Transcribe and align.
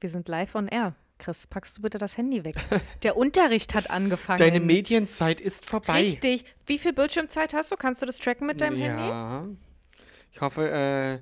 Wir 0.00 0.10
sind 0.10 0.28
live 0.28 0.54
on 0.54 0.68
air. 0.68 0.94
Chris, 1.18 1.46
packst 1.48 1.76
du 1.76 1.82
bitte 1.82 1.98
das 1.98 2.16
Handy 2.16 2.44
weg? 2.44 2.54
Der 3.02 3.16
Unterricht 3.16 3.74
hat 3.74 3.90
angefangen. 3.90 4.38
Deine 4.38 4.60
Medienzeit 4.60 5.40
ist 5.40 5.66
vorbei. 5.66 6.00
Richtig. 6.00 6.44
Wie 6.66 6.78
viel 6.78 6.92
Bildschirmzeit 6.92 7.54
hast 7.54 7.72
du? 7.72 7.76
Kannst 7.76 8.02
du 8.02 8.06
das 8.06 8.18
tracken 8.18 8.46
mit 8.46 8.60
deinem 8.60 8.78
Handy? 8.78 9.02
Ja. 9.02 9.46
Ich 10.32 10.40
hoffe, 10.40 10.70
äh, 10.70 11.18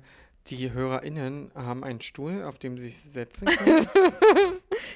die 0.49 0.71
HörerInnen 0.71 1.51
haben 1.55 1.83
einen 1.83 2.01
Stuhl, 2.01 2.43
auf 2.43 2.57
dem 2.57 2.77
sie 2.77 2.89
sich 2.89 2.97
setzen 3.11 3.45
können. 3.57 3.87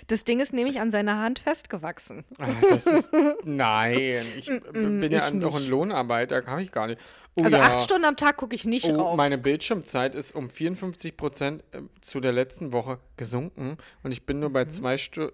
Das 0.08 0.24
Ding 0.24 0.40
ist 0.40 0.54
nämlich 0.54 0.80
an 0.80 0.92
seiner 0.92 1.20
Hand 1.20 1.40
festgewachsen. 1.40 2.24
Ah, 2.40 2.48
das 2.70 2.86
ist. 2.88 3.12
Nein, 3.44 4.26
ich 4.38 4.50
Mm, 4.50 5.00
bin 5.00 5.12
ja 5.12 5.28
ich 5.28 5.34
noch 5.34 5.56
ein. 5.56 5.68
Lohnarbeiter, 5.68 6.42
kann 6.42 6.60
ich 6.60 6.72
gar 6.72 6.88
nicht. 6.88 7.00
Oh, 7.36 7.44
Also 7.44 7.58
ja. 7.58 7.64
acht 7.64 7.82
Stunden 7.82 8.06
am 8.06 8.18
Tag 8.18 8.38
gucke 8.38 8.56
ich 8.56 8.66
nicht 8.66 8.90
Oh, 8.90 8.96
rauf. 8.96 9.18
meine 9.18 9.38
Bildschirmzeit 9.38 10.16
ist 10.16 10.34
um 10.36 10.50
54 10.50 11.16
Prozent 11.16 11.64
äh, 11.72 11.82
zu 12.02 12.20
der 12.20 12.32
letzten 12.34 12.72
Woche 12.72 13.00
gesunken 13.18 13.78
und 14.04 14.12
ich 14.12 14.26
bin 14.26 14.40
nur 14.40 14.50
Mhm. 14.50 14.54
bei 14.54 14.66
zwei 14.66 14.98
Stunden. 14.98 15.34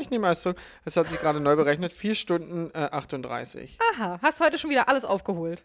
Ich 0.00 0.10
nehme 0.10 0.34
zurück. 0.34 0.58
Es 0.84 0.96
hat 0.96 1.08
sich 1.08 1.20
gerade 1.20 1.40
neu 1.40 1.56
berechnet. 1.56 1.92
Vier 1.92 2.14
Stunden 2.14 2.70
äh, 2.74 2.88
38. 2.90 3.78
Aha, 3.94 4.18
hast 4.22 4.40
heute 4.40 4.58
schon 4.58 4.70
wieder 4.70 4.88
alles 4.88 5.04
aufgeholt. 5.04 5.64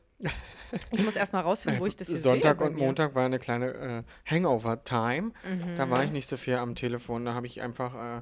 Ich 0.91 1.03
muss 1.03 1.15
erst 1.15 1.33
mal 1.33 1.41
rausfinden, 1.41 1.81
wo 1.81 1.85
ich 1.85 1.95
das 1.95 2.07
hier 2.09 2.17
Sonntag 2.17 2.57
sehe. 2.59 2.67
und. 2.67 2.77
Montag 2.77 3.15
war 3.15 3.25
eine 3.25 3.39
kleine 3.39 4.03
äh, 4.27 4.29
Hangover-Time. 4.29 5.31
Da 5.77 5.85
Mhm. 5.85 5.89
war 5.89 6.03
ich 6.03 6.11
nicht 6.11 6.27
so 6.29 6.37
viel 6.37 6.55
am 6.55 6.75
Telefon. 6.75 7.25
Da 7.25 7.33
habe 7.33 7.47
ich 7.47 7.61
einfach 7.61 8.17
äh, 8.17 8.21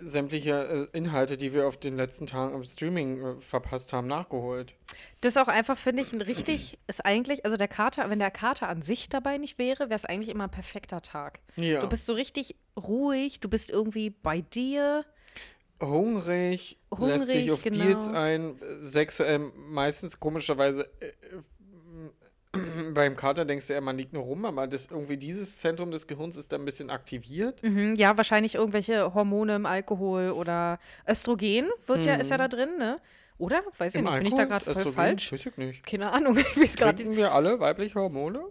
sämtliche 0.00 0.88
äh, 0.92 0.96
Inhalte, 0.96 1.36
die 1.38 1.52
wir 1.54 1.66
auf 1.66 1.76
den 1.78 1.96
letzten 1.96 2.26
Tagen 2.26 2.54
im 2.54 2.62
Streaming 2.64 3.22
äh, 3.38 3.40
verpasst 3.40 3.92
haben, 3.92 4.06
nachgeholt. 4.06 4.74
Das 5.22 5.32
ist 5.34 5.36
auch 5.38 5.48
einfach, 5.48 5.78
finde 5.78 6.02
ich, 6.02 6.12
ein 6.12 6.20
richtig, 6.20 6.78
ist 6.86 7.04
eigentlich, 7.04 7.44
also 7.44 7.56
der 7.56 7.68
Kater, 7.68 8.08
wenn 8.10 8.18
der 8.18 8.30
Kater 8.30 8.68
an 8.68 8.82
sich 8.82 9.08
dabei 9.08 9.38
nicht 9.38 9.58
wäre, 9.58 9.84
wäre 9.88 9.94
es 9.96 10.04
eigentlich 10.04 10.28
immer 10.28 10.44
ein 10.44 10.50
perfekter 10.50 11.00
Tag. 11.02 11.40
Ja. 11.56 11.80
Du 11.80 11.88
bist 11.88 12.04
so 12.06 12.12
richtig 12.12 12.56
ruhig, 12.76 13.40
du 13.40 13.48
bist 13.48 13.70
irgendwie 13.70 14.10
bei 14.10 14.42
dir. 14.42 15.04
Hungrig, 15.80 16.78
lässt 16.98 17.28
dich 17.28 17.50
Hungrig, 17.50 17.52
auf 17.52 17.62
Deals 17.62 18.06
genau. 18.06 18.18
ein, 18.18 18.60
äh, 18.60 18.76
sexuell 18.78 19.38
meistens 19.54 20.18
komischerweise. 20.18 20.88
Äh, 21.00 21.12
beim 22.94 23.14
Kater 23.14 23.44
denkst 23.44 23.66
du 23.66 23.74
ja, 23.74 23.80
man 23.80 23.96
liegt 23.98 24.12
nur 24.14 24.22
rum, 24.22 24.44
aber 24.44 24.66
das 24.66 24.86
irgendwie 24.86 25.18
dieses 25.18 25.58
Zentrum 25.58 25.90
des 25.90 26.06
Gehirns 26.06 26.36
ist 26.36 26.50
da 26.52 26.56
ein 26.56 26.64
bisschen 26.64 26.90
aktiviert. 26.90 27.62
Mhm, 27.62 27.94
ja, 27.96 28.16
wahrscheinlich 28.16 28.54
irgendwelche 28.54 29.14
Hormone 29.14 29.54
im 29.56 29.66
Alkohol 29.66 30.30
oder 30.30 30.78
Östrogen 31.06 31.68
wird 31.86 32.06
ja, 32.06 32.14
ist 32.16 32.30
ja 32.30 32.38
da 32.38 32.48
drin, 32.48 32.70
ne? 32.78 32.98
Oder? 33.36 33.62
Weiß 33.76 33.94
ich 33.94 33.98
Im 34.00 34.04
nicht, 34.06 34.16
bin 34.18 34.26
ich 34.26 34.34
da 34.34 34.42
Alkohol 34.42 34.58
gerade 34.58 34.64
voll 34.64 34.72
Östrogen? 34.72 34.94
falsch? 34.96 35.32
Weiß 35.32 35.46
ich 35.46 35.56
nicht. 35.58 35.86
Keine 35.86 36.10
Ahnung, 36.10 36.36
ich 36.56 36.56
weiß 36.56 36.76
gerade 36.76 36.96
Trinken 36.96 37.16
wir 37.16 37.32
alle 37.32 37.60
weibliche 37.60 38.00
Hormone? 38.00 38.42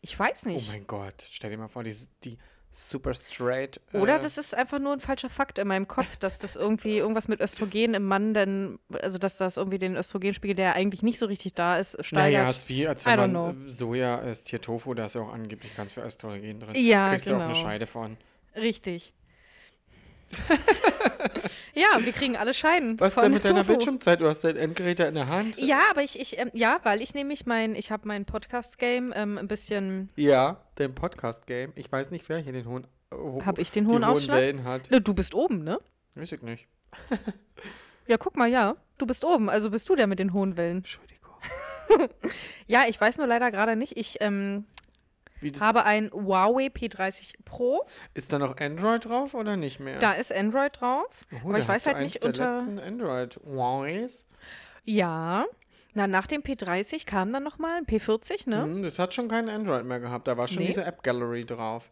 Ich 0.00 0.18
weiß 0.18 0.46
Oh 0.46 0.48
nicht. 0.48 0.70
mein 0.70 0.86
Gott, 0.86 1.22
stell 1.28 1.50
dir 1.50 1.58
mal 1.58 1.68
vor, 1.68 1.84
die, 1.84 1.94
die 2.24 2.38
super 2.72 3.14
straight. 3.14 3.80
Oder 3.92 4.16
äh, 4.16 4.20
das 4.20 4.38
ist 4.38 4.54
einfach 4.54 4.78
nur 4.78 4.92
ein 4.92 5.00
falscher 5.00 5.28
Fakt 5.28 5.58
in 5.58 5.68
meinem 5.68 5.88
Kopf, 5.88 6.16
dass 6.16 6.38
das 6.38 6.56
irgendwie 6.56 6.98
irgendwas 6.98 7.28
mit 7.28 7.40
Östrogen 7.40 7.94
im 7.94 8.06
Mann 8.06 8.34
denn, 8.34 8.78
also 9.02 9.18
dass 9.18 9.38
das 9.38 9.56
irgendwie 9.56 9.78
den 9.78 9.96
Östrogenspiegel, 9.96 10.54
der 10.54 10.74
eigentlich 10.76 11.02
nicht 11.02 11.18
so 11.18 11.26
richtig 11.26 11.54
da 11.54 11.78
ist, 11.78 11.92
steigert. 12.04 12.32
Naja, 12.32 12.48
ist 12.48 12.68
wie, 12.68 12.86
als 12.86 13.06
wenn 13.06 13.32
man 13.32 13.64
äh, 13.64 13.68
Soja 13.68 14.18
isst, 14.18 14.48
hier 14.48 14.60
Tofu, 14.60 14.94
da 14.94 15.06
ist 15.06 15.14
ja 15.14 15.22
auch 15.22 15.32
angeblich 15.32 15.76
ganz 15.76 15.94
viel 15.94 16.04
Östrogen 16.04 16.60
drin. 16.60 16.74
Ja, 16.76 17.08
Kriegst 17.08 17.28
du 17.28 17.34
auch 17.34 17.40
eine 17.40 17.52
genau. 17.52 17.64
Scheide 17.64 17.86
von. 17.86 18.16
Richtig. 18.54 19.12
Ja, 21.74 21.88
wir 21.98 22.12
kriegen 22.12 22.36
alle 22.36 22.54
Scheiden. 22.54 22.98
Was 23.00 23.16
ist 23.16 23.22
denn 23.22 23.32
mit 23.32 23.44
deiner 23.44 23.60
Tofu. 23.60 23.72
Bildschirmzeit? 23.72 24.20
Du 24.20 24.28
hast 24.28 24.42
dein 24.42 24.56
Endgerät 24.56 25.00
da 25.00 25.06
in 25.06 25.14
der 25.14 25.28
Hand. 25.28 25.58
Ja, 25.58 25.80
aber 25.90 26.02
ich, 26.02 26.18
ich 26.18 26.38
ähm, 26.38 26.50
ja, 26.54 26.78
weil 26.82 27.02
ich 27.02 27.14
nämlich 27.14 27.46
mein, 27.46 27.74
ich 27.74 27.90
habe 27.90 28.06
mein 28.06 28.24
Podcast-Game 28.24 29.12
ähm, 29.14 29.38
ein 29.38 29.48
bisschen, 29.48 30.10
Ja, 30.16 30.64
dein 30.76 30.94
Podcast-Game. 30.94 31.72
Ich 31.76 31.90
weiß 31.90 32.10
nicht, 32.10 32.28
wer 32.28 32.38
hier 32.38 32.52
den 32.52 32.66
hohen. 32.66 32.86
Ho 33.12 33.42
Hab 33.44 33.58
ich 33.58 33.72
den 33.72 33.88
hohen 33.88 34.04
Ausschlag? 34.04 34.38
Wellen 34.38 34.64
hat. 34.64 34.90
Ne, 34.90 35.00
du 35.00 35.14
bist 35.14 35.34
oben, 35.34 35.64
ne? 35.64 35.80
Weiß 36.14 36.32
ich 36.32 36.42
nicht. 36.42 36.66
Ja, 38.06 38.16
guck 38.16 38.36
mal, 38.36 38.50
ja, 38.50 38.74
du 38.98 39.06
bist 39.06 39.24
oben, 39.24 39.48
also 39.48 39.70
bist 39.70 39.88
du 39.88 39.94
der 39.94 40.08
mit 40.08 40.18
den 40.18 40.32
hohen 40.32 40.56
Wellen. 40.56 40.78
Entschuldigung. 40.78 41.34
Ja, 42.66 42.84
ich 42.88 43.00
weiß 43.00 43.18
nur 43.18 43.26
leider 43.28 43.52
gerade 43.52 43.74
nicht. 43.76 43.96
Ich 43.96 44.16
ähm, 44.20 44.64
habe 45.60 45.84
ein 45.84 46.10
Huawei 46.12 46.66
P30 46.66 47.34
Pro. 47.44 47.84
ist 48.14 48.32
da 48.32 48.38
noch 48.38 48.56
Android 48.58 49.04
drauf 49.04 49.34
oder 49.34 49.56
nicht 49.56 49.80
mehr? 49.80 49.98
Da 49.98 50.12
ist 50.12 50.32
Android 50.32 50.80
drauf. 50.80 51.06
Oh, 51.44 51.48
aber 51.50 51.58
ich 51.58 51.68
weiß 51.68 51.86
halt 51.86 51.98
nicht 51.98 52.22
der 52.22 52.28
unter. 52.30 52.48
letzten 52.50 52.78
Android 52.78 53.38
Huawei's. 53.44 54.26
Ja. 54.84 55.44
Na, 55.94 56.06
nach 56.06 56.26
dem 56.28 56.42
P30 56.42 57.04
kam 57.06 57.32
dann 57.32 57.42
nochmal 57.42 57.78
ein 57.78 57.84
P40, 57.84 58.48
ne? 58.48 58.62
Hm, 58.62 58.82
das 58.82 58.98
hat 58.98 59.12
schon 59.12 59.28
kein 59.28 59.48
Android 59.48 59.84
mehr 59.84 59.98
gehabt. 60.00 60.28
Da 60.28 60.36
war 60.36 60.46
schon 60.46 60.58
Nee. 60.62 60.66
diese 60.68 60.84
App 60.84 61.02
Gallery 61.02 61.44
drauf. 61.44 61.90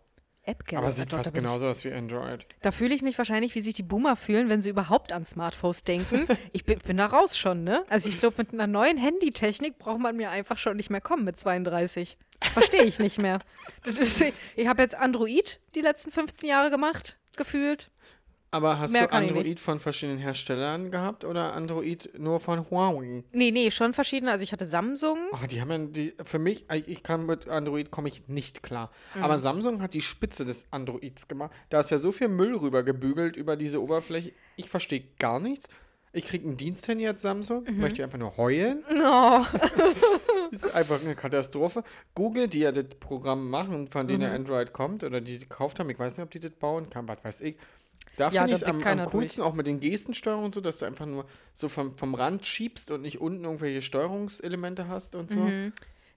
App 0.48 0.64
Aber 0.74 0.86
es 0.86 0.96
sieht 0.96 1.10
fast 1.10 1.34
genau. 1.34 1.48
genauso 1.48 1.68
aus 1.68 1.84
wie 1.84 1.92
Android. 1.92 2.46
Da 2.62 2.72
fühle 2.72 2.94
ich 2.94 3.02
mich 3.02 3.18
wahrscheinlich, 3.18 3.54
wie 3.54 3.60
sich 3.60 3.74
die 3.74 3.82
Boomer 3.82 4.16
fühlen, 4.16 4.48
wenn 4.48 4.62
sie 4.62 4.70
überhaupt 4.70 5.12
an 5.12 5.24
Smartphones 5.24 5.84
denken. 5.84 6.26
Ich 6.52 6.64
bin, 6.64 6.78
bin 6.78 6.96
da 6.96 7.06
raus 7.06 7.36
schon, 7.36 7.62
ne? 7.62 7.84
Also 7.88 8.08
ich 8.08 8.18
glaube, 8.18 8.36
mit 8.38 8.52
einer 8.52 8.66
neuen 8.66 8.96
Handytechnik 8.96 9.78
braucht 9.78 10.00
man 10.00 10.16
mir 10.16 10.30
einfach 10.30 10.56
schon 10.56 10.76
nicht 10.76 10.88
mehr 10.88 11.00
kommen 11.00 11.24
mit 11.24 11.38
32. 11.38 12.16
Verstehe 12.40 12.84
ich 12.84 12.98
nicht 12.98 13.18
mehr. 13.18 13.40
Ist, 13.84 14.24
ich 14.56 14.66
habe 14.66 14.82
jetzt 14.82 14.94
Android 14.94 15.60
die 15.74 15.80
letzten 15.80 16.10
15 16.10 16.48
Jahre 16.48 16.70
gemacht, 16.70 17.18
gefühlt. 17.36 17.90
Aber 18.50 18.78
hast 18.78 18.92
Mehr 18.92 19.06
du 19.06 19.08
ich 19.08 19.30
Android 19.30 19.60
von 19.60 19.78
verschiedenen 19.78 20.18
Herstellern 20.18 20.90
gehabt 20.90 21.24
oder 21.24 21.52
Android 21.52 22.18
nur 22.18 22.40
von 22.40 22.70
Huawei? 22.70 23.22
Nee, 23.32 23.50
nee, 23.50 23.70
schon 23.70 23.92
verschiedene. 23.92 24.30
Also 24.30 24.42
ich 24.42 24.52
hatte 24.52 24.64
Samsung. 24.64 25.18
Ach, 25.32 25.46
die 25.46 25.60
haben 25.60 25.70
ja 25.70 25.78
die, 25.78 26.14
für 26.22 26.38
mich, 26.38 26.64
ich 26.72 26.88
ich 26.88 27.02
kann 27.02 27.26
mit 27.26 27.48
Android 27.48 27.90
komme 27.90 28.08
ich 28.08 28.26
nicht 28.28 28.62
klar. 28.62 28.90
Aber 29.20 29.38
Samsung 29.38 29.82
hat 29.82 29.92
die 29.94 30.00
Spitze 30.00 30.44
des 30.46 30.66
Androids 30.70 31.28
gemacht. 31.28 31.52
Da 31.68 31.80
ist 31.80 31.90
ja 31.90 31.98
so 31.98 32.10
viel 32.10 32.28
Müll 32.28 32.56
rüber 32.56 32.82
gebügelt 32.82 33.36
über 33.36 33.56
diese 33.56 33.82
Oberfläche. 33.82 34.32
Ich 34.56 34.70
verstehe 34.70 35.04
gar 35.18 35.40
nichts. 35.40 35.68
Ich 36.12 36.24
kriege 36.24 36.46
einen 36.46 36.56
Diensthandy 36.56 37.06
als 37.06 37.20
Samsung, 37.20 37.64
möchte 37.76 38.02
einfach 38.02 38.18
nur 38.18 38.36
heulen. 38.36 38.82
Oh. 39.00 39.44
Das 40.50 40.64
ist 40.64 40.74
einfach 40.74 41.02
eine 41.02 41.14
Katastrophe. 41.14 41.84
Google, 42.14 42.48
die 42.48 42.60
ja 42.60 42.72
das 42.72 42.86
Programm 42.98 43.50
machen, 43.50 43.88
von 43.88 44.08
denen 44.08 44.22
ja 44.22 44.32
Android 44.32 44.72
kommt 44.72 45.04
oder 45.04 45.20
die 45.20 45.38
gekauft 45.38 45.78
haben, 45.78 45.90
ich 45.90 45.98
weiß 45.98 46.16
nicht, 46.16 46.24
ob 46.24 46.30
die 46.30 46.40
das 46.40 46.52
bauen 46.52 46.88
kann, 46.88 47.06
was 47.06 47.22
weiß 47.22 47.40
ich. 47.42 47.56
Da 48.18 48.28
Ja, 48.30 48.42
finde 48.42 48.56
ich 48.56 48.62
es 48.62 48.64
am, 48.64 48.82
am 48.82 49.04
coolsten, 49.06 49.42
auch 49.42 49.54
mit 49.54 49.66
den 49.66 49.80
Gestensteuerungen 49.80 50.46
und 50.46 50.54
so, 50.54 50.60
dass 50.60 50.78
du 50.78 50.84
einfach 50.86 51.06
nur 51.06 51.24
so 51.54 51.68
vom, 51.68 51.94
vom 51.94 52.14
Rand 52.14 52.44
schiebst 52.46 52.90
und 52.90 53.02
nicht 53.02 53.20
unten 53.20 53.44
irgendwelche 53.44 53.80
Steuerungselemente 53.82 54.88
hast 54.88 55.14
und 55.14 55.30
so. 55.30 55.46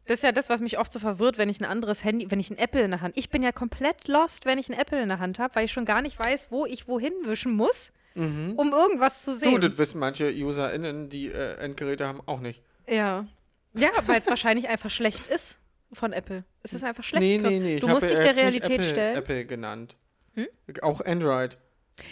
Das 0.07 0.15
ist 0.19 0.23
ja 0.23 0.31
das, 0.31 0.49
was 0.49 0.61
mich 0.61 0.79
oft 0.79 0.91
so 0.91 0.99
verwirrt, 0.99 1.37
wenn 1.37 1.47
ich 1.47 1.61
ein 1.61 1.65
anderes 1.65 2.03
Handy, 2.03 2.29
wenn 2.31 2.39
ich 2.39 2.49
ein 2.49 2.57
Apple 2.57 2.81
in 2.81 2.91
der 2.91 3.01
Hand. 3.01 3.15
Ich 3.17 3.29
bin 3.29 3.43
ja 3.43 3.51
komplett 3.51 4.07
lost, 4.07 4.45
wenn 4.45 4.57
ich 4.57 4.67
ein 4.67 4.73
Apple 4.77 5.01
in 5.01 5.09
der 5.09 5.19
Hand 5.19 5.37
habe, 5.39 5.53
weil 5.55 5.65
ich 5.65 5.71
schon 5.71 5.85
gar 5.85 6.01
nicht 6.01 6.17
weiß, 6.19 6.47
wo 6.51 6.65
ich 6.65 6.87
wohin 6.87 7.13
wischen 7.23 7.53
muss, 7.53 7.91
um 8.15 8.57
irgendwas 8.73 9.23
zu 9.23 9.31
Du, 9.31 9.37
sehen. 9.37 9.61
das 9.61 9.77
wissen 9.77 9.99
manche 9.99 10.31
UserInnen, 10.33 11.07
die 11.09 11.27
äh, 11.27 11.53
Endgeräte 11.57 12.07
haben, 12.07 12.21
auch 12.25 12.39
nicht. 12.41 12.61
ja. 12.87 13.25
Ja, 13.73 13.89
weil 14.05 14.19
es 14.19 14.27
wahrscheinlich 14.27 14.67
einfach 14.67 14.89
schlecht 14.89 15.27
ist 15.27 15.57
von 15.93 16.11
Apple. 16.11 16.43
Es 16.61 16.73
ist 16.73 16.83
einfach 16.83 17.05
schlecht. 17.05 17.21
nee, 17.21 17.37
nee, 17.37 17.59
nee. 17.59 17.79
Du 17.79 17.87
musst 17.87 18.09
dich 18.09 18.19
der 18.19 18.35
Realität 18.35 18.71
Apple, 18.71 18.83
stellen. 18.83 19.15
Apple 19.17 19.45
genannt. 19.45 19.95
Hm? 20.33 20.47
Auch 20.81 20.99
Android. 21.05 21.57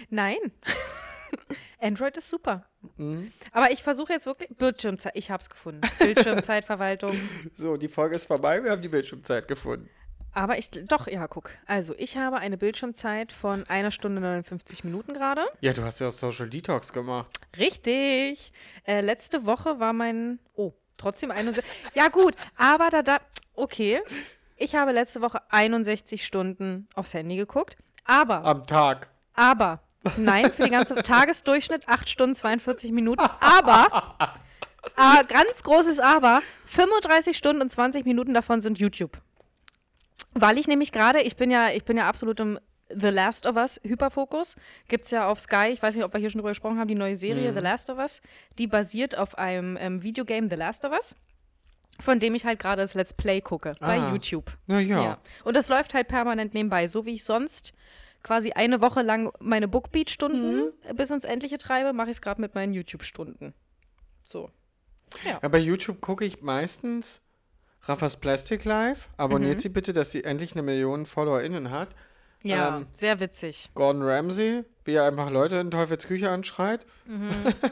Nein. 0.09 0.37
Android 1.81 2.17
ist 2.17 2.29
super. 2.29 2.65
Mhm. 2.97 3.31
Aber 3.51 3.71
ich 3.71 3.83
versuche 3.83 4.13
jetzt 4.13 4.25
wirklich. 4.25 4.49
Bildschirmzeit. 4.57 5.13
Ich 5.15 5.31
habe 5.31 5.41
es 5.41 5.49
gefunden. 5.49 5.81
Bildschirmzeitverwaltung. 5.99 7.15
So, 7.53 7.77
die 7.77 7.87
Folge 7.87 8.15
ist 8.15 8.25
vorbei, 8.25 8.63
wir 8.63 8.71
haben 8.71 8.81
die 8.81 8.89
Bildschirmzeit 8.89 9.47
gefunden. 9.47 9.89
Aber 10.33 10.57
ich. 10.57 10.69
Doch, 10.71 11.07
ja, 11.07 11.27
guck. 11.27 11.51
Also, 11.65 11.93
ich 11.97 12.17
habe 12.17 12.37
eine 12.37 12.57
Bildschirmzeit 12.57 13.31
von 13.31 13.65
einer 13.67 13.91
Stunde 13.91 14.21
59 14.21 14.83
Minuten 14.83 15.13
gerade. 15.13 15.41
Ja, 15.61 15.73
du 15.73 15.83
hast 15.83 15.99
ja 15.99 16.11
Social 16.11 16.49
Detox 16.49 16.93
gemacht. 16.93 17.31
Richtig. 17.57 18.51
Äh, 18.85 19.01
letzte 19.01 19.45
Woche 19.45 19.79
war 19.79 19.93
mein. 19.93 20.39
Oh, 20.53 20.73
trotzdem 20.97 21.31
61. 21.31 21.65
ja, 21.95 22.09
gut. 22.09 22.35
Aber 22.55 22.89
da, 22.89 23.01
da. 23.01 23.17
Okay. 23.55 24.01
Ich 24.55 24.75
habe 24.75 24.91
letzte 24.91 25.21
Woche 25.21 25.41
61 25.49 26.25
Stunden 26.25 26.87
aufs 26.93 27.13
Handy 27.13 27.35
geguckt. 27.35 27.77
Aber. 28.05 28.43
Am 28.45 28.65
Tag. 28.65 29.09
Aber, 29.33 29.81
nein, 30.17 30.51
für 30.51 30.63
den 30.63 30.71
ganzen 30.71 30.97
Tagesdurchschnitt 30.97 31.87
8 31.87 32.09
Stunden 32.09 32.35
42 32.35 32.91
Minuten. 32.91 33.21
Aber, 33.39 34.15
äh, 34.97 35.23
ganz 35.25 35.63
großes 35.63 35.99
Aber, 35.99 36.41
35 36.65 37.37
Stunden 37.37 37.61
und 37.61 37.69
20 37.69 38.05
Minuten 38.05 38.33
davon 38.33 38.61
sind 38.61 38.79
YouTube. 38.79 39.17
Weil 40.33 40.57
ich 40.57 40.67
nämlich 40.67 40.91
gerade, 40.91 41.21
ich 41.21 41.35
bin 41.35 41.49
ja, 41.51 41.69
ich 41.69 41.83
bin 41.85 41.97
ja 41.97 42.07
absolut 42.07 42.39
im 42.39 42.59
The 42.91 43.07
Last 43.09 43.45
of 43.45 43.55
Us 43.55 43.79
Hyperfokus. 43.83 44.55
Gibt 44.87 45.05
es 45.05 45.11
ja 45.11 45.27
auf 45.27 45.39
Sky, 45.39 45.67
ich 45.71 45.81
weiß 45.81 45.95
nicht, 45.95 46.03
ob 46.03 46.13
wir 46.13 46.19
hier 46.19 46.29
schon 46.29 46.39
drüber 46.39 46.49
gesprochen 46.51 46.79
haben, 46.79 46.87
die 46.87 46.95
neue 46.95 47.15
Serie 47.17 47.53
The 47.53 47.59
Last 47.59 47.89
of 47.89 47.97
Us. 47.99 48.21
Die 48.57 48.67
basiert 48.67 49.17
auf 49.17 49.37
einem 49.37 49.77
ähm, 49.79 50.01
Videogame 50.01 50.47
The 50.49 50.55
Last 50.55 50.85
of 50.85 50.91
Us, 50.93 51.15
von 51.99 52.19
dem 52.19 52.33
ich 52.35 52.45
halt 52.45 52.59
gerade 52.59 52.81
das 52.81 52.93
Let's 52.95 53.13
Play 53.13 53.41
gucke 53.41 53.75
bei 53.79 53.99
Ah. 53.99 54.11
YouTube. 54.11 54.51
Na 54.67 54.79
ja. 54.79 55.03
Ja. 55.03 55.17
Und 55.43 55.55
das 55.57 55.69
läuft 55.69 55.93
halt 55.93 56.07
permanent 56.07 56.53
nebenbei, 56.53 56.87
so 56.87 57.05
wie 57.05 57.13
ich 57.13 57.23
sonst 57.23 57.73
quasi 58.23 58.51
eine 58.51 58.81
Woche 58.81 59.01
lang 59.01 59.31
meine 59.39 59.67
Bookbeat-Stunden 59.67 60.71
bis 60.95 61.11
ins 61.11 61.25
Endliche 61.25 61.57
treibe, 61.57 61.93
mache 61.93 62.09
ich 62.09 62.17
es 62.17 62.21
gerade 62.21 62.41
mit 62.41 62.55
meinen 62.55 62.73
YouTube-Stunden. 62.73 63.53
So. 64.21 64.51
Ja, 65.25 65.39
bei 65.47 65.57
YouTube 65.57 66.01
gucke 66.01 66.25
ich 66.25 66.41
meistens 66.41 67.21
Raffas 67.83 68.17
Plastic 68.17 68.65
Live. 68.65 69.09
Abonniert 69.17 69.55
Mhm. 69.57 69.61
sie 69.61 69.69
bitte, 69.69 69.93
dass 69.93 70.11
sie 70.11 70.23
endlich 70.23 70.51
eine 70.53 70.61
Million 70.61 71.05
FollowerInnen 71.05 71.71
hat. 71.71 71.95
Ja, 72.43 72.77
Ähm, 72.77 72.87
sehr 72.93 73.19
witzig. 73.19 73.69
Gordon 73.73 74.03
Ramsay, 74.03 74.63
wie 74.85 74.93
er 74.93 75.05
einfach 75.05 75.29
Leute 75.29 75.55
in 75.57 75.71
Teufels 75.71 76.07
Küche 76.07 76.29
anschreit. 76.29 76.85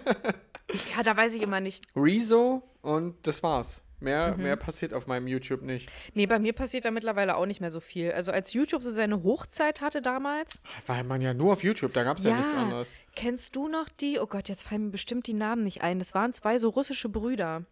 Ja, 0.95 1.01
da 1.03 1.15
weiß 1.15 1.33
ich 1.33 1.41
immer 1.41 1.61
nicht. 1.61 1.85
Rezo 1.95 2.61
und 2.81 3.25
das 3.25 3.41
war's. 3.41 3.83
Mehr, 3.99 4.35
Mhm. 4.38 4.44
mehr 4.44 4.55
passiert 4.55 4.94
auf 4.94 5.07
meinem 5.07 5.27
YouTube 5.27 5.63
nicht. 5.63 5.89
Nee, 6.13 6.27
bei 6.27 6.38
mir 6.38 6.53
passiert 6.53 6.85
da 6.85 6.91
mittlerweile 6.91 7.35
auch 7.35 7.45
nicht 7.47 7.61
mehr 7.61 7.71
so 7.71 7.79
viel. 7.79 8.11
Also 8.11 8.31
als 8.31 8.53
YouTube 8.53 8.83
so 8.83 8.91
seine 8.91 9.23
Hochzeit 9.23 9.81
hatte 9.81 10.01
damals. 10.01 10.59
Weil 10.85 11.03
man 11.03 11.21
ja 11.21 11.33
nur 11.33 11.53
auf 11.53 11.63
YouTube, 11.63 11.94
da 11.94 12.03
gab 12.03 12.17
es 12.17 12.23
ja. 12.23 12.38
nichts 12.38 12.53
anderes. 12.53 12.94
Kennst 13.15 13.55
du 13.55 13.67
noch 13.67 13.89
die? 13.89 14.19
Oh 14.19 14.27
Gott, 14.27 14.49
jetzt 14.49 14.63
fallen 14.63 14.85
mir 14.85 14.91
bestimmt 14.91 15.25
die 15.27 15.33
Namen 15.33 15.63
nicht 15.63 15.81
ein. 15.81 15.97
Das 15.99 16.13
waren 16.13 16.33
zwei 16.33 16.59
so 16.59 16.69
russische 16.69 17.09
Brüder. 17.09 17.65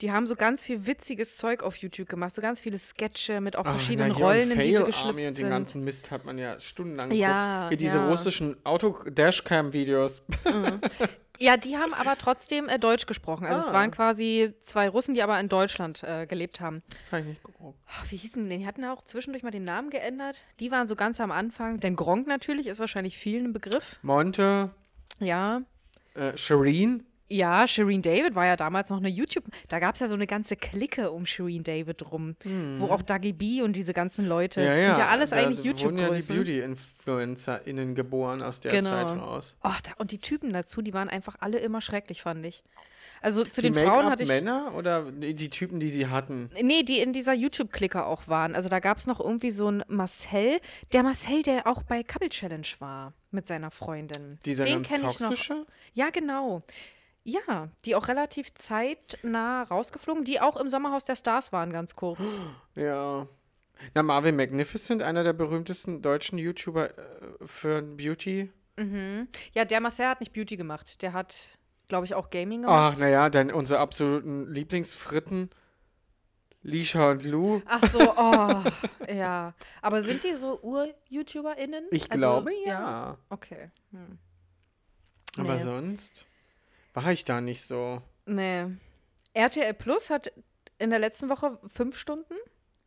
Die 0.00 0.10
haben 0.10 0.26
so 0.26 0.34
ganz 0.34 0.64
viel 0.64 0.86
witziges 0.88 1.36
Zeug 1.36 1.62
auf 1.62 1.76
YouTube 1.76 2.08
gemacht, 2.08 2.34
so 2.34 2.42
ganz 2.42 2.60
viele 2.60 2.78
Sketche 2.78 3.40
mit 3.40 3.54
auch 3.56 3.64
verschiedenen 3.64 4.08
na, 4.08 4.16
hier 4.16 4.24
und 4.24 4.30
Rollen, 4.32 4.50
in 4.50 4.58
die 4.58 4.64
sie 4.64 4.72
Fail 4.72 4.76
Army 4.82 4.86
geschlüpft 4.90 5.28
und 5.28 5.38
den 5.38 5.50
ganzen 5.50 5.84
Mist 5.84 6.10
hat 6.10 6.24
man 6.24 6.36
ja 6.36 6.58
stundenlang 6.58 7.12
Ja, 7.12 7.68
geguckt. 7.68 7.80
Hier 7.80 7.88
diese 7.88 7.98
ja. 7.98 8.08
russischen 8.10 8.56
Auto-Dashcam-Videos. 8.64 10.22
Ja, 11.40 11.56
die 11.56 11.76
haben 11.76 11.92
aber 11.94 12.16
trotzdem 12.16 12.68
äh, 12.68 12.78
Deutsch 12.78 13.06
gesprochen. 13.06 13.46
Also 13.46 13.58
es 13.58 13.70
Ah. 13.70 13.74
waren 13.74 13.90
quasi 13.90 14.54
zwei 14.62 14.88
Russen, 14.88 15.14
die 15.14 15.22
aber 15.22 15.38
in 15.40 15.48
Deutschland 15.48 16.02
äh, 16.04 16.26
gelebt 16.26 16.60
haben. 16.60 16.82
Das 17.02 17.12
habe 17.12 17.22
ich 17.22 17.28
nicht 17.28 17.44
geguckt. 17.44 17.78
Ah, 17.88 18.04
Wie 18.08 18.16
hießen 18.16 18.42
die 18.44 18.48
denn? 18.48 18.60
Die 18.60 18.66
hatten 18.66 18.84
auch 18.84 19.02
zwischendurch 19.02 19.42
mal 19.42 19.50
den 19.50 19.64
Namen 19.64 19.90
geändert. 19.90 20.36
Die 20.60 20.70
waren 20.70 20.86
so 20.86 20.94
ganz 20.96 21.20
am 21.20 21.32
Anfang. 21.32 21.80
Denn 21.80 21.96
Gronk 21.96 22.26
natürlich 22.28 22.66
ist 22.68 22.78
wahrscheinlich 22.78 23.18
vielen 23.18 23.46
ein 23.46 23.52
Begriff. 23.52 23.98
Monte, 24.02 24.70
Ja. 25.18 25.62
äh, 26.14 26.36
Shireen. 26.36 27.04
Ja, 27.28 27.66
Shireen 27.66 28.02
David 28.02 28.34
war 28.34 28.44
ja 28.46 28.56
damals 28.56 28.90
noch 28.90 28.98
eine 28.98 29.08
YouTube. 29.08 29.44
Da 29.68 29.78
gab 29.78 29.94
es 29.94 30.00
ja 30.00 30.08
so 30.08 30.14
eine 30.14 30.26
ganze 30.26 30.56
Clique 30.56 31.10
um 31.10 31.24
Shireen 31.24 31.64
David 31.64 32.10
rum, 32.10 32.36
wo 32.78 32.86
auch 32.86 33.02
Dougie 33.02 33.32
B 33.32 33.62
und 33.62 33.74
diese 33.74 33.94
ganzen 33.94 34.28
Leute. 34.28 34.60
Ja, 34.60 34.68
das 34.68 34.78
ja. 34.78 34.86
sind 34.86 34.98
ja 34.98 35.08
alles 35.08 35.30
da 35.30 35.36
eigentlich 35.36 35.84
wurden 35.84 35.98
ja 35.98 36.10
die. 36.10 36.32
Beauty-InfluencerInnen 36.32 37.94
geboren 37.94 38.42
aus 38.42 38.60
der 38.60 38.72
Genau. 38.72 38.90
Zeit 38.90 39.10
raus. 39.18 39.56
Oh, 39.64 39.70
da, 39.82 39.92
und 39.98 40.10
die 40.10 40.18
Typen 40.20 40.52
dazu, 40.52 40.82
die 40.82 40.92
waren 40.92 41.08
einfach 41.08 41.36
alle 41.40 41.58
immer 41.58 41.80
schrecklich, 41.80 42.22
fand 42.22 42.44
ich. 42.44 42.62
Also 43.20 43.44
zu 43.44 43.62
Die 43.62 43.70
den 43.70 43.86
Frauen 43.86 44.06
hatte 44.06 44.22
ich. 44.24 44.28
Make-up-Männer 44.28 44.74
oder 44.76 45.10
die 45.10 45.48
Typen, 45.48 45.80
die 45.80 45.88
sie 45.88 46.08
hatten? 46.08 46.50
Nee, 46.60 46.82
die 46.82 46.98
in 47.00 47.14
dieser 47.14 47.32
YouTube-Clique 47.32 48.04
auch 48.04 48.28
waren. 48.28 48.54
Also 48.54 48.68
da 48.68 48.80
gab 48.80 48.98
es 48.98 49.06
noch 49.06 49.18
irgendwie 49.18 49.50
so 49.50 49.68
einen 49.68 49.82
Marcel. 49.88 50.60
Der 50.92 51.02
Marcel, 51.02 51.42
der 51.42 51.66
auch 51.66 51.82
bei 51.82 52.02
Couple 52.02 52.28
Challenge 52.28 52.66
war 52.80 53.14
mit 53.30 53.46
seiner 53.46 53.70
Freundin. 53.70 54.38
Dieser 54.44 54.64
Den 54.64 54.82
kenne 54.82 55.08
ich 55.10 55.20
noch. 55.20 55.34
Ja, 55.94 56.10
genau. 56.10 56.62
Ja, 57.24 57.68
die 57.86 57.94
auch 57.94 58.08
relativ 58.08 58.52
zeitnah 58.54 59.62
rausgeflogen, 59.64 60.24
die 60.24 60.40
auch 60.40 60.56
im 60.58 60.68
Sommerhaus 60.68 61.04
der 61.06 61.16
Stars 61.16 61.52
waren, 61.52 61.72
ganz 61.72 61.94
kurz. 61.96 62.40
Ja. 62.76 63.26
Na, 63.94 64.02
Marvin 64.02 64.36
Magnificent, 64.36 65.02
einer 65.02 65.24
der 65.24 65.32
berühmtesten 65.32 66.00
deutschen 66.02 66.38
YouTuber 66.38 66.90
äh, 66.90 67.02
für 67.44 67.82
Beauty. 67.82 68.50
Mhm. 68.76 69.28
Ja, 69.52 69.64
der 69.64 69.80
Marcel 69.80 70.06
hat 70.06 70.20
nicht 70.20 70.32
Beauty 70.32 70.56
gemacht. 70.56 71.02
Der 71.02 71.12
hat, 71.12 71.36
glaube 71.88 72.04
ich, 72.06 72.14
auch 72.14 72.30
Gaming 72.30 72.62
gemacht. 72.62 72.94
Ach, 72.94 72.98
naja, 72.98 73.30
dann 73.30 73.50
unsere 73.52 73.80
absoluten 73.80 74.52
Lieblingsfritten. 74.52 75.50
Lisha 76.62 77.10
und 77.10 77.24
Lou. 77.24 77.60
Ach 77.66 77.82
so, 77.90 78.00
oh, 78.16 79.12
ja. 79.12 79.54
Aber 79.82 80.00
sind 80.02 80.24
die 80.24 80.34
so 80.34 80.60
Ur-YouTuberInnen? 80.62 81.84
Ich 81.90 82.10
Also, 82.10 82.18
glaube, 82.20 82.52
ja. 82.66 83.18
Okay. 83.28 83.70
Hm. 83.92 84.18
Aber 85.38 85.56
Nee. 85.56 85.62
sonst 85.62 86.26
war 86.94 87.12
ich 87.12 87.24
da 87.24 87.40
nicht 87.40 87.62
so. 87.62 88.00
Nee. 88.26 88.66
RTL 89.34 89.74
Plus 89.74 90.10
hat 90.10 90.32
in 90.78 90.90
der 90.90 90.98
letzten 90.98 91.28
Woche 91.28 91.58
fünf 91.66 91.96
Stunden 91.96 92.34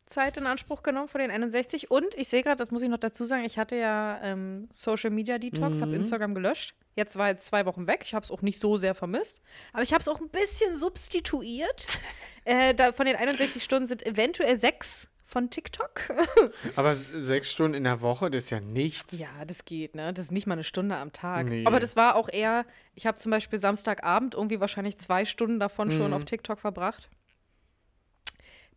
Zeit 0.06 0.38
in 0.38 0.46
Anspruch 0.46 0.82
genommen 0.82 1.08
von 1.08 1.20
den 1.20 1.30
61. 1.30 1.90
Und 1.90 2.14
ich 2.14 2.28
sehe 2.28 2.42
gerade, 2.42 2.56
das 2.56 2.70
muss 2.70 2.82
ich 2.82 2.88
noch 2.88 2.98
dazu 2.98 3.26
sagen, 3.26 3.44
ich 3.44 3.58
hatte 3.58 3.76
ja 3.76 4.18
ähm, 4.22 4.68
Social 4.72 5.10
Media 5.10 5.38
Detox, 5.38 5.80
habe 5.80 5.90
Mhm. 5.92 5.98
Instagram 5.98 6.34
gelöscht. 6.34 6.74
Jetzt 6.96 7.16
war 7.16 7.28
jetzt 7.28 7.46
zwei 7.46 7.66
Wochen 7.66 7.86
weg. 7.86 8.02
Ich 8.04 8.14
habe 8.14 8.24
es 8.24 8.30
auch 8.30 8.42
nicht 8.42 8.58
so 8.58 8.76
sehr 8.76 8.94
vermisst. 8.94 9.42
Aber 9.72 9.82
ich 9.82 9.92
habe 9.92 10.00
es 10.00 10.08
auch 10.08 10.20
ein 10.20 10.30
bisschen 10.30 10.76
substituiert. 10.78 11.86
äh, 12.44 12.74
da, 12.74 12.92
von 12.92 13.06
den 13.06 13.16
61 13.16 13.62
Stunden 13.62 13.86
sind 13.86 14.04
eventuell 14.04 14.56
sechs 14.58 15.10
von 15.30 15.50
TikTok. 15.50 16.00
Aber 16.76 16.96
sechs 16.96 17.52
Stunden 17.52 17.74
in 17.74 17.84
der 17.84 18.00
Woche, 18.00 18.30
das 18.30 18.44
ist 18.44 18.50
ja 18.50 18.60
nichts. 18.60 19.20
Ja, 19.20 19.44
das 19.46 19.66
geht, 19.66 19.94
ne? 19.94 20.14
Das 20.14 20.24
ist 20.26 20.32
nicht 20.32 20.46
mal 20.46 20.54
eine 20.54 20.64
Stunde 20.64 20.96
am 20.96 21.12
Tag. 21.12 21.46
Nee. 21.48 21.66
Aber 21.66 21.78
das 21.80 21.96
war 21.96 22.16
auch 22.16 22.30
eher, 22.30 22.64
ich 22.94 23.06
habe 23.06 23.18
zum 23.18 23.30
Beispiel 23.30 23.58
Samstagabend 23.58 24.34
irgendwie 24.34 24.58
wahrscheinlich 24.58 24.96
zwei 24.96 25.26
Stunden 25.26 25.60
davon 25.60 25.90
schon 25.90 26.08
Mhm. 26.08 26.12
auf 26.14 26.24
TikTok 26.24 26.58
verbracht. 26.58 27.10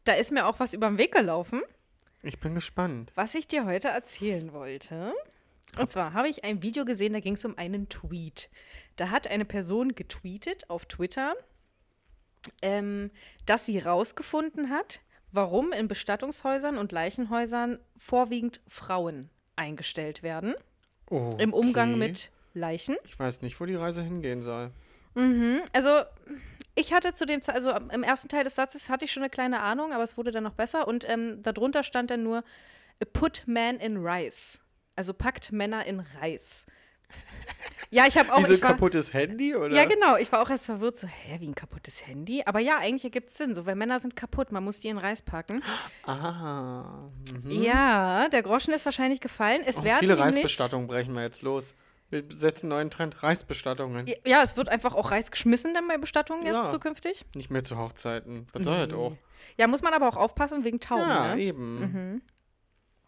Da 0.03 0.13
ist 0.13 0.31
mir 0.31 0.45
auch 0.45 0.59
was 0.59 0.73
über 0.73 0.87
den 0.87 0.97
Weg 0.97 1.13
gelaufen, 1.13 1.61
Ich 2.21 2.39
bin 2.39 2.53
gespannt. 2.53 3.11
was 3.15 3.33
ich 3.33 3.47
dir 3.47 3.65
heute 3.65 3.87
erzählen 3.87 4.51
wollte. 4.51 5.13
Und 5.77 5.89
zwar 5.89 6.11
habe 6.13 6.27
ich 6.27 6.43
ein 6.43 6.61
Video 6.61 6.83
gesehen, 6.83 7.13
da 7.13 7.21
ging 7.21 7.35
es 7.35 7.45
um 7.45 7.57
einen 7.57 7.87
Tweet. 7.87 8.49
Da 8.97 9.09
hat 9.09 9.27
eine 9.27 9.45
Person 9.45 9.95
getweetet 9.95 10.69
auf 10.69 10.85
Twitter, 10.85 11.33
ähm, 12.61 13.09
dass 13.45 13.67
sie 13.67 13.79
rausgefunden 13.79 14.69
hat, 14.69 14.99
warum 15.31 15.71
in 15.71 15.87
Bestattungshäusern 15.87 16.77
und 16.77 16.91
Leichenhäusern 16.91 17.79
vorwiegend 17.97 18.61
Frauen 18.67 19.29
eingestellt 19.55 20.23
werden 20.23 20.55
im 21.37 21.53
Umgang 21.53 21.89
Okay. 21.91 21.99
mit 21.99 22.31
Leichen. 22.53 22.95
Ich 23.05 23.19
weiß 23.19 23.41
nicht, 23.41 23.59
wo 23.59 23.65
die 23.65 23.75
Reise 23.75 24.01
hingehen 24.01 24.43
soll. 24.43 24.71
Mhm. 25.15 25.59
Also 25.73 26.03
ich 26.75 26.93
hatte 26.93 27.13
zu 27.13 27.25
dem, 27.25 27.41
also 27.47 27.71
im 27.71 28.03
ersten 28.03 28.29
Teil 28.29 28.43
des 28.45 28.55
Satzes 28.55 28.89
hatte 28.89 29.05
ich 29.05 29.11
schon 29.11 29.23
eine 29.23 29.29
kleine 29.29 29.59
Ahnung, 29.59 29.91
aber 29.93 30.03
es 30.03 30.17
wurde 30.17 30.31
dann 30.31 30.43
noch 30.43 30.53
besser 30.53 30.87
und 30.87 31.07
ähm, 31.09 31.41
darunter 31.43 31.83
stand 31.83 32.11
dann 32.11 32.23
nur 32.23 32.43
Put 33.13 33.43
man 33.45 33.77
in 33.77 33.97
Rice. 33.97 34.61
Also 34.95 35.13
packt 35.13 35.51
Männer 35.51 35.85
in 35.85 35.99
Reis. 36.21 36.65
Ja, 37.93 38.07
ich 38.07 38.17
habe 38.17 38.31
auch. 38.33 38.39
Wie 38.39 38.43
so 38.45 38.53
ein 38.53 38.61
war, 38.63 38.71
kaputtes 38.71 39.13
Handy, 39.13 39.53
oder? 39.53 39.75
ja, 39.75 39.83
genau. 39.85 40.15
Ich 40.15 40.31
war 40.31 40.41
auch 40.41 40.49
erst 40.49 40.65
verwirrt, 40.65 40.97
so, 40.97 41.07
hä, 41.07 41.37
wie 41.39 41.47
ein 41.47 41.55
kaputtes 41.55 42.07
Handy? 42.07 42.41
Aber 42.45 42.59
ja, 42.59 42.77
eigentlich 42.77 43.03
ergibt 43.03 43.29
es 43.31 43.37
Sinn. 43.37 43.53
So, 43.53 43.65
weil 43.65 43.75
Männer 43.75 43.99
sind 43.99 44.15
kaputt, 44.15 44.51
man 44.53 44.63
muss 44.63 44.79
die 44.79 44.87
in 44.87 44.97
Reis 44.97 45.21
packen. 45.21 45.61
Ah. 46.05 47.09
Mhm. 47.43 47.51
Ja, 47.51 48.29
der 48.29 48.43
Groschen 48.43 48.73
ist 48.73 48.85
wahrscheinlich 48.85 49.19
gefallen. 49.19 49.61
Es 49.65 49.77
Oh, 49.79 49.83
werden 49.83 49.99
viele 49.99 50.17
Reisbestattungen 50.17 50.87
brechen 50.87 51.13
wir 51.13 51.21
jetzt 51.23 51.41
los. 51.41 51.75
Wir 52.09 52.23
setzen 52.29 52.65
einen 52.67 52.69
neuen 52.79 52.89
Trend. 52.91 53.23
Reisbestattungen. 53.23 54.05
Ja, 54.25 54.41
es 54.41 54.57
wird 54.57 54.69
einfach 54.69 54.95
auch 54.95 55.11
Reis 55.11 55.31
geschmissen 55.31 55.73
dann 55.73 55.87
bei 55.87 55.97
Bestattungen 55.97 56.43
jetzt 56.43 56.53
Ja. 56.53 56.63
zukünftig. 56.69 57.25
Nicht 57.35 57.51
mehr 57.51 57.63
zu 57.63 57.77
Hochzeiten. 57.77 58.45
Was 58.53 58.63
soll 58.63 58.87
das 58.87 58.97
auch? 58.97 59.15
Ja, 59.57 59.67
muss 59.67 59.81
man 59.81 59.93
aber 59.93 60.07
auch 60.07 60.17
aufpassen 60.17 60.63
wegen 60.63 60.79
Tauben. 60.79 61.01
Ja, 61.01 61.35
ne? 61.35 61.41
eben. 61.41 62.21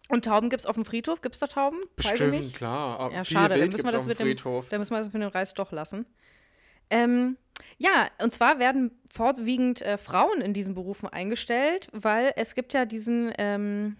Und 0.09 0.25
Tauben 0.25 0.49
gibt 0.49 0.59
es 0.59 0.65
auf 0.65 0.75
dem 0.75 0.85
Friedhof? 0.85 1.21
Gibt 1.21 1.35
es 1.35 1.39
da 1.39 1.47
Tauben? 1.47 1.79
Bestimmt, 1.95 2.31
nicht. 2.31 2.55
klar. 2.55 3.11
Ja, 3.11 3.23
viel 3.23 3.37
schade, 3.37 3.57
dann 3.57 3.69
müssen 3.69 3.85
wir 3.85 3.91
das 3.91 4.05
mit 4.05 4.19
dem, 4.19 4.27
Friedhof. 4.27 4.69
dann 4.69 4.79
müssen 4.79 4.91
wir 4.91 4.99
das 4.99 5.13
mit 5.13 5.21
dem 5.21 5.29
Reis 5.29 5.53
doch 5.53 5.71
lassen. 5.71 6.05
Ähm, 6.89 7.37
ja, 7.77 8.09
und 8.21 8.33
zwar 8.33 8.59
werden 8.59 8.91
vorwiegend 9.11 9.81
äh, 9.81 9.97
Frauen 9.97 10.41
in 10.41 10.53
diesen 10.53 10.75
Berufen 10.75 11.07
eingestellt, 11.07 11.87
weil 11.93 12.33
es 12.35 12.55
gibt 12.55 12.73
ja 12.73 12.85
diesen, 12.85 13.31
ähm, 13.37 13.95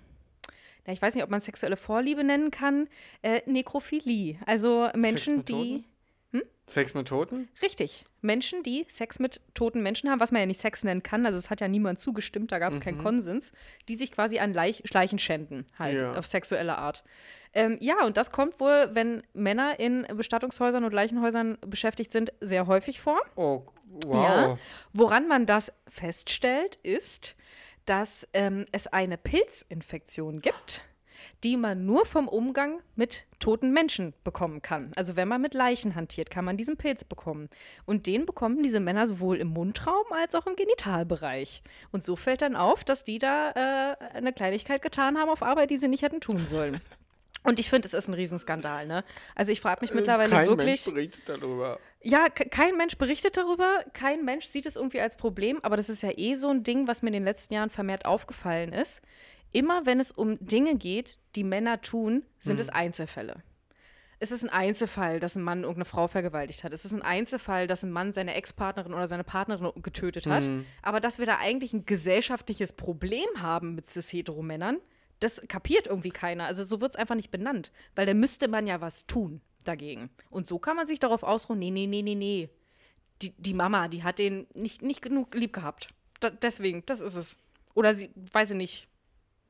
na, 0.85 0.93
ich 0.93 1.01
weiß 1.01 1.15
nicht, 1.15 1.23
ob 1.23 1.29
man 1.29 1.39
sexuelle 1.39 1.77
Vorliebe 1.77 2.23
nennen 2.23 2.51
kann, 2.51 2.89
äh, 3.21 3.41
Nekrophilie. 3.45 4.37
Also 4.45 4.89
Menschen, 4.95 5.45
die. 5.45 5.85
Sex 6.65 6.93
mit 6.93 7.07
Toten? 7.09 7.49
Richtig. 7.61 8.05
Menschen, 8.21 8.63
die 8.63 8.85
Sex 8.89 9.19
mit 9.19 9.41
toten 9.53 9.83
Menschen 9.83 10.09
haben, 10.09 10.19
was 10.21 10.31
man 10.31 10.39
ja 10.39 10.45
nicht 10.45 10.61
Sex 10.61 10.83
nennen 10.83 11.03
kann, 11.03 11.25
also 11.25 11.37
es 11.37 11.49
hat 11.49 11.59
ja 11.59 11.67
niemand 11.67 11.99
zugestimmt, 11.99 12.51
da 12.53 12.59
gab 12.59 12.71
es 12.73 12.79
keinen 12.79 12.97
Konsens, 12.97 13.51
die 13.89 13.95
sich 13.95 14.11
quasi 14.13 14.39
an 14.39 14.53
Leich 14.53 14.81
Schleichen 14.85 15.19
schänden, 15.19 15.65
halt, 15.77 15.99
Ja. 16.01 16.13
auf 16.13 16.25
sexuelle 16.25 16.77
Art. 16.77 17.03
Ähm, 17.53 17.77
ja, 17.81 18.05
und 18.05 18.15
das 18.17 18.31
kommt 18.31 18.59
wohl, 18.61 18.89
wenn 18.93 19.23
Männer 19.33 19.79
in 19.79 20.07
Bestattungshäusern 20.15 20.83
und 20.85 20.93
Leichenhäusern 20.93 21.57
beschäftigt 21.67 22.11
sind, 22.11 22.31
sehr 22.39 22.65
häufig 22.65 23.01
vor. 23.01 23.19
Oh, 23.35 23.63
wow. 24.05 24.13
Ja. 24.23 24.57
Woran 24.93 25.27
man 25.27 25.45
das 25.45 25.71
feststellt, 25.87 26.77
ist, 26.77 27.35
dass 27.85 28.25
ähm, 28.33 28.65
es 28.71 28.87
eine 28.87 29.17
Pilzinfektion 29.17 30.39
gibt, 30.41 30.81
die 31.43 31.57
man 31.57 31.85
nur 31.85 32.05
vom 32.05 32.27
Umgang 32.27 32.81
mit 32.95 33.25
toten 33.39 33.73
Menschen 33.73 34.13
bekommen 34.23 34.61
kann. 34.61 34.91
Also 34.95 35.15
wenn 35.15 35.27
man 35.27 35.41
mit 35.41 35.53
Leichen 35.53 35.95
hantiert, 35.95 36.29
kann 36.29 36.45
man 36.45 36.57
diesen 36.57 36.77
Pilz 36.77 37.03
bekommen. 37.03 37.49
Und 37.85 38.07
den 38.07 38.25
bekommen 38.25 38.63
diese 38.63 38.79
Männer 38.79 39.07
sowohl 39.07 39.37
im 39.37 39.49
Mundraum 39.49 40.05
als 40.11 40.35
auch 40.35 40.47
im 40.47 40.55
Genitalbereich. 40.55 41.61
Und 41.91 42.03
so 42.03 42.15
fällt 42.15 42.41
dann 42.41 42.55
auf, 42.55 42.83
dass 42.83 43.03
die 43.03 43.19
da 43.19 43.51
äh, 43.51 44.15
eine 44.15 44.33
Kleinigkeit 44.33 44.81
getan 44.81 45.17
haben 45.17 45.29
auf 45.29 45.43
Arbeit, 45.43 45.69
die 45.69 45.77
sie 45.77 45.87
nicht 45.87 46.03
hätten 46.03 46.21
tun 46.21 46.47
sollen. 46.47 46.79
Und 47.45 47.59
ich 47.59 47.69
finde, 47.69 47.85
es 47.87 47.93
ist 47.93 48.07
ein 48.07 48.13
Riesenskandal, 48.13 48.87
ne? 48.87 49.03
Also 49.35 49.51
ich 49.51 49.59
frage 49.59 49.81
mich 49.81 49.93
mittlerweile 49.93 50.29
Kein 50.29 50.47
wirklich. 50.47 50.65
Mensch 50.65 50.85
berichtet 50.85 51.23
darüber. 51.27 51.77
Ja, 52.01 52.29
ke- 52.29 52.47
kein 52.47 52.77
Mensch 52.77 52.97
berichtet 52.97 53.35
darüber, 53.35 53.83
kein 53.91 54.23
Mensch 54.23 54.45
sieht 54.45 54.65
es 54.65 54.77
irgendwie 54.77 55.01
als 55.01 55.17
Problem, 55.17 55.59
aber 55.61 55.75
das 55.75 55.89
ist 55.89 56.03
ja 56.03 56.11
eh 56.15 56.35
so 56.35 56.49
ein 56.49 56.63
Ding, 56.63 56.87
was 56.87 57.01
mir 57.01 57.09
in 57.09 57.13
den 57.15 57.25
letzten 57.25 57.53
Jahren 57.53 57.69
vermehrt 57.69 58.05
aufgefallen 58.05 58.71
ist. 58.71 59.01
Immer 59.53 59.85
wenn 59.85 59.99
es 59.99 60.11
um 60.11 60.37
Dinge 60.45 60.75
geht, 60.75 61.17
die 61.35 61.43
Männer 61.43 61.81
tun, 61.81 62.23
sind 62.39 62.59
es 62.59 62.69
Einzelfälle. 62.69 63.41
Es 64.19 64.31
ist 64.31 64.43
ein 64.43 64.49
Einzelfall, 64.49 65.19
dass 65.19 65.35
ein 65.35 65.43
Mann 65.43 65.59
irgendeine 65.61 65.85
Frau 65.85 66.07
vergewaltigt 66.07 66.63
hat. 66.63 66.71
Es 66.71 66.85
ist 66.85 66.93
ein 66.93 67.01
Einzelfall, 67.01 67.67
dass 67.67 67.83
ein 67.83 67.91
Mann 67.91 68.13
seine 68.13 68.35
Ex-Partnerin 68.35 68.93
oder 68.93 69.05
seine 69.07 69.23
Partnerin 69.25 69.71
getötet 69.81 70.27
hat. 70.27 70.43
Aber 70.81 70.99
dass 71.01 71.19
wir 71.19 71.25
da 71.25 71.39
eigentlich 71.39 71.73
ein 71.73 71.85
gesellschaftliches 71.85 72.73
Problem 72.73 73.27
haben 73.37 73.75
mit 73.75 73.85
cis-hetero-Männern, 73.87 74.77
Das 75.19 75.41
kapiert 75.47 75.87
irgendwie 75.87 76.11
keiner. 76.11 76.45
Also 76.45 76.63
so 76.65 76.81
wird 76.81 76.91
es 76.91 76.95
einfach 76.97 77.15
nicht 77.15 77.31
benannt, 77.31 77.71
weil 77.95 78.05
da 78.05 78.13
müsste 78.13 78.47
man 78.49 78.67
ja 78.67 78.81
was 78.81 79.07
tun 79.07 79.41
dagegen. 79.63 80.09
Und 80.29 80.47
so 80.47 80.59
kann 80.59 80.75
man 80.75 80.87
sich 80.87 80.99
darauf 80.99 81.23
ausruhen, 81.23 81.59
nee, 81.59 81.71
nee, 81.71 81.87
nee, 81.87 82.01
nee, 82.01 82.15
nee. 82.15 82.49
Die, 83.21 83.29
die 83.37 83.53
Mama, 83.53 83.87
die 83.87 84.03
hat 84.03 84.19
den 84.19 84.47
nicht, 84.53 84.81
nicht 84.81 85.01
genug 85.01 85.33
lieb 85.33 85.53
gehabt. 85.53 85.93
Da, 86.19 86.29
deswegen, 86.29 86.85
das 86.85 86.99
ist 86.99 87.15
es. 87.15 87.37
Oder 87.73 87.93
sie, 87.93 88.09
weiß 88.33 88.51
ich 88.51 88.57
nicht, 88.57 88.87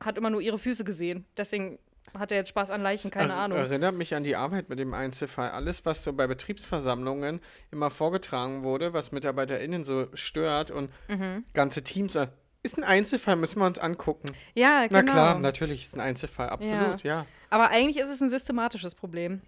hat 0.04 0.18
immer 0.18 0.30
nur 0.30 0.40
ihre 0.40 0.58
Füße 0.58 0.84
gesehen. 0.84 1.24
Deswegen 1.36 1.78
hat 2.18 2.30
er 2.30 2.38
jetzt 2.38 2.50
Spaß 2.50 2.70
an 2.70 2.82
Leichen, 2.82 3.10
keine 3.10 3.32
Er- 3.32 3.38
Ahnung. 3.38 3.58
Erinnert 3.58 3.94
mich 3.94 4.14
an 4.14 4.22
die 4.24 4.36
Arbeit 4.36 4.68
mit 4.68 4.78
dem 4.78 4.94
Einzelfall. 4.94 5.50
Alles, 5.50 5.84
was 5.86 6.04
so 6.04 6.12
bei 6.12 6.26
Betriebsversammlungen 6.26 7.40
immer 7.70 7.90
vorgetragen 7.90 8.62
wurde, 8.62 8.92
was 8.92 9.10
MitarbeiterInnen 9.12 9.84
so 9.84 10.06
stört 10.14 10.70
und 10.70 10.90
Mhm. 11.08 11.44
ganze 11.54 11.82
Teams, 11.82 12.14
äh, 12.14 12.28
ist 12.62 12.78
ein 12.78 12.84
Einzelfall, 12.84 13.36
müssen 13.36 13.58
wir 13.58 13.66
uns 13.66 13.78
angucken. 13.78 14.28
Ja, 14.54 14.86
Na 14.90 15.00
genau. 15.00 15.12
klar, 15.12 15.38
natürlich 15.38 15.82
ist 15.82 15.94
ein 15.96 16.00
Einzelfall, 16.00 16.48
absolut, 16.50 17.02
ja. 17.02 17.26
Aber 17.50 17.70
eigentlich 17.70 18.02
ist 18.02 18.10
es 18.10 18.20
ein 18.20 18.30
systematisches 18.30 18.94
Problem. 18.94 19.40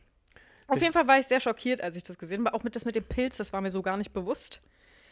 Auf 0.68 0.74
Das- 0.74 0.82
jeden 0.82 0.92
Fall 0.92 1.06
war 1.06 1.18
ich 1.18 1.26
sehr 1.26 1.40
schockiert, 1.40 1.80
als 1.80 1.94
ich 1.96 2.02
das 2.02 2.18
gesehen 2.18 2.44
habe. 2.44 2.54
Auch 2.56 2.62
mit 2.64 2.74
das 2.76 2.84
mit 2.84 2.96
dem 2.96 3.04
Pilz, 3.04 3.36
das 3.36 3.52
war 3.52 3.60
mir 3.60 3.70
so 3.70 3.82
gar 3.82 3.96
nicht 3.96 4.12
bewusst, 4.12 4.60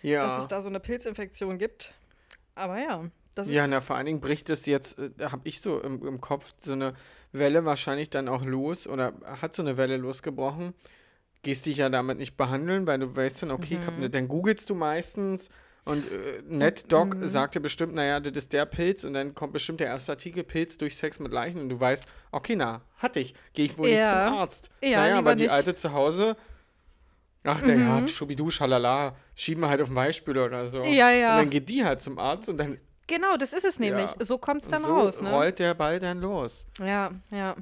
Ja. 0.03 0.21
dass 0.23 0.39
es 0.39 0.49
da 0.49 0.61
so 0.61 0.69
eine 0.69 0.81
Pilzinfektion 0.81 1.59
gibt. 1.59 1.95
Aber 2.57 2.79
ja, 2.79 3.05
das 3.35 3.50
Ja, 3.50 3.67
na, 3.67 3.81
vor 3.81 3.97
allen 3.97 4.07
Dingen 4.07 4.21
bricht 4.21 4.49
es 4.50 4.67
jetzt, 4.67 4.99
äh, 4.99 5.11
da 5.17 5.33
habe 5.33 5.49
ich 5.49 5.61
so 5.61 5.81
im, 5.81 6.07
im 6.07 6.21
Kopf 6.21 6.53
so 6.59 6.73
eine 6.73 6.95
Welle 7.33 7.64
wahrscheinlich 7.64 8.11
dann 8.11 8.29
auch 8.29 8.45
los 8.45 8.87
oder 8.87 9.12
hat 9.41 9.55
so 9.55 9.62
eine 9.62 9.76
Welle 9.76 9.97
losgebrochen. 9.97 10.75
Gehst 11.43 11.67
dich 11.67 11.76
ja 11.79 11.88
damit 11.91 12.19
nicht 12.19 12.37
behandeln, 12.37 12.87
weil 12.87 12.99
du 12.99 13.14
weißt 13.14 13.43
dann, 13.43 13.50
okay, 13.50 13.79
Mhm. 13.79 14.00
ne, 14.00 14.11
dann 14.11 14.29
googelst 14.29 14.71
du 14.71 14.75
meistens 14.75 15.50
und 15.85 16.07
äh, 16.11 16.43
NetDoc 16.49 17.21
Mhm. 17.21 17.29
sagte 17.29 17.61
bestimmt, 17.61 17.95
naja, 17.95 18.19
das 18.21 18.33
ist 18.45 18.53
der 18.55 18.64
Pilz 18.64 19.05
und 19.05 19.12
dann 19.12 19.35
kommt 19.35 19.53
bestimmt 19.53 19.81
der 19.81 19.88
erste 19.88 20.12
Artikel, 20.12 20.43
Pilz 20.43 20.79
durch 20.79 20.97
Sex 20.97 21.19
mit 21.19 21.33
Leichen 21.33 21.61
und 21.61 21.69
du 21.69 21.79
weißt, 21.79 22.09
okay, 22.33 22.57
na, 22.57 22.81
hatte 22.97 23.21
ich, 23.21 23.35
gehe 23.53 23.67
ich 23.67 23.76
wohl 23.76 23.91
nicht 23.91 24.00
Ja. 24.00 24.09
zum 24.26 24.38
Arzt. 24.38 24.71
Ja, 24.83 25.00
naja, 25.03 25.19
aber 25.19 25.35
die 25.35 25.43
nicht. 25.43 25.53
alte 25.53 25.75
zu 25.75 25.93
Hause, 25.93 26.37
ach, 27.43 27.61
der 27.61 27.76
Mhm. 27.76 27.88
hat 27.88 28.11
Schubidu, 28.11 28.49
schalala, 28.50 29.14
schieben 29.35 29.62
wir 29.62 29.69
halt 29.69 29.83
auf 29.83 29.88
den 29.88 29.97
Weichspüler 29.97 30.47
oder 30.47 30.67
so. 30.67 30.83
Ja, 30.83 31.11
ja. 31.11 31.33
Und 31.33 31.37
dann 31.37 31.50
geht 31.50 31.69
die 31.69 31.85
halt 31.85 32.00
zum 32.00 32.19
Arzt 32.19 32.49
und 32.49 32.57
dann 32.57 32.79
genau, 33.07 33.37
das 33.37 33.53
ist 33.53 33.65
es 33.65 33.79
nämlich. 33.79 34.07
Ja. 34.19 34.25
So 34.25 34.39
kommt 34.39 34.63
es 34.63 34.69
dann 34.69 34.83
so 34.83 34.95
raus, 34.97 35.21
ne? 35.21 35.31
rollt 35.31 35.59
der 35.59 35.75
Ball 35.75 35.99
dann 35.99 36.21
los. 36.21 36.67
Ja, 36.79 37.11
ja. 37.31 37.57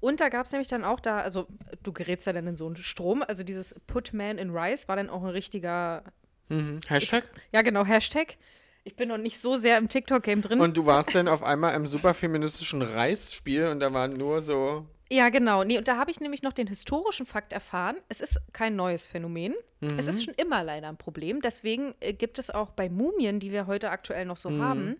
Und 0.00 0.20
da 0.20 0.28
gab 0.28 0.46
es 0.46 0.52
nämlich 0.52 0.68
dann 0.68 0.84
auch 0.84 1.00
da, 1.00 1.18
also 1.18 1.46
du 1.82 1.92
gerätst 1.92 2.26
ja 2.26 2.32
dann 2.32 2.46
in 2.46 2.56
so 2.56 2.66
einen 2.66 2.76
Strom, 2.76 3.24
also 3.26 3.42
dieses 3.42 3.74
Put 3.86 4.12
Man 4.12 4.38
in 4.38 4.50
Rice 4.56 4.88
war 4.88 4.96
dann 4.96 5.10
auch 5.10 5.22
ein 5.22 5.30
richtiger, 5.30 6.02
Mhm. 6.48 6.80
Hashtag. 6.88 7.24
ja 7.52 7.62
genau, 7.62 7.84
Hashtag. 7.86 8.36
Ich 8.84 8.96
bin 8.96 9.08
noch 9.08 9.16
nicht 9.16 9.40
so 9.40 9.56
sehr 9.56 9.78
im 9.78 9.88
TikTok-Game 9.88 10.42
drin. 10.42 10.60
Und 10.60 10.76
du 10.76 10.84
warst 10.84 11.14
dann 11.14 11.26
auf 11.26 11.42
einmal 11.42 11.74
im 11.74 11.86
super 11.86 12.12
feministischen 12.12 12.82
Reisspiel 12.82 13.68
und 13.68 13.80
da 13.80 13.92
waren 13.94 14.10
nur 14.10 14.42
so. 14.42 14.86
Ja, 15.14 15.28
genau. 15.28 15.62
Nee, 15.62 15.78
und 15.78 15.86
da 15.86 15.96
habe 15.96 16.10
ich 16.10 16.18
nämlich 16.18 16.42
noch 16.42 16.52
den 16.52 16.66
historischen 16.66 17.24
Fakt 17.24 17.52
erfahren. 17.52 17.96
Es 18.08 18.20
ist 18.20 18.40
kein 18.52 18.74
neues 18.74 19.06
Phänomen. 19.06 19.54
Es 19.96 20.08
ist 20.08 20.24
schon 20.24 20.34
immer 20.34 20.64
leider 20.64 20.88
ein 20.88 20.96
Problem. 20.96 21.40
Deswegen 21.40 21.94
äh, 22.00 22.12
gibt 22.14 22.40
es 22.40 22.50
auch 22.50 22.70
bei 22.70 22.88
Mumien, 22.88 23.38
die 23.38 23.52
wir 23.52 23.68
heute 23.68 23.90
aktuell 23.90 24.24
noch 24.24 24.36
so 24.38 24.50
haben, 24.58 24.96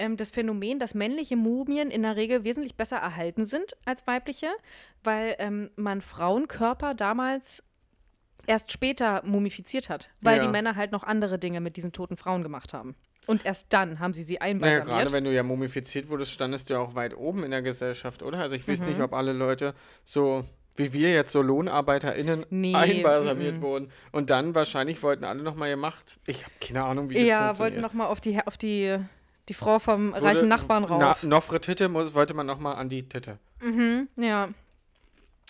ähm, 0.00 0.16
das 0.16 0.32
Phänomen, 0.32 0.80
dass 0.80 0.94
männliche 0.94 1.36
Mumien 1.36 1.92
in 1.92 2.02
der 2.02 2.16
Regel 2.16 2.42
wesentlich 2.42 2.74
besser 2.74 2.96
erhalten 2.96 3.46
sind 3.46 3.76
als 3.84 4.04
weibliche, 4.08 4.48
weil 5.04 5.36
ähm, 5.38 5.70
man 5.76 6.00
Frauenkörper 6.00 6.94
damals 6.94 7.62
erst 8.48 8.72
später 8.72 9.22
mumifiziert 9.24 9.88
hat, 9.88 10.10
weil 10.22 10.38
Ja. 10.38 10.42
die 10.44 10.50
Männer 10.50 10.74
halt 10.74 10.90
noch 10.90 11.04
andere 11.04 11.38
Dinge 11.38 11.60
mit 11.60 11.76
diesen 11.76 11.92
toten 11.92 12.16
Frauen 12.16 12.42
gemacht 12.42 12.72
haben. 12.74 12.96
Und 13.26 13.44
erst 13.44 13.72
dann 13.72 13.98
haben 13.98 14.14
sie 14.14 14.22
sie 14.22 14.34
Naja, 14.34 14.44
einbalsamiert. 14.52 14.86
gerade 14.86 15.12
wenn 15.12 15.24
du 15.24 15.32
ja 15.32 15.42
mumifiziert 15.42 16.08
wurdest, 16.08 16.32
standest 16.32 16.70
du 16.70 16.74
ja 16.74 16.80
auch 16.80 16.94
weit 16.94 17.16
oben 17.16 17.42
in 17.44 17.50
der 17.50 17.62
Gesellschaft, 17.62 18.22
oder? 18.22 18.38
Also 18.38 18.54
ich 18.56 18.66
weiß 18.68 18.80
Mhm. 18.80 18.86
nicht, 18.86 19.00
ob 19.00 19.12
alle 19.14 19.32
Leute 19.32 19.74
so 20.04 20.44
wie 20.78 20.92
wir 20.92 21.10
jetzt 21.10 21.32
so 21.32 21.40
LohnarbeiterInnen 21.40 22.44
Nee, 22.50 22.74
einbalsamiert 22.74 23.60
mm, 23.60 23.62
wurden. 23.62 23.90
Und 24.12 24.28
dann 24.28 24.54
wahrscheinlich 24.54 25.02
wollten 25.02 25.24
alle 25.24 25.42
nochmal 25.42 25.70
gemacht. 25.70 26.18
Ich 26.26 26.42
habe 26.44 26.52
keine 26.60 26.84
Ahnung, 26.84 27.08
wie 27.08 27.14
das 27.14 27.22
ja, 27.22 27.44
funktioniert. 27.46 27.58
wollten 27.76 27.80
nochmal 27.80 28.06
auf 28.08 28.20
die, 28.20 28.38
auf 28.46 28.58
die, 28.58 28.98
die 29.48 29.54
Frau 29.54 29.78
vom 29.78 30.12
Wurde- 30.12 30.22
reichen 30.22 30.48
Nachbarn 30.48 30.84
rauf. 30.84 31.00
Na, 31.00 31.16
Nofre 31.28 31.62
Titte 31.62 31.88
muss, 31.88 32.12
wollte 32.12 32.34
man 32.34 32.44
nochmal 32.46 32.76
an 32.76 32.90
die 32.90 33.08
Titte. 33.08 33.38
Mhm, 33.62 34.08
ja. 34.16 34.50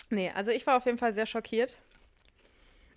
Nee, 0.09 0.31
also 0.33 0.51
ich 0.51 0.65
war 0.65 0.77
auf 0.77 0.85
jeden 0.85 0.97
Fall 0.97 1.11
sehr 1.11 1.25
schockiert. 1.25 1.75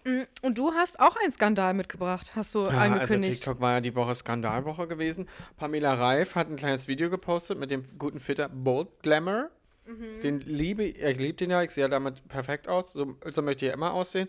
Mm, 0.05 0.23
Und 0.43 0.57
du 0.59 0.73
hast 0.73 0.99
auch 0.99 1.17
einen 1.17 1.31
Skandal 1.33 1.75
mitgebracht, 1.75 2.33
hast 2.35 2.55
du 2.55 2.61
Ja, 2.61 2.69
also 2.69 2.95
angekündigt. 2.95 3.35
TikTok 3.43 3.61
war 3.61 3.73
ja 3.75 3.81
die 3.81 3.95
Woche 3.95 4.15
Skandalwoche 4.15 4.87
gewesen. 4.89 5.29
Pamela 5.57 5.95
Reif 5.95 6.35
hat 6.35 6.49
ein 6.49 6.57
kleines 6.57 6.89
Video 6.89 7.11
gepostet 7.11 7.59
mit 7.59 7.71
dem 7.71 7.83
guten 7.99 8.19
Filter 8.19 8.49
Bold 8.49 8.89
Glamour. 9.03 9.51
Mhm. 9.87 10.21
Den 10.23 10.41
liebe 10.41 10.85
ich, 10.85 11.19
liebe 11.19 11.35
den 11.35 11.51
ja, 11.51 11.63
ich 11.63 11.71
sehe 11.71 11.89
damit 11.89 12.27
perfekt 12.29 12.69
aus. 12.69 12.93
So, 12.93 13.17
so 13.31 13.43
möchte 13.43 13.65
ich 13.67 13.69
ja 13.71 13.75
immer 13.75 13.93
aussehen. 13.93 14.29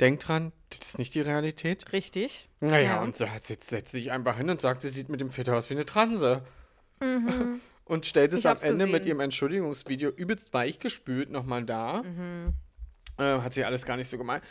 Denkt 0.00 0.28
dran, 0.28 0.52
das 0.70 0.90
ist 0.90 0.98
nicht 0.98 1.14
die 1.16 1.20
Realität. 1.20 1.92
Richtig. 1.92 2.48
Naja, 2.60 2.80
Ja. 2.96 3.02
und 3.02 3.16
so 3.16 3.26
setzt, 3.36 3.68
setzt 3.70 3.90
sich 3.92 4.12
einfach 4.12 4.36
hin 4.36 4.48
und 4.48 4.60
sagt, 4.60 4.82
sie 4.82 4.88
sieht 4.88 5.08
mit 5.08 5.20
dem 5.20 5.30
Filter 5.32 5.56
aus 5.56 5.68
wie 5.70 5.74
eine 5.74 5.86
Transe. 5.86 6.44
und 7.84 8.06
stellt 8.06 8.32
es 8.32 8.44
Mhm. 8.44 8.52
Ich 8.56 8.62
am 8.64 8.70
Ende 8.70 8.84
mit 8.86 8.92
gesehen. 8.94 9.06
ihrem 9.08 9.20
Entschuldigungsvideo 9.20 10.10
übelst 10.10 10.52
weich 10.54 10.78
gespült 10.78 11.30
nochmal 11.30 11.64
da. 11.64 12.02
Mhm. 12.02 12.54
Äh, 13.18 13.40
hat 13.40 13.52
sie 13.54 13.64
alles 13.64 13.84
gar 13.84 13.96
nicht 13.96 14.08
so 14.08 14.18
gemeint. 14.18 14.44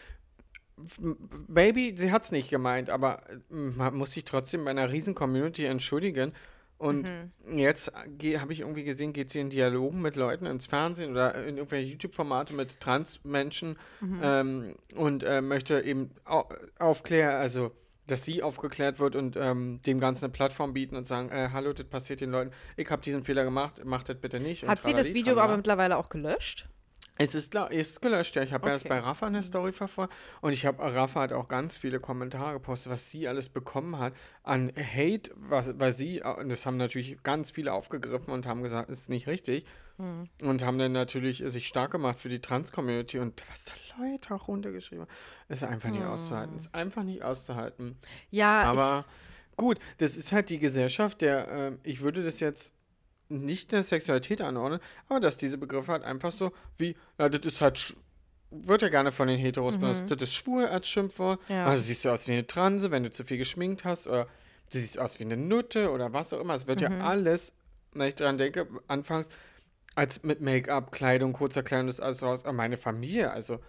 Baby, 1.47 1.93
sie 1.97 2.11
hat 2.11 2.23
es 2.23 2.31
nicht 2.31 2.49
gemeint, 2.49 2.89
aber 2.89 3.21
äh, 3.29 3.35
man 3.55 3.95
muss 3.95 4.11
sich 4.11 4.25
trotzdem 4.25 4.65
bei 4.65 4.71
einer 4.71 4.91
riesen 4.91 5.15
Community 5.15 5.65
entschuldigen. 5.65 6.33
Und 6.77 7.07
Mhm. 7.47 7.57
jetzt 7.57 7.91
habe 7.95 8.53
ich 8.53 8.59
irgendwie 8.59 8.83
gesehen, 8.83 9.11
geht 9.11 9.31
sie 9.31 9.39
in 9.39 9.49
Dialogen 9.49 9.99
mit 9.99 10.15
Leuten 10.15 10.45
ins 10.45 10.67
Fernsehen 10.67 11.09
oder 11.11 11.33
in 11.45 11.57
irgendwelche 11.57 11.89
YouTube-Formate 11.91 12.53
mit 12.53 12.79
Trans-Menschen 12.79 13.77
Mhm. 13.99 14.19
ähm, 14.21 14.75
und 14.95 15.23
äh, 15.23 15.41
möchte 15.41 15.81
eben 15.81 16.11
au 16.25 16.47
aufklären, 16.77 17.33
also 17.35 17.71
dass 18.05 18.23
sie 18.23 18.43
aufgeklärt 18.43 18.99
wird 18.99 19.15
und 19.15 19.35
ähm, 19.37 19.81
dem 19.87 19.99
Ganzen 19.99 20.25
eine 20.25 20.33
Plattform 20.33 20.73
bieten 20.73 20.95
und 20.95 21.05
sagen, 21.07 21.29
äh, 21.29 21.49
hallo, 21.51 21.73
das 21.73 21.87
passiert 21.87 22.21
den 22.21 22.29
Leuten, 22.31 22.51
ich 22.77 22.89
habe 22.91 23.01
diesen 23.01 23.23
Fehler 23.23 23.43
gemacht, 23.43 23.83
macht 23.83 24.07
das 24.09 24.17
bitte 24.17 24.39
nicht. 24.39 24.65
Hat 24.67 24.83
sie 24.83 24.93
das 24.93 25.13
Video 25.13 25.37
aber 25.39 25.57
mittlerweile 25.57 25.97
auch 25.97 26.09
gelöscht? 26.09 26.69
Es 27.17 27.35
ist, 27.35 27.55
ist 27.55 28.01
gelöscht, 28.01 28.35
ja. 28.35 28.43
Ich 28.43 28.53
habe 28.53 28.69
erst 28.69 28.85
Okay. 28.85 28.93
Mhm. 28.95 28.99
bei 29.01 29.05
Rafa 29.07 29.27
eine 29.27 29.43
Story 29.43 29.71
verfolgt 29.71 30.13
und 30.41 30.53
ich 30.53 30.65
habe, 30.65 30.81
Rafa 30.81 31.21
hat 31.21 31.33
auch 31.33 31.47
ganz 31.47 31.77
viele 31.77 31.99
Kommentare 31.99 32.53
gepostet, 32.53 32.91
was 32.91 33.09
sie 33.11 33.27
alles 33.27 33.49
bekommen 33.49 33.97
hat 33.99 34.13
an 34.43 34.71
Hate, 34.77 35.31
was, 35.35 35.77
weil 35.79 35.91
sie, 35.91 36.19
äh, 36.19 36.33
und 36.39 36.49
das 36.49 36.65
haben 36.65 36.77
natürlich 36.77 37.21
ganz 37.23 37.51
viele 37.51 37.73
aufgegriffen 37.73 38.31
und 38.31 38.45
haben 38.45 38.61
gesagt, 38.63 38.89
ist 38.89 39.09
nicht 39.09 39.27
richtig 39.27 39.65
Mhm. 39.99 40.29
und 40.43 40.63
haben 40.63 40.77
dann 40.77 40.91
natürlich 40.91 41.43
sich 41.47 41.67
stark 41.67 41.89
gemacht 41.91 42.19
für 42.19 42.29
die 42.29 42.39
Trans-Community 42.39 43.17
und 43.17 43.41
was 43.49 43.65
da 43.65 43.71
Leute 43.99 44.35
auch 44.35 44.47
runtergeschrieben 44.47 45.05
haben, 45.07 45.11
ist 45.49 45.63
einfach 45.63 45.89
nicht 45.89 46.03
auszuhalten. 46.05 46.55
Ist 46.55 46.75
einfach 46.75 47.01
nicht 47.03 47.23
auszuhalten. 47.23 47.97
Ja, 48.29 48.61
Aber 48.61 49.05
gut, 49.55 49.79
das 49.97 50.15
ist 50.15 50.31
halt 50.31 50.51
die 50.51 50.59
Gesellschaft, 50.59 51.21
der, 51.21 51.47
ähm, 51.47 51.79
ich 51.81 52.01
würde 52.01 52.23
das 52.23 52.39
jetzt 52.39 52.75
nicht 53.29 53.71
der 53.71 53.83
Sexualität 53.83 54.41
anordnen, 54.41 54.79
aber 55.09 55.19
dass 55.19 55.37
diese 55.37 55.57
Begriffe 55.57 55.91
halt 55.91 56.03
einfach 56.03 56.31
so 56.31 56.51
wie, 56.77 56.95
ja, 57.19 57.29
das 57.29 57.45
ist 57.45 57.61
halt, 57.61 57.95
wird 58.51 58.81
ja 58.81 58.89
gerne 58.89 59.11
von 59.11 59.27
den 59.27 59.37
Heteros 59.37 59.77
benutzt, 59.77 60.03
das 60.09 60.21
ist 60.21 60.33
schwul 60.33 60.65
als 60.65 60.87
Schimpfwort, 60.87 61.39
Mhm. 61.49 61.55
Ja. 61.55 61.65
also 61.65 61.83
siehst 61.83 62.05
du 62.05 62.09
aus 62.09 62.27
wie 62.27 62.33
eine 62.33 62.47
Transe, 62.47 62.91
wenn 62.91 63.03
du 63.03 63.11
zu 63.11 63.23
viel 63.25 63.37
geschminkt 63.37 63.83
hast, 63.85 64.07
oder 64.07 64.25
du 64.71 64.77
siehst 64.79 64.99
aus 64.99 65.19
wie 65.19 65.23
eine 65.25 65.37
Nutte 65.37 65.91
oder 65.91 66.13
was 66.13 66.31
auch 66.33 66.39
immer. 66.39 66.53
Es 66.55 66.67
wird 66.67 66.79
Mhm. 66.81 66.87
ja 66.99 67.05
alles, 67.05 67.53
wenn 67.93 68.07
ich 68.07 68.15
daran 68.15 68.37
denke, 68.37 68.67
anfangs 68.87 69.29
als 69.95 70.23
mit 70.23 70.41
Make-up, 70.41 70.91
Kleidung, 70.91 71.33
kurzer 71.33 71.63
Kleidung, 71.63 71.87
das 71.87 71.99
alles 71.99 72.21
raus, 72.23 72.43
aber 72.45 72.53
meine 72.53 72.77
Familie, 72.77 73.31
also 73.31 73.59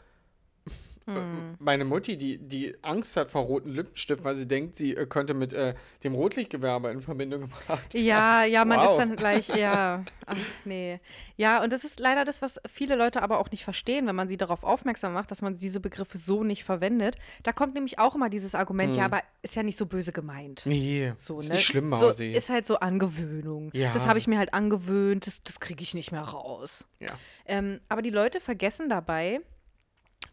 Hm. 1.14 1.56
meine 1.58 1.84
Mutti, 1.84 2.16
die, 2.16 2.38
die 2.38 2.76
Angst 2.82 3.16
hat 3.16 3.30
vor 3.30 3.42
roten 3.42 3.70
Lippenstift, 3.70 4.24
weil 4.24 4.36
sie 4.36 4.46
denkt, 4.46 4.76
sie 4.76 4.94
äh, 4.96 5.06
könnte 5.06 5.34
mit 5.34 5.52
äh, 5.52 5.74
dem 6.04 6.14
Rotlichtgewerbe 6.14 6.90
in 6.90 7.00
Verbindung 7.00 7.42
gebracht 7.42 7.94
werden. 7.94 8.06
Ja, 8.06 8.44
ja, 8.44 8.64
man 8.64 8.78
Wow. 8.80 8.90
ist 8.90 8.96
dann 8.98 9.16
gleich, 9.16 9.48
ja. 9.56 10.04
Ach, 10.26 10.36
nee. 10.64 11.00
Ja, 11.36 11.62
und 11.62 11.72
das 11.72 11.84
ist 11.84 12.00
leider 12.00 12.24
das, 12.24 12.42
was 12.42 12.60
viele 12.68 12.94
Leute 12.96 13.22
aber 13.22 13.38
auch 13.40 13.50
nicht 13.50 13.64
verstehen, 13.64 14.06
wenn 14.06 14.16
man 14.16 14.28
sie 14.28 14.36
darauf 14.36 14.64
aufmerksam 14.64 15.12
macht, 15.14 15.30
dass 15.30 15.42
man 15.42 15.54
diese 15.56 15.80
Begriffe 15.80 16.18
so 16.18 16.44
nicht 16.44 16.64
verwendet. 16.64 17.16
Da 17.42 17.52
kommt 17.52 17.74
nämlich 17.74 17.98
auch 17.98 18.14
immer 18.14 18.28
dieses 18.28 18.54
Argument, 18.54 18.94
ja, 18.96 19.04
aber 19.04 19.22
ist 19.42 19.56
ja 19.56 19.62
nicht 19.62 19.76
so 19.76 19.86
böse 19.86 20.12
gemeint. 20.12 20.62
Nee, 20.66 21.12
So, 21.16 21.40
ist 21.40 21.48
ne? 21.48 21.54
nicht 21.54 21.64
schlimm, 21.64 21.88
so, 21.90 22.06
Mausi. 22.06 22.32
Ist 22.32 22.50
halt 22.50 22.66
so 22.66 22.78
Angewöhnung. 22.80 23.70
Ja. 23.72 23.92
Das 23.92 24.06
habe 24.06 24.18
ich 24.18 24.26
mir 24.26 24.38
halt 24.38 24.52
angewöhnt, 24.54 25.26
das, 25.26 25.42
das 25.42 25.60
kriege 25.60 25.82
ich 25.82 25.94
nicht 25.94 26.12
mehr 26.12 26.22
raus. 26.22 26.84
ja. 27.00 27.08
Ähm, 27.46 27.80
aber 27.88 28.02
die 28.02 28.10
Leute 28.10 28.40
vergessen 28.40 28.90
dabei, 28.90 29.40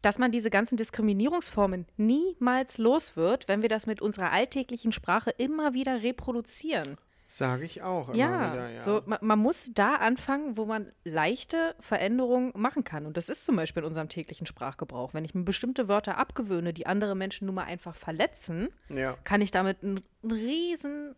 dass 0.05 0.19
man 0.19 0.31
diese 0.31 0.51
ganzen 0.51 0.77
Diskriminierungsformen 0.77 1.87
niemals 1.97 2.77
los 2.77 3.15
wird, 3.15 3.47
wenn 3.47 3.63
wir 3.63 3.69
das 3.69 3.87
mit 3.87 4.01
unserer 4.01 4.31
alltäglichen 4.31 4.91
Sprache 4.91 5.31
immer 5.31 5.73
wieder 5.73 6.03
reproduzieren. 6.03 6.97
Sage 7.27 7.65
ich 7.65 7.81
auch 7.81 8.09
immer 8.09 8.17
Ja, 8.17 8.53
wieder, 8.53 8.69
ja. 8.69 8.79
So, 8.79 9.01
man, 9.07 9.17
man 9.21 9.39
muss 9.39 9.71
da 9.73 9.95
anfangen, 9.95 10.57
wo 10.57 10.65
man 10.65 10.91
leichte 11.03 11.75
Veränderungen 11.79 12.51
machen 12.55 12.83
kann. 12.83 13.07
Und 13.07 13.17
das 13.17 13.29
ist 13.29 13.45
zum 13.45 13.55
Beispiel 13.55 13.81
in 13.81 13.87
unserem 13.87 14.07
täglichen 14.07 14.45
Sprachgebrauch. 14.45 15.15
Wenn 15.15 15.25
ich 15.25 15.33
mir 15.33 15.43
bestimmte 15.43 15.87
Wörter 15.87 16.19
abgewöhne, 16.19 16.71
die 16.71 16.85
andere 16.85 17.15
Menschen 17.15 17.47
nun 17.47 17.55
mal 17.55 17.63
einfach 17.63 17.95
verletzen, 17.95 18.69
ja. 18.89 19.17
kann 19.23 19.41
ich 19.41 19.49
damit 19.49 19.83
einen, 19.83 20.03
einen 20.21 20.31
riesen 20.31 21.15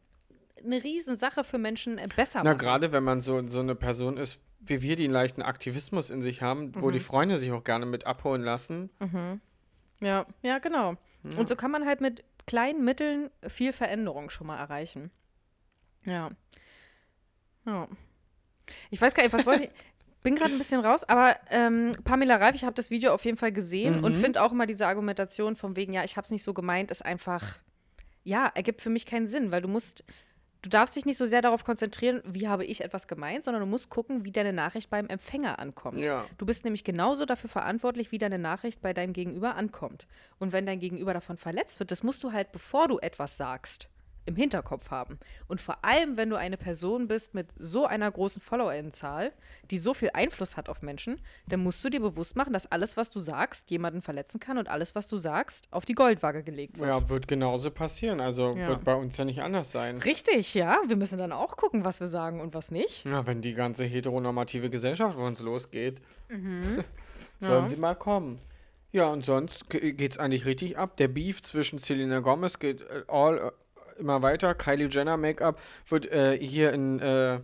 eine 0.63 0.83
Riesensache 0.83 1.43
für 1.43 1.57
Menschen 1.57 1.97
äh, 1.97 2.07
besser 2.15 2.39
Na, 2.43 2.51
machen. 2.51 2.57
gerade 2.59 2.91
wenn 2.91 3.03
man 3.03 3.21
so, 3.21 3.45
so 3.47 3.59
eine 3.59 3.75
Person 3.75 4.17
ist, 4.17 4.39
wie 4.59 4.81
wir, 4.81 4.95
die 4.95 5.05
einen 5.05 5.13
leichten 5.13 5.41
Aktivismus 5.41 6.09
in 6.09 6.21
sich 6.21 6.41
haben, 6.41 6.73
wo 6.75 6.87
Mhm. 6.89 6.93
die 6.93 6.99
Freunde 6.99 7.37
sich 7.37 7.51
auch 7.51 7.63
gerne 7.63 7.85
mit 7.85 8.05
abholen 8.07 8.41
lassen. 8.43 8.89
Ja, 10.01 10.25
ja, 10.41 10.59
genau. 10.59 10.95
Und 11.37 11.47
so 11.47 11.55
kann 11.55 11.71
man 11.71 11.85
halt 11.85 12.01
mit 12.01 12.23
kleinen 12.45 12.83
Mitteln 12.83 13.29
viel 13.47 13.73
Veränderung 13.73 14.29
schon 14.29 14.47
mal 14.47 14.57
erreichen. 14.57 15.11
Ja. 16.05 16.31
Ja. 17.65 17.87
Ich 18.89 19.01
weiß 19.01 19.13
gar 19.13 19.23
nicht, 19.23 19.33
was 19.33 19.45
wollte 19.45 19.65
ich. 19.65 19.69
Bin 20.23 20.35
gerade 20.35 20.51
ein 20.51 20.57
bisschen 20.57 20.81
raus, 20.83 21.03
aber 21.05 21.37
ähm, 21.51 21.93
Pamela 22.03 22.35
Reif, 22.37 22.55
ich 22.55 22.65
habe 22.65 22.73
das 22.73 22.89
Video 22.89 23.13
auf 23.13 23.23
jeden 23.23 23.37
Fall 23.37 23.51
gesehen 23.53 24.03
und 24.03 24.15
finde 24.15 24.41
auch 24.41 24.51
immer 24.51 24.65
diese 24.65 24.85
Argumentation 24.87 25.55
von 25.55 25.75
wegen, 25.77 25.93
ja, 25.93 26.03
ich 26.03 26.17
habe 26.17 26.25
es 26.25 26.31
nicht 26.31 26.43
so 26.43 26.53
gemeint, 26.53 26.91
ist 26.91 27.05
einfach, 27.05 27.59
ja, 28.23 28.51
ergibt 28.53 28.81
für 28.81 28.89
mich 28.89 29.05
keinen 29.05 29.27
Sinn, 29.27 29.51
weil 29.51 29.61
du 29.61 29.69
musst, 29.69 30.03
du 30.61 30.69
darfst 30.69 30.95
dich 30.95 31.05
nicht 31.05 31.17
so 31.17 31.25
sehr 31.25 31.41
darauf 31.41 31.63
konzentrieren, 31.63 32.21
wie 32.25 32.47
habe 32.47 32.65
ich 32.65 32.83
etwas 32.83 33.07
gemeint, 33.07 33.43
sondern 33.43 33.61
du 33.61 33.67
musst 33.67 33.89
gucken, 33.89 34.25
wie 34.25 34.31
deine 34.31 34.53
Nachricht 34.53 34.89
beim 34.89 35.07
Empfänger 35.07 35.59
ankommt. 35.59 35.99
Ja. 35.99 36.25
Du 36.37 36.45
bist 36.45 36.63
nämlich 36.63 36.83
genauso 36.83 37.25
dafür 37.25 37.49
verantwortlich, 37.49 38.11
wie 38.11 38.17
deine 38.17 38.39
Nachricht 38.39 38.81
bei 38.81 38.93
deinem 38.93 39.13
Gegenüber 39.13 39.55
ankommt. 39.55 40.07
Und 40.39 40.53
wenn 40.53 40.65
dein 40.65 40.79
Gegenüber 40.79 41.13
davon 41.13 41.37
verletzt 41.37 41.79
wird, 41.79 41.91
das 41.91 42.03
musst 42.03 42.23
du 42.23 42.31
halt, 42.31 42.51
bevor 42.51 42.87
du 42.87 42.99
etwas 42.99 43.37
sagst, 43.37 43.89
im 44.27 44.35
Hinterkopf 44.35 44.91
haben. 44.91 45.17
Und 45.47 45.61
vor 45.61 45.83
allem, 45.83 46.17
wenn 46.17 46.29
du 46.29 46.35
eine 46.35 46.57
Person 46.57 47.07
bist 47.07 47.33
mit 47.33 47.47
so 47.57 47.85
einer 47.85 48.11
großen 48.11 48.41
Followerinnenzahl, 48.41 49.31
die 49.71 49.77
so 49.77 49.93
viel 49.93 50.11
Einfluss 50.13 50.57
hat 50.57 50.69
auf 50.69 50.81
Menschen, 50.81 51.19
dann 51.47 51.61
musst 51.61 51.83
du 51.83 51.89
dir 51.89 52.01
bewusst 52.01 52.35
machen, 52.35 52.53
dass 52.53 52.71
alles, 52.71 52.97
was 52.97 53.09
du 53.09 53.19
sagst, 53.19 53.71
jemanden 53.71 54.01
verletzen 54.01 54.39
kann 54.39 54.57
und 54.57 54.67
alles, 54.69 54.93
was 54.95 55.07
du 55.07 55.17
sagst, 55.17 55.67
auf 55.71 55.85
die 55.85 55.93
Goldwaage 55.95 56.43
gelegt 56.43 56.77
wird. 56.77 56.89
Ja, 56.89 57.09
wird 57.09 57.27
genauso 57.27 57.71
passieren. 57.71 58.19
Also 58.21 58.51
Ja. 58.55 58.67
wird 58.67 58.83
bei 58.83 58.93
uns 58.95 59.17
ja 59.17 59.25
nicht 59.25 59.41
anders 59.41 59.71
sein. 59.71 59.97
Richtig, 59.99 60.53
ja. 60.53 60.77
Wir 60.87 60.95
müssen 60.97 61.17
dann 61.17 61.31
auch 61.31 61.55
gucken, 61.57 61.85
was 61.85 61.99
wir 61.99 62.07
sagen 62.07 62.41
und 62.41 62.53
was 62.53 62.69
nicht. 62.69 63.05
Ja, 63.05 63.25
wenn 63.25 63.41
die 63.41 63.53
ganze 63.53 63.85
heteronormative 63.85 64.69
Gesellschaft 64.69 65.17
auf 65.17 65.23
uns 65.23 65.41
losgeht, 65.41 66.01
sollen 66.29 67.63
Ja. 67.63 67.67
sie 67.69 67.77
mal 67.77 67.95
kommen. 67.95 68.39
Ja, 68.91 69.07
und 69.07 69.23
sonst 69.25 69.69
ge- 69.69 69.91
geht's 69.93 70.17
eigentlich 70.17 70.45
richtig 70.45 70.77
ab. 70.77 70.97
Der 70.97 71.07
Beef 71.07 71.43
zwischen 71.43 71.77
Selena 71.77 72.19
Gomez 72.19 72.57
geht 72.59 72.81
äh, 72.81 73.03
all 73.07 73.51
immer 73.99 74.21
weiter. 74.21 74.53
Kylie 74.55 74.87
Jenner 74.87 75.17
Make-up 75.17 75.59
wird 75.87 76.11
äh, 76.11 76.37
hier 76.37 76.73
in, 76.73 76.99
äh, 76.99 77.39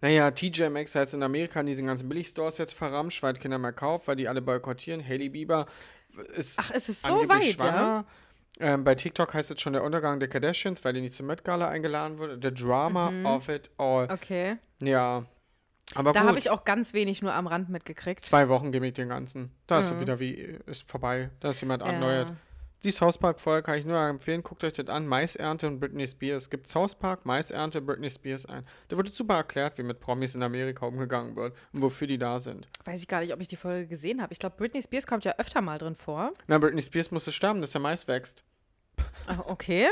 naja, 0.00 0.30
TJ 0.30 0.68
Maxx 0.68 0.94
heißt 0.94 1.14
in 1.14 1.22
Amerika 1.22 1.60
in 1.60 1.66
diesen 1.66 1.86
ganzen 1.86 2.08
Billigstores 2.08 2.58
jetzt 2.58 2.74
verramscht, 2.74 3.22
weil 3.22 3.34
Kinder 3.34 3.58
mehr 3.58 3.72
kauft, 3.72 4.06
weil 4.08 4.16
die 4.16 4.28
alle 4.28 4.40
boykottieren. 4.42 5.04
Hailey 5.06 5.28
Bieber 5.28 5.66
ist 6.36 6.58
Ach, 6.58 6.70
es 6.74 6.88
ist 6.88 7.06
so 7.06 7.28
weit, 7.28 7.42
ja? 7.44 7.52
schwanger. 7.52 8.04
Ähm, 8.60 8.82
bei 8.82 8.94
TikTok 8.96 9.34
heißt 9.34 9.50
es 9.52 9.60
schon 9.60 9.72
der 9.72 9.84
Untergang 9.84 10.18
der 10.18 10.28
Kardashians, 10.28 10.84
weil 10.84 10.92
die 10.92 11.00
nicht 11.00 11.14
zur 11.14 11.26
Met 11.26 11.44
Gala 11.44 11.68
eingeladen 11.68 12.18
wurde. 12.18 12.38
The 12.42 12.52
Drama 12.52 13.12
of 13.36 13.48
it 13.48 13.70
all. 13.78 14.10
Okay. 14.10 14.56
Ja. 14.82 15.24
Aber 15.94 16.10
Mhm. 16.10 16.14
Da 16.14 16.24
habe 16.24 16.38
ich 16.38 16.50
auch 16.50 16.64
ganz 16.64 16.92
wenig 16.92 17.22
nur 17.22 17.32
am 17.34 17.46
Rand 17.46 17.68
mitgekriegt. 17.68 18.24
Zwei 18.26 18.48
Wochen 18.48 18.72
gebe 18.72 18.86
ich 18.86 18.94
den 18.94 19.08
ganzen. 19.08 19.52
Da 19.68 19.78
ist 19.80 19.94
Mhm. 19.94 20.00
wieder 20.00 20.18
wie, 20.20 20.32
ist 20.66 20.90
vorbei. 20.90 21.30
Da 21.40 21.50
ist 21.50 21.60
jemand 21.60 21.82
Ja. 21.82 21.92
erneuert. 21.92 22.32
Die 22.84 22.92
South 22.92 23.18
Park-Folge 23.18 23.64
kann 23.64 23.78
ich 23.78 23.84
nur 23.84 23.98
empfehlen. 23.98 24.44
Guckt 24.44 24.62
euch 24.62 24.74
das 24.74 24.86
an. 24.86 25.04
Maisernte 25.04 25.66
und 25.66 25.80
Britney 25.80 26.06
Spears. 26.06 26.44
Es 26.44 26.50
gibt 26.50 26.68
South 26.68 26.94
Park, 26.94 27.26
Maisernte, 27.26 27.80
Britney 27.80 28.08
Spears 28.08 28.46
ein. 28.46 28.64
Da 28.86 28.96
wird 28.96 29.12
super 29.12 29.34
erklärt, 29.34 29.78
wie 29.78 29.82
mit 29.82 29.98
Promis 29.98 30.36
in 30.36 30.44
Amerika 30.44 30.86
umgegangen 30.86 31.34
wird 31.34 31.56
und 31.72 31.82
wofür 31.82 32.06
die 32.06 32.18
da 32.18 32.38
sind. 32.38 32.68
Weiß 32.84 33.00
ich 33.02 33.08
gar 33.08 33.20
nicht, 33.20 33.32
ob 33.32 33.40
ich 33.40 33.48
die 33.48 33.56
Folge 33.56 33.88
gesehen 33.88 34.22
habe. 34.22 34.32
Ich 34.32 34.38
glaube, 34.38 34.54
Britney 34.56 34.80
Spears 34.80 35.08
kommt 35.08 35.24
ja 35.24 35.34
öfter 35.38 35.60
mal 35.60 35.78
drin 35.78 35.96
vor. 35.96 36.32
Na, 36.46 36.58
Britney 36.58 36.80
Spears 36.80 37.10
musste 37.10 37.32
sterben, 37.32 37.60
dass 37.60 37.72
der 37.72 37.80
Mais 37.80 38.06
wächst. 38.06 38.44
Ah, 39.26 39.44
Okay. 39.46 39.88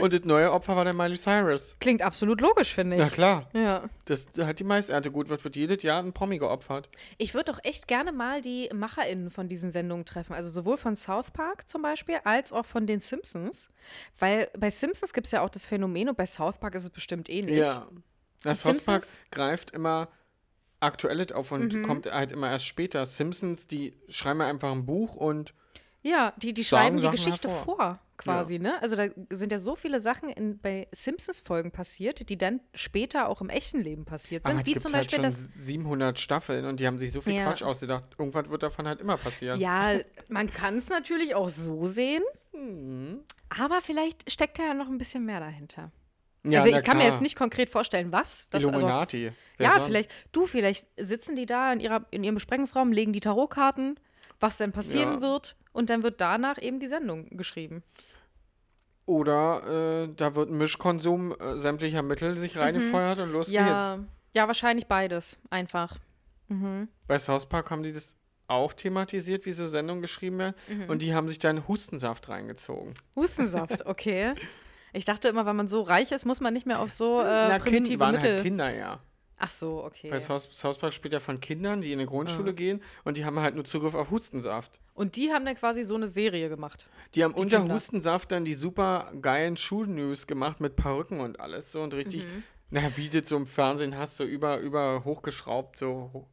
Und 0.00 0.12
das 0.12 0.24
neue 0.24 0.52
Opfer 0.52 0.76
war 0.76 0.84
der 0.84 0.92
Miley 0.94 1.16
Cyrus. 1.16 1.76
Klingt 1.80 2.02
absolut 2.02 2.40
logisch, 2.40 2.72
finde 2.74 2.96
Na 2.96 3.06
ich. 3.06 3.12
klar, 3.12 3.48
Ja. 3.52 3.84
dass 4.04 4.26
halt 4.38 4.58
die 4.60 4.64
Maisernte 4.64 5.10
gut 5.10 5.28
wird, 5.28 5.42
wird 5.42 5.56
jedes 5.56 5.82
Jahr 5.82 6.02
ein 6.02 6.12
Promi 6.12 6.38
geopfert. 6.38 6.88
Ich 7.18 7.34
würde 7.34 7.52
doch 7.52 7.58
echt 7.64 7.88
gerne 7.88 8.12
mal 8.12 8.40
die 8.42 8.70
MacherInnen 8.72 9.30
von 9.30 9.48
diesen 9.48 9.70
Sendungen 9.72 10.04
treffen. 10.04 10.34
Also 10.34 10.50
sowohl 10.50 10.76
von 10.76 10.94
South 10.94 11.30
Park 11.32 11.68
zum 11.68 11.82
Beispiel, 11.82 12.18
als 12.24 12.52
auch 12.52 12.64
von 12.66 12.86
den 12.86 13.00
Simpsons. 13.00 13.68
Weil 14.18 14.48
bei 14.56 14.70
Simpsons 14.70 15.12
gibt 15.12 15.26
es 15.26 15.32
ja 15.32 15.42
auch 15.42 15.50
das 15.50 15.66
Phänomen 15.66 16.08
und 16.08 16.16
bei 16.16 16.26
South 16.26 16.58
Park 16.58 16.74
ist 16.76 16.84
es 16.84 16.90
bestimmt 16.90 17.28
ähnlich. 17.28 17.58
Ja. 17.58 17.86
Das 18.42 18.60
South 18.62 18.84
Park 18.84 19.02
greift 19.32 19.72
immer 19.72 20.08
Aktuelles 20.78 21.32
auf 21.32 21.52
und 21.52 21.72
Mhm. 21.74 21.82
kommt 21.82 22.06
halt 22.12 22.32
immer 22.32 22.50
erst 22.50 22.66
später. 22.66 23.04
Simpsons, 23.06 23.66
die 23.66 23.96
schreiben 24.08 24.42
einfach 24.42 24.70
ein 24.70 24.84
Buch 24.86 25.16
und 25.16 25.54
Ja, 26.02 26.32
die, 26.36 26.52
die 26.54 26.64
schreiben 26.64 26.98
die 27.00 27.08
Geschichte 27.08 27.48
hervor. 27.48 27.76
vor, 27.76 27.98
quasi, 28.16 28.58
ne? 28.58 28.80
Also 28.82 28.96
da 28.96 29.08
sind 29.30 29.52
ja 29.52 29.58
so 29.58 29.76
viele 29.76 30.00
Sachen 30.00 30.28
in, 30.28 30.58
bei 30.58 30.88
Simpsons-Folgen 30.92 31.70
passiert, 31.70 32.28
die 32.28 32.38
dann 32.38 32.60
später 32.74 33.28
auch 33.28 33.40
im 33.40 33.48
echten 33.48 33.80
Leben 33.80 34.04
passiert 34.04 34.44
sind. 34.46 34.56
Aber 34.56 34.66
wie 34.66 34.74
zum 34.76 34.92
halt 34.92 35.02
Beispiel 35.04 35.16
schon 35.16 35.22
das 35.24 35.54
700 35.66 36.18
Staffeln 36.18 36.64
und 36.66 36.80
die 36.80 36.86
haben 36.86 36.98
sich 36.98 37.12
so 37.12 37.20
viel 37.20 37.34
Ja. 37.34 37.44
Quatsch 37.44 37.62
ausgedacht. 37.62 38.04
Irgendwas 38.18 38.48
wird 38.48 38.62
davon 38.62 38.86
halt 38.86 39.00
immer 39.00 39.16
passieren. 39.16 39.60
Ja, 39.60 39.98
man 40.28 40.52
kann 40.52 40.76
es 40.76 40.88
natürlich 40.88 41.34
auch 41.34 41.48
so 41.48 41.86
sehen, 41.86 42.22
Mhm. 42.52 43.20
aber 43.48 43.80
vielleicht 43.80 44.30
steckt 44.30 44.58
da 44.58 44.64
ja 44.64 44.74
noch 44.74 44.88
ein 44.88 44.98
bisschen 44.98 45.24
mehr 45.24 45.40
dahinter. 45.40 45.92
Ja, 46.44 46.60
also 46.60 46.70
ich 46.70 46.84
kann 46.84 46.96
mir 46.96 47.02
klar. 47.02 47.12
jetzt 47.14 47.22
nicht 47.22 47.36
konkret 47.36 47.70
vorstellen, 47.70 48.12
was. 48.12 48.48
Das 48.50 48.62
Illuminati. 48.62 49.32
Ja, 49.58 49.72
sonst? 49.72 49.84
vielleicht, 49.86 50.14
du, 50.32 50.46
vielleicht 50.46 50.86
sitzen 50.96 51.34
die 51.34 51.44
da 51.46 51.72
in, 51.72 51.80
ihrer, 51.80 52.06
in 52.12 52.22
ihrem 52.22 52.36
Besprechungsraum, 52.36 52.92
legen 52.92 53.12
die 53.12 53.18
Tarotkarten, 53.20 53.98
was 54.38 54.56
denn 54.58 54.70
passieren 54.70 55.14
Ja. 55.14 55.20
wird 55.22 55.56
und 55.76 55.90
dann 55.90 56.02
wird 56.02 56.20
danach 56.20 56.60
eben 56.60 56.80
die 56.80 56.88
Sendung 56.88 57.28
geschrieben. 57.36 57.82
Oder 59.04 60.04
äh, 60.04 60.08
da 60.16 60.34
wird 60.34 60.50
ein 60.50 60.58
Mischkonsum 60.58 61.32
äh, 61.32 61.58
sämtlicher 61.58 62.02
Mittel 62.02 62.36
sich 62.36 62.58
reingefeuert 62.58 63.20
und 63.20 63.32
los 63.32 63.48
geht's. 63.48 63.60
Mhm. 63.60 63.66
Ja, 63.66 63.98
ja, 64.34 64.46
wahrscheinlich 64.48 64.86
beides, 64.86 65.38
einfach. 65.50 65.98
Mhm. 66.48 66.88
Bei 67.06 67.18
South 67.18 67.46
Park 67.46 67.70
haben 67.70 67.84
die 67.84 67.92
das 67.92 68.16
auch 68.48 68.72
thematisiert, 68.72 69.46
wie 69.46 69.52
so 69.52 69.66
Sendungen 69.66 70.02
geschrieben 70.02 70.38
werden. 70.38 70.54
Mhm. 70.68 70.88
Und 70.88 71.02
die 71.02 71.14
haben 71.14 71.28
sich 71.28 71.38
dann 71.38 71.68
Hustensaft 71.68 72.28
reingezogen. 72.28 72.94
Hustensaft, 73.14 73.86
okay. 73.86 74.34
Ich 74.92 75.04
dachte 75.04 75.28
immer, 75.28 75.46
wenn 75.46 75.56
man 75.56 75.68
so 75.68 75.82
reich 75.82 76.10
ist, 76.10 76.24
muss 76.24 76.40
man 76.40 76.54
nicht 76.54 76.66
mehr 76.66 76.80
auf 76.80 76.90
so 76.90 77.20
äh, 77.20 77.24
Na, 77.24 77.58
kind, 77.58 77.64
primitive 77.64 78.00
waren 78.00 78.14
Mittel. 78.14 78.34
halt 78.34 78.42
Kinder, 78.42 78.74
ja. 78.74 79.00
Ach 79.38 79.48
so, 79.50 79.84
okay. 79.84 80.08
Bei 80.08 80.18
South, 80.18 80.48
South 80.52 80.78
Park 80.78 80.94
spielt 80.94 81.12
ja 81.12 81.20
von 81.20 81.40
Kindern, 81.40 81.82
die 81.82 81.92
in 81.92 81.98
eine 81.98 82.08
Grundschule 82.08 82.54
gehen 82.54 82.82
und 83.04 83.18
die 83.18 83.24
haben 83.26 83.38
halt 83.38 83.54
nur 83.54 83.64
Zugriff 83.64 83.94
auf 83.94 84.10
Hustensaft. 84.10 84.80
Und 84.94 85.16
die 85.16 85.30
haben 85.30 85.44
dann 85.44 85.56
quasi 85.56 85.84
so 85.84 85.94
eine 85.94 86.08
Serie 86.08 86.48
gemacht. 86.48 86.88
Die 87.14 87.22
haben 87.22 87.34
unter 87.34 87.58
Kinder. 87.58 87.74
Hustensaft 87.74 88.32
dann 88.32 88.46
die 88.46 88.54
super 88.54 89.12
geilen 89.20 89.58
Schulnews 89.58 90.26
gemacht 90.26 90.60
mit 90.60 90.76
Perücken 90.76 91.20
und 91.20 91.38
alles 91.38 91.70
so 91.70 91.82
und 91.82 91.92
richtig, 91.92 92.24
Mhm. 92.24 92.42
na, 92.70 92.96
wie 92.96 93.10
du 93.10 93.20
das 93.20 93.28
so 93.28 93.36
im 93.36 93.44
Fernsehen 93.46 93.98
hast, 93.98 94.16
so 94.16 94.24
über, 94.24 94.58
über 94.60 95.04
hochgeschraubt, 95.04 95.78
so. 95.78 96.26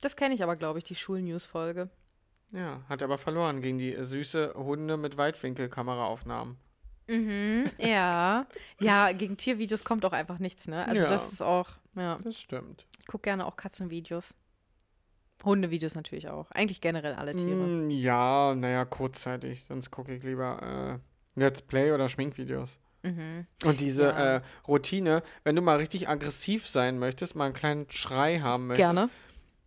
Das 0.00 0.16
kenne 0.16 0.34
ich 0.34 0.42
aber, 0.42 0.56
glaube 0.56 0.78
ich, 0.78 0.84
die 0.84 0.94
Schulnews-Folge. 0.94 1.90
Ja, 2.52 2.82
hat 2.88 3.02
aber 3.02 3.18
verloren 3.18 3.60
gegen 3.60 3.76
die 3.76 3.94
süße 4.02 4.54
Hunde 4.54 4.96
mit 4.96 5.18
Weitwinkelkameraaufnahmen. 5.18 6.56
Mhm, 7.08 7.70
ja. 7.78 8.46
Ja, 8.80 9.12
gegen 9.12 9.36
Tiervideos 9.36 9.84
kommt 9.84 10.04
auch 10.04 10.12
einfach 10.12 10.38
nichts, 10.38 10.66
ne? 10.68 10.86
Also 10.86 11.02
Ja. 11.02 11.08
das 11.08 11.32
ist 11.32 11.42
auch, 11.42 11.68
ja. 11.98 12.16
Das 12.22 12.38
stimmt. 12.38 12.86
Ich 13.00 13.06
gucke 13.06 13.22
gerne 13.22 13.46
auch 13.46 13.56
Katzenvideos. 13.56 14.34
Hundevideos 15.44 15.94
natürlich 15.94 16.28
auch. 16.30 16.50
Eigentlich 16.50 16.80
generell 16.80 17.14
alle 17.14 17.34
Tiere. 17.36 17.64
Mm, 17.66 17.90
ja, 17.90 18.54
naja, 18.56 18.84
kurzzeitig. 18.84 19.64
Sonst 19.64 19.90
gucke 19.90 20.12
ich 20.14 20.22
lieber 20.24 21.00
äh, 21.36 21.40
Let's 21.40 21.62
Play 21.62 21.92
oder 21.92 22.08
Schminkvideos. 22.08 22.78
Mhm. 23.04 23.46
Und 23.64 23.80
diese 23.80 24.02
Ja. 24.04 24.36
äh, 24.36 24.42
Routine, 24.66 25.22
wenn 25.44 25.54
du 25.54 25.62
mal 25.62 25.76
richtig 25.76 26.08
aggressiv 26.08 26.66
sein 26.66 26.98
möchtest, 26.98 27.36
mal 27.36 27.44
einen 27.44 27.54
kleinen 27.54 27.90
Schrei 27.90 28.40
haben 28.40 28.66
möchtest, 28.66 28.92
Gerne. 28.94 29.10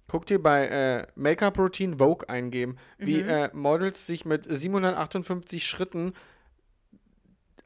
guck 0.09 0.25
dir 0.25 0.43
bei 0.43 0.67
äh, 0.67 1.07
Make-up 1.15 1.57
Routine 1.57 1.97
Vogue 1.97 2.27
eingeben, 2.27 2.75
wie 2.97 3.23
Mhm. 3.23 3.29
äh, 3.29 3.49
Models 3.53 4.05
sich 4.05 4.25
mit 4.25 4.43
758 4.43 5.65
Schritten 5.65 6.11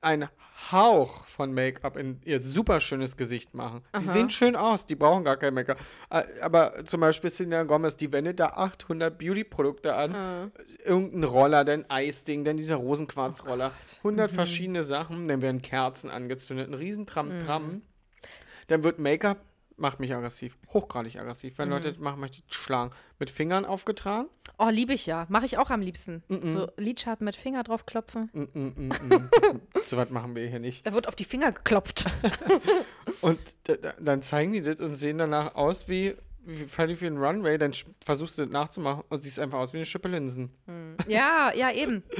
ein 0.01 0.29
Hauch 0.71 1.25
von 1.27 1.53
Make-up 1.53 1.97
in 1.97 2.19
ihr 2.23 2.39
super 2.39 2.79
schönes 2.79 3.17
Gesicht 3.17 3.53
machen. 3.53 3.81
Die 3.93 4.05
Aha. 4.05 4.13
sehen 4.13 4.29
schön 4.29 4.55
aus, 4.55 4.85
die 4.85 4.95
brauchen 4.95 5.23
gar 5.23 5.37
kein 5.37 5.53
Make-up. 5.53 5.77
Äh, 6.09 6.23
Aber 6.41 6.85
zum 6.85 7.01
Beispiel 7.01 7.29
Selena 7.29 7.63
Gomez, 7.63 7.97
die 7.97 8.11
wendet 8.11 8.39
da 8.39 8.47
800 8.49 9.17
Beauty-Produkte 9.17 9.93
an. 9.95 10.15
Äh, 10.15 10.87
Irgendein 10.87 11.23
Roller, 11.25 11.65
dann 11.65 11.85
Eisding, 11.89 12.43
dann 12.45 12.57
dieser 12.57 12.75
Rosenquarzroller. 12.77 13.71
Oh 14.03 14.07
100 14.07 14.31
Mhm. 14.31 14.35
verschiedene 14.35 14.83
Sachen, 14.83 15.27
dann 15.27 15.41
werden 15.41 15.61
Kerzen 15.61 16.09
angezündet, 16.09 16.69
ein 16.69 16.73
riesen 16.73 17.05
Tram-Tram. 17.05 17.63
Mhm. 17.67 17.81
Dann 18.67 18.83
wird 18.83 18.97
Make-up, 18.97 19.37
macht 19.77 19.99
mich 19.99 20.13
aggressiv, 20.15 20.57
hochgradig 20.73 21.19
aggressiv. 21.19 21.57
Wenn 21.57 21.67
Mhm. 21.69 21.73
Leute 21.73 21.91
das 21.93 21.99
machen, 22.01 22.19
möchte 22.19 22.37
ich 22.47 22.53
schlagen. 22.53 22.91
Mit 23.19 23.29
Fingern 23.29 23.65
aufgetragen. 23.65 24.27
Oh, 24.57 24.69
liebe 24.69 24.93
ich 24.93 25.05
ja. 25.05 25.25
Mache 25.29 25.45
ich 25.45 25.57
auch 25.57 25.69
am 25.69 25.81
liebsten. 25.81 26.23
Mhm. 26.29 26.49
So 26.49 26.69
Lidschatten 26.77 27.25
mit 27.25 27.35
Finger 27.35 27.63
drauf 27.63 27.85
klopfen. 27.85 28.29
Mm, 28.33 28.41
mm, 28.41 28.73
mm, 28.75 28.89
mm. 28.89 29.29
so 29.85 29.97
was 29.97 30.09
machen 30.11 30.35
wir 30.35 30.47
hier 30.47 30.59
nicht. 30.59 30.85
Da 30.87 30.93
wird 30.93 31.07
auf 31.07 31.15
die 31.15 31.25
Finger 31.25 31.51
geklopft. 31.51 32.05
Und 33.21 33.39
da- 33.63 33.75
da- 33.77 33.93
dann 33.99 34.21
zeigen 34.21 34.51
die 34.53 34.61
das 34.61 34.79
und 34.81 34.95
sehen 34.95 35.17
danach 35.17 35.55
aus 35.55 35.87
wie, 35.87 36.15
wie 36.45 36.65
völlig 36.65 37.01
wie 37.01 37.07
ein 37.07 37.17
Runway. 37.17 37.57
Dann 37.57 37.73
versuchst 38.03 38.37
du 38.37 38.43
das 38.45 38.51
nachzumachen 38.51 39.03
und 39.09 39.19
siehst 39.21 39.39
einfach 39.39 39.59
aus 39.59 39.73
wie 39.73 39.77
eine 39.77 39.85
Schippe 39.85 40.07
Linsen. 40.07 40.51
ja, 41.07 41.51
ja, 41.53 41.71
eben. 41.71 42.03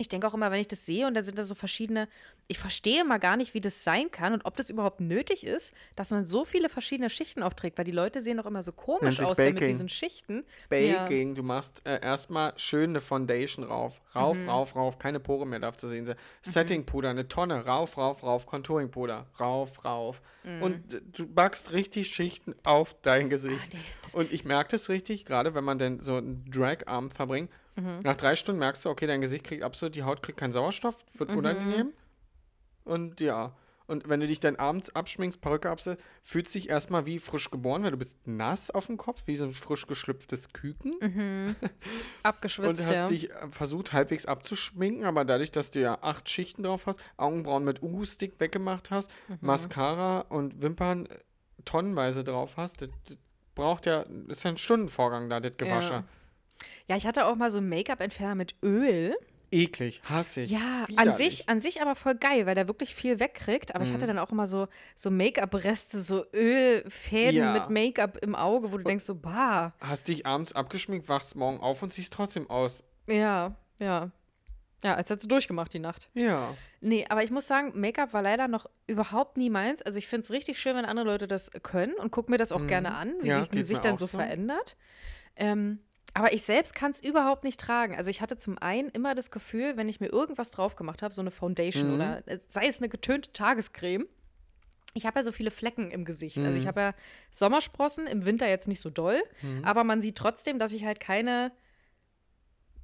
Ich 0.00 0.08
denke 0.08 0.26
auch 0.26 0.32
immer, 0.32 0.50
wenn 0.50 0.60
ich 0.60 0.66
das 0.68 0.86
sehe 0.86 1.06
und 1.06 1.12
dann 1.12 1.24
sind 1.24 1.36
da 1.38 1.42
so 1.42 1.54
verschiedene, 1.54 2.08
ich 2.48 2.58
verstehe 2.58 3.04
mal 3.04 3.18
gar 3.18 3.36
nicht, 3.36 3.52
wie 3.52 3.60
das 3.60 3.84
sein 3.84 4.10
kann 4.10 4.32
und 4.32 4.46
ob 4.46 4.56
das 4.56 4.70
überhaupt 4.70 5.00
nötig 5.02 5.44
ist, 5.44 5.74
dass 5.94 6.10
man 6.10 6.24
so 6.24 6.46
viele 6.46 6.70
verschiedene 6.70 7.10
Schichten 7.10 7.42
aufträgt, 7.42 7.76
weil 7.76 7.84
die 7.84 7.90
Leute 7.90 8.22
sehen 8.22 8.38
doch 8.38 8.46
immer 8.46 8.62
so 8.62 8.72
komisch 8.72 9.20
aus 9.20 9.36
mit 9.36 9.60
diesen 9.60 9.90
Schichten. 9.90 10.44
Ja. 10.70 11.00
Baking, 11.04 11.34
du 11.34 11.42
machst 11.42 11.82
äh, 11.86 12.00
erstmal 12.00 12.54
schön 12.56 12.90
eine 12.90 13.02
Foundation 13.02 13.62
rauf. 13.66 14.00
Rauf, 14.14 14.38
Mhm. 14.38 14.48
rauf, 14.48 14.74
rauf, 14.74 14.98
keine 14.98 15.20
Pore 15.20 15.46
mehr 15.46 15.60
darf 15.60 15.76
zu 15.76 15.86
sehen 15.86 16.06
sein. 16.06 16.16
Settingpuder, 16.40 17.10
eine 17.10 17.28
Tonne, 17.28 17.66
rauf, 17.66 17.98
rauf, 17.98 18.22
rauf, 18.22 18.46
Contouringpuder, 18.46 19.26
rauf, 19.38 19.84
rauf. 19.84 20.22
Und 20.62 20.94
äh, 20.94 21.00
du 21.12 21.28
backst 21.28 21.72
richtig 21.72 22.08
Schichten 22.08 22.54
auf 22.64 22.96
dein 23.02 23.28
Gesicht. 23.28 23.60
Ah, 23.72 23.76
nee, 23.76 24.18
Und 24.18 24.32
ich 24.32 24.44
merke 24.46 24.70
das 24.70 24.88
richtig, 24.88 25.26
gerade 25.26 25.54
wenn 25.54 25.62
man 25.62 25.78
dann 25.78 26.00
so 26.00 26.16
einen 26.16 26.44
Drag-Arm 26.50 27.10
verbringt. 27.10 27.50
Mhm. 27.76 28.00
Nach 28.02 28.16
drei 28.16 28.34
Stunden 28.34 28.58
merkst 28.58 28.84
du, 28.84 28.88
okay, 28.90 29.06
dein 29.06 29.20
Gesicht 29.20 29.44
kriegt 29.44 29.62
absolut, 29.62 29.94
die 29.96 30.02
Haut 30.02 30.22
kriegt 30.22 30.38
keinen 30.38 30.52
Sauerstoff, 30.52 30.96
Mhm. 31.14 31.18
wird 31.20 31.30
unangenehm. 31.36 31.92
Und 32.84 33.20
ja. 33.20 33.54
Und 33.86 34.08
wenn 34.08 34.20
du 34.20 34.28
dich 34.28 34.38
dann 34.38 34.54
abends 34.54 34.94
abschminkst, 34.94 35.40
Perücke 35.40 35.68
absetzt, 35.68 36.00
fühlst 36.22 36.54
dich 36.54 36.68
erstmal 36.70 37.06
wie 37.06 37.18
frisch 37.18 37.50
geboren, 37.50 37.82
weil 37.82 37.90
du 37.90 37.96
bist 37.96 38.16
nass 38.24 38.70
auf 38.70 38.86
dem 38.86 38.96
Kopf, 38.96 39.26
wie 39.26 39.34
so 39.34 39.44
ein 39.44 39.52
frisch 39.52 39.88
geschlüpftes 39.88 40.52
Küken. 40.52 40.94
Mhm. 41.00 41.56
Und 41.62 41.70
Abgeschwitzt, 42.22 42.82
hast 42.86 42.94
ja. 42.94 43.06
dich 43.08 43.30
äh, 43.30 43.48
versucht, 43.50 43.92
halbwegs 43.92 44.26
abzuschminken, 44.26 45.04
aber 45.04 45.24
dadurch, 45.24 45.50
dass 45.50 45.72
du 45.72 45.80
ja 45.80 45.98
acht 46.02 46.28
Schichten 46.28 46.62
drauf 46.62 46.86
hast, 46.86 47.02
Augenbrauen 47.16 47.64
mit 47.64 47.82
Uhu-Stick 47.82 48.38
weggemacht 48.38 48.92
hast, 48.92 49.10
Mhm. 49.28 49.38
Mascara 49.40 50.20
und 50.20 50.62
Wimpern 50.62 51.06
äh, 51.06 51.18
tonnenweise 51.64 52.22
drauf 52.22 52.56
hast, 52.56 52.82
das, 52.82 52.90
das 53.08 53.16
braucht 53.56 53.86
ja, 53.86 54.04
ist 54.28 54.44
ja 54.44 54.50
ein 54.52 54.56
Stundenvorgang 54.56 55.28
da, 55.28 55.40
das 55.40 55.56
Gewasche. 55.56 55.92
Ja. 55.92 56.04
Ja, 56.88 56.96
ich 56.96 57.06
hatte 57.06 57.26
auch 57.26 57.36
mal 57.36 57.50
so 57.50 57.58
einen 57.58 57.68
Make-up-Entferner 57.68 58.34
mit 58.34 58.54
Öl. 58.62 59.16
Eklig, 59.52 60.00
hasse 60.08 60.42
ich. 60.42 60.50
Ja, 60.52 60.86
an 60.94 61.12
sich, 61.12 61.48
an 61.48 61.60
sich 61.60 61.82
aber 61.82 61.96
voll 61.96 62.14
geil, 62.14 62.46
weil 62.46 62.54
der 62.54 62.68
wirklich 62.68 62.94
viel 62.94 63.18
wegkriegt. 63.18 63.74
Aber 63.74 63.82
ich 63.82 63.90
Mhm. 63.90 63.94
hatte 63.94 64.06
dann 64.06 64.18
auch 64.20 64.30
immer 64.30 64.46
so, 64.46 64.68
so 64.94 65.10
Make-up-Reste, 65.10 65.98
so 66.00 66.24
Ölfäden 66.32 67.34
Ja. 67.36 67.52
mit 67.54 67.68
Make-up 67.70 68.18
im 68.18 68.36
Auge, 68.36 68.72
wo 68.72 68.78
du 68.78 68.84
denkst 68.84 69.04
so, 69.04 69.16
bah. 69.16 69.74
Hast 69.80 70.06
dich 70.08 70.24
abends 70.24 70.52
abgeschminkt, 70.52 71.08
wachst 71.08 71.34
morgen 71.34 71.58
auf 71.58 71.82
und 71.82 71.92
siehst 71.92 72.12
trotzdem 72.12 72.48
aus. 72.48 72.84
Ja, 73.08 73.56
ja. 73.80 74.12
Ja, 74.84 74.94
als 74.94 75.10
hättest 75.10 75.24
du 75.24 75.28
durchgemacht 75.28 75.74
die 75.74 75.78
Nacht. 75.80 76.08
Ja. 76.14 76.54
Nee, 76.80 77.04
aber 77.10 77.22
ich 77.24 77.30
muss 77.30 77.46
sagen, 77.46 77.78
Make-up 77.78 78.12
war 78.14 78.22
leider 78.22 78.46
noch 78.48 78.66
überhaupt 78.86 79.36
nie 79.36 79.50
meins. 79.50 79.82
Also 79.82 79.98
ich 79.98 80.06
finde 80.06 80.22
es 80.24 80.30
richtig 80.30 80.58
schön, 80.58 80.74
wenn 80.76 80.84
andere 80.86 81.04
Leute 81.06 81.26
das 81.26 81.50
können 81.62 81.94
und 81.94 82.10
gucke 82.12 82.30
mir 82.30 82.38
das 82.38 82.52
auch 82.52 82.60
Mhm. 82.60 82.68
gerne 82.68 82.94
an, 82.94 83.14
wie 83.20 83.26
Ja, 83.28 83.40
sich 83.40 83.48
Gesicht 83.50 83.84
dann 83.84 83.96
so 83.98 84.06
so. 84.06 84.16
verändert. 84.16 84.76
Ähm, 85.36 85.80
aber 86.14 86.32
ich 86.32 86.42
selbst 86.42 86.74
kann 86.74 86.90
es 86.90 87.00
überhaupt 87.02 87.44
nicht 87.44 87.60
tragen. 87.60 87.96
Also 87.96 88.10
ich 88.10 88.20
hatte 88.20 88.36
zum 88.36 88.58
einen 88.58 88.88
immer 88.90 89.14
das 89.14 89.30
Gefühl, 89.30 89.76
wenn 89.76 89.88
ich 89.88 90.00
mir 90.00 90.08
irgendwas 90.08 90.50
drauf 90.50 90.76
gemacht 90.76 91.02
habe, 91.02 91.14
so 91.14 91.20
eine 91.20 91.30
Foundation 91.30 91.88
Mhm. 91.88 91.94
oder 91.94 92.22
äh, 92.28 92.38
sei 92.48 92.66
es 92.66 92.78
eine 92.78 92.88
getönte 92.88 93.32
Tagescreme, 93.32 94.06
ich 94.94 95.06
habe 95.06 95.20
ja 95.20 95.22
so 95.22 95.30
viele 95.30 95.50
Flecken 95.52 95.90
im 95.92 96.04
Gesicht. 96.04 96.38
Also 96.40 96.58
ich 96.58 96.64
Mhm. 96.64 96.68
habe 96.68 96.80
ja 96.80 96.94
Sommersprossen, 97.30 98.06
im 98.08 98.24
Winter 98.24 98.48
jetzt 98.48 98.66
nicht 98.66 98.80
so 98.80 98.90
doll, 98.90 99.22
Mhm. 99.42 99.64
aber 99.64 99.84
man 99.84 100.00
sieht 100.00 100.16
trotzdem, 100.16 100.58
dass 100.58 100.72
ich 100.72 100.84
halt 100.84 100.98
keine 101.00 101.52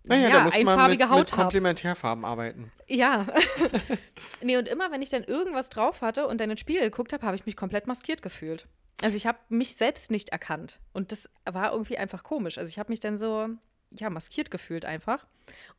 Naja, 0.04 0.28
ja, 0.28 0.34
da 0.34 0.44
muss 0.44 0.54
man 0.54 0.62
mit, 0.64 0.68
einfarbige 0.70 1.04
mit 1.04 1.10
Haut 1.12 1.32
habe. 1.32 1.42
Komplementärfarben 1.42 2.24
arbeiten. 2.24 2.70
Ja. 2.86 3.26
nee, 4.40 4.56
und 4.56 4.68
immer, 4.68 4.92
wenn 4.92 5.02
ich 5.02 5.08
dann 5.08 5.24
irgendwas 5.24 5.68
drauf 5.68 6.00
hatte 6.00 6.28
und 6.28 6.40
dann 6.40 6.48
ins 6.50 6.60
Spiegel 6.60 6.82
geguckt 6.82 7.12
habe, 7.12 7.26
habe 7.26 7.34
ich 7.34 7.44
mich 7.44 7.56
komplett 7.56 7.88
maskiert 7.88 8.22
gefühlt. 8.22 8.68
Also 9.02 9.16
ich 9.16 9.26
habe 9.26 9.38
mich 9.48 9.76
selbst 9.76 10.10
nicht 10.10 10.30
erkannt. 10.30 10.80
Und 10.92 11.12
das 11.12 11.28
war 11.44 11.72
irgendwie 11.72 11.98
einfach 11.98 12.22
komisch. 12.22 12.58
Also 12.58 12.70
ich 12.70 12.78
habe 12.78 12.90
mich 12.90 13.00
dann 13.00 13.18
so, 13.18 13.48
ja, 13.90 14.10
maskiert 14.10 14.50
gefühlt 14.50 14.84
einfach. 14.84 15.26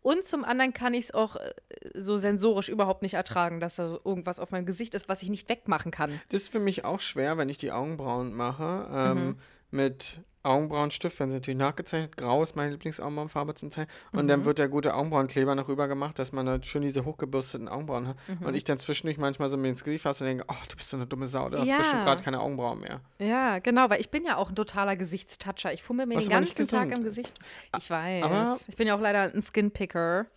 Und 0.02 0.26
zum 0.26 0.46
anderen 0.46 0.74
kann 0.74 0.94
ich 0.94 1.06
es 1.06 1.14
auch 1.14 1.36
äh, 1.36 1.52
so 1.96 2.16
sensorisch 2.18 2.70
überhaupt 2.70 3.02
nicht 3.02 3.16
ertragen, 3.16 3.60
dass 3.60 3.76
da 3.76 3.88
so 3.88 4.00
irgendwas 4.04 4.40
auf 4.40 4.52
meinem 4.52 4.66
Gesicht 4.66 4.96
ist, 4.96 5.10
was 5.10 5.24
ich 5.24 5.30
nicht 5.30 5.50
wegmachen 5.50 5.92
kann. 5.92 6.22
Das 6.30 6.44
ist 6.44 6.52
für 6.52 6.60
mich 6.60 6.86
auch 6.86 7.00
schwer, 7.00 7.38
wenn 7.38 7.50
ich 7.50 7.58
die 7.58 7.72
Augenbrauen 7.72 8.34
mache. 8.34 8.88
Ähm, 8.94 9.26
Mhm. 9.28 9.36
Mit 9.70 10.22
Augenbrauenstift, 10.44 11.20
wenn 11.20 11.30
sie 11.30 11.38
natürlich 11.38 11.58
nachgezeichnet. 11.60 12.16
Grau 12.16 12.42
ist 12.42 12.56
meine 12.56 12.72
Lieblingsaugenbrauenfarbe 12.72 13.54
zum 13.56 13.70
Teil. 13.70 13.86
Und 14.14 14.24
Mhm. 14.24 14.28
dann 14.30 14.46
wird 14.46 14.60
der 14.60 14.70
gute 14.70 14.94
Augenbrauenkleber 14.94 15.56
noch 15.56 15.68
rüber 15.68 15.90
gemacht, 15.90 16.18
dass 16.20 16.32
man 16.32 16.48
halt 16.48 16.66
schön 16.66 16.84
diese 16.84 17.04
hochgebürsteten 17.04 17.68
Augenbrauen 17.68 18.08
hat. 18.08 18.18
Mhm. 18.30 18.46
Und 18.46 18.56
ich 18.56 18.64
dann 18.64 18.78
zwischendurch 18.80 19.18
manchmal 19.18 19.50
so 19.50 19.58
mir 19.58 19.68
ins 19.68 19.84
Gesicht 19.84 20.04
fasse 20.04 20.24
und 20.24 20.30
denke, 20.30 20.46
oh, 20.48 20.56
du 20.70 20.78
bist 20.78 20.90
so 20.90 20.96
eine 20.96 21.06
dumme 21.06 21.28
Sau, 21.28 21.50
du 21.50 21.60
hast 21.60 21.68
Ja. 21.68 21.80
bestimmt 21.80 22.04
gerade 22.04 22.24
keine 22.24 22.40
Augenbrauen 22.40 22.80
mehr. 22.80 23.02
Ja, 23.20 23.60
genau, 23.60 23.90
weil 23.90 24.00
ich 24.00 24.10
bin 24.10 24.24
ja 24.26 24.38
auch 24.38 24.48
ein 24.50 24.56
totaler 24.56 24.96
Gesichtstoucher. 24.96 25.74
Ich 25.74 25.84
fummel 25.84 26.06
mir 26.06 26.16
Was 26.16 26.24
den 26.26 26.32
ganzen 26.32 26.66
Tag 26.68 26.92
im. 26.92 27.04
Gesicht. 27.04 27.38
Ich 27.78 27.90
weiß. 27.90 28.24
aber- 28.24 28.58
ich 28.70 28.78
bin 28.78 28.88
ja 28.88 28.96
auch 28.96 29.02
leider 29.02 29.24
ein 29.34 29.42
Skinpicker. 29.42 30.28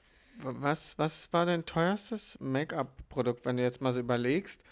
Was, 0.43 0.99
was 0.99 1.33
war 1.33 1.47
dein 1.47 1.67
teuerstes 1.67 2.37
Make-up-Produkt, 2.41 3.45
wenn 3.45 3.59
du 3.59 3.63
jetzt 3.63 3.81
mal 3.81 3.93
so 3.93 4.01
überlegst? 4.01 4.63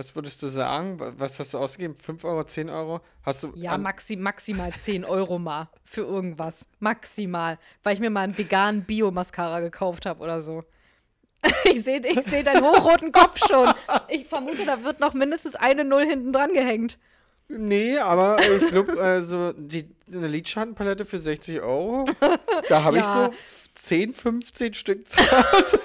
Was 0.00 0.16
würdest 0.16 0.42
du 0.42 0.48
sagen? 0.48 0.98
Was 1.18 1.38
hast 1.38 1.52
du 1.52 1.58
ausgegeben? 1.58 1.94
5 1.94 2.24
Euro, 2.24 2.42
10 2.42 2.70
Euro? 2.70 3.02
Hast 3.22 3.42
du 3.42 3.52
Ja, 3.54 3.76
maxi 3.76 4.16
maximal 4.16 4.72
10 4.72 5.04
Euro 5.04 5.38
mal 5.38 5.68
für 5.84 6.00
irgendwas. 6.00 6.66
Maximal. 6.78 7.58
Weil 7.82 7.92
ich 7.92 8.00
mir 8.00 8.08
mal 8.08 8.22
einen 8.22 8.38
veganen 8.38 8.84
Bio-Mascara 8.84 9.60
gekauft 9.60 10.06
habe 10.06 10.22
oder 10.22 10.40
so. 10.40 10.64
Ich 11.64 11.84
sehe 11.84 12.00
ich 12.00 12.22
seh 12.22 12.42
deinen 12.42 12.64
hochroten 12.64 13.12
Kopf 13.12 13.40
schon. 13.46 13.68
Ich 14.08 14.24
vermute, 14.26 14.64
da 14.64 14.82
wird 14.84 15.00
noch 15.00 15.12
mindestens 15.12 15.54
eine 15.54 15.84
Null 15.84 16.06
hinten 16.06 16.32
dran 16.32 16.54
gehängt. 16.54 16.98
Nee, 17.48 17.98
aber 17.98 18.38
ich 18.40 18.68
glaube, 18.68 18.98
also 19.02 19.52
die, 19.52 19.86
eine 20.10 20.28
Lidschattenpalette 20.28 21.04
für 21.04 21.18
60 21.18 21.60
Euro, 21.60 22.06
da 22.70 22.84
habe 22.84 22.96
ich 23.00 23.04
Ja. 23.14 23.30
so 23.30 23.34
10, 23.74 24.14
15 24.14 24.72
Stück 24.72 25.06
zu 25.06 25.18
Hause. 25.18 25.78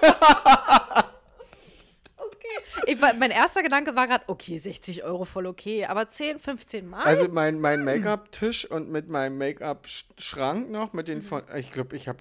Ich, 2.87 2.99
mein 2.99 3.31
erster 3.31 3.63
Gedanke 3.63 3.95
war 3.95 4.07
gerade, 4.07 4.25
okay, 4.27 4.57
60 4.57 5.03
Euro 5.03 5.25
voll 5.25 5.47
okay, 5.47 5.85
aber 5.85 6.07
10, 6.07 6.39
15 6.39 6.87
Mal? 6.87 7.03
Also 7.03 7.27
mein, 7.29 7.59
mein 7.59 7.83
Make-up-Tisch 7.83 8.69
und 8.69 8.89
mit 8.89 9.09
meinem 9.09 9.37
Make-up-Schrank 9.37 10.69
noch, 10.69 10.93
mit 10.93 11.07
den 11.07 11.21
von, 11.21 11.43
ich 11.55 11.71
glaube, 11.71 11.95
ich 11.95 12.07
habe 12.07 12.19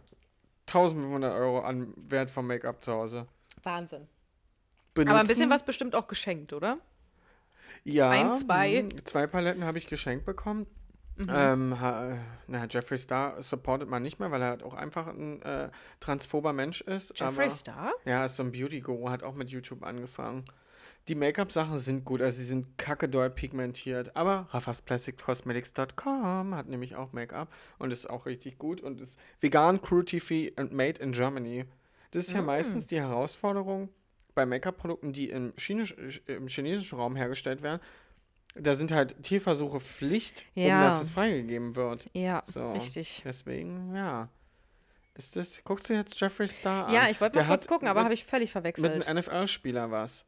1500 0.66 1.34
Euro 1.34 1.60
an 1.60 1.92
Wert 1.96 2.30
vom 2.30 2.46
Make-up 2.46 2.82
zu 2.82 2.92
Hause. 2.92 3.26
Wahnsinn. 3.62 4.08
Benutzen, 4.94 5.10
Aber 5.10 5.20
ein 5.20 5.26
bisschen 5.26 5.50
was 5.50 5.64
bestimmt 5.64 5.94
auch 5.94 6.06
geschenkt, 6.06 6.52
oder? 6.52 6.78
Ja, 7.82 8.10
ein, 8.10 8.34
zwei. 8.34 8.82
mhm, 8.82 9.04
Zwei 9.04 9.26
Paletten 9.26 9.64
habe 9.64 9.78
ich 9.78 9.86
geschenkt 9.88 10.24
bekommen. 10.24 10.66
Mhm. 11.16 11.28
Ähm, 11.30 11.80
ha, 11.80 12.18
na, 12.48 12.66
Jeffree 12.68 12.96
Star 12.96 13.40
supportet 13.42 13.88
man 13.88 14.02
nicht 14.02 14.18
mehr, 14.18 14.30
weil 14.32 14.42
er 14.42 14.48
halt 14.48 14.62
auch 14.64 14.74
einfach 14.74 15.06
ein 15.06 15.40
äh, 15.42 15.70
transphober 16.00 16.52
Mensch 16.52 16.80
ist. 16.80 17.18
Jeffree 17.18 17.42
aber, 17.44 17.50
Star? 17.50 17.92
Ja, 18.04 18.24
ist 18.24 18.36
so 18.36 18.42
ein 18.42 18.50
Beauty-Guru, 18.52 19.10
hat 19.10 19.22
auch 19.22 19.34
mit 19.34 19.50
YouTube 19.50 19.84
angefangen. 19.84 20.44
Die 21.06 21.14
Make-up-Sachen 21.14 21.78
sind 21.78 22.04
gut, 22.04 22.20
also 22.22 22.38
sie 22.38 22.44
sind 22.46 22.78
kacke 22.78 23.08
doll 23.08 23.30
pigmentiert. 23.30 24.16
Aber 24.16 24.46
raffasplasticosmetics.com 24.50 26.54
hat 26.54 26.68
nämlich 26.68 26.96
auch 26.96 27.12
Make-up 27.12 27.48
und 27.78 27.92
ist 27.92 28.08
auch 28.08 28.26
richtig 28.26 28.58
gut 28.58 28.80
und 28.80 29.00
ist 29.00 29.16
vegan, 29.40 29.82
cruelty-free 29.82 30.52
und 30.56 30.72
made 30.72 31.00
in 31.02 31.12
Germany. 31.12 31.64
Das 32.10 32.26
ist 32.26 32.32
ja 32.32 32.42
Mm. 32.42 32.46
meistens 32.46 32.86
die 32.86 33.00
Herausforderung 33.00 33.88
bei 34.34 34.46
Make-up-Produkten, 34.46 35.12
die 35.12 35.28
im, 35.28 35.52
Chinisch, 35.56 35.94
im 36.26 36.48
chinesischen 36.48 36.98
Raum 36.98 37.16
hergestellt 37.16 37.62
werden. 37.62 37.80
Da 38.56 38.74
sind 38.74 38.92
halt 38.92 39.20
Tierversuche 39.22 39.80
Pflicht, 39.80 40.44
um 40.54 40.62
Ja. 40.62 40.84
dass 40.84 41.00
es 41.00 41.10
freigegeben 41.10 41.74
wird. 41.76 42.08
Ja, 42.12 42.42
So. 42.46 42.72
richtig. 42.72 43.22
Deswegen, 43.24 43.94
ja. 43.94 44.28
Ist 45.16 45.36
das, 45.36 45.62
guckst 45.64 45.88
du 45.88 45.94
jetzt 45.94 46.20
Jeffree 46.20 46.46
Star 46.46 46.86
an? 46.88 46.94
Ja, 46.94 47.08
ich 47.08 47.20
wollte 47.20 47.38
mal 47.40 47.46
kurz 47.46 47.66
gucken, 47.66 47.88
aber 47.88 48.00
mit- 48.00 48.04
habe 48.04 48.14
ich 48.14 48.24
völlig 48.24 48.48
mit 48.48 48.52
verwechselt. 48.52 49.06
einem 49.06 49.18
NFL-Spieler 49.18 49.90
was. 49.90 50.24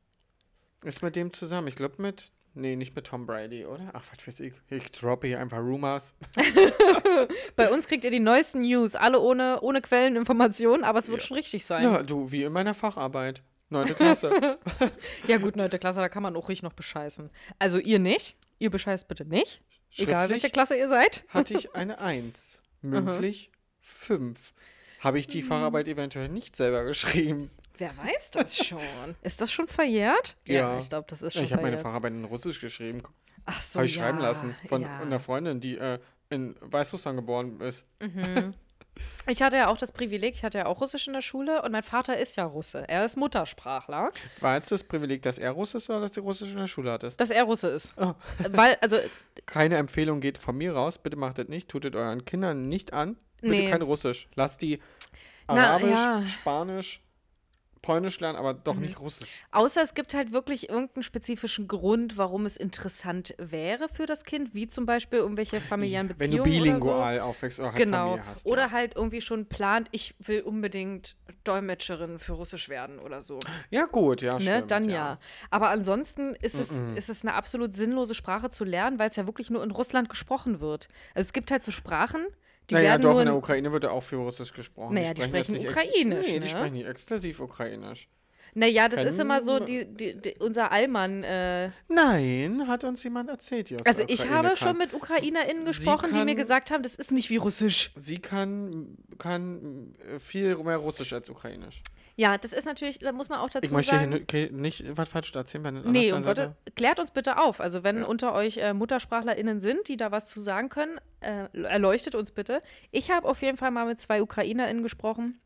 Ist 0.85 1.03
mit 1.03 1.17
dem 1.17 1.33
zusammen. 1.33 1.67
Ich 1.69 1.77
glaube 1.77 2.01
mit. 2.03 2.31
Nee, 2.55 2.75
nicht 2.77 2.97
mit 2.97 3.07
Tom 3.07 3.27
Brady, 3.27 3.67
oder? 3.67 3.91
Ach, 3.93 4.03
was 4.17 4.27
weiß 4.27 4.41
ich. 4.41 4.55
Ich 4.71 4.91
droppe 4.91 5.27
hier 5.27 5.41
einfach 5.41 5.59
Rumors. 5.59 6.15
Bei 7.57 7.71
uns 7.71 7.87
kriegt 7.87 8.05
ihr 8.05 8.11
die 8.11 8.21
neuesten 8.21 8.63
News, 8.63 8.95
alle 8.97 9.21
ohne, 9.21 9.61
ohne 9.61 9.81
Quelleninformationen, 9.83 10.85
aber 10.85 10.99
es 10.99 11.09
wird 11.09 11.21
Ja. 11.21 11.27
schon 11.27 11.37
richtig 11.37 11.67
sein. 11.67 11.83
Ja, 11.83 12.03
du, 12.03 12.31
wie 12.33 12.45
in 12.45 12.53
meiner 12.53 12.75
Facharbeit. 12.75 13.43
Neunte 13.69 13.95
Klasse. 13.95 14.59
Ja, 15.27 15.39
gut, 15.39 15.57
neunte 15.57 15.79
Klasse, 15.79 16.01
da 16.01 16.09
kann 16.09 16.23
man 16.23 16.37
auch 16.37 16.49
ruhig 16.49 16.63
noch 16.63 16.73
bescheißen. 16.73 17.31
Also 17.59 17.79
ihr 17.79 17.99
nicht. 17.99 18.37
Ihr 18.59 18.71
bescheißt 18.71 19.09
bitte 19.09 19.25
nicht. 19.25 19.61
Egal, 19.97 20.29
welche 20.29 20.51
Klasse 20.51 20.77
ihr 20.77 20.89
seid. 20.89 21.25
hatte 21.29 21.55
ich 21.55 21.75
eine 21.75 21.99
Eins. 21.99 22.63
Mündlich 22.83 23.51
fünf. 23.81 24.53
Habe 25.01 25.19
ich 25.19 25.27
die 25.27 25.43
Mhm. 25.43 25.47
Facharbeit 25.49 25.89
eventuell 25.89 26.29
nicht 26.29 26.57
selber 26.57 26.85
geschrieben? 26.85 27.51
Wer 27.79 27.97
weiß 27.97 28.31
das 28.33 28.57
schon? 28.57 28.81
Ist 29.23 29.41
das 29.41 29.53
schon 29.53 29.69
verjährt? 29.69 30.37
Ja. 30.47 30.79
ich 30.79 30.89
glaube, 30.89 31.07
das 31.09 31.23
ist 31.23 31.35
schon 31.35 31.45
Ich 31.45 31.53
habe 31.53 31.63
meine. 31.63 31.79
Facharbeit 31.79 32.13
in 32.13 32.25
Russisch 32.25 32.61
geschrieben. 32.61 33.03
Ach 33.45 33.61
so, 33.61 33.79
Habe 33.79 33.87
ich 33.87 33.97
ja, 33.97 34.03
schreiben 34.03 34.19
lassen. 34.19 34.57
Von 34.69 34.83
ja. 34.83 34.99
einer 35.01 35.21
Freundin, 35.21 35.61
die 35.61 35.77
äh, 35.77 35.99
in 36.31 36.57
Weißrussland 36.61 37.19
geboren 37.19 37.61
ist. 37.61 37.85
Mhm. 38.01 38.55
Ich 39.29 39.43
hatte 39.43 39.57
ja 39.57 39.69
auch 39.69 39.77
das 39.77 39.93
Privileg, 39.93 40.35
ich 40.35 40.45
hatte 40.45 40.59
ja 40.59 40.67
auch 40.67 40.81
Russisch 40.81 41.07
in 41.07 41.13
der 41.13 41.21
Schule 41.23 41.63
und 41.63 41.73
mein 41.73 41.83
Vater 41.83 42.17
ist 42.17 42.37
ja 42.37 42.45
Russe. 42.45 42.85
Er 42.89 43.05
ist 43.05 43.17
Muttersprachler, 43.17 44.11
War 44.41 44.57
jetzt 44.57 44.71
das 44.71 44.85
Privileg, 44.85 45.23
dass 45.23 45.39
er 45.39 45.51
Russisch 45.51 45.83
ist 45.83 45.91
oder 45.91 46.01
dass 46.01 46.13
du 46.13 46.21
Russisch 46.21 46.51
in 46.53 46.59
der 46.59 46.67
Schule 46.67 46.93
hattest? 46.93 47.21
dass 47.21 47.31
er 47.31 47.43
Russe 47.45 47.69
ist. 47.69 47.95
Oh. 48.01 48.15
Weil, 48.51 48.77
also, 48.81 48.99
Keine 49.47 49.77
Empfehlung 49.77 50.21
geht 50.21 50.39
von 50.39 50.57
mir 50.57 50.75
raus. 50.75 50.99
Bitte 50.99 51.17
macht 51.17 51.39
das 51.39 51.49
nicht. 51.49 51.69
Tut 51.69 51.85
es 51.85 51.95
euren 51.95 52.25
Kindern 52.25 52.69
nicht 52.69 52.93
an. 52.93 53.17
Bitte 53.41 53.55
Nee. 53.55 53.71
kein 53.71 53.83
Russisch. 53.83 54.29
Lasst 54.35 54.63
die 54.63 54.81
Na, 55.49 55.71
Arabisch, 55.73 55.91
ja. 55.91 56.23
Spanisch, 56.35 57.03
Polnisch 57.87 58.19
lernen, 58.21 58.37
aber 58.37 58.55
Mhm. 58.55 58.61
doch 58.65 58.77
nicht 58.77 59.01
Russisch. 59.01 59.29
Außer 59.53 59.81
es 59.81 59.95
gibt 59.95 60.13
halt 60.13 60.33
wirklich 60.33 60.69
irgendeinen 60.69 61.05
spezifischen 61.05 61.69
Grund, 61.69 62.17
warum 62.19 62.45
es 62.45 62.57
interessant 62.57 63.35
wäre 63.39 63.89
für 63.89 64.07
das 64.07 64.25
Kind, 64.25 64.55
wie 64.55 64.67
zum 64.67 64.87
Beispiel 64.87 65.21
irgendwelche 65.21 65.61
familiären 65.61 66.09
Wenn 66.09 66.17
Beziehungen 66.33 66.45
du 66.45 66.63
oder 66.63 66.81
so. 66.81 66.87
bilingual 66.87 67.21
aufwächst 67.21 67.61
oder 67.61 67.69
halt 67.73 67.77
Genau. 67.79 68.11
Familie 68.11 68.27
hast. 68.27 68.47
oder 68.47 68.63
ja. 68.63 68.71
halt 68.73 68.97
irgendwie 68.97 69.21
schon 69.21 69.47
plant, 69.47 69.89
ich 69.93 70.15
will 70.19 70.41
unbedingt 70.43 71.15
Dolmetscherin 71.45 72.19
für 72.19 72.33
Russisch 72.33 72.69
werden 72.69 72.99
oder 72.99 73.23
so. 73.23 73.39
Ja, 73.71 73.85
gut, 73.87 74.21
ja, 74.21 74.35
Ne? 74.35 74.41
stimmt. 74.41 74.71
Dann 74.73 74.91
ja. 74.91 75.19
Aber 75.51 75.69
ansonsten 75.71 76.35
ist 76.35 76.59
es, 76.59 76.81
Mhm. 76.81 76.97
ist 76.97 77.09
es 77.09 77.23
eine 77.25 77.35
absolut 77.35 77.75
sinnlose 77.75 78.15
Sprache 78.17 78.51
zu 78.51 78.65
lernen, 78.65 78.99
weil 78.99 79.11
es 79.11 79.17
ja 79.17 79.27
wirklich 79.27 79.49
nur 79.51 79.63
in 79.63 79.71
Russland 79.71 80.09
gesprochen 80.09 80.61
wird. 80.61 80.89
Also 81.15 81.27
es 81.29 81.33
gibt 81.33 81.51
halt 81.53 81.63
so 81.63 81.71
Sprachen, 81.71 82.27
die 82.71 82.75
naja, 82.75 82.91
werden 82.91 83.03
doch, 83.03 83.13
nur 83.13 83.21
in 83.23 83.27
der 83.27 83.35
in, 83.35 83.39
Ukraine 83.39 83.73
wird 83.73 83.85
ja 83.85 83.91
auch 83.91 84.03
viel 84.03 84.19
Russisch 84.19 84.53
gesprochen. 84.53 84.95
Naja, 84.95 85.15
die 85.15 85.23
sprechen 85.23 85.53
nicht 85.53 85.65
ex- 85.67 85.75
Ukrainisch, 85.77 86.27
Nee, 86.27 86.33
die 86.35 86.41
ne? 86.41 86.47
sprechen 86.49 86.73
nicht 86.75 86.87
exklusiv 86.89 87.41
Ukrainisch. 87.41 88.09
Naja, 88.55 88.89
das 88.89 89.01
ist 89.05 89.19
Kennen- 89.19 89.21
immer 89.21 89.43
so, 89.43 89.61
die, 89.61 89.85
die, 89.85 90.19
die, 90.19 90.35
unser 90.41 90.73
Allmann. 90.73 91.23
Äh, 91.25 91.71
Nein, 91.89 92.67
hat 92.67 92.85
uns 92.85 93.03
jemand 93.05 93.29
erzählt, 93.29 93.69
die 93.69 93.77
aus 93.79 93.85
also 93.85 94.05
ich 94.07 94.31
habe 94.31 94.49
kann. 94.49 94.57
schon 94.57 94.79
mit 94.79 94.95
UkrainerInnen 94.95 95.67
gesprochen, 95.67 96.09
die 96.15 96.21
mir 96.21 96.27
kann- 96.27 96.37
gesagt 96.37 96.71
haben, 96.71 96.83
das 96.83 96.95
ist 96.95 97.13
nicht 97.13 97.29
wie 97.29 97.37
Russisch. 97.37 97.93
Sie 97.97 98.19
kann, 98.19 98.97
kann 99.19 99.95
viel 100.19 100.57
mehr 100.57 100.79
Russisch 100.79 101.13
als 101.13 101.29
Ukrainisch. 101.29 101.83
Ja, 102.19 102.39
das 102.39 102.55
ist 102.55 102.65
natürlich, 102.65 102.99
da 102.99 103.13
muss 103.13 103.29
man 103.29 103.41
auch 103.41 103.51
dazu 103.51 103.63
Ich 103.65 103.71
möchte 103.73 103.99
hier 103.99 104.09
sagen. 104.09 104.23
okay, 104.23 104.49
nicht 104.51 104.97
was 104.97 105.09
falsch 105.11 105.35
erzählen. 105.35 105.63
Bei 105.63 105.71
Nee, 105.71 106.13
und. 106.13 106.25
Leute, 106.25 106.57
klärt 106.75 106.99
uns 106.99 107.11
bitte 107.11 107.37
auf. 107.39 107.61
Also, 107.61 107.85
wenn 107.85 107.99
Ja. 108.01 108.07
unter 108.07 108.33
euch 108.33 108.57
äh, 108.57 108.73
MuttersprachlerInnen 108.73 109.61
sind, 109.61 109.87
die 109.89 109.99
da 109.99 110.11
was 110.13 110.27
zu 110.29 110.41
sagen 110.41 110.71
können, 110.71 110.99
äh, 111.21 111.47
erleuchtet 111.65 112.15
uns 112.15 112.31
bitte. 112.33 112.63
Ich 112.91 113.11
habe 113.11 113.29
auf 113.29 113.43
jeden 113.43 113.59
Fall 113.59 113.71
mal 113.71 113.85
mit 113.87 114.01
zwei 114.01 114.23
UkrainerInnen 114.23 114.83
gesprochen, 114.83 115.39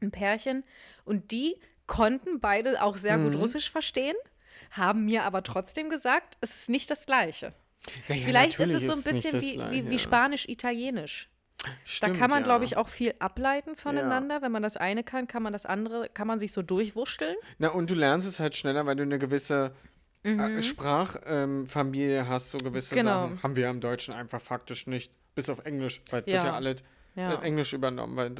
ein 0.00 0.10
Pärchen, 0.10 0.64
und 1.04 1.30
die 1.30 1.56
konnten 1.86 2.40
beide 2.40 2.82
auch 2.82 2.96
sehr 2.96 3.16
gut 3.18 3.34
Mhm. 3.34 3.38
Russisch 3.40 3.70
verstehen, 3.70 4.16
haben 4.72 5.04
mir 5.04 5.22
aber 5.22 5.44
trotzdem 5.44 5.90
gesagt, 5.90 6.36
es 6.40 6.56
ist 6.56 6.70
nicht 6.70 6.90
das 6.90 7.06
Gleiche. 7.06 7.52
Ja, 8.08 8.16
Vielleicht 8.16 8.58
ist 8.58 8.72
es 8.74 8.86
so 8.86 8.92
ein 8.92 9.02
bisschen 9.02 9.40
wie, 9.40 9.60
wie, 9.70 9.90
wie 9.90 9.98
Spanisch-Italienisch. 9.98 11.28
Da 11.64 11.70
Stimmt, 11.84 12.18
kann 12.18 12.30
man, 12.30 12.40
ja. 12.40 12.44
glaube 12.44 12.64
ich, 12.64 12.76
auch 12.76 12.88
viel 12.88 13.14
ableiten 13.18 13.76
voneinander. 13.76 14.42
Wenn 14.42 14.52
man 14.52 14.62
das 14.62 14.76
eine 14.76 15.02
kann, 15.04 15.26
kann 15.26 15.42
man 15.42 15.52
das 15.52 15.66
andere, 15.66 16.08
kann 16.12 16.26
man 16.26 16.40
sich 16.40 16.52
so 16.52 16.62
durchwurschteln. 16.62 17.36
Na, 17.58 17.68
und 17.68 17.90
du 17.90 17.94
lernst 17.94 18.26
es 18.28 18.40
halt 18.40 18.54
schneller, 18.56 18.86
weil 18.86 18.96
du 18.96 19.02
eine 19.02 19.18
gewisse 19.18 19.72
äh, 20.22 20.62
Sprachfamilie 20.62 22.28
hast, 22.28 22.50
so 22.50 22.58
gewisse 22.58 22.94
Mhm. 22.94 22.98
Genau. 23.00 23.22
Sachen. 23.28 23.42
Haben 23.42 23.56
wir 23.56 23.68
im 23.70 23.80
Deutschen 23.80 24.14
einfach 24.14 24.40
faktisch 24.40 24.86
nicht. 24.86 25.12
Bis 25.34 25.50
auf 25.50 25.64
Englisch, 25.64 26.00
weil 26.10 26.20
es 26.20 26.26
wird 26.26 26.42
Ja. 26.42 26.50
ja 26.50 26.54
alles 26.54 26.82
Ja. 27.16 27.40
Englisch 27.42 27.72
übernommen, 27.72 28.16
weil 28.16 28.34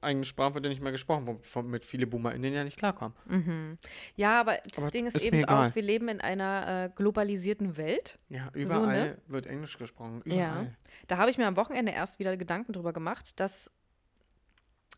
eigene 0.00 0.24
Sprache 0.24 0.54
wird 0.54 0.64
ja 0.64 0.70
nicht 0.70 0.82
mehr 0.82 0.92
gesprochen, 0.92 1.38
womit 1.52 1.84
viele 1.84 2.06
BoomerInnen 2.06 2.52
ja 2.54 2.64
nicht 2.64 2.78
klarkommen. 2.78 3.78
Ja, 4.16 4.40
aber 4.40 4.58
das 4.70 4.82
Aber 4.82 4.90
Ding 4.90 5.06
ist, 5.06 5.16
ist 5.16 5.26
eben 5.26 5.44
auch, 5.46 5.74
wir 5.74 5.82
leben 5.82 6.08
in 6.08 6.20
einer 6.20 6.84
äh, 6.84 6.90
globalisierten 6.94 7.76
Welt. 7.76 8.18
Ja, 8.28 8.50
So, 8.52 8.60
überall 8.60 9.08
ne? 9.08 9.18
wird 9.26 9.46
Englisch 9.46 9.78
gesprochen. 9.78 10.22
Ja. 10.24 10.34
Überall. 10.34 10.76
Da 11.06 11.16
habe 11.18 11.30
ich 11.30 11.38
mir 11.38 11.46
am 11.46 11.56
Wochenende 11.56 11.92
erst 11.92 12.18
wieder 12.18 12.36
Gedanken 12.36 12.72
drüber 12.72 12.92
gemacht, 12.92 13.38
dass 13.40 13.70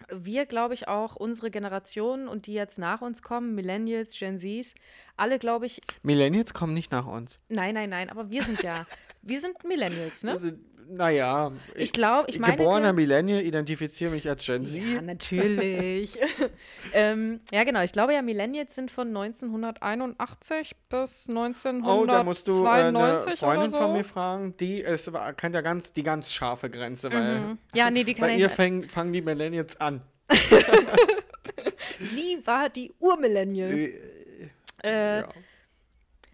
wir, 0.08 0.46
glaube 0.46 0.74
ich, 0.74 0.88
auch 0.88 1.16
unsere 1.16 1.50
Generation 1.50 2.28
und 2.28 2.46
die 2.46 2.54
jetzt 2.54 2.78
nach 2.78 3.00
uns 3.00 3.22
kommen, 3.22 3.54
Millennials, 3.54 4.18
Gen 4.18 4.38
Zs, 4.38 4.74
alle, 5.16 5.38
glaube 5.38 5.66
ich, 5.66 5.80
Millennials 6.02 6.54
kommen 6.54 6.74
nicht 6.74 6.92
nach 6.92 7.06
uns. 7.06 7.38
nein, 7.48 7.74
nein, 7.74 7.90
nein, 7.90 8.08
aber 8.10 8.30
wir 8.30 8.42
sind 8.42 8.62
ja, 8.62 8.86
wir 9.22 9.40
sind 9.40 9.62
Millennials, 9.64 10.24
ne? 10.24 10.32
Also, 10.32 10.50
naja, 10.92 11.52
Ich 11.76 11.92
glaube, 11.92 12.28
ich 12.28 12.40
meine. 12.40 12.56
geborener 12.56 12.92
Millennial 12.92 13.42
identifiziere 13.42 14.10
mich 14.10 14.28
als 14.28 14.44
Gen 14.44 14.66
Z. 14.66 14.82
Ja, 14.82 15.00
natürlich. 15.00 16.18
ähm, 16.94 17.40
ja, 17.52 17.62
genau. 17.62 17.82
Ich 17.82 17.92
glaube 17.92 18.12
ja, 18.14 18.22
Millennials 18.22 18.74
sind 18.74 18.90
von 18.90 19.06
1981 19.08 20.76
bis 20.88 21.28
1992 21.28 21.84
Oh, 21.86 22.06
da 22.06 22.24
musst 22.24 22.48
du 22.48 22.64
äh, 22.64 22.68
eine 22.68 23.20
Freundin 23.36 23.70
so. 23.70 23.78
von 23.78 23.92
mir 23.92 24.04
fragen, 24.04 24.56
die 24.58 24.80
ist, 24.80 25.10
kennt 25.36 25.54
ja 25.54 25.60
ganz, 25.60 25.92
die 25.92 26.02
ganz 26.02 26.32
scharfe 26.32 26.70
Grenze, 26.70 27.12
weil 27.12 27.20
Mhm. 27.40 27.58
Ja, 27.74 27.90
nee, 27.90 28.02
die 28.02 28.14
kann 28.14 28.28
bei 28.28 28.34
ich 28.34 28.40
ihr 28.40 28.50
fäng, 28.50 28.82
fangen 28.82 29.12
die 29.12 29.22
Millennials 29.22 29.76
an. 29.80 29.89
Sie 31.98 32.38
war 32.44 32.68
die 32.68 32.92
Urmillennial. 32.98 33.72
Äh, 33.72 34.48
Äh, 34.82 35.20
ja. 35.20 35.28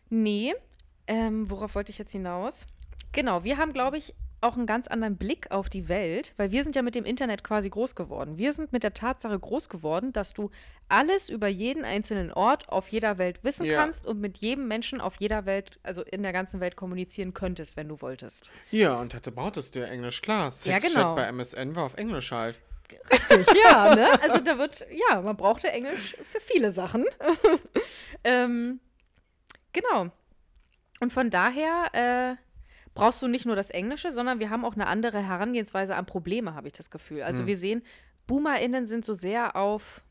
Nee. 0.09 0.55
Ähm, 1.09 1.51
worauf 1.51 1.75
wollte 1.75 1.91
ich 1.91 1.99
jetzt 1.99 2.13
hinaus? 2.13 2.65
Genau, 3.13 3.43
wir 3.43 3.57
haben, 3.57 3.73
glaube 3.73 3.99
ich, 3.99 4.15
auch 4.41 4.57
einen 4.57 4.67
ganz 4.67 4.87
anderen 4.87 5.17
Blick 5.17 5.51
auf 5.51 5.69
die 5.69 5.89
Welt, 5.89 6.33
weil 6.37 6.53
wir 6.53 6.63
sind 6.63 6.77
ja 6.77 6.83
mit 6.83 6.95
dem 6.95 7.05
Internet 7.05 7.43
quasi 7.43 7.69
groß 7.71 7.97
geworden. 7.97 8.39
Wir 8.39 8.53
sind 8.53 8.73
mit 8.73 8.85
der 8.85 8.95
Tatsache 8.95 9.37
groß 9.37 9.69
geworden, 9.69 10.13
dass 10.13 10.33
du 10.35 10.51
alles 10.89 11.29
über 11.29 11.49
jeden 11.49 11.85
einzelnen 11.85 12.33
Ort 12.33 12.69
auf 12.69 12.89
jeder 12.89 13.19
Welt 13.19 13.43
wissen 13.43 13.65
Ja. 13.67 13.81
kannst 13.81 14.07
und 14.07 14.21
mit 14.21 14.39
jedem 14.39 14.69
Menschen 14.69 15.01
auf 15.01 15.17
jeder 15.19 15.45
Welt, 15.47 15.81
also 15.83 16.03
in 16.03 16.23
der 16.23 16.33
ganzen 16.33 16.61
Welt 16.61 16.77
kommunizieren 16.77 17.35
könntest, 17.35 17.77
wenn 17.77 17.89
du 17.89 18.01
wolltest. 18.01 18.51
ja, 18.71 18.95
und 19.01 19.13
da 19.15 19.31
brauchtest 19.33 19.75
du 19.75 19.81
ja 19.81 19.87
Englisch, 19.87 20.23
klar. 20.23 20.53
Sexchat 20.53 20.93
genau. 20.93 21.15
bei 21.17 21.25
MSN 21.33 21.75
war 21.75 21.85
auf 21.85 21.95
Englisch 21.95 22.31
halt. 22.31 22.61
Richtig, 23.13 23.47
ja, 23.63 23.95
ne? 23.95 24.23
Also 24.23 24.41
da 24.41 24.59
wird, 24.59 24.87
ja, 24.91 25.21
man 25.21 25.37
brauchte 25.37 25.71
Englisch 25.71 26.17
für 26.23 26.41
viele 26.41 26.73
Sachen. 26.73 27.05
ähm, 28.25 28.81
genau. 29.73 30.11
Und 31.01 31.13
von 31.13 31.31
daher 31.31 31.91
äh, 31.93 32.43
brauchst 32.95 33.23
du 33.23 33.29
nicht 33.29 33.47
nur 33.47 33.57
das 33.57 33.71
Englische, 33.71 34.11
sondern 34.13 34.41
wir 34.41 34.51
haben 34.51 34.65
auch 34.65 34.75
eine 34.75 34.87
andere 34.87 35.23
Herangehensweise 35.23 35.95
an 35.95 36.07
Probleme, 36.07 36.55
habe 36.55 36.69
ich 36.69 36.73
das 36.73 36.91
Gefühl. 36.91 37.23
Also 37.23 37.41
Hm. 37.41 37.47
wir 37.47 37.57
sehen, 37.57 37.83
BoomerInnen 38.27 38.87
sind 38.87 39.05
so 39.05 39.15
sehr 39.15 39.57
auf, 39.57 40.03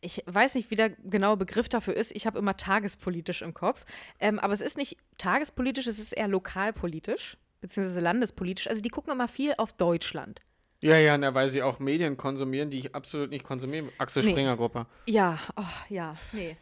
ich 0.00 0.22
weiß 0.26 0.54
nicht, 0.54 0.70
wie 0.70 0.76
der 0.76 0.90
genaue 0.90 1.36
Begriff 1.36 1.68
dafür 1.68 1.94
ist, 1.94 2.12
ich 2.14 2.26
habe 2.26 2.38
immer 2.38 2.56
tagespolitisch 2.56 3.42
im 3.42 3.54
Kopf, 3.54 3.84
ähm, 4.18 4.38
aber 4.38 4.52
es 4.52 4.60
ist 4.60 4.76
nicht 4.76 4.96
tagespolitisch, 5.18 5.86
es 5.86 5.98
ist 5.98 6.12
eher 6.12 6.28
lokalpolitisch, 6.28 7.36
beziehungsweise 7.60 8.00
landespolitisch. 8.00 8.68
Also 8.68 8.82
die 8.82 8.88
gucken 8.88 9.12
immer 9.12 9.28
viel 9.28 9.54
auf 9.56 9.72
Deutschland. 9.72 10.40
Ja, 10.82 10.96
ja, 10.98 11.18
na, 11.18 11.34
weil 11.34 11.48
sie 11.48 11.62
auch 11.62 11.78
Medien 11.78 12.16
konsumieren, 12.16 12.70
die 12.70 12.78
ich 12.78 12.94
absolut 12.94 13.30
nicht 13.30 13.44
konsumiere. 13.44 13.88
Axel 13.98 14.24
Nee. 14.24 14.30
Springer 14.30 14.56
Gruppe. 14.56 14.86
Ja, 15.06 15.38
oh, 15.56 15.62
ja, 15.88 16.16
nee. 16.32 16.56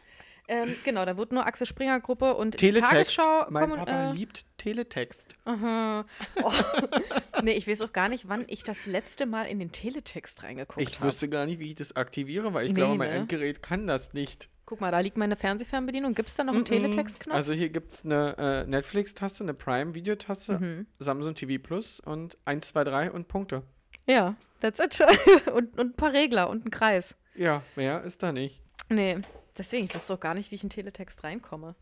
Ähm, 0.51 0.75
genau, 0.83 1.05
da 1.05 1.15
wird 1.15 1.31
nur 1.31 1.45
Axel 1.45 1.67
Springer 1.67 1.99
Gruppe 1.99 2.33
und 2.35 2.57
Teletext. 2.57 3.15
Tagesschau. 3.17 3.45
mein 3.51 3.69
kommen- 3.69 3.85
Papa 3.85 4.09
äh, 4.09 4.13
liebt 4.13 4.45
Teletext. 4.57 5.35
aha. 5.45 6.05
Oh. 6.43 6.51
nee, 7.43 7.51
ich 7.51 7.67
weiß 7.67 7.81
auch 7.83 7.93
gar 7.93 8.09
nicht, 8.09 8.27
wann 8.27 8.43
ich 8.47 8.63
das 8.63 8.87
letzte 8.87 9.25
Mal 9.27 9.43
in 9.43 9.59
den 9.59 9.71
Teletext 9.71 10.41
reingeguckt 10.43 10.81
Ich 10.81 10.95
habe. 10.95 11.05
wüsste 11.07 11.29
gar 11.29 11.45
nicht, 11.45 11.59
wie 11.59 11.69
ich 11.69 11.75
das 11.75 11.95
aktiviere, 11.95 12.53
weil 12.53 12.63
ich 12.65 12.71
Nee, 12.71 12.75
glaube, 12.77 12.95
mein 12.95 13.09
ne? 13.11 13.15
Endgerät 13.17 13.61
kann 13.61 13.85
das 13.85 14.13
nicht. 14.13 14.49
Guck 14.65 14.81
mal, 14.81 14.91
da 14.91 14.99
liegt 14.99 15.17
meine 15.17 15.35
Fernsehfernbedienung. 15.35 16.13
Gibt 16.15 16.29
es 16.29 16.35
da 16.35 16.43
noch 16.43 16.53
einen 16.53 16.65
Teletext-Knopf? 16.65 17.35
Also 17.35 17.53
hier 17.53 17.69
gibt 17.69 17.93
es 17.93 18.03
eine 18.03 18.35
äh, 18.37 18.65
Netflix-Taste, 18.69 19.43
eine 19.43 19.53
Prime-Videotaste, 19.53 20.59
Mhm. 20.59 20.87
Samsung 20.97 21.35
TV 21.35 21.61
Plus 21.61 21.99
und 21.99 22.37
1, 22.45 22.67
2, 22.69 22.83
3 22.83 23.11
und 23.11 23.27
Punkte. 23.27 23.63
Ja, 24.09 24.35
that's 24.59 24.79
it. 24.79 24.99
und, 25.53 25.77
und 25.79 25.91
ein 25.91 25.93
paar 25.95 26.13
Regler 26.13 26.49
und 26.49 26.65
ein 26.65 26.71
Kreis. 26.71 27.15
Ja, 27.35 27.61
mehr 27.75 28.01
ist 28.03 28.23
da 28.23 28.31
nicht. 28.31 28.61
Nee, 28.89 29.19
deswegen, 29.57 29.85
ich 29.85 29.93
wüsste 29.95 30.13
auch 30.15 30.19
gar 30.19 30.33
nicht, 30.33 30.51
wie 30.51 30.55
ich 30.55 30.63
in 30.63 30.69
Teletext 30.69 31.23
reinkomme. 31.23 31.75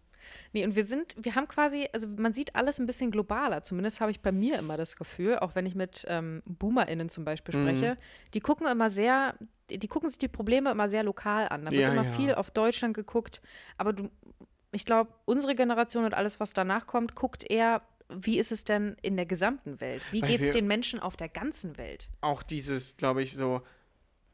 Nee, 0.51 0.65
und 0.65 0.75
wir 0.75 0.83
sind, 0.83 1.15
wir 1.17 1.35
haben 1.35 1.47
quasi, 1.47 1.87
also 1.93 2.07
man 2.07 2.33
sieht 2.33 2.55
alles 2.55 2.79
ein 2.79 2.85
bisschen 2.85 3.11
globaler. 3.11 3.63
Zumindest 3.63 4.01
habe 4.01 4.11
ich 4.11 4.19
bei 4.19 4.31
mir 4.33 4.59
immer 4.59 4.75
das 4.75 4.97
Gefühl, 4.97 5.39
auch 5.39 5.55
wenn 5.55 5.65
ich 5.65 5.73
mit 5.75 6.03
ähm, 6.09 6.41
BoomerInnen 6.45 7.07
zum 7.07 7.23
Beispiel 7.23 7.55
Mhm. 7.55 7.61
spreche, 7.63 7.97
die 8.33 8.41
gucken 8.41 8.67
immer 8.67 8.89
sehr, 8.89 9.35
die 9.69 9.87
gucken 9.87 10.09
sich 10.09 10.17
die 10.17 10.27
Probleme 10.27 10.69
immer 10.71 10.89
sehr 10.89 11.03
lokal 11.03 11.47
an. 11.47 11.65
Da 11.65 11.71
wird 11.71 11.81
Ja, 11.81 11.93
immer 11.93 12.03
ja. 12.03 12.11
viel 12.11 12.35
auf 12.35 12.51
Deutschland 12.51 12.93
geguckt. 12.93 13.41
Aber 13.77 13.93
du, 13.93 14.09
ich 14.73 14.83
glaube, 14.83 15.13
unsere 15.25 15.55
Generation 15.55 16.03
und 16.03 16.13
alles, 16.13 16.39
was 16.41 16.51
danach 16.53 16.87
kommt, 16.87 17.15
guckt 17.15 17.49
eher, 17.49 17.81
wie 18.09 18.39
ist 18.39 18.51
es 18.51 18.63
denn 18.63 18.95
in 19.01 19.15
der 19.15 19.25
gesamten 19.25 19.81
Welt? 19.81 20.01
Wie 20.11 20.21
geht 20.21 20.41
es 20.41 20.51
den 20.51 20.67
Menschen 20.67 20.99
auf 20.99 21.17
der 21.17 21.29
ganzen 21.29 21.77
Welt? 21.77 22.09
Auch 22.21 22.43
dieses, 22.43 22.97
glaube 22.97 23.21
ich, 23.21 23.33
so, 23.33 23.61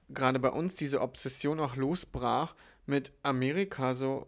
gerade 0.10 0.40
bei 0.40 0.50
uns 0.50 0.76
diese 0.76 1.02
Obsession 1.02 1.60
auch 1.60 1.76
losbrach 1.76 2.56
mit 2.86 3.14
Amerika 3.24 3.94
so. 3.94 4.28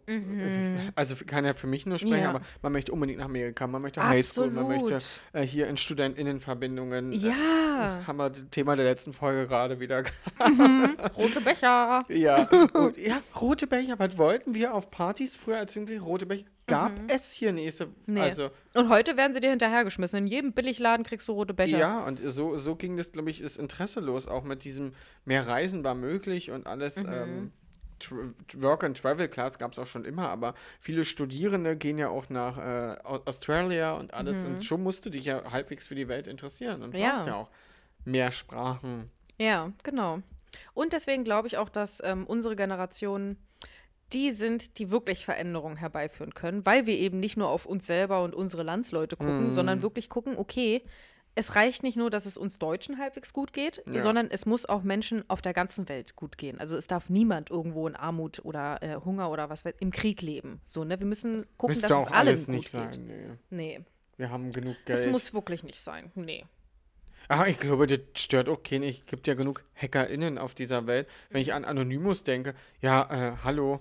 Also 0.94 1.14
kann 1.26 1.44
ja 1.44 1.52
für 1.54 1.66
mich 1.66 1.84
nur 1.84 1.98
sprechen, 1.98 2.16
Mhm. 2.16 2.22
Ja. 2.22 2.30
aber 2.30 2.40
man 2.62 2.72
möchte 2.72 2.92
unbedingt 2.92 3.18
nach 3.18 3.26
Amerika, 3.26 3.66
man 3.66 3.82
möchte 3.82 4.02
Highschool, 4.06 4.50
man 4.50 4.66
möchte 4.68 4.98
äh, 5.34 5.42
hier 5.42 5.66
in 5.68 5.76
StudentInnenverbindungen. 5.76 7.12
äh, 7.12 7.16
Ja, 7.16 8.00
Haben 8.06 8.16
wir 8.18 8.30
das 8.30 8.42
Thema 8.50 8.74
der 8.76 8.86
letzten 8.86 9.12
Folge 9.12 9.46
gerade 9.46 9.78
wieder 9.80 10.04
rote 11.16 11.40
Becher. 11.40 12.04
Ja, 12.08 12.42
und, 12.74 12.96
ja, 12.96 13.20
rote 13.40 13.66
Becher. 13.66 13.94
Was 13.98 14.16
wollten 14.18 14.54
wir 14.54 14.74
auf 14.74 14.90
Partys 14.90 15.36
früher 15.36 15.58
als 15.58 15.74
Jugendliche? 15.74 16.02
Rote 16.02 16.26
Becher. 16.26 16.44
Gab 16.68 16.92
es 17.08 17.30
hier 17.32 17.52
nächste. 17.52 17.86
Mhm. 17.86 17.92
Nee. 18.06 18.20
Also, 18.20 18.50
Und 18.74 18.88
heute 18.88 19.16
werden 19.16 19.32
sie 19.34 19.40
dir 19.40 19.50
hinterhergeschmissen. 19.50 20.18
In 20.20 20.26
jedem 20.26 20.52
Billigladen 20.52 21.04
kriegst 21.06 21.28
du 21.28 21.32
rote 21.32 21.54
Becher. 21.54 21.78
ja, 21.78 22.00
und 22.04 22.18
so, 22.18 22.56
so 22.56 22.74
ging 22.74 22.96
das, 22.96 23.12
glaube 23.12 23.30
ich, 23.30 23.40
das 23.42 23.56
Interesse 23.56 24.00
los. 24.00 24.26
Auch 24.26 24.42
mit 24.42 24.64
diesem 24.64 24.92
mehr 25.24 25.46
Reisen 25.46 25.84
war 25.84 25.94
möglich 25.94 26.50
und 26.50 26.66
alles. 26.66 26.96
Mhm. 26.96 27.12
Ähm, 27.12 27.52
Tra- 28.00 28.32
Work 28.62 28.84
and 28.84 28.96
Travel 29.00 29.28
Class 29.28 29.58
gab 29.58 29.72
es 29.72 29.78
auch 29.78 29.86
schon 29.86 30.04
immer, 30.04 30.28
aber 30.28 30.54
viele 30.80 31.04
Studierende 31.04 31.76
gehen 31.76 31.98
ja 31.98 32.08
auch 32.08 32.28
nach 32.30 32.58
äh, 32.58 32.96
Au- 33.04 33.22
Australia 33.24 33.92
und 33.94 34.12
alles. 34.14 34.44
Und 34.44 34.62
schon 34.64 34.82
musst 34.82 35.04
du 35.06 35.10
dich 35.10 35.24
ja 35.24 35.50
halbwegs 35.50 35.86
für 35.86 35.94
die 35.94 36.08
Welt 36.08 36.26
interessieren 36.28 36.82
und 36.82 36.92
Mhm. 36.94 37.00
Ja. 37.00 37.12
brauchst 37.12 37.26
ja 37.26 37.34
auch 37.34 37.48
mehr 38.04 38.32
Sprachen. 38.32 39.10
Ja, 39.38 39.72
genau. 39.82 40.20
Und 40.74 40.92
deswegen 40.92 41.24
glaube 41.24 41.48
ich 41.48 41.58
auch, 41.58 41.68
dass 41.68 42.02
ähm, 42.04 42.26
unsere 42.26 42.56
Generation 42.56 43.36
die 44.12 44.30
sind, 44.30 44.78
die 44.78 44.92
wirklich 44.92 45.24
Veränderungen 45.24 45.76
herbeiführen 45.76 46.32
können, 46.32 46.64
weil 46.64 46.86
wir 46.86 46.96
eben 46.96 47.18
nicht 47.18 47.36
nur 47.36 47.48
auf 47.48 47.66
uns 47.66 47.86
selber 47.86 48.22
und 48.22 48.34
unsere 48.36 48.62
Landsleute 48.62 49.16
gucken, 49.16 49.46
Mhm. 49.46 49.50
sondern 49.50 49.82
wirklich 49.82 50.08
gucken, 50.08 50.36
okay, 50.38 50.82
es 51.36 51.54
reicht 51.54 51.82
nicht 51.82 51.96
nur, 51.96 52.10
dass 52.10 52.26
es 52.26 52.36
uns 52.36 52.58
Deutschen 52.58 52.98
halbwegs 52.98 53.32
gut 53.32 53.52
geht, 53.52 53.82
Ja. 53.86 54.00
sondern 54.00 54.28
es 54.30 54.46
muss 54.46 54.66
auch 54.66 54.82
Menschen 54.82 55.22
auf 55.28 55.42
der 55.42 55.52
ganzen 55.52 55.88
Welt 55.88 56.16
gut 56.16 56.36
gehen. 56.38 56.58
Also 56.58 56.76
es 56.76 56.86
darf 56.88 57.08
niemand 57.10 57.50
irgendwo 57.50 57.86
in 57.86 57.94
Armut 57.94 58.40
oder 58.44 58.82
äh, 58.82 58.96
Hunger 59.04 59.30
oder 59.30 59.48
was 59.50 59.64
weiß 59.64 59.74
im 59.80 59.90
Krieg 59.92 60.22
leben. 60.22 60.60
So, 60.66 60.82
ne? 60.84 60.98
Wir 60.98 61.06
müssen 61.06 61.46
gucken, 61.58 61.72
Müsste 61.74 61.88
dass 61.88 62.02
es 62.02 62.06
allen 62.08 62.16
alles 62.16 62.46
gut 62.46 62.54
nicht 62.56 62.64
geht. 62.64 62.70
sein. 62.72 63.06
Nee. 63.06 63.78
Nee, 63.78 63.84
Wir 64.16 64.30
haben 64.30 64.50
genug 64.50 64.76
es 64.86 65.00
Geld. 65.02 65.12
muss 65.12 65.32
wirklich 65.34 65.62
nicht 65.62 65.78
sein. 65.78 66.10
Nee. 66.14 66.44
Ach, 67.28 67.46
ich 67.46 67.58
glaube, 67.58 67.86
das 67.86 68.00
stört 68.14 68.48
auch 68.48 68.62
keinen. 68.62 68.84
Es 68.84 69.04
gibt 69.04 69.26
ja 69.26 69.34
genug 69.34 69.64
HackerInnen 69.74 70.38
auf 70.38 70.54
dieser 70.54 70.86
Welt. 70.86 71.08
Wenn 71.30 71.42
ich 71.42 71.52
an 71.52 71.64
Anonymous 71.64 72.22
denke, 72.22 72.54
ja, 72.80 73.02
äh, 73.10 73.36
hallo, 73.42 73.80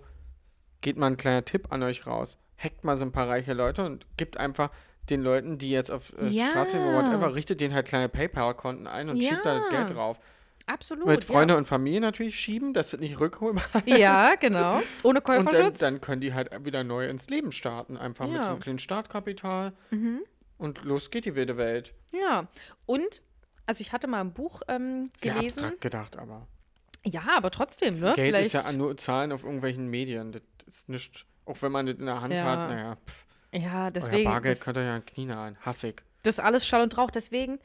geht 0.81 0.97
mal 0.97 1.07
ein 1.07 1.17
kleiner 1.17 1.45
Tipp 1.45 1.71
an 1.71 1.83
euch 1.83 2.05
raus. 2.07 2.37
Hackt 2.57 2.83
mal 2.83 2.97
so 2.97 3.05
ein 3.05 3.11
paar 3.11 3.29
reiche 3.29 3.53
Leute 3.53 3.85
und 3.85 4.07
gibt 4.17 4.37
einfach 4.37 4.71
den 5.09 5.21
Leuten, 5.21 5.57
die 5.57 5.69
jetzt 5.71 5.91
auf 5.91 6.11
äh, 6.19 6.27
Ja. 6.27 6.49
Straße 6.51 6.77
oder 6.79 6.97
whatever, 7.03 7.35
richtet 7.35 7.61
denen 7.61 7.73
halt 7.73 7.87
kleine 7.87 8.09
PayPal-Konten 8.09 8.87
ein 8.87 9.09
und 9.09 9.21
schiebt 9.21 9.45
da 9.45 9.59
das 9.59 9.71
Ja. 9.71 9.77
Geld 9.83 9.95
drauf. 9.95 10.19
Absolut. 10.67 11.05
Mit 11.05 11.23
ja. 11.23 11.31
Freunde 11.31 11.57
und 11.57 11.65
Familie 11.65 12.01
natürlich 12.01 12.35
schieben, 12.39 12.73
dass 12.73 12.89
das 12.91 12.99
nicht 12.99 13.19
rückholbar 13.19 13.63
ist. 13.85 13.97
Ja, 13.99 14.33
genau. 14.33 14.81
Ohne 15.03 15.19
Und 15.21 15.27
dann, 15.27 15.45
Käuferschutz. 15.45 15.77
dann 15.77 16.01
können 16.01 16.21
die 16.21 16.33
halt 16.33 16.49
wieder 16.65 16.83
neu 16.83 17.07
ins 17.07 17.29
Leben 17.29 17.51
starten. 17.51 17.97
Einfach 17.97 18.25
mit 18.25 18.37
so 18.37 18.41
Ja. 18.41 18.49
einem 18.53 18.59
kleinen 18.59 18.79
Startkapital. 18.79 19.73
Mhm. 19.91 20.21
Und 20.57 20.83
los 20.83 21.11
geht 21.11 21.25
die 21.25 21.35
wilde 21.35 21.57
Welt. 21.57 21.93
Ja. 22.13 22.47
Und, 22.87 23.21
also 23.67 23.81
ich 23.81 23.91
hatte 23.93 24.07
mal 24.07 24.21
ein 24.21 24.33
Buch 24.33 24.61
ähm, 24.67 25.11
Sehr 25.17 25.35
gelesen. 25.35 25.59
abstrakt 25.59 25.81
gedacht, 25.81 26.17
aber. 26.17 26.47
Ja, 27.05 27.21
aber 27.35 27.51
trotzdem, 27.51 27.93
ne? 27.93 28.13
Geld 28.15 28.29
Vielleicht, 28.29 28.53
ist 28.55 28.65
ja 28.65 28.71
nur 28.71 28.97
Zahlen 28.97 29.31
auf 29.33 29.43
irgendwelchen 29.43 29.87
Medien. 29.87 30.31
Das 30.31 30.41
ist 30.65 30.89
nicht. 30.89 31.27
Auch 31.45 31.61
wenn 31.61 31.71
man 31.71 31.85
das 31.85 31.95
in 31.97 32.07
der 32.07 32.21
Hand 32.21 32.33
Ja. 32.33 32.43
hat, 32.43 32.69
naja, 32.71 32.97
pff, 33.07 33.25
ja, 33.61 33.85
euer 33.85 33.91
deswegen. 33.91 34.23
Bargeld 34.29 34.57
Das, 34.57 34.65
könnt 34.65 34.77
ihr 34.77 34.83
ja 34.83 34.95
in 34.97 35.05
Knie 35.05 35.31
ein. 35.31 35.57
Hassig. 35.61 36.03
das 36.23 36.39
alles 36.39 36.67
Schall 36.67 36.81
und 36.81 36.97
Rauch. 36.97 37.11
Deswegen, 37.11 37.59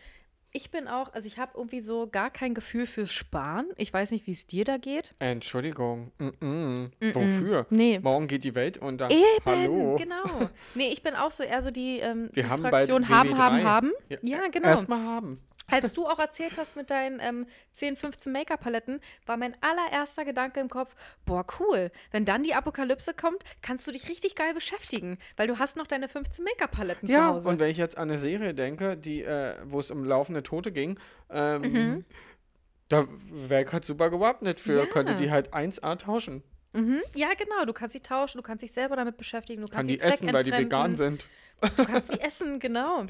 ich 0.52 0.70
bin 0.70 0.88
auch, 0.88 1.12
also 1.14 1.26
ich 1.28 1.38
habe 1.38 1.52
irgendwie 1.56 1.80
so 1.80 2.08
gar 2.08 2.28
kein 2.30 2.54
Gefühl 2.54 2.86
fürs 2.86 3.12
Sparen. 3.12 3.66
Ich 3.76 3.92
weiß 3.92 4.10
nicht, 4.10 4.26
wie 4.26 4.32
es 4.32 4.46
dir 4.46 4.64
da 4.64 4.78
geht. 4.78 5.14
Entschuldigung. 5.20 6.10
Mm 6.18 6.28
-mm. 6.40 7.14
Wofür? 7.14 7.66
Nee. 7.70 8.00
Morgen 8.00 8.26
geht 8.26 8.44
die 8.44 8.54
Welt 8.54 8.78
unter. 8.78 9.10
Eben, 9.10 9.24
Hallo. 9.46 9.96
genau. 9.96 10.50
Nee, 10.74 10.88
ich 10.92 11.02
bin 11.02 11.14
auch 11.14 11.30
so 11.30 11.42
eher 11.44 11.62
so 11.62 11.70
die, 11.70 11.98
ähm, 12.00 12.30
Wir 12.32 12.42
die 12.44 12.48
haben 12.48 12.62
Fraktion 12.64 13.08
haben, 13.08 13.30
WW3. 13.30 13.36
haben, 13.38 13.64
haben. 13.64 13.92
Ja, 14.08 14.18
Ja, 14.22 14.48
genau. 14.48 14.68
Erstmal 14.68 15.00
haben. 15.04 15.40
Als 15.70 15.92
du 15.94 16.06
auch 16.06 16.18
erzählt 16.18 16.52
hast 16.56 16.76
mit 16.76 16.90
deinen 16.90 17.20
ähm, 17.20 17.46
10, 17.72 17.96
15 17.96 18.32
Make-up-Paletten, 18.32 19.00
war 19.26 19.36
mein 19.36 19.56
allererster 19.62 20.24
Gedanke 20.24 20.60
im 20.60 20.68
Kopf, 20.68 20.94
boah, 21.24 21.44
cool, 21.58 21.90
wenn 22.10 22.24
dann 22.24 22.42
die 22.42 22.54
Apokalypse 22.54 23.14
kommt, 23.14 23.44
kannst 23.62 23.86
du 23.86 23.92
dich 23.92 24.08
richtig 24.08 24.34
geil 24.34 24.54
beschäftigen, 24.54 25.18
weil 25.36 25.46
du 25.46 25.58
hast 25.58 25.76
noch 25.76 25.86
deine 25.86 26.08
15 26.08 26.44
Make-up-Paletten 26.44 27.08
zu 27.08 27.14
Ja, 27.14 27.28
Hause. 27.34 27.48
und 27.48 27.60
wenn 27.60 27.70
ich 27.70 27.76
jetzt 27.76 27.96
an 27.98 28.10
eine 28.10 28.18
Serie 28.18 28.54
denke, 28.54 28.96
die, 28.96 29.22
äh, 29.22 29.56
wo 29.64 29.80
es 29.80 29.90
um 29.90 30.04
laufende 30.04 30.42
Tote 30.42 30.72
ging, 30.72 30.98
ähm, 31.30 31.62
Mhm. 31.62 32.04
da 32.88 33.06
wäre 33.30 33.64
ich 33.64 33.72
halt 33.72 33.84
super 33.84 34.10
gewappnet 34.10 34.58
für, 34.60 34.80
Ja. 34.80 34.86
könnte 34.86 35.14
die 35.14 35.30
halt 35.30 35.52
1A 35.54 35.96
tauschen. 35.96 36.42
mhm, 36.72 37.00
ja, 37.14 37.28
genau, 37.34 37.64
du 37.64 37.72
kannst 37.72 37.92
sie 37.94 38.00
tauschen, 38.00 38.38
du 38.38 38.42
kannst 38.42 38.62
dich 38.62 38.72
selber 38.72 38.96
damit 38.96 39.16
beschäftigen, 39.16 39.60
du 39.62 39.66
Kann 39.68 39.76
kannst 39.78 39.90
die 39.90 39.98
sie 39.98 40.06
essen, 40.06 40.32
weil 40.32 40.44
die 40.44 40.52
vegan 40.52 40.96
sind. 40.96 41.28
Du 41.76 41.84
kannst 41.84 42.10
die 42.12 42.20
essen, 42.20 42.58
genau. 42.60 43.06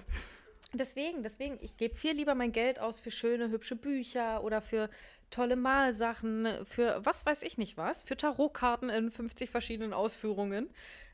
Deswegen, 0.72 1.22
deswegen, 1.22 1.58
ich 1.60 1.76
gebe 1.76 1.96
viel 1.96 2.12
lieber 2.12 2.34
mein 2.34 2.52
Geld 2.52 2.78
aus 2.78 3.00
für 3.00 3.10
schöne, 3.10 3.50
hübsche 3.50 3.76
Bücher 3.76 4.44
oder 4.44 4.60
für 4.60 4.88
tolle 5.30 5.56
Malsachen, 5.56 6.48
für 6.64 7.00
was 7.04 7.26
weiß 7.26 7.42
ich 7.42 7.58
nicht 7.58 7.76
was, 7.76 8.02
für 8.02 8.16
Tarotkarten 8.16 8.90
in 8.90 9.10
50 9.10 9.50
verschiedenen 9.50 9.92
Ausführungen. 9.92 10.70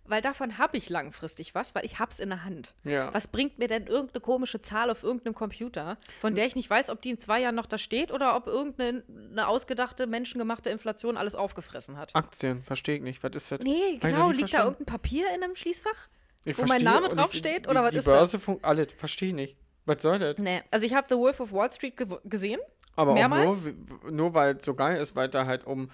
Weil 0.09 0.23
davon 0.23 0.59
habe 0.59 0.77
ich 0.77 0.89
langfristig 0.89 1.55
was, 1.55 1.75
weil 1.75 1.85
ich 1.85 1.99
hab's 1.99 2.21
in 2.21 2.29
der 2.29 2.45
Hand. 2.45 2.75
Ja. 2.85 3.13
Was 3.13 3.27
bringt 3.27 3.59
mir 3.59 3.67
denn 3.67 3.87
irgendeine 3.87 4.21
komische 4.21 4.61
Zahl 4.61 4.91
auf 4.91 5.03
irgendeinem 5.03 5.35
Computer, 5.35 5.99
von 6.21 6.35
der 6.35 6.47
ich 6.47 6.55
nicht 6.55 6.71
weiß, 6.71 6.91
ob 6.91 7.03
die 7.03 7.11
in 7.11 7.19
zwei 7.19 7.41
Jahren 7.41 7.57
noch 7.57 7.67
da 7.67 7.77
steht 7.77 8.13
oder 8.13 8.37
ob 8.37 8.47
irgendeine 8.47 9.03
eine 9.33 9.49
ausgedachte, 9.49 10.07
menschengemachte 10.07 10.71
Inflation 10.71 11.17
alles 11.17 11.35
aufgefressen 11.35 11.97
hat? 11.99 12.15
Aktien, 12.15 12.63
verstehe 12.63 12.97
ich 12.97 13.03
nicht. 13.03 13.23
Was 13.25 13.35
ist 13.35 13.51
das? 13.51 13.61
Nee, 13.61 13.99
genau. 14.01 14.31
Liegt 14.31 14.43
da 14.43 14.59
verstanden. 14.59 14.67
irgendein 14.67 14.87
Papier 14.87 15.27
in 15.35 15.43
einem 15.43 15.57
Schließfach? 15.57 16.09
Ich 16.47 16.57
wo 16.59 16.65
mein 16.65 16.83
Name 16.83 17.09
draufsteht, 17.09 17.69
oder 17.69 17.83
was 17.83 17.91
die 17.91 17.99
ist 17.99 18.07
das? 18.07 18.15
Börse 18.15 18.39
funkt, 18.39 18.65
alles, 18.65 18.89
verstehe 18.97 19.29
ich 19.29 19.35
nicht. 19.35 19.57
Was 19.85 20.03
soll 20.03 20.19
das? 20.19 20.39
Nee, 20.39 20.63
also 20.71 20.87
ich 20.87 20.95
habe 20.95 21.07
The 21.11 21.17
Wolf 21.17 21.41
of 21.41 21.53
Wall 21.53 21.71
Street 21.73 21.97
ge 21.97 22.07
gesehen. 22.25 22.61
Aber 22.95 23.15
Mehrmals? 23.15 23.73
nur, 24.03 24.11
nur 24.11 24.35
weil 24.35 24.57
es 24.57 24.65
so 24.65 24.75
geil 24.75 25.01
ist, 25.01 25.15
weil 25.17 25.29
da 25.29 25.47
halt 25.47 25.67
um, 25.67 25.91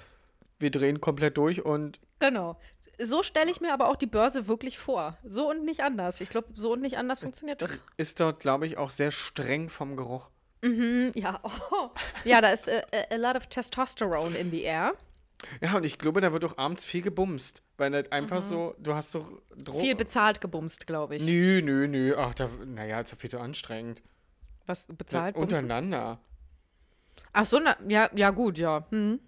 wir 0.58 0.70
drehen 0.70 1.00
komplett 1.00 1.36
durch 1.36 1.64
und 1.64 2.00
Genau. 2.20 2.58
So 3.00 3.22
stelle 3.22 3.50
ich 3.50 3.60
mir 3.60 3.72
aber 3.72 3.88
auch 3.88 3.96
die 3.96 4.06
Börse 4.06 4.46
wirklich 4.46 4.78
vor. 4.78 5.18
So 5.24 5.50
und 5.50 5.64
nicht 5.64 5.80
anders. 5.80 6.20
Ich 6.20 6.28
glaube, 6.28 6.48
so 6.54 6.72
und 6.72 6.82
nicht 6.82 6.98
anders 6.98 7.20
funktioniert 7.20 7.60
das. 7.60 7.82
ist 7.96 8.20
dort, 8.20 8.38
glaube 8.38 8.66
ich, 8.66 8.76
auch 8.76 8.90
sehr 8.90 9.10
streng 9.10 9.68
vom 9.68 9.96
Geruch. 9.96 10.28
Mhm, 10.62 11.10
ja, 11.14 11.40
oh. 11.42 11.88
ja, 12.24 12.40
da 12.40 12.50
ist 12.50 12.68
äh, 12.68 12.82
äh, 12.92 13.14
a 13.14 13.16
lot 13.16 13.36
of 13.36 13.46
testosterone 13.46 14.36
in 14.36 14.50
the 14.50 14.62
air. 14.62 14.92
Ja, 15.61 15.76
und 15.76 15.85
ich 15.85 15.98
glaube, 15.98 16.20
da 16.20 16.33
wird 16.33 16.44
auch 16.44 16.59
abends 16.59 16.85
viel 16.85 17.02
gebumst. 17.02 17.62
Weil 17.76 17.90
das 17.90 18.12
einfach 18.12 18.42
so, 18.42 18.74
du 18.78 18.94
hast 18.94 19.14
doch 19.14 19.40
Dro 19.57 19.78
Mhm. 19.78 19.81
Viel 19.83 19.94
bezahlt 19.96 20.40
gebumst, 20.40 20.87
glaube 20.87 21.16
ich. 21.16 21.24
Nö, 21.24 21.61
nö, 21.62 21.87
nö. 21.88 22.14
Ach, 22.16 22.35
da, 22.35 22.48
naja, 22.64 23.00
ist 23.00 23.11
ja 23.11 23.16
viel 23.16 23.31
zu 23.31 23.40
anstrengend. 23.40 24.02
Was 24.66 24.87
bezahlt? 24.87 25.35
bumsen? 25.35 25.59
untereinander. 25.59 26.20
Ach 27.33 27.44
so, 27.44 27.59
na, 27.59 27.76
ja, 27.88 28.09
ja, 28.14 28.31
gut, 28.31 28.59
ja. 28.59 28.87
Hm. 28.90 29.20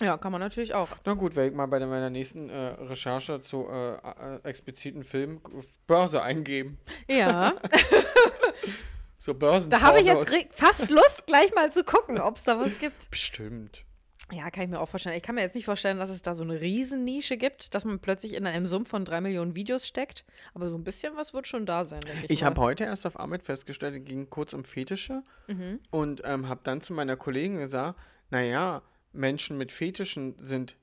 Ja, 0.00 0.18
kann 0.18 0.32
man 0.32 0.40
natürlich 0.40 0.74
auch. 0.74 0.88
Na 1.04 1.14
gut, 1.14 1.36
werde 1.36 1.50
ich 1.50 1.54
mal 1.54 1.66
bei 1.66 1.78
meiner 1.78 2.10
nächsten 2.10 2.50
äh, 2.50 2.56
Recherche 2.56 3.40
zu 3.40 3.68
äh, 3.68 3.92
äh, 3.94 4.40
expliziten 4.42 5.04
Filmen 5.04 5.40
Börse 5.86 6.22
eingeben. 6.22 6.78
Ja, 7.08 7.54
So 9.18 9.32
Börsen. 9.32 9.70
da 9.70 9.80
habe 9.80 10.00
ich 10.00 10.06
jetzt 10.06 10.28
fast 10.50 10.90
Lust, 10.90 11.26
gleich 11.26 11.54
mal 11.54 11.70
zu 11.70 11.82
gucken, 11.82 12.20
ob 12.20 12.36
es 12.36 12.44
da 12.44 12.58
was 12.58 12.78
gibt. 12.78 13.10
Bestimmt. 13.10 13.83
Ja, 14.32 14.50
kann 14.50 14.64
ich 14.64 14.70
mir 14.70 14.80
auch 14.80 14.88
vorstellen. 14.88 15.16
Ich 15.16 15.22
kann 15.22 15.34
mir 15.34 15.42
jetzt 15.42 15.54
nicht 15.54 15.66
vorstellen, 15.66 15.98
dass 15.98 16.08
es 16.08 16.22
da 16.22 16.34
so 16.34 16.44
eine 16.44 16.60
Riesennische 16.60 17.36
gibt, 17.36 17.74
dass 17.74 17.84
man 17.84 17.98
plötzlich 18.00 18.34
in 18.34 18.46
einem 18.46 18.66
Sumpf 18.66 18.88
von 18.88 19.04
drei 19.04 19.20
Millionen 19.20 19.54
Videos 19.54 19.86
steckt. 19.86 20.24
Aber 20.54 20.70
so 20.70 20.76
ein 20.76 20.82
bisschen 20.84 21.14
was 21.16 21.34
wird 21.34 21.46
schon 21.46 21.66
da 21.66 21.84
sein, 21.84 22.00
ich. 22.22 22.30
Ich 22.30 22.42
habe 22.44 22.60
heute 22.60 22.84
erst 22.84 23.06
auf 23.06 23.20
Arbeit 23.20 23.42
festgestellt, 23.42 23.94
es 23.96 24.04
ging 24.04 24.30
kurz 24.30 24.52
um 24.54 24.64
Fetische 24.64 25.22
Mhm. 25.46 25.78
und 25.90 26.22
ähm, 26.24 26.48
habe 26.48 26.60
dann 26.64 26.80
zu 26.80 26.94
meiner 26.94 27.16
Kollegin 27.16 27.58
gesagt, 27.58 27.98
naja, 28.30 28.80
Menschen 29.12 29.58
mit 29.58 29.72
Fetischen 29.72 30.34
sind 30.40 30.76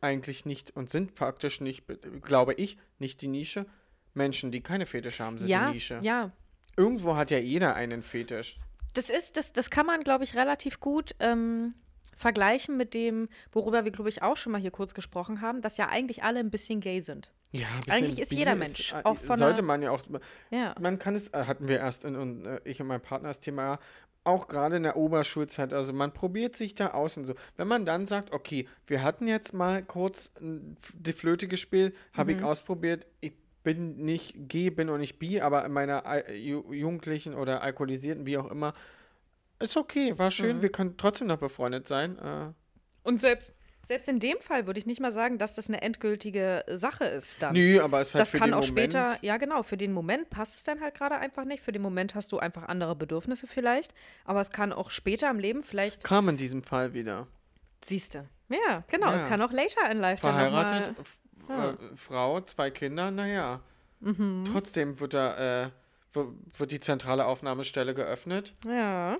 eigentlich 0.00 0.46
nicht 0.46 0.74
und 0.74 0.88
sind 0.90 1.12
faktisch 1.12 1.60
nicht, 1.60 1.86
be- 1.86 1.98
glaube 1.98 2.54
ich, 2.54 2.78
nicht 2.98 3.20
die 3.20 3.28
Nische. 3.28 3.66
Menschen, 4.14 4.50
die 4.50 4.62
keine 4.62 4.86
Fetische 4.86 5.22
haben, 5.22 5.36
sind 5.36 5.48
ja, 5.48 5.68
die 5.68 5.74
Nische. 5.74 6.00
ja. 6.02 6.32
Irgendwo 6.78 7.16
hat 7.16 7.30
ja 7.30 7.38
jeder 7.38 7.74
einen 7.74 8.02
Fetisch. 8.02 8.58
Das 8.94 9.08
ist, 9.10 9.36
das, 9.36 9.52
das 9.52 9.68
kann 9.70 9.84
man, 9.86 10.02
glaube 10.02 10.24
ich, 10.24 10.34
relativ 10.34 10.80
gut 10.80 11.14
ähm, 11.20 11.74
vergleichen 12.16 12.76
mit 12.76 12.94
dem, 12.94 13.28
worüber 13.52 13.84
wir, 13.84 13.92
glaube 13.92 14.08
ich, 14.08 14.22
auch 14.22 14.36
schon 14.36 14.52
mal 14.52 14.60
hier 14.60 14.70
kurz 14.72 14.94
gesprochen 14.94 15.40
haben, 15.40 15.60
dass 15.62 15.76
ja 15.76 15.88
eigentlich 15.88 16.24
alle 16.24 16.40
ein 16.40 16.50
bisschen 16.50 16.80
gay 16.80 17.00
sind. 17.00 17.30
Ja, 17.52 17.66
Eigentlich 17.88 18.18
ist 18.18 18.32
jeder 18.32 18.56
Mensch, 18.56 18.92
äh, 18.92 19.02
auch 19.04 19.18
von 19.18 19.38
sollte 19.38 19.62
man 19.62 19.80
ja 19.82 19.90
auch, 19.92 20.02
Ja. 20.50 20.74
man 20.80 20.98
kann 20.98 21.14
es, 21.14 21.28
äh, 21.28 21.44
hatten 21.44 21.68
wir 21.68 21.78
erst 21.78 22.04
in, 22.04 22.16
und, 22.16 22.44
äh, 22.46 22.60
ich 22.64 22.80
und 22.80 22.88
mein 22.88 23.00
Partner 23.00 23.28
das 23.28 23.38
Thema, 23.40 23.78
auch 24.24 24.48
gerade 24.48 24.76
in 24.78 24.82
der 24.82 24.96
Oberschulzeit, 24.96 25.72
also 25.72 25.92
man 25.92 26.12
probiert 26.12 26.56
sich 26.56 26.74
da 26.74 26.88
aus 26.88 27.16
und 27.16 27.26
so. 27.26 27.34
Wenn 27.56 27.68
man 27.68 27.84
dann 27.84 28.06
sagt, 28.06 28.32
okay, 28.32 28.66
wir 28.88 29.04
hatten 29.04 29.28
jetzt 29.28 29.54
mal 29.54 29.84
kurz 29.84 30.32
die 30.40 31.12
Flöte 31.12 31.46
gespielt, 31.46 31.94
habe 32.12 32.32
Mhm. 32.32 32.38
ich 32.38 32.44
ausprobiert, 32.44 33.06
ich 33.20 33.34
bin 33.62 33.96
nicht 33.98 34.48
G, 34.48 34.70
bin 34.70 34.88
auch 34.90 34.98
nicht 34.98 35.18
bi, 35.20 35.40
aber 35.40 35.64
in 35.64 35.72
meiner 35.72 36.02
Jugendlichen 36.34 37.34
oder 37.34 37.62
Alkoholisierten, 37.62 38.26
wie 38.26 38.38
auch 38.38 38.50
immer, 38.50 38.74
ist 39.60 39.76
okay, 39.76 40.18
war 40.18 40.26
Mhm. 40.26 40.30
schön, 40.32 40.62
wir 40.62 40.70
können 40.70 40.96
trotzdem 40.96 41.28
noch 41.28 41.38
befreundet 41.38 41.88
sein. 41.88 42.18
Äh, 42.18 42.52
Und 43.08 43.20
selbst, 43.20 43.54
selbst 43.86 44.08
in 44.08 44.18
dem 44.18 44.38
Fall 44.40 44.66
würde 44.66 44.78
ich 44.80 44.86
nicht 44.86 45.00
mal 45.00 45.12
sagen, 45.12 45.38
dass 45.38 45.54
das 45.54 45.68
eine 45.68 45.80
endgültige 45.80 46.64
Sache 46.74 47.04
ist 47.04 47.42
dann. 47.42 47.54
nö, 47.54 47.80
aber 47.80 48.00
es 48.00 48.08
ist 48.08 48.14
halt 48.14 48.20
das 48.22 48.30
für 48.32 48.38
kann 48.38 48.50
den 48.50 48.54
auch 48.54 48.66
Moment, 48.66 48.92
später, 48.92 49.18
ja 49.22 49.36
genau, 49.36 49.62
für 49.62 49.76
den 49.76 49.92
Moment 49.92 50.28
passt 50.30 50.56
es 50.56 50.64
dann 50.64 50.80
halt 50.80 50.94
gerade 50.94 51.16
einfach 51.16 51.44
nicht. 51.44 51.62
Für 51.62 51.72
den 51.72 51.82
Moment 51.82 52.14
hast 52.14 52.32
du 52.32 52.38
einfach 52.38 52.64
andere 52.64 52.96
Bedürfnisse 52.96 53.46
vielleicht. 53.46 53.94
Aber 54.24 54.40
es 54.40 54.50
kann 54.50 54.72
auch 54.72 54.90
später 54.90 55.30
im 55.30 55.38
Leben 55.38 55.62
vielleicht, 55.62 56.02
kam 56.04 56.28
in 56.28 56.36
diesem 56.36 56.62
Fall 56.64 56.92
wieder. 56.94 57.26
siehst 57.84 58.14
du. 58.16 58.28
Ja, 58.48 58.82
genau, 58.88 59.12
es 59.12 59.22
Ja. 59.22 59.28
kann 59.28 59.40
auch 59.42 59.52
later 59.52 59.88
in 59.90 59.98
life 59.98 60.20
dann 60.22 60.34
verheiratet, 60.34 60.96
mal, 60.96 61.02
F- 61.02 61.18
ja. 61.48 61.70
äh, 61.70 61.96
Frau, 61.96 62.40
zwei 62.40 62.70
Kinder, 62.70 63.10
naja. 63.12 63.60
Mhm. 64.00 64.44
Trotzdem 64.50 64.98
wird 65.00 65.14
da, 65.14 65.64
äh, 65.64 65.70
wird 66.12 66.72
die 66.72 66.80
zentrale 66.80 67.26
Aufnahmestelle 67.26 67.94
geöffnet 67.94 68.52
Ja. 68.66 69.16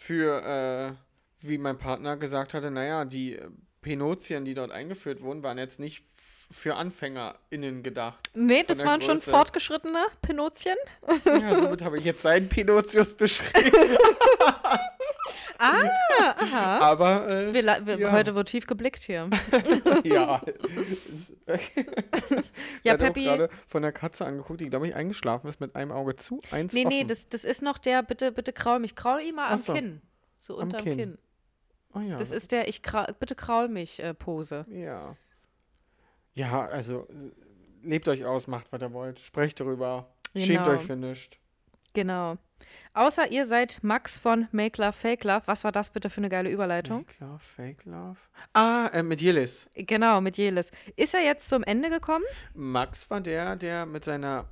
Für, 0.00 0.96
äh, 1.42 1.46
wie 1.46 1.58
mein 1.58 1.76
Partner 1.76 2.16
gesagt 2.16 2.54
hatte, 2.54 2.70
naja, 2.70 3.04
die 3.04 3.36
äh, 3.36 3.48
Penotien, 3.82 4.46
die 4.46 4.54
dort 4.54 4.70
eingeführt 4.70 5.20
wurden, 5.20 5.42
waren 5.42 5.58
jetzt 5.58 5.78
nicht 5.78 6.04
für 6.50 6.76
AnfängerInnen 6.76 7.82
gedacht. 7.82 8.30
Nee, 8.34 8.64
das 8.66 8.84
waren 8.84 9.02
schon 9.02 9.16
Größe. 9.16 9.30
fortgeschrittene 9.30 10.06
Pinotien. 10.22 10.76
Ja, 11.26 11.54
somit 11.54 11.82
habe 11.82 11.98
ich 11.98 12.04
jetzt 12.04 12.22
seinen 12.22 12.48
Pinotius 12.48 13.14
beschrieben. 13.14 13.70
Ah, 15.60 16.34
aha. 16.38 16.78
Aber 16.90 17.28
äh, 17.30 17.52
Wir, 17.54 17.64
wir, 17.86 17.98
ja. 17.98 18.12
Heute 18.12 18.34
wird 18.34 18.48
tief 18.48 18.66
geblickt 18.66 19.02
hier. 19.04 19.28
ja. 20.04 20.40
Ja, 22.82 22.96
Peppi. 22.96 23.24
gerade 23.24 23.48
von 23.66 23.82
der 23.82 23.92
Katze 23.92 24.24
angeguckt, 24.24 24.60
die, 24.60 24.70
glaube 24.70 24.88
ich, 24.88 24.94
eingeschlafen 24.94 25.48
ist 25.48 25.60
mit 25.60 25.76
einem 25.76 25.92
Auge 25.92 26.16
zu, 26.16 26.40
eins 26.50 26.72
Nee, 26.72 26.86
offen. 26.86 26.96
nee, 26.96 27.04
das, 27.04 27.28
das 27.28 27.44
ist 27.44 27.62
noch 27.62 27.78
der, 27.78 28.02
bitte, 28.02 28.32
bitte 28.32 28.52
kraul 28.52 28.78
mich. 28.78 28.94
Kraul 28.94 29.20
ihn 29.20 29.34
mal 29.34 29.48
am 29.48 29.58
so. 29.58 29.72
Kinn. 29.74 30.00
So 30.36 30.56
unterm 30.56 30.82
Kinn. 30.82 30.96
Kinn. 30.96 31.18
oh, 31.94 32.00
ja. 32.00 32.16
Das 32.16 32.30
ist 32.32 32.52
der 32.52 32.68
Ich 32.68 32.82
kraul, 32.82 33.06
bitte 33.18 33.34
kraul 33.34 33.68
mich 33.68 34.02
äh, 34.02 34.14
Pose. 34.14 34.64
Ja. 34.70 35.16
Ja, 36.32 36.64
also 36.66 37.06
äh, 37.10 37.86
lebt 37.86 38.08
euch 38.08 38.24
aus, 38.24 38.46
macht, 38.46 38.72
was 38.72 38.80
ihr 38.80 38.92
wollt. 38.92 39.20
Sprecht 39.20 39.60
darüber. 39.60 40.08
Schämt 40.34 40.64
Genau. 40.64 40.70
euch 40.70 40.82
für 40.82 40.96
nichts. 40.96 41.36
Genau. 41.92 42.38
Außer 42.92 43.30
ihr 43.30 43.46
seid 43.46 43.78
Max 43.82 44.18
von 44.18 44.48
Make 44.52 44.80
Love 44.80 44.92
Fake 44.92 45.24
Love. 45.24 45.42
Was 45.46 45.64
war 45.64 45.72
das 45.72 45.90
bitte 45.90 46.10
für 46.10 46.18
eine 46.18 46.28
geile 46.28 46.50
Überleitung? 46.50 47.04
Fake 47.06 47.20
Love, 47.20 47.38
Fake 47.38 47.84
Love. 47.84 48.18
Ah, 48.52 48.90
äh, 48.92 49.02
mit 49.02 49.20
Jelis. 49.20 49.70
Genau, 49.74 50.20
mit 50.20 50.36
Jelis. 50.36 50.70
Ist 50.96 51.14
er 51.14 51.22
jetzt 51.22 51.48
zum 51.48 51.62
Ende 51.64 51.90
gekommen? 51.90 52.24
Max 52.54 53.10
war 53.10 53.20
der, 53.20 53.56
der 53.56 53.86
mit 53.86 54.04
seiner 54.04 54.46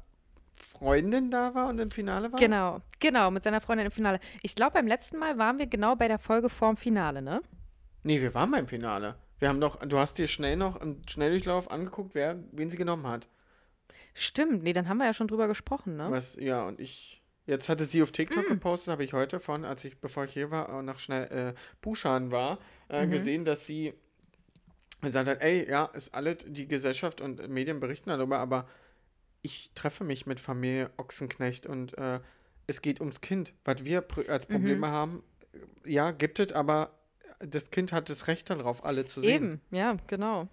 Freundin 0.56 1.30
da 1.30 1.54
war 1.54 1.68
und 1.68 1.78
im 1.78 1.90
Finale 1.90 2.32
war? 2.32 2.38
Genau, 2.40 2.80
genau, 2.98 3.30
mit 3.30 3.44
seiner 3.44 3.60
Freundin 3.60 3.86
im 3.86 3.92
Finale. 3.92 4.20
Ich 4.42 4.54
glaube, 4.54 4.72
beim 4.72 4.86
letzten 4.86 5.18
Mal 5.18 5.38
waren 5.38 5.58
wir 5.58 5.66
genau 5.66 5.94
bei 5.96 6.08
der 6.08 6.18
Folge 6.18 6.48
vorm 6.48 6.76
Finale, 6.76 7.22
ne? 7.22 7.42
Nee, 8.02 8.20
wir 8.20 8.34
waren 8.34 8.50
beim 8.50 8.66
Finale. 8.66 9.16
Wir 9.38 9.48
haben 9.48 9.60
doch, 9.60 9.76
du 9.76 9.98
hast 9.98 10.18
dir 10.18 10.26
schnell 10.26 10.56
noch 10.56 10.80
im 10.80 11.02
Schnelldurchlauf 11.08 11.70
angeguckt, 11.70 12.14
wer, 12.14 12.42
wen 12.52 12.70
sie 12.70 12.76
genommen 12.76 13.06
hat. 13.06 13.28
Stimmt, 14.14 14.64
nee, 14.64 14.72
dann 14.72 14.88
haben 14.88 14.98
wir 14.98 15.06
ja 15.06 15.14
schon 15.14 15.28
drüber 15.28 15.46
gesprochen, 15.46 15.96
ne? 15.96 16.10
Was, 16.10 16.34
ja, 16.36 16.64
und 16.64 16.80
ich. 16.80 17.22
Jetzt 17.48 17.70
hatte 17.70 17.84
sie 17.86 18.02
auf 18.02 18.12
TikTok 18.12 18.44
Mm. 18.44 18.52
gepostet, 18.52 18.92
habe 18.92 19.02
ich 19.04 19.14
heute 19.14 19.40
von, 19.40 19.64
als 19.64 19.82
ich, 19.84 19.96
bevor 19.98 20.26
ich 20.26 20.32
hier 20.34 20.50
war, 20.50 20.70
auch 20.70 20.82
noch 20.82 20.98
schnell 20.98 21.24
äh, 21.32 21.54
Buschan 21.80 22.30
war, 22.30 22.58
äh, 22.90 23.06
Mhm. 23.06 23.10
gesehen, 23.10 23.44
dass 23.46 23.64
sie 23.66 23.94
gesagt 25.00 25.28
hat, 25.30 25.40
ey, 25.40 25.66
ja, 25.68 25.86
ist 25.86 26.12
alles, 26.14 26.36
die 26.46 26.68
Gesellschaft 26.68 27.22
und 27.22 27.48
Medien 27.48 27.80
berichten 27.80 28.10
darüber, 28.10 28.38
aber 28.38 28.68
ich 29.40 29.70
treffe 29.74 30.04
mich 30.04 30.26
mit 30.26 30.40
Familie 30.40 30.90
Ochsenknecht 30.98 31.66
und 31.66 31.96
äh, 31.96 32.20
es 32.66 32.82
geht 32.82 33.00
ums 33.00 33.22
Kind. 33.22 33.54
Was 33.64 33.82
wir 33.82 34.04
als 34.28 34.46
Mhm. 34.48 34.52
Probleme 34.52 34.88
haben, 34.90 35.22
äh, 35.86 35.90
ja, 35.90 36.10
gibt 36.10 36.40
es, 36.40 36.52
aber 36.52 36.90
das 37.38 37.70
Kind 37.70 37.92
hat 37.94 38.10
das 38.10 38.26
Recht 38.26 38.50
darauf, 38.50 38.84
alle 38.84 39.06
zu 39.06 39.22
sehen. 39.22 39.32
Eben, 39.32 39.60
ja, 39.70 39.96
genau. 40.06 40.48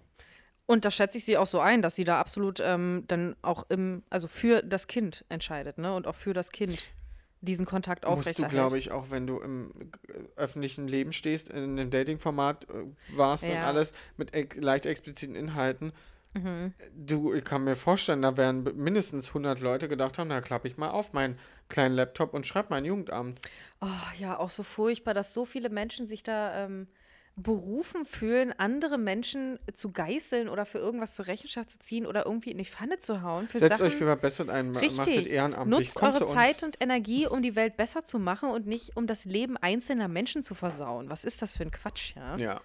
Und 0.66 0.84
da 0.84 0.90
schätze 0.90 1.18
ich 1.18 1.24
sie 1.24 1.36
auch 1.38 1.46
so 1.46 1.60
ein, 1.60 1.80
dass 1.82 1.94
sie 1.96 2.04
da 2.04 2.18
absolut 2.20 2.60
ähm, 2.60 3.04
dann 3.06 3.36
auch 3.42 3.66
im, 3.68 4.02
also 4.10 4.26
für 4.28 4.62
das 4.62 4.86
Kind 4.88 5.24
entscheidet, 5.28 5.78
ne? 5.78 5.94
Und 5.94 6.06
auch 6.06 6.14
für 6.16 6.32
das 6.32 6.50
Kind 6.50 6.78
diesen 7.40 7.66
Kontakt 7.66 8.04
Musst 8.04 8.16
du, 8.16 8.18
aufrechterhält. 8.20 8.50
glaube 8.52 8.78
ich, 8.78 8.90
auch 8.90 9.10
wenn 9.10 9.26
du 9.26 9.38
im 9.38 9.70
äh, 10.08 10.14
öffentlichen 10.36 10.88
Leben 10.88 11.12
stehst, 11.12 11.48
in 11.50 11.78
einem 11.78 11.90
Dating-Format 11.90 12.64
äh, 12.70 12.84
warst 13.16 13.44
und 13.44 13.50
Ja. 13.50 13.64
alles 13.66 13.92
mit 14.16 14.34
ex 14.34 14.56
leicht 14.56 14.86
expliziten 14.86 15.36
Inhalten. 15.36 15.92
Mhm. 16.34 16.74
Du, 16.96 17.32
ich 17.32 17.44
kann 17.44 17.62
mir 17.64 17.76
vorstellen, 17.76 18.22
da 18.22 18.36
werden 18.36 18.64
mindestens 18.76 19.28
100 19.28 19.60
Leute 19.60 19.88
gedacht 19.88 20.18
haben, 20.18 20.28
da 20.28 20.40
klappe 20.40 20.66
ich 20.68 20.76
mal 20.76 20.90
auf 20.90 21.12
meinen 21.12 21.38
kleinen 21.68 21.94
Laptop 21.94 22.34
und 22.34 22.46
schreibe 22.46 22.68
mein 22.70 22.84
Jugendamt. 22.84 23.40
Oh, 23.80 23.86
ja, 24.18 24.36
auch 24.38 24.50
so 24.50 24.62
furchtbar, 24.64 25.14
dass 25.14 25.32
so 25.32 25.44
viele 25.44 25.70
Menschen 25.70 26.06
sich 26.06 26.22
da 26.24 26.64
ähm, 26.64 26.88
berufen 27.36 28.06
fühlen, 28.06 28.54
andere 28.56 28.96
Menschen 28.96 29.58
zu 29.74 29.92
geißeln 29.92 30.48
oder 30.48 30.64
für 30.64 30.78
irgendwas 30.78 31.14
zur 31.14 31.26
Rechenschaft 31.26 31.70
zu 31.70 31.78
ziehen 31.78 32.06
oder 32.06 32.24
irgendwie 32.24 32.50
in 32.50 32.56
die 32.58 32.64
Pfanne 32.64 32.98
zu 32.98 33.20
hauen. 33.20 33.46
Für 33.46 33.58
Setzt 33.58 33.76
Sachen, 33.78 33.88
euch 33.90 33.94
für 33.96 34.06
was 34.06 34.18
Besseres 34.18 34.48
ein, 34.48 34.72
ma- 34.72 34.80
macht 34.80 35.06
Richtig. 35.06 35.30
ehrenamtlich. 35.30 35.78
Nutzt 35.78 36.02
eure. 36.02 36.24
Zeit 36.26 36.62
und 36.62 36.82
Energie, 36.82 37.26
um 37.26 37.42
die 37.42 37.54
Welt 37.54 37.76
besser 37.76 38.04
zu 38.04 38.18
machen 38.18 38.50
und 38.50 38.66
nicht 38.66 38.96
um 38.96 39.06
das 39.06 39.26
Leben 39.26 39.58
einzelner 39.58 40.08
Menschen 40.08 40.42
zu 40.42 40.54
versauen. 40.54 41.10
Was 41.10 41.24
ist 41.24 41.42
das 41.42 41.54
für 41.56 41.64
ein 41.64 41.70
Quatsch, 41.70 42.14
ja? 42.16 42.36
Ja. 42.36 42.60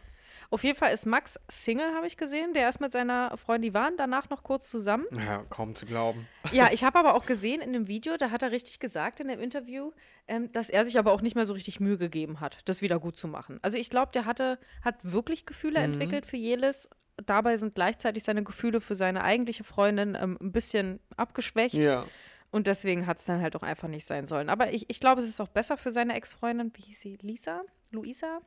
Auf 0.52 0.64
jeden 0.66 0.78
Fall 0.78 0.94
ist 0.94 1.06
Max 1.06 1.40
Single, 1.50 1.96
habe 1.96 2.06
ich 2.08 2.18
gesehen. 2.18 2.54
Der 2.54 2.70
ist 2.70 2.80
mit 2.82 2.92
seiner 2.92 3.36
Freundin, 3.38 3.72
die 3.72 3.74
waren 3.74 3.96
danach 3.98 4.30
noch 4.30 4.44
kurz 4.44 4.70
zusammen. 4.70 5.06
ja, 5.12 5.44
kaum 5.50 5.74
zu 5.76 5.86
glauben. 5.86 6.28
Ja, 6.52 6.70
ich 6.74 6.84
habe 6.84 7.00
aber 7.00 7.16
auch 7.16 7.26
gesehen 7.26 7.62
in 7.62 7.72
dem 7.74 7.88
Video, 7.88 8.18
da 8.18 8.30
hat 8.32 8.44
er 8.44 8.52
richtig 8.52 8.80
gesagt 8.80 9.20
in 9.22 9.30
dem 9.30 9.40
Interview, 9.40 9.92
ähm, 10.28 10.52
dass 10.52 10.70
er 10.70 10.84
sich 10.86 11.00
aber 11.00 11.14
auch 11.14 11.22
nicht 11.22 11.36
mehr 11.36 11.46
so 11.46 11.54
richtig 11.54 11.80
Mühe 11.80 11.98
gegeben 11.98 12.42
hat, 12.42 12.60
das 12.66 12.82
wieder 12.82 13.00
gut 13.00 13.16
zu 13.18 13.28
machen. 13.28 13.60
Also 13.62 13.78
ich 13.78 13.90
glaube, 13.90 14.12
der 14.14 14.26
hatte, 14.26 14.60
hat 14.84 14.96
wirklich 15.04 15.46
Gefühle 15.46 15.80
Mhm. 15.80 15.86
entwickelt 15.94 16.26
für 16.26 16.38
Jelis. 16.38 16.90
Dabei 17.26 17.56
sind 17.58 17.74
gleichzeitig 17.76 18.24
seine 18.24 18.44
Gefühle 18.44 18.82
für 18.82 18.96
seine 18.96 19.24
eigentliche 19.24 19.64
Freundin 19.64 20.18
ähm, 20.20 20.38
ein 20.42 20.52
bisschen 20.52 21.00
abgeschwächt. 21.18 21.76
Ja. 21.76 22.06
Und 22.50 22.68
deswegen 22.68 23.08
hat 23.08 23.20
es 23.20 23.26
dann 23.26 23.42
halt 23.42 23.56
auch 23.56 23.64
einfach 23.64 23.88
nicht 23.88 24.06
sein 24.06 24.26
sollen. 24.26 24.50
Aber 24.50 24.74
ich, 24.74 24.90
ich 24.90 25.00
glaube, 25.00 25.22
es 25.22 25.28
ist 25.30 25.40
auch 25.40 25.48
besser 25.48 25.78
für 25.78 25.92
seine 25.92 26.14
Ex-Freundin, 26.16 26.74
wie 26.76 26.82
hieß 26.82 27.00
sie? 27.00 27.18
Lisa? 27.22 27.62
Luisa? 27.92 28.40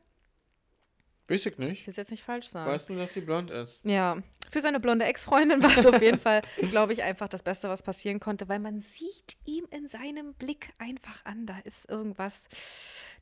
Weiß 1.28 1.46
ich 1.46 1.52
Ich 1.52 1.58
nicht. 1.58 1.86
will 1.86 1.90
es 1.92 1.96
jetzt 1.96 2.10
nicht 2.10 2.22
falsch 2.22 2.46
sagen. 2.48 2.70
Weißt 2.70 2.88
du, 2.88 2.94
dass 2.94 3.14
sie 3.14 3.22
blond 3.22 3.50
ist? 3.50 3.84
Ja, 3.84 4.22
für 4.50 4.60
seine 4.60 4.78
blonde 4.78 5.06
Ex-Freundin 5.06 5.62
war 5.62 5.76
es 5.76 5.86
auf 5.86 6.00
jeden 6.02 6.18
Fall, 6.18 6.42
glaube 6.70 6.92
ich, 6.92 7.02
einfach 7.02 7.28
das 7.28 7.42
Beste, 7.42 7.68
was 7.68 7.82
passieren 7.82 8.20
konnte, 8.20 8.48
weil 8.48 8.58
man 8.58 8.80
sieht 8.80 9.36
ihm 9.46 9.66
in 9.70 9.88
seinem 9.88 10.34
Blick 10.34 10.72
einfach 10.78 11.24
an, 11.24 11.46
da 11.46 11.58
ist 11.64 11.88
irgendwas, 11.88 12.48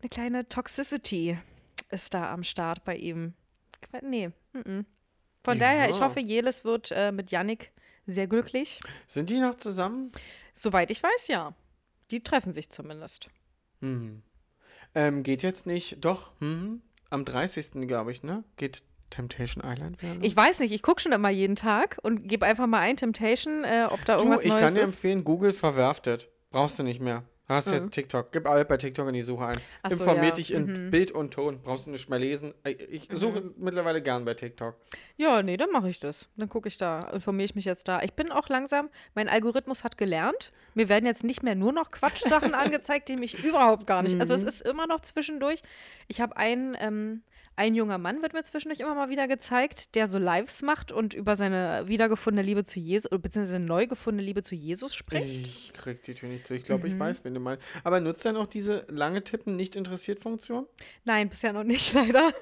eine 0.01 0.09
kleine 0.09 0.49
Toxicity 0.49 1.39
ist 1.91 2.13
da 2.15 2.33
am 2.33 2.43
Start 2.43 2.85
bei 2.85 2.97
ihm. 2.97 3.35
Nee, 4.03 4.31
mm-mm. 4.55 4.85
Von 5.45 5.59
daher, 5.59 5.91
ich 5.91 5.97
Ja. 5.99 6.05
hoffe, 6.05 6.21
Jelis 6.21 6.65
wird 6.65 6.91
äh, 6.93 7.13
mit 7.13 7.31
Yannick 7.31 7.73
sehr 8.07 8.27
glücklich. 8.27 8.81
Sind 9.07 9.29
die 9.31 9.39
noch 9.39 9.57
zusammen? 9.57 10.11
Soweit 10.55 10.91
ich 10.91 11.03
weiß, 11.03 11.29
ja. 11.29 11.55
Die 12.11 12.23
treffen 12.23 12.53
sich 12.53 12.71
zumindest. 12.71 13.29
Mhm. 13.81 14.23
Ähm, 14.95 15.23
geht 15.23 15.43
jetzt 15.43 15.67
nicht, 15.67 16.05
doch, 16.05 16.33
mhm. 16.41 16.83
Am 17.13 17.25
30. 17.25 17.87
glaube 17.87 18.11
ich, 18.13 18.23
ne? 18.23 18.45
Geht 18.57 18.83
Temptation 19.11 19.63
Island 19.65 20.01
los? 20.03 20.11
Ich 20.23 20.35
weiß 20.37 20.61
nicht, 20.61 20.73
ich 20.73 20.83
gucke 20.83 21.01
schon 21.01 21.13
immer 21.13 21.29
jeden 21.29 21.57
Tag 21.57 21.99
und 22.03 22.27
gebe 22.29 22.47
einfach 22.47 22.67
mal 22.67 22.81
ein 22.81 22.97
Temptation, 22.97 23.65
äh, 23.65 23.87
ob 23.91 24.05
da 24.05 24.15
Du, 24.15 24.21
irgendwas 24.21 24.45
ich 24.45 24.51
Neues 24.51 24.63
kann 24.65 24.75
dir 24.75 24.81
ist. 24.83 24.91
empfehlen, 24.95 25.25
Google 25.25 25.53
verwerft 25.53 26.07
das. 26.07 26.29
Brauchst 26.51 26.79
du 26.79 26.83
nicht 26.83 27.01
mehr. 27.01 27.23
Hast 27.49 27.69
Mhm. 27.69 27.75
jetzt 27.75 27.91
TikTok. 27.91 28.31
Gib 28.33 28.47
alle 28.47 28.65
bei 28.65 28.77
TikTok 28.77 29.09
in 29.09 29.15
die 29.15 29.23
Suche 29.23 29.47
ein. 29.47 29.55
Ach 29.83 29.91
so, 29.91 29.97
Informier 29.99 30.29
ja. 30.29 30.31
dich 30.31 30.53
in 30.53 30.67
Mhm. 30.67 30.91
Bild 30.91 31.11
und 31.11 31.35
Ton. 31.35 31.61
Brauchst 31.63 31.87
du 31.87 31.91
nicht 31.91 32.09
mehr 32.09 32.19
lesen. 32.21 32.55
Ich- 32.65 33.11
Ich 33.11 33.19
suche 33.19 33.53
mittlerweile 33.59 34.01
gern 34.01 34.25
bei 34.25 34.35
TikTok. 34.35 34.77
Ja, 35.17 35.43
nee, 35.43 35.57
dann 35.57 35.71
mache 35.71 35.89
ich 35.89 35.99
das. 35.99 36.29
Dann 36.37 36.49
gucke 36.49 36.69
ich 36.69 36.79
da, 36.79 37.01
informiere 37.13 37.45
ich 37.47 37.55
mich 37.55 37.65
jetzt 37.65 37.89
da. 37.89 38.01
Ich 38.03 38.13
bin 38.15 38.31
auch 38.31 38.49
langsam, 38.49 38.89
mein 39.15 39.29
Algorithmus 39.29 39.83
hat 39.83 39.99
gelernt. 39.99 40.53
Mir 40.75 40.89
werden 40.89 41.05
jetzt 41.05 41.25
nicht 41.25 41.43
mehr 41.43 41.55
nur 41.57 41.73
noch 41.73 41.91
Quatschsachen 41.91 42.55
angezeigt, 42.81 43.09
die 43.09 43.17
mich 43.17 43.43
überhaupt 43.45 43.87
gar 43.87 44.03
nicht. 44.03 44.19
Also 44.21 44.35
es 44.35 44.45
ist 44.45 44.63
immer 44.63 44.87
noch 44.87 45.01
zwischendurch. 45.01 45.63
Ich 46.09 46.21
habe 46.21 46.37
einen, 46.37 46.77
ähm, 46.79 47.23
ein 47.55 47.75
junger 47.75 47.99
Mann 47.99 48.23
wird 48.23 48.33
mir 48.33 48.43
zwischendurch 48.45 48.81
immer 48.81 48.95
mal 48.95 49.11
wieder 49.11 49.29
gezeigt, 49.29 49.95
der 49.95 50.07
so 50.07 50.17
Lives 50.19 50.63
macht 50.63 50.91
und 50.91 51.13
über 51.13 51.37
seine 51.37 51.83
wiedergefundene 51.87 52.47
Liebe 52.47 52.65
zu 52.65 52.81
Jesus, 52.81 53.11
beziehungsweise 53.21 53.59
neu 53.59 53.87
gefundene 53.87 54.25
Liebe 54.27 54.43
zu 54.43 54.55
Jesus 54.55 54.95
spricht. 54.95 55.47
Ich 55.49 55.73
krieg 55.75 56.03
die 56.03 56.15
Tür 56.15 56.31
nicht 56.31 56.47
zu. 56.47 56.55
Ich 56.55 56.63
glaube, 56.65 56.89
Mhm. 56.89 56.95
ich 56.95 56.99
weiß, 57.01 57.25
wen 57.25 57.32
du 57.35 57.41
meinst. 57.41 57.65
Aber 57.85 58.01
nutzt 58.01 58.25
er 58.25 58.33
noch 58.33 58.47
diese 58.47 58.87
lange 58.89 59.23
Tippen 59.25 59.57
nicht 59.57 59.77
interessiert 59.77 60.21
Funktion? 60.21 60.67
Nein, 61.05 61.29
bisher 61.29 61.53
noch 61.53 61.65
nicht, 61.65 61.93
leider. 61.95 62.33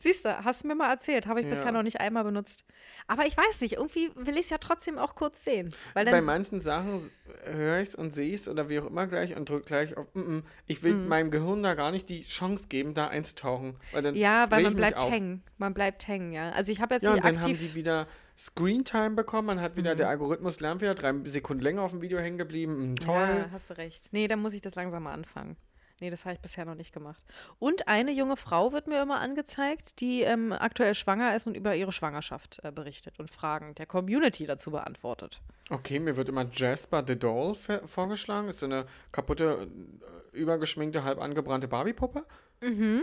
Siehst 0.00 0.24
du, 0.24 0.44
hast 0.44 0.62
du 0.64 0.68
mir 0.68 0.74
mal 0.74 0.90
erzählt, 0.90 1.26
habe 1.26 1.40
ich 1.40 1.46
Ja. 1.46 1.50
bisher 1.50 1.72
noch 1.72 1.82
nicht 1.82 2.00
einmal 2.00 2.24
benutzt. 2.24 2.64
Aber 3.06 3.26
ich 3.26 3.36
weiß 3.36 3.60
nicht, 3.62 3.74
irgendwie 3.74 4.10
will 4.14 4.34
ich 4.34 4.42
es 4.44 4.50
ja 4.50 4.58
trotzdem 4.58 4.98
auch 4.98 5.14
kurz 5.14 5.44
sehen. 5.44 5.74
Weil 5.94 6.04
dann 6.04 6.12
Bei 6.12 6.20
manchen 6.20 6.60
Sachen 6.60 7.10
höre 7.44 7.80
ich 7.80 7.90
es 7.90 7.94
und 7.94 8.14
sehe 8.14 8.34
es 8.34 8.48
oder 8.48 8.68
wie 8.68 8.80
auch 8.80 8.86
immer 8.86 9.06
gleich 9.06 9.36
und 9.36 9.48
drücke 9.48 9.64
gleich 9.66 9.96
auf. 9.96 10.06
Mm 10.14 10.20
-mm. 10.20 10.42
Ich 10.66 10.82
will 10.82 10.94
meinem 10.94 11.30
Gehirn 11.30 11.62
da 11.62 11.74
gar 11.74 11.90
nicht 11.90 12.08
die 12.08 12.24
Chance 12.24 12.66
geben, 12.68 12.94
da 12.94 13.08
einzutauchen. 13.08 13.76
Weil 13.92 14.02
dann 14.02 14.14
Ja, 14.14 14.50
weil 14.50 14.62
man 14.62 14.74
bleibt 14.74 15.02
auf. 15.02 15.10
hängen. 15.10 15.42
Man 15.58 15.74
bleibt 15.74 16.06
hängen, 16.08 16.32
ja. 16.32 16.50
Also 16.50 16.72
ich 16.72 16.80
habe 16.80 16.94
jetzt 16.94 17.04
Ja, 17.04 17.14
nicht 17.14 17.24
und 17.24 17.34
dann 17.34 17.42
haben 17.42 17.52
die 17.58 17.74
wieder 17.74 18.06
Screentime 18.38 19.10
bekommen. 19.16 19.46
Man 19.46 19.60
hat 19.60 19.76
wieder, 19.76 19.94
Mhm. 19.94 19.98
der 19.98 20.08
Algorithmus 20.08 20.60
lernt 20.60 20.80
wieder, 20.80 20.94
drei 20.94 21.12
Sekunden 21.24 21.62
länger 21.62 21.82
auf 21.82 21.90
dem 21.90 22.00
Video 22.02 22.18
hängen 22.18 22.38
geblieben. 22.38 22.92
Mm, 22.92 22.96
toll. 22.96 23.14
Ja, 23.16 23.48
hast 23.50 23.68
du 23.70 23.76
recht. 23.76 24.08
Nee, 24.12 24.28
dann 24.28 24.40
muss 24.40 24.52
ich 24.54 24.60
das 24.60 24.74
langsam 24.76 25.02
mal 25.02 25.12
anfangen. 25.12 25.56
Nee, 26.00 26.10
das 26.10 26.24
habe 26.24 26.34
ich 26.34 26.40
bisher 26.40 26.64
noch 26.64 26.76
nicht 26.76 26.92
gemacht. 26.94 27.24
Und 27.58 27.88
eine 27.88 28.12
junge 28.12 28.36
Frau 28.36 28.72
wird 28.72 28.86
mir 28.86 29.02
immer 29.02 29.18
angezeigt, 29.18 29.98
die 30.00 30.20
ähm, 30.22 30.52
aktuell 30.52 30.94
schwanger 30.94 31.34
ist 31.34 31.48
und 31.48 31.56
über 31.56 31.74
ihre 31.74 31.90
Schwangerschaft 31.90 32.60
äh, 32.62 32.70
berichtet 32.70 33.18
und 33.18 33.32
Fragen 33.32 33.74
der 33.74 33.86
Community 33.86 34.46
dazu 34.46 34.70
beantwortet. 34.70 35.40
Okay, 35.70 35.98
mir 35.98 36.16
wird 36.16 36.28
immer 36.28 36.46
Jasper 36.52 37.02
the 37.04 37.18
Doll 37.18 37.56
vorgeschlagen. 37.86 38.46
Ist 38.48 38.60
so 38.60 38.66
eine 38.66 38.86
kaputte, 39.10 39.66
äh, 39.66 40.06
übergeschminkte, 40.38 41.04
halb 41.04 41.20
angebrannte 41.20 41.68
Barbie-Puppe. 41.68 42.24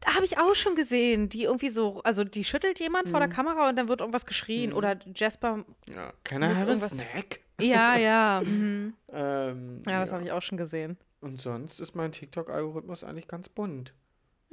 Da 0.00 0.14
habe 0.14 0.24
ich 0.24 0.38
auch 0.38 0.54
schon 0.54 0.76
gesehen, 0.76 1.28
die 1.28 1.44
irgendwie 1.44 1.68
so, 1.68 2.00
also 2.04 2.22
die 2.22 2.44
schüttelt 2.44 2.78
jemand 2.78 3.06
Mhm. 3.06 3.10
vor 3.10 3.18
der 3.20 3.28
Kamera 3.28 3.68
und 3.68 3.76
dann 3.76 3.88
wird 3.88 4.00
irgendwas 4.00 4.24
geschrien. 4.24 4.72
Oder 4.72 4.96
Jasper, 5.14 5.64
Ja, 5.88 6.12
can 6.22 6.42
I 6.42 6.46
Muss 6.48 6.56
have 6.58 6.70
a 6.70 6.76
snack? 6.76 7.40
ja, 7.60 7.96
ja. 7.96 8.40
Mhm. 8.44 8.94
Ähm, 9.08 9.82
Ja, 9.86 10.00
das 10.00 10.12
habe 10.12 10.22
ich 10.22 10.30
auch 10.32 10.42
schon 10.42 10.58
gesehen. 10.58 10.96
Und 11.20 11.40
sonst 11.40 11.80
ist 11.80 11.96
mein 11.96 12.12
TikTok-Algorithmus 12.12 13.02
eigentlich 13.02 13.26
ganz 13.26 13.48
bunt. 13.48 13.94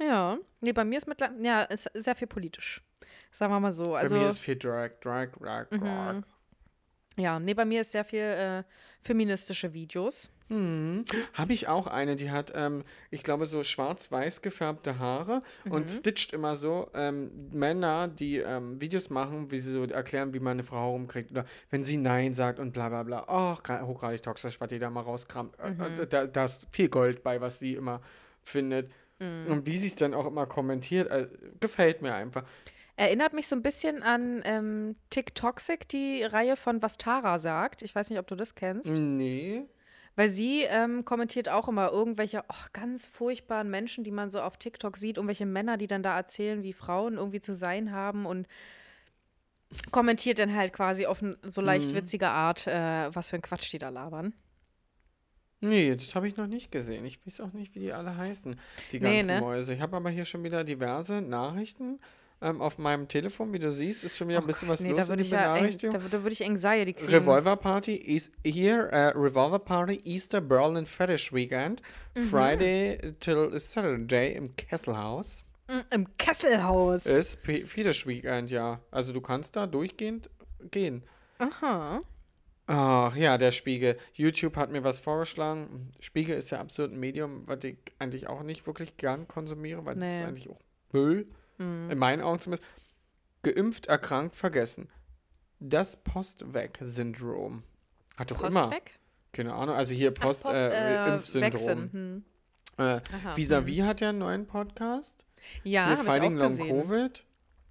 Ja. 0.00 0.38
Nee, 0.60 0.72
bei 0.72 0.84
mir 0.84 0.98
ist 0.98 1.06
mittlerweile, 1.06 1.40
ja, 1.44 1.62
ist 1.62 1.88
sehr 1.94 2.16
viel 2.16 2.26
politisch. 2.26 2.82
Sagen 3.30 3.52
wir 3.52 3.60
mal 3.60 3.70
so. 3.72 3.94
Also, 3.94 4.16
Bei 4.16 4.22
mir 4.22 4.28
ist 4.28 4.38
viel 4.40 4.56
Drag, 4.56 4.90
Drag, 5.02 5.28
Drag, 5.38 5.70
Mhm. 5.70 5.78
Drag. 5.80 6.22
Ja, 7.16 7.38
nee, 7.38 7.54
bei 7.54 7.64
mir 7.64 7.80
ist 7.80 7.92
sehr 7.92 8.04
viel 8.04 8.20
äh, 8.20 8.62
feministische 9.02 9.72
Videos. 9.72 10.30
Mhm. 10.48 11.04
Habe 11.32 11.52
ich 11.52 11.68
auch 11.68 11.86
eine, 11.86 12.16
die 12.16 12.30
hat, 12.30 12.52
ähm, 12.54 12.84
ich 13.10 13.22
glaube, 13.22 13.46
so 13.46 13.62
schwarz-weiß 13.62 14.42
gefärbte 14.42 14.98
Haare 14.98 15.42
und 15.70 15.90
stitcht 15.90 16.32
immer 16.32 16.54
so 16.54 16.90
ähm, 16.94 17.30
Männer, 17.50 18.08
die 18.08 18.38
ähm, 18.38 18.80
Videos 18.80 19.08
machen, 19.10 19.50
wie 19.50 19.58
sie 19.58 19.72
so 19.72 19.84
erklären, 19.84 20.34
wie 20.34 20.40
man 20.40 20.52
eine 20.52 20.64
Frau 20.64 20.90
rumkriegt 20.92 21.30
oder 21.30 21.46
wenn 21.70 21.84
sie 21.84 21.96
Nein 21.96 22.34
sagt 22.34 22.58
und 22.58 22.72
bla 22.72 22.88
bla 22.88 23.02
bla. 23.04 23.24
Oh, 23.28 23.56
hochgradig 23.86 24.22
toxisch, 24.22 24.60
was 24.60 24.68
die 24.68 24.78
da 24.78 24.90
mal 24.90 25.00
rauskramt. 25.00 25.58
Äh, 25.58 26.02
äh, 26.02 26.06
Da, 26.06 26.26
da 26.26 26.44
ist 26.44 26.66
viel 26.70 26.88
Gold 26.88 27.22
bei, 27.22 27.40
was 27.40 27.58
sie 27.58 27.74
immer 27.74 28.00
findet. 28.42 28.90
Und 29.20 29.64
wie 29.64 29.78
sie 29.78 29.86
es 29.86 29.96
dann 29.96 30.12
auch 30.12 30.26
immer 30.26 30.44
kommentiert, 30.44 31.10
äh, 31.10 31.28
gefällt 31.58 32.02
mir 32.02 32.14
einfach. 32.14 32.44
Erinnert 32.96 33.32
mich 33.32 33.48
so 33.48 33.56
ein 33.56 33.62
bisschen 33.62 34.02
an 34.02 34.42
ähm, 34.44 34.94
TikToxic, 35.10 35.88
die 35.88 36.22
Reihe 36.22 36.56
von 36.56 36.80
Was 36.82 36.96
Tara 36.96 37.38
sagt. 37.38 37.82
Ich 37.82 37.94
weiß 37.94 38.08
nicht, 38.10 38.18
ob 38.20 38.26
du 38.28 38.36
das 38.36 38.54
kennst. 38.54 38.96
Nee. 38.96 39.64
Weil 40.16 40.28
sie 40.28 40.62
ähm, 40.62 41.04
kommentiert 41.04 41.48
auch 41.48 41.66
immer 41.66 41.90
irgendwelche 41.90 42.44
oh, 42.48 42.66
ganz 42.72 43.08
furchtbaren 43.08 43.68
Menschen, 43.68 44.04
die 44.04 44.12
man 44.12 44.30
so 44.30 44.40
auf 44.40 44.58
TikTok 44.58 44.96
sieht, 44.96 45.16
irgendwelche 45.16 45.44
Männer, 45.46 45.76
die 45.76 45.88
dann 45.88 46.04
da 46.04 46.16
erzählen, 46.16 46.62
wie 46.62 46.72
Frauen 46.72 47.14
irgendwie 47.14 47.40
zu 47.40 47.52
sein 47.52 47.90
haben 47.90 48.26
und 48.26 48.46
kommentiert 49.90 50.38
dann 50.38 50.54
halt 50.54 50.72
quasi 50.72 51.06
auf 51.06 51.20
eine 51.20 51.36
so 51.42 51.60
leicht 51.60 51.90
Mhm. 51.90 51.96
witzige 51.96 52.28
Art, 52.28 52.68
äh, 52.68 53.12
was 53.12 53.30
für 53.30 53.36
ein 53.36 53.42
Quatsch 53.42 53.72
die 53.72 53.78
da 53.78 53.88
labern. 53.88 54.34
Nee, 55.60 55.96
das 55.96 56.14
habe 56.14 56.28
ich 56.28 56.36
noch 56.36 56.46
nicht 56.46 56.70
gesehen. 56.70 57.04
Ich 57.06 57.26
weiß 57.26 57.40
auch 57.40 57.52
nicht, 57.52 57.74
wie 57.74 57.80
die 57.80 57.92
alle 57.92 58.16
heißen, 58.16 58.54
die 58.92 59.00
Nee, 59.00 59.16
ganzen 59.18 59.34
ne? 59.34 59.40
Mäuse. 59.40 59.74
Ich 59.74 59.80
habe 59.80 59.96
aber 59.96 60.10
hier 60.10 60.26
schon 60.26 60.44
wieder 60.44 60.62
diverse 60.62 61.22
Nachrichten 61.22 61.98
ähm, 62.44 62.60
auf 62.60 62.78
meinem 62.78 63.08
Telefon. 63.08 63.52
Wie 63.52 63.58
du 63.58 63.72
siehst, 63.72 64.04
ist 64.04 64.16
schon 64.16 64.28
wieder 64.28 64.38
ein 64.40 64.46
bisschen 64.46 64.68
was 64.68 64.80
Nee, 64.80 64.90
los 64.90 64.96
da 64.98 65.02
in 65.04 65.08
würde 65.08 65.22
den 65.22 65.26
ich 65.26 65.32
ja, 65.32 65.54
Benachrichtigungen. 65.54 66.02
da, 66.02 66.08
da 66.18 66.22
würde 66.22 66.32
ich 66.34 66.44
Anxiety 66.44 66.92
kriegen. 66.92 67.12
Revolver 67.12 67.56
Party 67.56 67.94
is 67.96 68.30
here. 68.44 68.88
Uh, 68.92 69.18
Revolver 69.18 69.58
Party 69.58 70.00
Easter 70.04 70.40
Berlin 70.40 70.86
Fetish 70.86 71.32
Weekend. 71.32 71.82
Mhm. 72.14 72.20
Friday 72.22 73.14
till 73.20 73.58
Saturday 73.58 74.34
im 74.34 74.54
Kesselhaus. 74.56 75.44
Mm, 75.68 75.94
Im 75.94 76.16
Kesselhaus. 76.18 77.06
Ist 77.06 77.38
Fetish 77.44 78.06
Weekend, 78.06 78.50
ja. 78.50 78.80
Also 78.90 79.12
du 79.14 79.20
kannst 79.22 79.56
da 79.56 79.66
durchgehend 79.66 80.28
gehen. 80.70 81.02
Aha. 81.38 81.98
Ach 82.66 83.14
ja, 83.16 83.36
der 83.36 83.50
Spiegel. 83.50 83.96
YouTube 84.14 84.56
hat 84.56 84.70
mir 84.70 84.84
was 84.84 84.98
vorgeschlagen. 84.98 85.92
Spiegel 86.00 86.36
ist 86.36 86.50
ja 86.50 86.60
absolut 86.60 86.92
ein 86.92 87.00
Medium, 87.00 87.42
was 87.46 87.62
ich 87.64 87.76
eigentlich 87.98 88.26
auch 88.26 88.42
nicht 88.42 88.66
wirklich 88.66 88.96
gern 88.96 89.28
konsumiere, 89.28 89.84
weil 89.84 89.96
das 89.96 90.12
ist 90.14 90.20
Nee. 90.20 90.24
eigentlich 90.26 90.48
auch 90.50 90.60
Müll. 90.92 91.26
In 91.58 91.98
meinen 91.98 92.22
Augen 92.22 92.40
zumindest. 92.40 92.68
Geimpft, 93.42 93.86
erkrankt, 93.86 94.36
vergessen. 94.36 94.88
Das 95.60 95.96
Post-Weg-Syndrom. 96.02 97.62
Hat 98.16 98.30
doch 98.30 98.38
Post 98.40 98.56
immer. 98.56 98.70
weg? 98.70 98.98
Keine 99.32 99.52
Ahnung. 99.54 99.74
Also 99.74 99.94
hier 99.94 100.12
Ach, 100.18 100.22
Post, 100.22 100.44
Post, 100.44 100.54
äh, 100.56 101.06
äh. 101.16 101.40
Wechseln. 101.40 101.90
Hm. 101.92 102.24
Äh, 102.78 102.82
Aha, 102.82 103.36
Vis-à-vis 103.36 103.82
hat 103.82 104.00
ja 104.00 104.08
einen 104.10 104.18
neuen 104.18 104.46
Podcast. 104.46 105.24
Ja, 105.62 105.86
Hier 105.86 105.90
habe 105.96 106.00
ich 106.02 106.06
Fighting 106.08 106.34
auch 106.36 106.40
Long 106.40 106.48
gesehen. 106.56 106.82
Covid. 106.88 107.24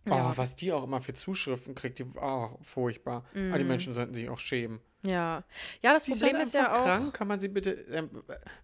Oh, 0.10 0.14
Ja. 0.14 0.38
was 0.38 0.56
die 0.56 0.72
auch 0.74 0.84
immer 0.84 1.02
für 1.02 1.14
Zuschriften 1.14 1.76
kriegt, 1.76 2.00
die 2.00 2.06
oh, 2.22 2.58
furchtbar. 2.62 3.24
Aber 3.34 3.58
die 3.58 3.64
Menschen 3.64 3.94
sollten 3.94 4.14
sich 4.14 4.30
auch 4.30 4.40
schämen. 4.40 4.80
Ja. 5.06 5.44
Ja, 5.82 5.94
das 5.94 6.06
Sie 6.06 6.12
ist 6.14 6.20
Problem 6.20 6.38
halt 6.38 6.48
ist 6.48 6.54
ja 6.54 6.74
auch. 6.74 6.84
krank, 6.84 7.14
kann 7.14 7.28
man 7.28 7.40
sie 7.40 7.48
bitte, 7.50 7.72
ähm, 7.72 8.10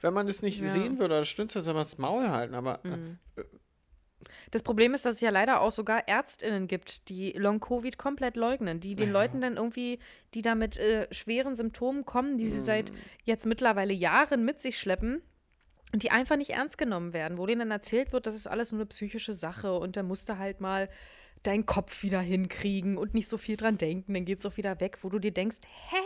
wenn 0.01 0.13
man 0.13 0.27
das 0.27 0.41
nicht 0.41 0.61
Ja. 0.61 0.69
sehen 0.69 0.99
würde 0.99 1.15
oder 1.15 1.25
stützt, 1.25 1.55
dann 1.55 1.63
soll 1.63 1.73
man 1.73 1.83
das 1.83 1.97
Maul 1.97 2.29
halten. 2.29 2.55
Aber 2.55 2.79
Mhm. 2.83 3.17
äh, 3.35 3.43
Das 4.51 4.63
Problem 4.63 4.93
ist, 4.93 5.05
dass 5.05 5.15
es 5.15 5.21
ja 5.21 5.29
leider 5.29 5.61
auch 5.61 5.71
sogar 5.71 6.07
ÄrztInnen 6.07 6.67
gibt, 6.67 7.09
die 7.09 7.31
Long-Covid 7.33 7.97
komplett 7.97 8.35
leugnen, 8.35 8.79
die 8.79 8.95
den 8.95 9.07
Ja. 9.07 9.13
Leuten 9.13 9.41
dann 9.41 9.55
irgendwie, 9.55 9.99
die 10.33 10.41
da 10.41 10.55
mit 10.55 10.77
äh, 10.77 11.07
schweren 11.11 11.55
Symptomen 11.55 12.05
kommen, 12.05 12.37
die 12.37 12.47
sie 12.47 12.61
seit 12.61 12.91
jetzt 13.23 13.45
mittlerweile 13.45 13.93
Jahren 13.93 14.45
mit 14.45 14.59
sich 14.61 14.79
schleppen 14.79 15.21
und 15.91 16.03
die 16.03 16.11
einfach 16.11 16.35
nicht 16.37 16.51
ernst 16.51 16.77
genommen 16.77 17.13
werden, 17.13 17.37
wo 17.37 17.45
denen 17.45 17.59
dann 17.59 17.71
erzählt 17.71 18.13
wird, 18.13 18.27
das 18.27 18.35
ist 18.35 18.47
alles 18.47 18.71
nur 18.71 18.81
eine 18.81 18.87
psychische 18.87 19.33
Sache 19.33 19.73
und 19.73 19.97
da 19.97 20.03
musst 20.03 20.29
du 20.29 20.37
halt 20.37 20.61
mal 20.61 20.89
deinen 21.43 21.65
Kopf 21.65 22.03
wieder 22.03 22.19
hinkriegen 22.19 22.97
und 22.97 23.13
nicht 23.13 23.27
so 23.27 23.37
viel 23.37 23.55
dran 23.55 23.77
denken, 23.77 24.13
dann 24.13 24.25
geht's 24.25 24.45
auch 24.45 24.57
wieder 24.57 24.79
weg, 24.81 24.99
wo 25.01 25.09
du 25.09 25.19
dir 25.19 25.31
denkst, 25.31 25.57
hä? 25.89 25.97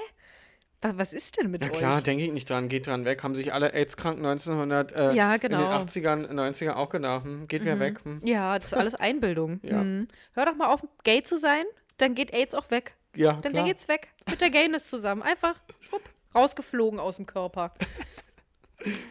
Wa- 0.84 0.94
Was 0.98 1.14
ist 1.14 1.38
denn 1.40 1.50
mit 1.50 1.62
na 1.62 1.68
euch? 1.68 1.74
klar, 1.74 2.02
denke 2.02 2.24
ich 2.26 2.32
nicht 2.32 2.50
dran, 2.50 2.70
geht 2.70 2.88
dran 2.88 3.06
weg. 3.06 3.24
Haben 3.24 3.34
sich 3.36 3.54
alle 3.54 3.74
AIDS-Kranken 3.74 4.26
1900 4.26 4.92
äh, 4.92 5.14
Ja, 5.14 5.34
in 5.34 5.40
genau. 5.40 5.58
den 5.80 5.88
80ern, 5.88 6.28
90er 6.30 6.74
auch 6.74 6.90
gedacht, 6.90 7.24
hm, 7.26 7.48
geht 7.48 7.62
wieder 7.64 7.80
weg. 7.80 8.00
Hm. 8.04 8.22
Ja, 8.24 8.58
das 8.60 8.68
ist 8.68 8.74
alles 8.76 8.96
Einbildung. 8.96 9.60
Ja. 9.64 9.84
Mhm. 9.84 10.08
Hör 10.34 10.46
doch 10.46 10.56
mal 10.56 10.68
auf, 10.68 10.86
gay 11.04 11.24
zu 11.24 11.38
sein, 11.38 11.64
dann 11.98 12.14
geht 12.16 12.34
AIDS 12.34 12.54
auch 12.54 12.70
weg. 12.70 12.96
Ja, 13.16 13.34
Dann, 13.42 13.54
dann 13.54 13.66
geht's 13.66 13.88
weg. 13.88 14.10
Mit 14.30 14.42
der 14.42 14.50
Gayness 14.50 14.90
zusammen. 14.90 15.22
Einfach 15.22 15.56
schwupp, 15.82 16.02
rausgeflogen 16.36 17.00
aus 17.00 17.16
dem 17.18 17.26
Körper. 17.26 17.74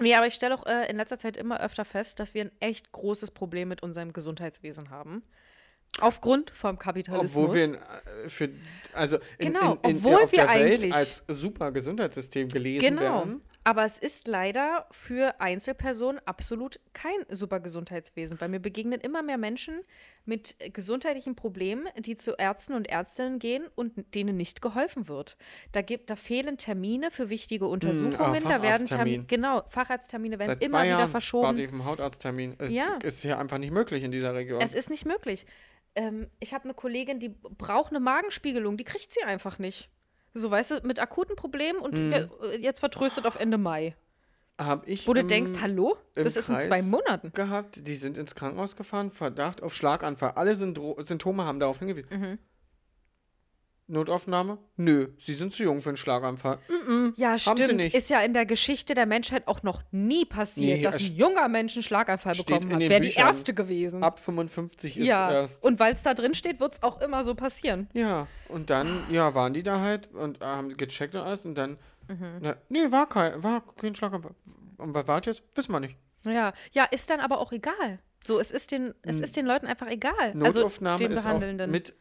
Nee, 0.00 0.14
aber 0.16 0.26
ich 0.26 0.34
stelle 0.34 0.54
auch 0.54 0.66
äh, 0.66 0.90
in 0.90 0.96
letzter 0.96 1.18
Zeit 1.18 1.36
immer 1.38 1.58
öfter 1.60 1.86
fest, 1.86 2.20
dass 2.20 2.34
wir 2.34 2.42
ein 2.42 2.50
echt 2.60 2.92
großes 2.92 3.30
Problem 3.30 3.68
mit 3.68 3.82
unserem 3.82 4.12
Gesundheitswesen 4.12 4.90
haben. 4.90 5.22
Aufgrund 6.00 6.50
vom 6.50 6.78
Kapitalismus. 6.78 7.36
Obwohl 7.36 7.54
wir 7.56 7.64
in, 7.64 7.74
äh, 7.74 8.28
für, 8.28 8.48
also 8.94 9.18
in, 9.38 9.52
Genau, 9.52 9.74
in, 9.84 9.90
in, 9.90 9.96
obwohl 9.98 10.14
auf 10.24 10.32
wir 10.32 10.46
der 10.46 10.48
Welt 10.48 10.72
eigentlich- 10.82 10.94
als 10.94 11.24
super 11.28 11.70
Gesundheitssystem 11.70 12.48
gelesen 12.48 12.80
Genau. 12.96 13.00
werden. 13.02 13.42
Aber 13.64 13.84
es 13.84 14.00
ist 14.00 14.26
leider 14.26 14.88
für 14.90 15.40
Einzelpersonen 15.40 16.20
absolut 16.26 16.80
kein 16.94 17.14
super 17.28 17.60
Gesundheitswesen, 17.60 18.40
weil 18.40 18.48
mir 18.48 18.58
begegnen 18.58 19.00
immer 19.00 19.22
mehr 19.22 19.38
Menschen 19.38 19.82
mit 20.24 20.56
gesundheitlichen 20.74 21.36
Problemen, 21.36 21.86
die 21.96 22.16
zu 22.16 22.32
Ärzten 22.32 22.72
und 22.74 22.88
Ärztinnen 22.88 23.38
gehen 23.38 23.68
und 23.76 23.92
denen 24.16 24.36
nicht 24.36 24.62
geholfen 24.62 25.06
wird. 25.06 25.36
Da, 25.70 25.80
gibt, 25.82 26.10
da 26.10 26.16
fehlen 26.16 26.58
Termine 26.58 27.12
für 27.12 27.28
wichtige 27.30 27.68
Untersuchungen, 27.68 28.42
da 28.42 28.62
werden. 28.62 28.86
Termine, 28.88 29.24
genau, 29.28 29.62
Facharzttermine 29.68 30.40
werden 30.40 30.48
Seit 30.58 30.64
immer 30.64 30.78
zwei 30.78 30.86
wieder 30.86 30.98
Jahren 30.98 31.10
verschoben. 31.10 31.46
warte 31.46 31.60
ich 31.62 31.68
auf 31.68 31.72
einen 31.74 31.84
Hautarzttermin. 31.84 32.56
Es 32.58 32.72
Ja. 32.72 32.98
Ist 33.04 33.22
hier 33.22 33.38
einfach 33.38 33.58
nicht 33.58 33.72
möglich 33.72 34.02
in 34.02 34.10
dieser 34.10 34.34
Region. 34.34 34.60
Es 34.60 34.74
ist 34.74 34.90
nicht 34.90 35.06
möglich. 35.06 35.46
Ähm, 35.94 36.28
ich 36.40 36.54
habe 36.54 36.64
eine 36.64 36.74
Kollegin, 36.74 37.18
die 37.20 37.28
braucht 37.28 37.90
eine 37.90 38.00
Magenspiegelung, 38.00 38.76
die 38.76 38.84
kriegt 38.84 39.12
sie 39.12 39.22
einfach 39.24 39.58
nicht. 39.58 39.90
So, 40.34 40.50
weißt 40.50 40.70
du, 40.70 40.80
mit 40.86 40.98
akuten 41.00 41.36
Problemen 41.36 41.78
und 41.80 41.98
Mhm. 41.98 42.12
äh, 42.12 42.28
jetzt 42.60 42.80
vertröstet 42.80 43.26
auf 43.26 43.38
Ende 43.38 43.58
Mai. 43.58 43.94
Hab 44.58 44.86
ich 44.88 45.06
Wo 45.08 45.12
du 45.14 45.20
im- 45.22 45.28
denkst, 45.28 45.52
hallo? 45.60 45.96
Das 46.14 46.36
ist 46.36 46.48
in 46.48 46.58
zwei 46.60 46.78
Kreis 46.80 46.86
Monaten. 46.86 47.32
gehabt, 47.32 47.86
die 47.86 47.96
sind 47.96 48.16
ins 48.16 48.34
Krankenhaus 48.34 48.76
gefahren, 48.76 49.10
Verdacht 49.10 49.62
auf 49.62 49.74
Schlaganfall. 49.74 50.32
Alle 50.32 50.54
Syndro 50.54 50.96
Symptome 51.02 51.44
haben 51.44 51.58
darauf 51.58 51.78
hingewiesen. 51.80 52.08
Mhm. 52.18 52.38
Notaufnahme? 53.92 54.58
Nö, 54.76 55.08
sie 55.20 55.34
sind 55.34 55.52
zu 55.52 55.62
jung 55.62 55.80
für 55.80 55.90
einen 55.90 55.96
Schlaganfall. 55.96 56.58
Ja, 57.16 57.30
Haben 57.30 57.56
sie 57.56 57.64
stimmt. 57.64 57.76
nicht. 57.80 57.94
Ist 57.94 58.10
ja 58.10 58.20
in 58.22 58.32
der 58.34 58.46
Geschichte 58.46 58.94
der 58.94 59.06
Menschheit 59.06 59.46
auch 59.46 59.62
noch 59.62 59.82
nie 59.92 60.24
passiert, 60.24 60.78
Nee, 60.78 60.82
dass 60.82 60.98
ein 61.00 61.14
junger 61.14 61.48
Mensch 61.48 61.74
einen 61.76 61.82
Schlaganfall 61.82 62.34
bekommen 62.34 62.72
hat. 62.72 62.80
Wäre 62.80 63.00
die 63.00 63.12
erste 63.12 63.54
gewesen. 63.54 64.02
Ab 64.02 64.18
55 64.18 64.96
ist 64.98 65.06
ja, 65.06 65.30
erst. 65.30 65.64
und 65.64 65.78
weil 65.78 65.94
es 65.94 66.02
da 66.02 66.14
drin 66.14 66.34
steht, 66.34 66.58
wird 66.60 66.74
es 66.74 66.82
auch 66.82 67.00
immer 67.00 67.22
so 67.24 67.34
passieren. 67.34 67.88
Ja, 67.92 68.26
und 68.48 68.70
dann, 68.70 69.04
ja, 69.10 69.34
waren 69.34 69.52
die 69.54 69.62
da 69.62 69.80
halt 69.80 70.12
und 70.14 70.40
äh, 70.42 70.44
haben 70.44 70.76
gecheckt 70.76 71.14
und 71.14 71.20
alles 71.22 71.44
und 71.44 71.54
dann, 71.54 71.78
Mhm. 72.08 72.38
na, 72.40 72.56
nee, 72.68 72.90
war 72.90 73.08
kein, 73.08 73.40
war 73.44 73.62
kein 73.76 73.94
Schlaganfall. 73.94 74.34
Und 74.78 74.92
was 74.94 75.06
war 75.06 75.20
das 75.20 75.36
jetzt? 75.38 75.42
Wissen 75.54 75.72
wir 75.72 75.78
nicht. 75.80 75.96
Ja, 76.24 76.52
ja, 76.72 76.84
ist 76.84 77.08
dann 77.10 77.20
aber 77.20 77.38
auch 77.38 77.52
egal. 77.52 78.00
So, 78.24 78.38
es 78.40 78.50
ist 78.50 78.70
den, 78.72 78.92
es 79.02 79.20
ist 79.20 79.36
den 79.36 79.46
Leuten 79.46 79.66
einfach 79.66 79.88
egal. 79.88 80.34
Notaufnahme 80.34 80.94
also 80.94 81.04
den 81.08 81.12
ist 81.12 81.20
auch 81.20 81.24
Behandelnden. 81.24 81.70
mit. 81.70 81.94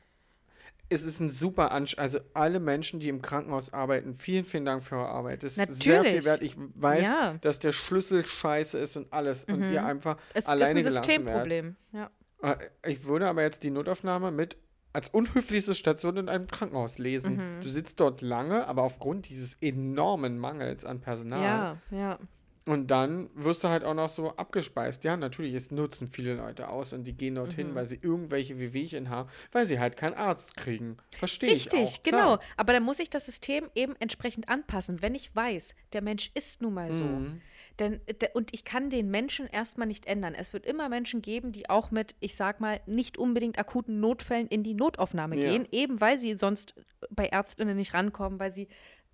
Es 0.92 1.04
ist 1.04 1.20
ein 1.22 1.30
super 1.32 1.72
Ansch 1.72 1.98
Also 1.98 2.20
alle 2.34 2.60
Menschen, 2.60 3.00
die 3.00 3.10
im 3.10 3.22
Krankenhaus 3.22 3.72
arbeiten, 3.74 4.14
vielen, 4.16 4.44
vielen 4.46 4.66
Dank 4.66 4.84
für 4.84 4.96
eure 4.98 5.08
Arbeit. 5.10 5.44
Das 5.44 5.58
ist 5.58 5.82
sehr 5.84 6.04
viel 6.04 6.26
wert. 6.26 6.42
Ich 6.42 6.56
weiß, 6.58 7.08
Ja. 7.08 7.34
dass 7.42 7.60
der 7.60 7.72
Schlüssel 7.72 8.26
scheiße 8.26 8.78
ist 8.78 8.98
und 8.98 9.12
alles 9.14 9.46
und 9.46 9.62
ihr 9.72 9.86
einfach 9.86 10.18
es 10.34 10.46
alleine 10.48 10.80
ist 10.80 10.86
ein. 10.88 10.92
Systemproblem. 10.92 11.76
Ja. 11.94 12.10
Äh, 12.42 12.56
Ich 12.92 13.06
würde 13.06 13.28
aber 13.28 13.42
jetzt 13.44 13.64
die 13.64 13.72
Notaufnahme 13.72 14.32
mit 14.32 14.58
als 14.94 15.08
unhöflichste 15.08 15.74
Station 15.74 16.18
in 16.18 16.28
einem 16.28 16.48
Krankenhaus 16.48 16.98
lesen. 17.00 17.38
Mhm. 17.38 17.62
Du 17.62 17.70
sitzt 17.70 18.00
dort 18.02 18.22
lange, 18.22 18.68
aber 18.68 18.84
aufgrund 18.84 19.30
dieses 19.30 19.56
enormen 19.62 20.38
Mangels 20.38 20.84
an 20.84 21.00
Personal. 21.00 21.42
ja, 21.42 21.78
ja. 21.98 22.20
Und 22.68 22.92
dann 22.92 23.30
wirst 23.34 23.64
du 23.64 23.70
halt 23.70 23.84
auch 23.84 23.96
noch 23.96 24.10
so 24.10 24.30
abgespeist. 24.36 25.04
Ja, 25.04 25.18
natürlich, 25.18 25.56
es 25.56 25.72
nutzen 25.72 26.08
viele 26.08 26.36
Leute 26.36 26.70
aus 26.70 26.94
und 26.94 27.06
die 27.06 27.14
gehen 27.14 27.34
dorthin, 27.36 27.72
Mhm. 27.72 27.76
weil 27.76 27.86
sie 27.88 28.00
irgendwelche 28.02 28.60
Wehwehchen 28.60 29.10
haben, 29.10 29.30
weil 29.52 29.66
sie 29.66 29.80
halt 29.80 29.98
keinen 29.98 30.14
Arzt 30.14 30.56
kriegen. 30.58 30.98
Verstehe 31.18 31.54
ich 31.54 31.66
Richtig, 31.74 32.04
genau. 32.04 32.18
klar. 32.38 32.40
Aber 32.58 32.74
dann 32.74 32.84
muss 32.84 33.00
ich 33.00 33.10
das 33.10 33.26
System 33.26 33.70
eben 33.74 33.96
entsprechend 34.00 34.48
anpassen. 34.48 35.02
Wenn 35.02 35.16
ich 35.16 35.36
weiß, 35.36 35.74
der 35.94 36.04
Mensch 36.04 36.30
ist 36.36 36.62
nun 36.62 36.76
mal 36.76 36.92
so. 36.92 37.04
Mhm. 37.06 37.42
Denn, 37.80 38.00
de- 38.22 38.30
und 38.34 38.54
ich 38.54 38.64
kann 38.64 38.92
den 38.92 39.10
Menschen 39.10 39.48
erstmal 39.48 39.88
nicht 39.88 40.06
ändern. 40.06 40.36
Es 40.36 40.54
wird 40.54 40.68
immer 40.68 40.88
Menschen 40.88 41.24
geben, 41.24 41.52
die 41.52 41.68
auch 41.68 41.90
mit, 41.90 42.14
ich 42.20 42.36
sag 42.36 42.60
mal, 42.60 42.80
nicht 42.86 43.18
unbedingt 43.18 43.58
akuten 43.58 44.00
Notfällen 44.00 44.48
in 44.48 44.62
die 44.62 44.76
Notaufnahme 44.76 45.36
Ja. 45.36 45.50
gehen, 45.50 45.68
eben 45.72 46.00
weil 46.00 46.20
sie 46.20 46.36
sonst 46.36 46.76
bei 47.10 47.26
Ärztinnen 47.28 47.76
nicht 47.76 47.96
rankommen, 47.96 48.40
weil 48.40 48.52
sie 48.52 48.68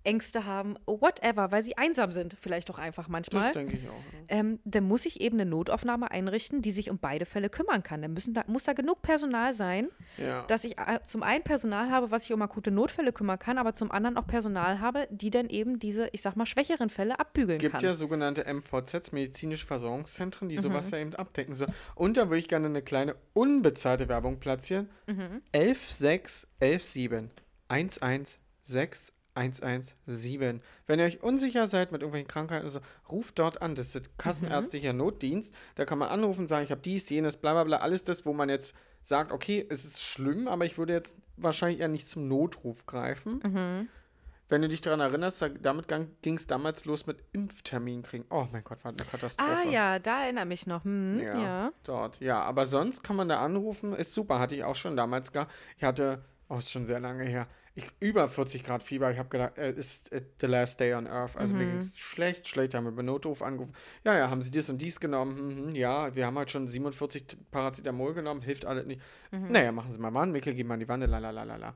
Ängste 0.08 0.44
haben, 0.46 0.76
whatever, 0.86 1.52
weil 1.52 1.62
sie 1.62 1.76
einsam 1.78 2.12
sind, 2.12 2.36
vielleicht 2.40 2.70
auch 2.70 2.78
einfach 2.78 3.08
manchmal. 3.08 3.42
Das 3.44 3.52
denke 3.52 3.76
ich 3.76 3.88
auch. 3.88 3.92
ja. 3.92 4.18
ähm, 4.28 4.58
dann 4.64 4.84
muss 4.84 5.06
ich 5.06 5.20
eben 5.20 5.38
eine 5.38 5.48
Notaufnahme 5.48 6.10
einrichten, 6.10 6.62
die 6.62 6.72
sich 6.72 6.90
um 6.90 6.98
beide 6.98 7.26
Fälle 7.26 7.50
kümmern 7.50 7.82
kann. 7.82 8.02
Dann 8.02 8.12
müssen 8.14 8.34
da, 8.34 8.44
muss 8.46 8.64
da 8.64 8.72
genug 8.72 9.02
Personal 9.02 9.52
sein, 9.52 9.88
Ja. 10.16 10.42
dass 10.48 10.64
ich 10.64 10.78
äh, 10.78 11.00
zum 11.04 11.22
einen 11.22 11.44
Personal 11.44 11.90
habe, 11.90 12.10
was 12.10 12.22
sich 12.22 12.32
um 12.32 12.42
akute 12.42 12.70
Notfälle 12.70 13.12
kümmern 13.12 13.38
kann, 13.38 13.58
aber 13.58 13.74
zum 13.74 13.90
anderen 13.90 14.16
auch 14.16 14.26
Personal 14.26 14.80
habe, 14.80 15.06
die 15.10 15.30
dann 15.30 15.48
eben 15.48 15.78
diese, 15.78 16.08
ich 16.12 16.22
sag 16.22 16.34
mal, 16.36 16.46
schwächeren 16.46 16.88
Fälle 16.88 17.20
abbügeln 17.20 17.58
gibt 17.58 17.72
kann. 17.74 17.84
ja 17.84 17.94
sogenannte 17.94 18.44
MVZs, 18.52 19.12
medizinische 19.12 19.66
Versorgungszentren, 19.66 20.48
die 20.48 20.56
Mhm. 20.56 20.60
sowas 20.62 20.90
ja 20.90 20.98
eben 20.98 21.14
abdecken. 21.14 21.54
So. 21.54 21.66
Und 21.94 22.16
da 22.16 22.28
würde 22.28 22.38
ich 22.38 22.48
gerne 22.48 22.66
eine 22.66 22.82
kleine 22.82 23.14
unbezahlte 23.34 24.08
Werbung 24.08 24.40
platzieren. 24.40 24.88
Mhm. 25.06 25.42
116 25.54 26.48
117 26.58 27.30
116 27.68 29.17
117. 29.38 30.60
Wenn 30.86 30.98
ihr 30.98 31.04
euch 31.06 31.22
unsicher 31.22 31.66
seid 31.68 31.92
mit 31.92 32.02
irgendwelchen 32.02 32.28
Krankheiten 32.28 32.64
oder 32.64 32.72
so, 32.72 32.80
ruft 33.10 33.38
dort 33.38 33.62
an. 33.62 33.74
Das 33.74 33.94
ist 33.94 34.18
kassenärztlicher 34.18 34.92
Mhm. 34.92 34.98
Notdienst. 34.98 35.54
Da 35.76 35.84
kann 35.84 35.98
man 35.98 36.08
anrufen, 36.08 36.46
sagen, 36.46 36.64
ich 36.64 36.70
habe 36.70 36.80
dies, 36.82 37.08
jenes, 37.08 37.36
bla 37.36 37.52
bla 37.52 37.64
bla. 37.64 37.76
Alles 37.78 38.04
das, 38.04 38.26
wo 38.26 38.32
man 38.32 38.48
jetzt 38.48 38.74
sagt, 39.02 39.32
okay, 39.32 39.64
es 39.68 39.84
ist 39.84 40.02
schlimm, 40.04 40.48
aber 40.48 40.64
ich 40.66 40.76
würde 40.78 40.92
jetzt 40.92 41.18
wahrscheinlich 41.36 41.80
eher 41.80 41.88
nicht 41.88 42.08
zum 42.08 42.28
Notruf 42.28 42.86
greifen. 42.86 43.40
Mhm. 43.44 43.88
Wenn 44.50 44.62
du 44.62 44.68
dich 44.68 44.80
daran 44.80 45.00
erinnerst, 45.00 45.42
da, 45.42 45.50
damit 45.50 45.88
ging 46.22 46.36
es 46.36 46.46
damals 46.46 46.86
los 46.86 47.06
mit 47.06 47.18
Impftermin 47.32 48.02
kriegen. 48.02 48.24
Oh 48.30 48.46
mein 48.50 48.64
Gott, 48.64 48.82
war 48.82 48.92
eine 48.92 49.04
Katastrophe. 49.04 49.50
Ah 49.66 49.70
ja, 49.70 49.98
da 49.98 50.22
erinnere 50.22 50.46
mich 50.46 50.66
noch. 50.66 50.84
Hm, 50.84 51.20
ja. 51.20 51.38
Ja, 51.38 51.72
dort. 51.84 52.18
Ja, 52.20 52.42
aber 52.42 52.64
sonst 52.64 53.04
kann 53.04 53.16
man 53.16 53.28
da 53.28 53.40
anrufen. 53.40 53.92
Ist 53.92 54.14
super, 54.14 54.38
hatte 54.38 54.54
ich 54.54 54.64
auch 54.64 54.74
schon 54.74 54.96
damals 54.96 55.32
gehabt. 55.32 55.52
Ich 55.76 55.84
hatte, 55.84 56.24
oh, 56.48 56.56
ist 56.56 56.70
schon 56.70 56.86
sehr 56.86 56.98
lange 56.98 57.24
her, 57.24 57.46
ich, 57.78 57.86
über 58.00 58.28
40 58.28 58.64
Grad 58.64 58.82
Fieber. 58.82 59.10
Ich 59.10 59.18
habe 59.18 59.28
gedacht, 59.28 59.56
äh, 59.58 59.72
ist 59.72 60.12
äh, 60.12 60.22
the 60.40 60.46
last 60.46 60.78
day 60.80 60.94
on 60.94 61.06
earth. 61.06 61.36
Also 61.36 61.54
mir 61.54 61.64
Mhm. 61.64 61.70
ging 61.70 61.76
es 61.78 61.98
schlecht, 61.98 62.46
schlecht. 62.48 62.74
Haben 62.74 62.84
wir 62.84 62.92
bei 62.92 63.02
Notruf 63.02 63.42
angerufen. 63.42 63.74
Ja, 64.04 64.16
ja, 64.18 64.30
haben 64.30 64.42
sie 64.42 64.50
dies 64.50 64.68
und 64.70 64.80
dies 64.82 65.00
genommen? 65.00 65.36
Hm, 65.38 65.66
hm, 65.68 65.74
ja, 65.74 66.14
wir 66.14 66.26
haben 66.26 66.36
halt 66.38 66.50
schon 66.50 66.68
47 66.68 67.26
T- 67.26 67.36
Paracetamol 67.50 68.14
genommen, 68.14 68.42
hilft 68.42 68.66
alles 68.66 68.86
nicht. 68.86 69.00
Mhm. 69.30 69.48
Naja, 69.48 69.72
machen 69.72 69.90
Sie 69.90 69.98
mal 69.98 70.12
Warnwickel, 70.14 70.54
gehen 70.54 70.66
mal 70.66 70.74
an 70.74 70.80
die 70.80 70.88
Wanne, 70.88 71.06
la 71.06 71.18
la 71.18 71.30
la 71.30 71.44
la 71.44 71.56
la. 71.56 71.74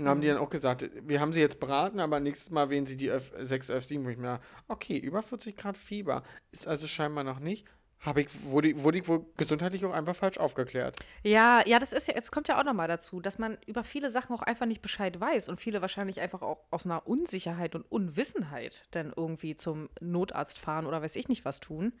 Und 0.00 0.08
haben 0.08 0.20
die 0.22 0.28
Mhm. 0.28 0.34
dann 0.34 0.38
auch 0.42 0.50
gesagt, 0.50 0.88
wir 1.06 1.20
haben 1.20 1.32
sie 1.34 1.40
jetzt 1.40 1.60
beraten, 1.60 2.00
aber 2.00 2.20
nächstes 2.20 2.50
Mal 2.50 2.70
wählen 2.70 2.86
sie 2.86 2.96
die 2.96 3.08
F 3.08 3.32
6 3.38 3.70
F7, 3.70 4.04
wo 4.04 4.08
ich 4.08 4.16
mir, 4.16 4.40
okay, 4.68 4.96
über 4.96 5.22
40 5.22 5.56
Grad 5.56 5.76
Fieber 5.76 6.22
ist 6.52 6.66
also 6.66 6.86
scheinbar 6.86 7.24
noch 7.24 7.38
nicht. 7.40 7.66
Habe 8.00 8.22
ich, 8.22 8.44
wurde, 8.44 8.68
ich- 8.70 8.82
wurde 8.82 8.98
ich 8.98 9.08
wohl 9.08 9.26
gesundheitlich 9.36 9.84
auch 9.84 9.92
einfach 9.92 10.16
falsch 10.16 10.38
aufgeklärt. 10.38 10.96
Ja, 11.22 11.62
ja, 11.66 11.78
das 11.78 11.92
ist 11.92 12.08
ja, 12.08 12.14
es 12.16 12.30
kommt 12.30 12.48
ja 12.48 12.58
auch 12.58 12.64
nochmal 12.64 12.88
dazu, 12.88 13.20
dass 13.20 13.38
man 13.38 13.58
über 13.66 13.84
viele 13.84 14.10
Sachen 14.10 14.34
auch 14.34 14.40
einfach 14.42 14.64
nicht 14.64 14.80
Bescheid 14.80 15.20
weiß 15.20 15.48
und 15.50 15.60
viele 15.60 15.82
wahrscheinlich 15.82 16.20
einfach 16.20 16.40
auch 16.40 16.58
aus 16.70 16.86
einer 16.86 17.06
Unsicherheit 17.06 17.74
und 17.74 17.82
Unwissenheit 17.92 18.84
dann 18.92 19.12
irgendwie 19.14 19.54
zum 19.54 19.90
Notarzt 20.00 20.58
fahren 20.58 20.86
oder 20.86 21.02
weiß 21.02 21.14
ich 21.16 21.28
nicht 21.28 21.44
was 21.44 21.60
tun. 21.60 21.92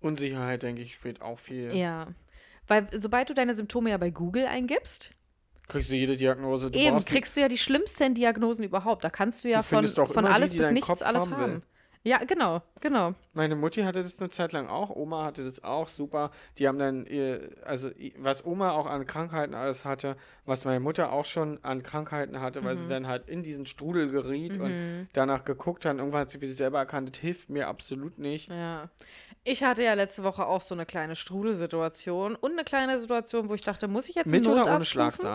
Unsicherheit, 0.00 0.62
denke 0.62 0.82
ich, 0.82 0.94
spielt 0.94 1.20
auch 1.20 1.38
viel. 1.38 1.74
Ja. 1.76 2.08
Weil 2.66 2.86
sobald 2.92 3.28
du 3.30 3.34
deine 3.34 3.54
Symptome 3.54 3.90
ja 3.90 3.98
bei 3.98 4.10
Google 4.10 4.46
eingibst, 4.46 5.10
Kriegst 5.68 5.90
du 5.90 5.96
jede 5.96 6.16
Diagnose. 6.16 6.70
Du 6.70 6.78
eben 6.78 7.04
kriegst 7.04 7.36
du 7.36 7.40
ja 7.40 7.48
die 7.48 7.58
schlimmsten 7.58 8.14
Diagnosen 8.14 8.64
überhaupt. 8.64 9.02
Da 9.02 9.10
kannst 9.10 9.42
du 9.42 9.48
ja 9.48 9.58
Du 9.58 9.64
von, 9.64 9.84
von 9.86 10.06
immer 10.18 10.28
die, 10.28 10.34
alles 10.34 10.50
die 10.52 10.58
bis 10.58 10.70
nichts 10.70 10.86
Kopf 10.86 11.02
alles 11.02 11.24
haben 11.24 11.36
haben. 11.36 11.62
Ja, 12.06 12.18
genau, 12.18 12.62
genau. 12.80 13.14
Meine 13.32 13.56
Mutti 13.56 13.82
hatte 13.82 14.00
das 14.00 14.20
eine 14.20 14.30
Zeit 14.30 14.52
lang 14.52 14.68
auch, 14.68 14.90
Oma 14.90 15.24
hatte 15.24 15.42
das 15.44 15.64
auch, 15.64 15.88
super. 15.88 16.30
Die 16.56 16.68
haben 16.68 16.78
dann, 16.78 17.04
ihr, 17.04 17.48
also 17.64 17.90
was 18.16 18.46
Oma 18.46 18.70
auch 18.70 18.86
an 18.86 19.08
Krankheiten 19.08 19.56
alles 19.56 19.84
hatte, 19.84 20.16
was 20.44 20.64
meine 20.64 20.78
Mutter 20.78 21.10
auch 21.10 21.24
schon 21.24 21.58
an 21.64 21.82
Krankheiten 21.82 22.40
hatte, 22.40 22.62
weil 22.62 22.76
Mhm. 22.76 22.78
sie 22.78 22.88
dann 22.88 23.08
halt 23.08 23.28
in 23.28 23.42
diesen 23.42 23.66
Strudel 23.66 24.08
geriet 24.08 24.56
und 24.56 24.72
danach 25.14 25.44
geguckt 25.44 25.84
hat. 25.84 25.94
Und 25.94 25.98
irgendwann 25.98 26.20
hat 26.20 26.30
sie 26.30 26.38
für 26.38 26.46
sich 26.46 26.56
selber 26.56 26.78
erkannt, 26.78 27.10
das 27.10 27.18
hilft 27.18 27.50
mir 27.50 27.66
absolut 27.66 28.18
nicht. 28.20 28.50
Ja. 28.50 28.88
Ich 29.42 29.64
hatte 29.64 29.82
ja 29.82 29.94
letzte 29.94 30.22
Woche 30.22 30.46
auch 30.46 30.62
so 30.62 30.76
eine 30.76 30.86
kleine 30.86 31.16
Strudelsituation 31.16 32.36
und 32.36 32.52
eine 32.52 32.62
kleine 32.62 33.00
Situation, 33.00 33.48
wo 33.48 33.54
ich 33.54 33.62
dachte, 33.62 33.88
muss 33.88 34.08
ich 34.08 34.14
jetzt 34.14 34.30
Mit 34.30 34.46
oder 34.46 34.62
ohne 34.66 34.84
rufen? 34.84 35.26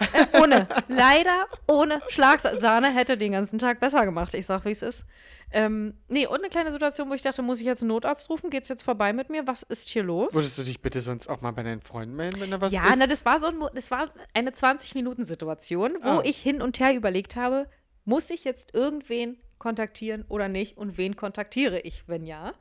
Äh, 0.00 0.26
ohne. 0.42 0.66
Leider 0.88 1.46
ohne 1.68 2.00
Schlagsahne 2.08 2.92
hätte 2.92 3.16
den 3.18 3.32
ganzen 3.32 3.58
Tag 3.58 3.80
besser 3.80 4.04
gemacht. 4.04 4.34
Ich 4.34 4.46
sag, 4.46 4.64
wie 4.64 4.70
es 4.70 4.82
ist. 4.82 5.04
Ähm, 5.52 5.94
nee, 6.08 6.26
und 6.26 6.38
eine 6.38 6.48
kleine 6.48 6.70
Situation, 6.70 7.10
wo 7.10 7.14
ich 7.14 7.22
dachte, 7.22 7.42
muss 7.42 7.58
ich 7.60 7.66
jetzt 7.66 7.82
einen 7.82 7.88
Notarzt 7.88 8.30
rufen? 8.30 8.50
Geht's 8.50 8.68
jetzt 8.68 8.84
vorbei 8.84 9.12
mit 9.12 9.30
mir? 9.30 9.46
Was 9.48 9.62
ist 9.64 9.88
hier 9.88 10.04
los? 10.04 10.32
Würdest 10.32 10.56
du 10.58 10.62
dich 10.62 10.80
bitte 10.80 11.00
sonst 11.00 11.28
auch 11.28 11.40
mal 11.40 11.50
bei 11.50 11.64
deinen 11.64 11.82
Freunden 11.82 12.14
melden, 12.14 12.40
wenn 12.40 12.50
da 12.52 12.60
was 12.60 12.72
ja, 12.72 12.86
ist? 12.88 12.96
na, 12.98 13.06
das 13.08 13.24
war 13.24 13.40
so 13.40 13.48
ein, 13.48 13.58
das 13.74 13.90
war 13.90 14.10
eine 14.32 14.50
20-Minuten-Situation, 14.50 15.94
wo 16.02 16.08
Ah. 16.18 16.22
ich 16.24 16.38
hin 16.38 16.62
und 16.62 16.78
her 16.78 16.94
überlegt 16.94 17.34
habe, 17.36 17.66
muss 18.04 18.30
ich 18.30 18.44
jetzt 18.44 18.74
irgendwen 18.74 19.38
kontaktieren 19.58 20.24
oder 20.28 20.48
nicht 20.48 20.76
und 20.78 20.96
wen 20.98 21.16
kontaktiere 21.16 21.80
ich, 21.80 22.04
wenn 22.06 22.24
ja. 22.24 22.52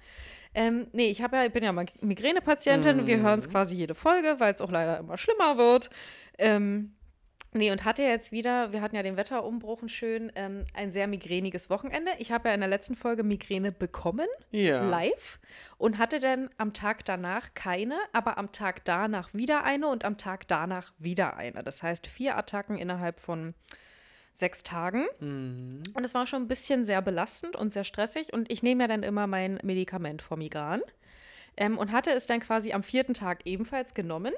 Ähm, 0.55 0.87
nee, 0.91 1.09
ich 1.11 1.21
habe 1.21 1.37
ja, 1.37 1.45
ich 1.45 1.51
bin 1.53 1.63
ja 1.63 1.71
mal 1.71 1.85
Migränepatientin, 2.01 3.05
wir 3.05 3.19
hören 3.19 3.39
es 3.39 3.49
quasi 3.49 3.75
jede 3.75 3.93
Folge, 3.95 4.35
weil 4.39 4.53
es 4.53 4.61
auch 4.61 4.71
leider 4.71 4.97
immer 4.97 5.17
schlimmer 5.17 5.57
wird. 5.57 5.89
Ähm, 6.39 6.95
Nee, 7.51 7.71
und 7.71 7.83
hatte 7.83 8.03
jetzt 8.03 8.31
wieder, 8.31 8.71
wir 8.73 8.81
hatten 8.81 8.95
ja 8.95 9.01
den 9.01 9.17
Wetterumbruch 9.17 9.81
ein 9.81 9.89
schön, 9.89 10.31
ähm, 10.35 10.65
ein 10.75 10.91
sehr 10.91 11.07
migräniges 11.07 11.69
Wochenende. 11.69 12.11
Ich 12.19 12.31
habe 12.31 12.49
ja 12.49 12.53
in 12.53 12.59
der 12.59 12.69
letzten 12.69 12.95
Folge 12.95 13.23
Migräne 13.23 13.71
bekommen, 13.71 14.27
ja. 14.51 14.87
live, 14.87 15.39
und 15.77 15.97
hatte 15.97 16.19
dann 16.19 16.49
am 16.57 16.73
Tag 16.73 17.05
danach 17.05 17.55
keine, 17.55 17.97
aber 18.13 18.37
am 18.37 18.51
Tag 18.51 18.85
danach 18.85 19.33
wieder 19.33 19.63
eine 19.63 19.87
und 19.87 20.05
am 20.05 20.17
Tag 20.17 20.47
danach 20.47 20.93
wieder 20.99 21.37
eine. 21.37 21.63
Das 21.63 21.81
heißt 21.81 22.05
vier 22.05 22.37
Attacken 22.37 22.77
innerhalb 22.77 23.19
von 23.19 23.55
sechs 24.33 24.63
Tagen. 24.63 25.07
Mhm. 25.19 25.83
Und 25.93 26.05
es 26.05 26.13
war 26.13 26.27
schon 26.27 26.43
ein 26.43 26.47
bisschen 26.47 26.85
sehr 26.85 27.01
belastend 27.01 27.55
und 27.55 27.73
sehr 27.73 27.83
stressig. 27.83 28.31
Und 28.31 28.51
ich 28.51 28.61
nehme 28.61 28.83
ja 28.83 28.87
dann 28.87 29.03
immer 29.03 29.25
mein 29.25 29.59
Medikament 29.63 30.21
vor 30.21 30.37
Migran. 30.37 30.81
Ähm, 31.57 31.77
und 31.77 31.91
hatte 31.91 32.11
es 32.11 32.27
dann 32.27 32.39
quasi 32.39 32.73
am 32.73 32.83
vierten 32.83 33.13
Tag 33.13 33.45
ebenfalls 33.45 33.93
genommen. 33.93 34.33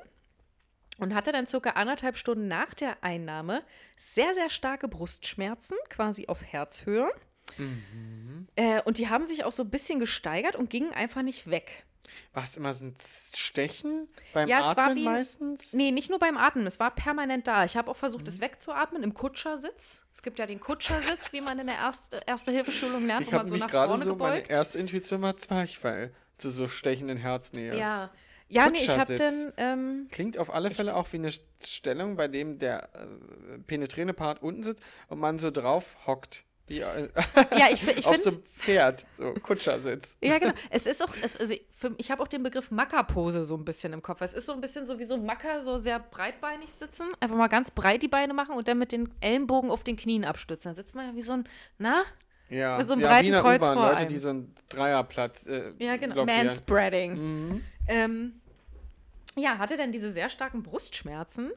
Und 1.01 1.13
hatte 1.15 1.31
dann 1.31 1.47
circa 1.47 1.71
anderthalb 1.71 2.15
Stunden 2.15 2.47
nach 2.47 2.73
der 2.73 3.03
Einnahme 3.03 3.63
sehr, 3.97 4.33
sehr 4.33 4.49
starke 4.49 4.87
Brustschmerzen, 4.87 5.75
quasi 5.89 6.27
auf 6.27 6.41
Herzhöhe. 6.43 7.09
Mhm. 7.57 8.47
Äh, 8.55 8.81
und 8.83 8.97
die 8.97 9.09
haben 9.09 9.25
sich 9.25 9.43
auch 9.43 9.51
so 9.51 9.63
ein 9.63 9.69
bisschen 9.69 9.99
gesteigert 9.99 10.55
und 10.55 10.69
gingen 10.69 10.93
einfach 10.93 11.21
nicht 11.23 11.49
weg. 11.49 11.85
War 12.33 12.43
es 12.43 12.57
immer 12.57 12.73
so 12.73 12.85
ein 12.85 12.95
Stechen 13.35 14.07
beim 14.33 14.47
Ja, 14.49 14.59
es 14.59 14.75
war 14.75 14.85
Atmen 14.85 14.95
wie- 14.97 15.05
meistens? 15.05 15.71
Nee, 15.73 15.91
nicht 15.91 16.09
nur 16.09 16.19
beim 16.19 16.37
Atmen, 16.37 16.65
es 16.67 16.79
war 16.79 16.91
permanent 16.93 17.47
da. 17.47 17.63
Ich 17.63 17.77
habe 17.77 17.89
auch 17.89 17.95
versucht, 17.95 18.23
Mhm. 18.23 18.29
es 18.29 18.41
wegzuatmen 18.41 19.01
im 19.03 19.13
Kutschersitz. 19.13 20.05
Es 20.13 20.21
gibt 20.21 20.37
ja 20.39 20.45
den 20.45 20.59
Kutschersitz, 20.59 21.31
wie 21.33 21.41
man 21.41 21.57
in 21.59 21.67
der 21.67 21.75
Erste- 21.77 22.21
Erste-Hilfe-Schulung 22.27 23.05
lernt, 23.05 23.25
Ich 23.27 23.31
wo 23.31 23.37
man 23.37 23.47
so 23.47 23.53
mich 23.55 23.63
nach 23.63 23.69
vorne 23.71 24.03
so, 24.03 24.15
meine 24.15 24.35
gebeugt. 24.37 24.49
erste 24.51 24.77
Intuition 24.79 25.21
war 25.21 25.37
Zwerchfell 25.37 26.13
zu 26.37 26.49
so 26.49 26.67
stechenden 26.67 27.17
Herznähe. 27.17 27.77
Ja. 27.77 28.11
Ja, 28.51 28.69
nee, 28.69 28.77
ich 28.77 28.89
habe 28.89 29.15
dann, 29.15 29.53
ähm, 29.57 30.07
Klingt 30.11 30.37
auf 30.37 30.53
alle 30.53 30.71
Fälle 30.71 30.95
auch 30.95 31.11
wie 31.13 31.17
eine 31.17 31.31
Stellung, 31.63 32.15
bei 32.17 32.27
dem 32.27 32.59
der 32.59 32.83
äh, 32.93 33.57
penetrierende 33.65 34.13
Part 34.13 34.41
unten 34.43 34.63
sitzt 34.63 34.83
und 35.07 35.19
man 35.19 35.39
so 35.39 35.51
drauf 35.51 35.95
hockt. 36.05 36.43
Wie 36.67 36.79
äh, 36.79 37.09
ja, 37.57 37.67
ich, 37.71 37.85
ich 37.87 38.05
auf 38.05 38.17
so 38.17 38.31
finde, 38.31 38.37
einem 38.37 38.45
Pferd, 38.45 39.05
so 39.17 39.33
Kutschersitz. 39.41 40.17
ja, 40.23 40.37
genau. 40.37 40.53
Es 40.69 40.85
ist 40.85 41.03
auch, 41.03 41.13
es, 41.23 41.35
also 41.37 41.55
für, 41.75 41.93
ich 41.97 42.11
habe 42.11 42.21
auch 42.23 42.27
den 42.27 42.43
Begriff 42.43 42.71
Mackerpose 42.71 43.43
so 43.43 43.55
ein 43.55 43.65
bisschen 43.65 43.93
im 43.93 44.01
Kopf. 44.01 44.21
Es 44.21 44.33
ist 44.33 44.45
so 44.45 44.53
ein 44.53 44.61
bisschen 44.61 44.85
so 44.85 44.99
wie 44.99 45.03
so 45.03 45.15
ein 45.15 45.25
Macker, 45.25 45.61
so 45.61 45.77
sehr 45.77 45.99
breitbeinig 45.99 46.71
sitzen. 46.71 47.07
Einfach 47.19 47.35
mal 47.35 47.47
ganz 47.47 47.71
breit 47.71 48.03
die 48.03 48.07
Beine 48.07 48.33
machen 48.33 48.55
und 48.55 48.67
dann 48.67 48.77
mit 48.77 48.91
den 48.91 49.09
Ellenbogen 49.21 49.69
auf 49.71 49.83
den 49.83 49.95
Knien 49.97 50.23
abstützen. 50.25 50.69
Dann 50.69 50.75
sitzt 50.75 50.95
man 50.95 51.07
ja 51.07 51.15
wie 51.15 51.21
so 51.21 51.33
ein, 51.33 51.47
na? 51.77 52.03
Ja, 52.49 52.77
Mit 52.77 52.87
so 52.87 52.93
einem 52.93 53.03
ja 53.03 53.09
breiten 53.09 53.31
Kreuz 53.31 53.65
vor 53.65 53.75
Leute, 53.75 53.97
einem. 53.97 54.09
die 54.09 54.17
so 54.17 54.29
einen 54.29 54.55
Dreierplatz 54.67 55.45
äh, 55.47 55.71
Ja, 55.79 55.95
genau. 55.95 56.15
blockieren. 56.15 56.47
Manspreading. 56.47 57.13
Mhm. 57.13 57.63
Ähm, 57.87 58.40
ja, 59.37 59.57
hatte 59.57 59.77
dann 59.77 59.91
diese 59.91 60.11
sehr 60.11 60.29
starken 60.29 60.63
Brustschmerzen. 60.63 61.51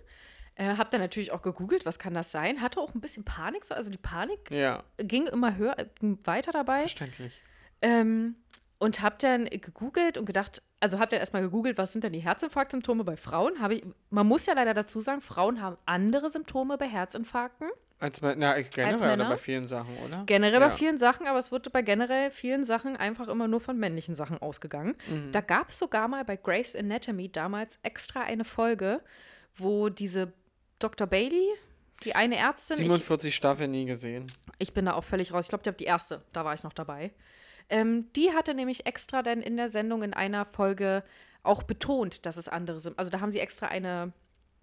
Äh, 0.56 0.76
hab 0.76 0.90
dann 0.90 1.00
natürlich 1.00 1.32
auch 1.32 1.42
gegoogelt, 1.42 1.84
was 1.84 1.98
kann 1.98 2.14
das 2.14 2.30
sein? 2.30 2.60
Hatte 2.60 2.80
auch 2.80 2.94
ein 2.94 3.00
bisschen 3.00 3.24
Panik, 3.24 3.64
so, 3.64 3.74
also 3.74 3.90
die 3.90 3.98
Panik 3.98 4.50
Ja, 4.50 4.84
ging 4.98 5.26
immer 5.26 5.56
höher, 5.56 5.74
ging 5.98 6.18
weiter 6.24 6.52
dabei. 6.52 6.82
verständlich. 6.82 7.42
Ähm, 7.82 8.36
und 8.78 9.02
hab 9.02 9.18
dann 9.18 9.46
gegoogelt 9.46 10.18
und 10.18 10.26
gedacht, 10.26 10.62
also 10.78 10.98
hab 10.98 11.10
dann 11.10 11.18
erstmal 11.20 11.42
gegoogelt, 11.42 11.78
was 11.78 11.92
sind 11.92 12.04
denn 12.04 12.12
die 12.12 12.20
Herzinfarktsymptome 12.20 13.02
bei 13.02 13.16
Frauen? 13.16 13.60
Habe 13.60 13.74
ich, 13.76 13.84
man 14.10 14.26
muss 14.26 14.46
ja 14.46 14.54
leider 14.54 14.74
dazu 14.74 15.00
sagen, 15.00 15.20
Frauen 15.20 15.60
haben 15.60 15.76
andere 15.86 16.30
Symptome 16.30 16.76
bei 16.76 16.86
Herzinfarkten. 16.86 17.68
Als, 18.04 18.20
na, 18.20 18.58
ich 18.58 18.68
generell 18.68 18.96
oder 18.96 19.16
Männer? 19.16 19.28
bei 19.30 19.38
vielen 19.38 19.66
Sachen, 19.66 19.96
oder? 20.04 20.24
Generell 20.26 20.60
ja. 20.60 20.68
bei 20.68 20.70
vielen 20.70 20.98
Sachen, 20.98 21.26
aber 21.26 21.38
es 21.38 21.50
wurde 21.50 21.70
bei 21.70 21.80
generell 21.80 22.30
vielen 22.30 22.66
Sachen 22.66 22.98
einfach 22.98 23.28
immer 23.28 23.48
nur 23.48 23.62
von 23.62 23.78
männlichen 23.78 24.14
Sachen 24.14 24.36
ausgegangen. 24.36 24.94
Mhm. 25.08 25.32
Da 25.32 25.40
gab 25.40 25.70
es 25.70 25.78
sogar 25.78 26.06
mal 26.06 26.22
bei 26.22 26.36
Grey's 26.36 26.76
Anatomy 26.76 27.32
damals 27.32 27.78
extra 27.82 28.20
eine 28.20 28.44
Folge, 28.44 29.00
wo 29.56 29.88
diese 29.88 30.34
Dr. 30.80 31.06
Bailey, 31.06 31.48
die 32.04 32.14
eine 32.14 32.36
Ärztin, 32.36 32.76
ich, 32.76 32.82
47 32.82 33.34
Staffeln 33.34 33.70
nie 33.70 33.86
gesehen. 33.86 34.26
ich 34.58 34.74
bin 34.74 34.84
da 34.84 34.92
auch 34.92 35.04
völlig 35.04 35.32
raus, 35.32 35.46
ich 35.46 35.48
glaube, 35.48 35.64
die, 35.64 35.74
die 35.74 35.84
erste, 35.84 36.20
da 36.34 36.44
war 36.44 36.52
ich 36.52 36.62
noch 36.62 36.74
dabei. 36.74 37.10
Ähm, 37.70 38.12
die 38.16 38.32
hatte 38.32 38.52
nämlich 38.52 38.84
extra 38.84 39.22
dann 39.22 39.40
in 39.40 39.56
der 39.56 39.70
Sendung 39.70 40.02
in 40.02 40.12
einer 40.12 40.44
Folge 40.44 41.04
auch 41.42 41.62
betont, 41.62 42.26
dass 42.26 42.36
es 42.36 42.48
andere 42.50 42.80
sind. 42.80 42.98
Also 42.98 43.10
da 43.10 43.20
haben 43.20 43.30
sie 43.30 43.40
extra 43.40 43.68
eine 43.68 44.12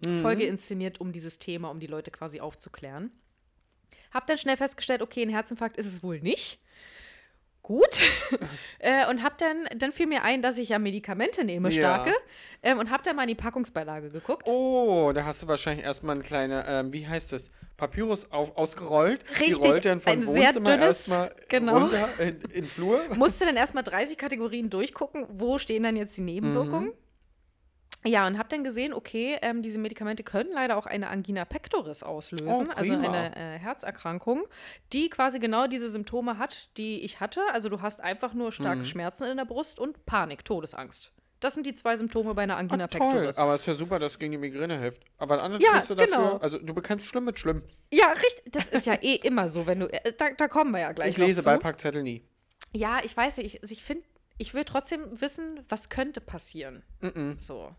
Mhm. 0.04 0.20
Folge 0.20 0.44
inszeniert, 0.44 1.00
um 1.00 1.12
dieses 1.12 1.38
Thema, 1.38 1.70
um 1.70 1.78
die 1.78 1.86
Leute 1.86 2.10
quasi 2.10 2.40
aufzuklären. 2.40 3.10
Hab 4.12 4.26
dann 4.26 4.38
schnell 4.38 4.56
festgestellt, 4.56 5.02
okay, 5.02 5.22
ein 5.22 5.28
Herzinfarkt 5.28 5.76
ist 5.76 5.86
es 5.86 6.02
wohl 6.02 6.20
nicht. 6.20 6.58
Gut. 7.62 8.00
äh, 8.80 9.08
und 9.08 9.22
hab 9.22 9.38
dann, 9.38 9.66
dann 9.76 9.92
fiel 9.92 10.08
mir 10.08 10.24
ein, 10.24 10.42
dass 10.42 10.58
ich 10.58 10.70
ja 10.70 10.80
Medikamente 10.80 11.44
nehme, 11.44 11.70
Ja. 11.70 11.80
starke. 11.80 12.12
Ähm, 12.62 12.78
und 12.80 12.90
hab 12.90 13.04
dann 13.04 13.14
mal 13.14 13.22
in 13.22 13.28
die 13.28 13.34
Packungsbeilage 13.36 14.10
geguckt. 14.10 14.48
Oh, 14.48 15.12
da 15.14 15.24
hast 15.24 15.44
du 15.44 15.48
wahrscheinlich 15.48 15.84
erstmal 15.84 16.16
ein 16.16 16.22
kleiner, 16.22 16.66
ähm, 16.66 16.92
wie 16.92 17.06
heißt 17.06 17.32
das? 17.32 17.50
Papyrus 17.76 18.30
auf, 18.30 18.56
ausgerollt. 18.56 19.24
Die 19.38 19.44
Richtig, 19.44 19.60
rollt 19.60 19.84
dann 19.84 20.00
von 20.00 20.12
ein 20.12 20.22
sehr 20.22 20.48
Wohnzimmer 20.48 20.76
dünnes, 20.76 21.08
erstmal 21.08 21.34
genau. 21.48 21.78
runter 21.78 22.08
in, 22.18 22.40
in 22.52 22.66
Flur. 22.66 23.00
Musste 23.16 23.46
dann 23.46 23.56
erstmal 23.56 23.82
30 23.82 24.18
Kategorien 24.18 24.68
durchgucken, 24.68 25.26
wo 25.28 25.58
stehen 25.58 25.82
dann 25.84 25.96
jetzt 25.96 26.16
die 26.16 26.22
Nebenwirkungen. 26.22 26.86
Mhm. 26.88 27.01
Ja, 28.04 28.26
und 28.26 28.36
habe 28.36 28.48
dann 28.48 28.64
gesehen, 28.64 28.92
okay, 28.94 29.38
ähm, 29.42 29.62
diese 29.62 29.78
Medikamente 29.78 30.24
können 30.24 30.50
leider 30.52 30.76
auch 30.76 30.86
eine 30.86 31.08
Angina 31.08 31.44
pectoris 31.44 32.02
auslösen, 32.02 32.68
Oh, 32.68 32.72
also 32.76 32.92
eine 32.92 33.36
äh, 33.36 33.58
Herzerkrankung, 33.58 34.44
die 34.92 35.08
quasi 35.08 35.38
genau 35.38 35.68
diese 35.68 35.88
Symptome 35.88 36.38
hat, 36.38 36.68
die 36.76 37.02
ich 37.02 37.20
hatte. 37.20 37.40
Also 37.52 37.68
du 37.68 37.80
hast 37.80 38.00
einfach 38.00 38.34
nur 38.34 38.50
starke 38.50 38.80
Mhm. 38.80 38.84
Schmerzen 38.86 39.24
in 39.30 39.36
der 39.36 39.44
Brust 39.44 39.78
und 39.78 40.04
Panik, 40.04 40.44
Todesangst. 40.44 41.12
Das 41.38 41.54
sind 41.54 41.66
die 41.66 41.74
zwei 41.74 41.96
Symptome 41.96 42.34
bei 42.34 42.42
einer 42.42 42.56
Angina 42.56 42.84
Ah, 42.84 42.88
toll, 42.88 43.00
pectoris. 43.10 43.36
aber 43.38 43.54
ist 43.56 43.66
ja 43.66 43.74
super, 43.74 43.98
dass 43.98 44.12
es 44.12 44.18
gegen 44.18 44.30
die 44.32 44.38
Migräne 44.38 44.78
hilft. 44.78 45.02
Aber 45.18 45.34
ein 45.34 45.40
anderes 45.40 45.64
Ja, 45.64 45.72
kriegst 45.72 45.90
du 45.90 45.94
dafür. 45.96 46.16
genau. 46.16 46.36
Also 46.38 46.58
du 46.58 46.72
bekämpfst 46.74 47.08
schlimm 47.08 47.24
mit 47.24 47.38
schlimm. 47.38 47.62
Ja, 47.92 48.06
richtig. 48.12 48.52
Das 48.52 48.68
ist 48.68 48.86
ja 48.86 48.94
eh 49.02 49.14
immer 49.16 49.48
so, 49.48 49.66
wenn 49.66 49.80
du. 49.80 49.86
Äh, 49.92 50.12
da, 50.16 50.30
da 50.30 50.46
kommen 50.48 50.70
wir 50.70 50.78
ja 50.80 50.92
gleich 50.92 51.10
Ich 51.10 51.16
lese. 51.18 51.42
Beipackzettel 51.42 52.02
nie. 52.04 52.24
Ja, 52.72 53.00
ich 53.02 53.16
weiß 53.16 53.38
nicht. 53.38 53.60
Ich, 53.62 53.72
ich 53.72 53.82
finde, 53.82 54.04
ich 54.38 54.54
will 54.54 54.62
trotzdem 54.64 55.20
wissen, 55.20 55.64
was 55.68 55.88
könnte 55.88 56.20
passieren. 56.20 56.84
Mhm. 57.00 57.36
So. 57.38 57.74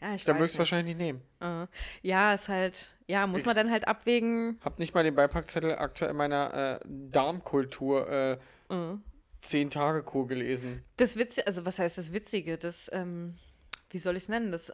Ja, 0.00 0.14
ich 0.14 0.24
Dann 0.24 0.36
möchtest 0.36 0.56
du 0.56 0.58
wahrscheinlich 0.60 0.96
nicht 0.96 1.04
nehmen. 1.04 1.22
Äh, 1.40 1.66
ja, 2.02 2.34
ist 2.34 2.48
halt, 2.48 2.94
ja, 3.06 3.26
muss 3.26 3.44
man 3.44 3.54
dann 3.56 3.70
halt 3.70 3.86
abwägen. 3.88 4.58
Hab 4.64 4.78
nicht 4.78 4.94
mal 4.94 5.02
den 5.04 5.14
Beipackzettel 5.14 5.76
aktuell 5.76 6.10
in 6.10 6.16
meiner 6.16 6.80
äh, 6.82 6.86
Darmkultur 6.86 8.08
äh, 8.08 8.32
Äh. 8.70 8.96
10 9.42 9.70
Tage 9.70 10.02
Kur 10.02 10.26
gelesen. 10.26 10.82
Das 10.96 11.16
Witzige, 11.18 11.46
also 11.46 11.66
was 11.66 11.78
heißt 11.78 11.98
das 11.98 12.12
Witzige? 12.12 12.56
Das, 12.58 12.90
ähm, 12.92 13.36
wie 13.90 13.98
soll 13.98 14.16
ich 14.16 14.24
es 14.24 14.28
nennen? 14.28 14.52
Das, 14.52 14.72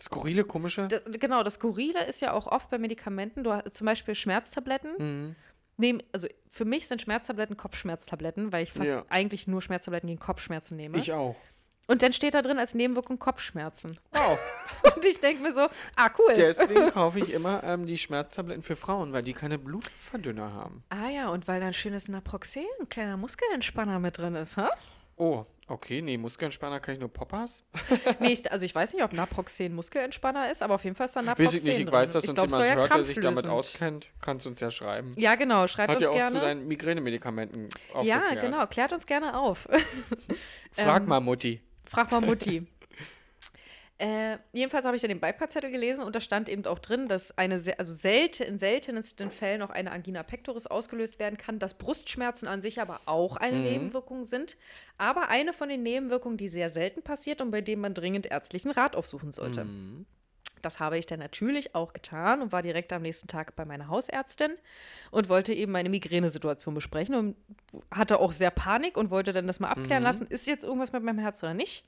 Skurrile, 0.00 0.42
komische. 0.44 0.88
das, 0.88 1.02
genau, 1.20 1.42
das 1.44 1.54
Skurrile 1.54 2.04
ist 2.06 2.20
ja 2.20 2.32
auch 2.32 2.46
oft 2.48 2.68
bei 2.70 2.78
Medikamenten. 2.78 3.44
Du 3.44 3.52
hast 3.52 3.74
zum 3.76 3.84
Beispiel 3.86 4.14
Schmerztabletten. 4.16 4.94
Mhm. 4.98 5.36
Nehm, 5.76 6.02
also 6.12 6.26
für 6.50 6.64
mich 6.64 6.88
sind 6.88 7.00
Schmerztabletten 7.00 7.56
Kopfschmerztabletten, 7.56 8.52
weil 8.52 8.64
ich 8.64 8.72
fast 8.72 8.90
Ja. 8.92 9.04
eigentlich 9.08 9.46
nur 9.46 9.62
Schmerztabletten 9.62 10.08
gegen 10.08 10.18
Kopfschmerzen 10.20 10.76
nehme. 10.76 10.98
Ich 10.98 11.12
auch. 11.12 11.36
Und 11.88 12.02
dann 12.02 12.12
steht 12.12 12.34
da 12.34 12.42
drin 12.42 12.58
als 12.58 12.74
Nebenwirkung 12.74 13.18
Kopfschmerzen. 13.18 13.98
Wow. 14.12 14.38
Und 14.94 15.04
ich 15.04 15.20
denke 15.20 15.42
mir 15.42 15.52
so, 15.52 15.62
ah, 15.96 16.10
cool. 16.18 16.34
Deswegen 16.36 16.86
kaufe 16.92 17.18
ich 17.18 17.32
immer 17.32 17.62
ähm, 17.64 17.86
die 17.86 17.98
Schmerztabletten 17.98 18.62
für 18.62 18.76
Frauen, 18.76 19.12
weil 19.12 19.22
die 19.22 19.32
keine 19.32 19.58
Blutverdünner 19.58 20.52
haben. 20.52 20.84
Ah 20.90 21.08
ja, 21.08 21.28
und 21.28 21.48
weil 21.48 21.60
da 21.60 21.66
ein 21.66 21.74
schönes 21.74 22.08
Naproxen, 22.08 22.64
ein 22.80 22.88
kleiner 22.88 23.16
Muskelentspanner 23.16 23.98
mit 23.98 24.18
drin 24.18 24.34
ist, 24.36 24.56
ha? 24.56 24.70
Oh, 25.16 25.44
okay, 25.68 26.00
nee, 26.02 26.16
Muskelspanner 26.16 26.80
kann 26.80 26.94
ich 26.94 27.00
nur 27.00 27.12
Poppers. 27.12 27.64
Nee, 28.18 28.32
ich, 28.32 28.50
also 28.50 28.64
ich 28.64 28.74
weiß 28.74 28.94
nicht, 28.94 29.02
ob 29.04 29.12
Naproxen 29.12 29.74
Muskelentspanner 29.74 30.50
ist, 30.50 30.62
aber 30.62 30.74
auf 30.76 30.84
jeden 30.84 30.96
Fall 30.96 31.06
ist 31.06 31.16
da 31.16 31.20
Weiß 31.20 31.26
Naproxen 31.26 31.58
ich 31.58 31.64
nicht, 31.64 31.78
ich 31.78 31.84
drin. 31.84 31.92
weiß, 31.92 32.12
dass 32.12 32.24
uns 32.24 32.34
glaub, 32.34 32.46
jemand 32.48 32.68
ja 32.68 32.74
hört, 32.74 32.94
der 32.94 33.04
sich 33.04 33.20
damit 33.20 33.46
auskennt. 33.46 34.10
Kannst 34.20 34.46
uns 34.46 34.60
ja 34.60 34.70
schreiben. 34.70 35.12
Ja, 35.16 35.34
genau, 35.34 35.66
schreibt 35.68 35.90
Hat 35.90 35.96
uns 35.96 36.04
ja 36.04 36.10
auch 36.10 36.14
gerne. 36.14 36.30
zu 36.30 36.40
deinen 36.40 36.66
Migränemedikamenten 36.66 37.68
ja, 38.02 38.18
aufgeklärt. 38.20 38.40
genau, 38.40 38.66
klärt 38.66 38.92
uns 38.92 39.06
gerne 39.06 39.36
auf. 39.38 39.68
Frag 40.72 41.02
Ähm, 41.02 41.08
mal, 41.08 41.20
Mutti. 41.20 41.60
Frag 41.92 42.10
mal 42.10 42.20
Mutti. 42.20 42.66
Äh, 43.98 44.38
jedenfalls 44.52 44.84
habe 44.84 44.96
ich 44.96 45.02
dann 45.02 45.10
den 45.10 45.20
Beipackzettel 45.20 45.70
gelesen 45.70 46.02
und 46.02 46.16
da 46.16 46.20
stand 46.20 46.48
eben 46.48 46.64
auch 46.66 46.80
drin, 46.80 47.06
dass 47.06 47.38
eine 47.38 47.60
se 47.60 47.78
also 47.78 47.92
selten, 47.92 48.42
in 48.42 48.58
seltensten 48.58 49.30
Fällen 49.30 49.62
auch 49.62 49.70
eine 49.70 49.92
Angina 49.92 50.24
pectoris 50.24 50.66
ausgelöst 50.66 51.20
werden 51.20 51.36
kann, 51.36 51.60
dass 51.60 51.74
Brustschmerzen 51.78 52.48
an 52.48 52.62
sich 52.62 52.80
aber 52.80 53.00
auch 53.06 53.36
eine 53.36 53.58
Mhm. 53.58 53.62
Nebenwirkung 53.62 54.24
sind. 54.24 54.56
Aber 54.98 55.28
eine 55.28 55.52
von 55.52 55.68
den 55.68 55.84
Nebenwirkungen, 55.84 56.36
die 56.36 56.48
sehr 56.48 56.68
selten 56.68 57.02
passiert 57.02 57.40
und 57.42 57.52
bei 57.52 57.60
denen 57.60 57.80
man 57.80 57.94
dringend 57.94 58.26
ärztlichen 58.26 58.72
Rat 58.72 58.96
aufsuchen 58.96 59.30
sollte. 59.30 59.66
Mhm. 59.66 60.06
Das 60.62 60.80
habe 60.80 60.96
ich 60.98 61.06
dann 61.06 61.18
natürlich 61.18 61.74
auch 61.74 61.92
getan 61.92 62.40
und 62.40 62.52
war 62.52 62.62
direkt 62.62 62.92
am 62.92 63.02
nächsten 63.02 63.28
Tag 63.28 63.54
bei 63.56 63.64
meiner 63.64 63.88
Hausärztin 63.88 64.52
und 65.10 65.28
wollte 65.28 65.52
eben 65.52 65.72
meine 65.72 65.88
Migränesituation 65.88 66.74
besprechen 66.74 67.14
und 67.14 67.36
hatte 67.90 68.18
auch 68.20 68.32
sehr 68.32 68.50
Panik 68.50 68.96
und 68.96 69.10
wollte 69.10 69.32
dann 69.32 69.46
das 69.46 69.60
mal 69.60 69.68
abklären 69.68 70.02
Mhm. 70.02 70.06
lassen, 70.06 70.26
ist 70.28 70.46
jetzt 70.46 70.64
irgendwas 70.64 70.92
mit 70.92 71.02
meinem 71.02 71.18
Herz 71.18 71.42
oder 71.42 71.54
nicht? 71.54 71.84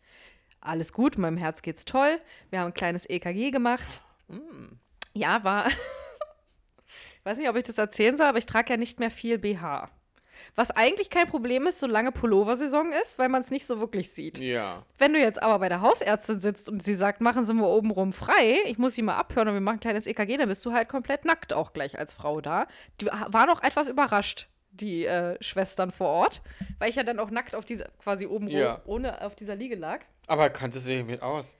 Alles 0.60 0.92
gut, 0.92 1.18
meinem 1.18 1.36
Herz 1.36 1.62
geht's 1.62 1.84
toll. 1.84 2.18
Wir 2.50 2.60
haben 2.60 2.68
ein 2.68 2.74
kleines 2.74 3.08
EKG 3.08 3.50
gemacht. 3.50 4.00
Mhm. 4.28 4.78
Ja, 5.12 5.44
war. 5.44 5.66
ich 7.18 7.24
weiß 7.24 7.38
nicht, 7.38 7.48
ob 7.48 7.56
ich 7.56 7.64
das 7.64 7.78
erzählen 7.78 8.16
soll, 8.16 8.26
aber 8.26 8.38
ich 8.38 8.46
trage 8.46 8.72
ja 8.72 8.76
nicht 8.76 8.98
mehr 8.98 9.10
viel 9.10 9.38
BH. 9.38 9.90
Was 10.56 10.70
eigentlich 10.70 11.10
kein 11.10 11.28
Problem 11.28 11.66
ist, 11.66 11.78
solange 11.80 12.12
Pulloversaison 12.12 12.92
ist, 13.02 13.18
weil 13.18 13.28
man 13.28 13.42
es 13.42 13.50
nicht 13.50 13.66
so 13.66 13.80
wirklich 13.80 14.10
sieht. 14.10 14.38
Ja. 14.38 14.84
Wenn 14.98 15.12
du 15.12 15.18
jetzt 15.20 15.42
aber 15.42 15.58
bei 15.58 15.68
der 15.68 15.80
Hausärztin 15.80 16.40
sitzt 16.40 16.68
und 16.68 16.82
sie 16.82 16.94
sagt, 16.94 17.20
machen 17.20 17.44
Sie 17.44 17.54
mal 17.54 17.66
obenrum 17.66 18.12
frei, 18.12 18.58
ich 18.66 18.78
muss 18.78 18.94
sie 18.94 19.02
mal 19.02 19.16
abhören 19.16 19.48
und 19.48 19.54
wir 19.54 19.60
machen 19.60 19.76
ein 19.76 19.80
kleines 19.80 20.06
EKG, 20.06 20.36
dann 20.36 20.48
bist 20.48 20.64
du 20.64 20.72
halt 20.72 20.88
komplett 20.88 21.24
nackt 21.24 21.52
auch 21.52 21.72
gleich 21.72 21.98
als 21.98 22.14
Frau 22.14 22.40
da. 22.40 22.66
Die 23.00 23.06
waren 23.06 23.50
auch 23.50 23.62
etwas 23.62 23.88
überrascht, 23.88 24.48
die 24.72 25.06
äh, 25.06 25.36
Schwestern 25.42 25.92
vor 25.92 26.08
Ort, 26.08 26.42
weil 26.78 26.90
ich 26.90 26.96
ja 26.96 27.02
dann 27.04 27.18
auch 27.18 27.30
nackt 27.30 27.54
auf 27.54 27.64
dieser, 27.64 27.86
quasi 28.02 28.26
oben 28.26 28.48
Ja. 28.48 28.80
ohne 28.86 29.22
auf 29.24 29.34
dieser 29.34 29.54
Liege 29.54 29.76
lag. 29.76 30.00
Aber 30.26 30.50
kanntest 30.50 30.86
du 30.86 30.90
dich 30.92 31.04
mit 31.04 31.22
aus? 31.22 31.56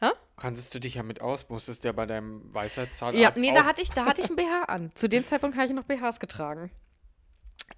Hä? 0.00 0.10
Kanntest 0.36 0.74
du 0.74 0.80
dich 0.80 0.94
ja 0.96 1.02
mit 1.04 1.20
aus? 1.20 1.48
Musstest 1.48 1.84
du 1.84 1.88
ja 1.88 1.92
bei 1.92 2.06
deinem 2.06 2.52
Weisheitszahnarzt 2.52 3.18
Ja, 3.20 3.32
nee, 3.40 3.52
da 3.54 3.64
hatte 3.64 3.82
ich, 3.82 3.90
da 3.90 4.04
hatte 4.04 4.20
ich 4.20 4.30
ein 4.30 4.36
BH 4.36 4.64
an. 4.64 4.90
Zu 4.94 5.08
dem 5.08 5.24
Zeitpunkt 5.24 5.56
habe 5.56 5.66
ich 5.68 5.72
noch 5.72 5.84
BHs 5.84 6.18
getragen. 6.18 6.70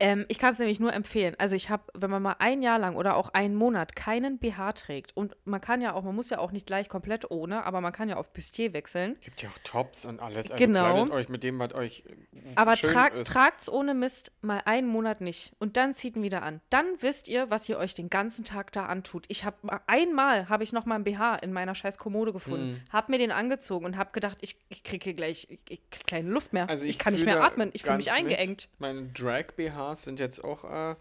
Ähm, 0.00 0.24
ich 0.28 0.38
kann 0.40 0.52
es 0.52 0.58
nämlich 0.58 0.80
nur 0.80 0.92
empfehlen. 0.92 1.36
Also 1.38 1.54
ich 1.54 1.70
habe, 1.70 1.84
wenn 1.94 2.10
man 2.10 2.20
mal 2.20 2.34
ein 2.40 2.62
Jahr 2.62 2.80
lang 2.80 2.96
oder 2.96 3.14
auch 3.16 3.28
einen 3.28 3.54
Monat 3.54 3.94
keinen 3.94 4.38
BH 4.38 4.72
trägt 4.72 5.16
und 5.16 5.36
man 5.44 5.60
kann 5.60 5.80
ja 5.80 5.92
auch, 5.92 6.02
man 6.02 6.14
muss 6.16 6.30
ja 6.30 6.38
auch 6.38 6.50
nicht 6.50 6.66
gleich 6.66 6.88
komplett 6.88 7.30
ohne, 7.30 7.64
aber 7.64 7.80
man 7.80 7.92
kann 7.92 8.08
ja 8.08 8.16
auf 8.16 8.32
Bustier 8.32 8.72
wechseln. 8.72 9.16
Gibt 9.20 9.42
ja 9.42 9.48
auch 9.50 9.58
Tops 9.62 10.04
und 10.04 10.18
alles. 10.20 10.50
Also 10.50 10.64
Genau. 10.64 10.80
kleidet 10.94 11.10
euch 11.12 11.28
mit 11.28 11.44
dem, 11.44 11.60
was 11.60 11.74
euch 11.74 12.02
Aber 12.56 12.74
schön 12.74 12.90
trag, 12.92 13.14
ist. 13.14 13.32
tragt's 13.32 13.70
ohne 13.70 13.94
Mist 13.94 14.32
mal 14.42 14.62
einen 14.64 14.88
Monat 14.88 15.20
nicht 15.20 15.52
und 15.60 15.76
dann 15.76 15.94
zieht 15.94 16.16
ihn 16.16 16.22
wieder 16.24 16.42
an. 16.42 16.60
Dann 16.70 16.86
wisst 16.98 17.28
ihr, 17.28 17.48
was 17.50 17.68
ihr 17.68 17.78
euch 17.78 17.94
den 17.94 18.10
ganzen 18.10 18.44
Tag 18.44 18.72
da 18.72 18.86
antut. 18.86 19.24
Ich 19.28 19.44
habe 19.44 19.80
einmal 19.86 20.48
habe 20.48 20.64
ich 20.64 20.72
noch 20.72 20.86
mal 20.86 20.96
einen 20.96 21.04
BH 21.04 21.36
in 21.36 21.52
meiner 21.52 21.74
scheiß 21.76 21.98
Kommode 21.98 22.32
gefunden, 22.32 22.64
Mhm. 22.72 22.80
habe 22.92 23.12
mir 23.12 23.18
den 23.18 23.30
angezogen 23.30 23.84
und 23.86 23.96
habe 23.96 24.10
gedacht, 24.12 24.38
ich, 24.40 24.56
ich 24.70 24.82
kriege 24.82 25.04
hier 25.04 25.14
gleich 25.14 25.46
ich, 25.50 25.60
ich 25.68 25.80
keine 26.06 26.30
Luft 26.30 26.52
mehr. 26.52 26.68
Also 26.68 26.84
ich, 26.84 26.90
ich 26.90 26.98
kann 26.98 27.12
nicht 27.14 27.24
mehr 27.24 27.40
atmen. 27.42 27.70
Ich 27.74 27.82
fühle 27.84 27.96
mich 27.96 28.06
ganz 28.06 28.22
mit. 28.22 28.32
eingeengt. 28.32 28.68
Meine 28.78 29.02
Drag-BHs 29.84 30.02
sind 30.04 30.20
jetzt 30.20 30.42
auch 30.44 30.64
äh, 30.64 30.96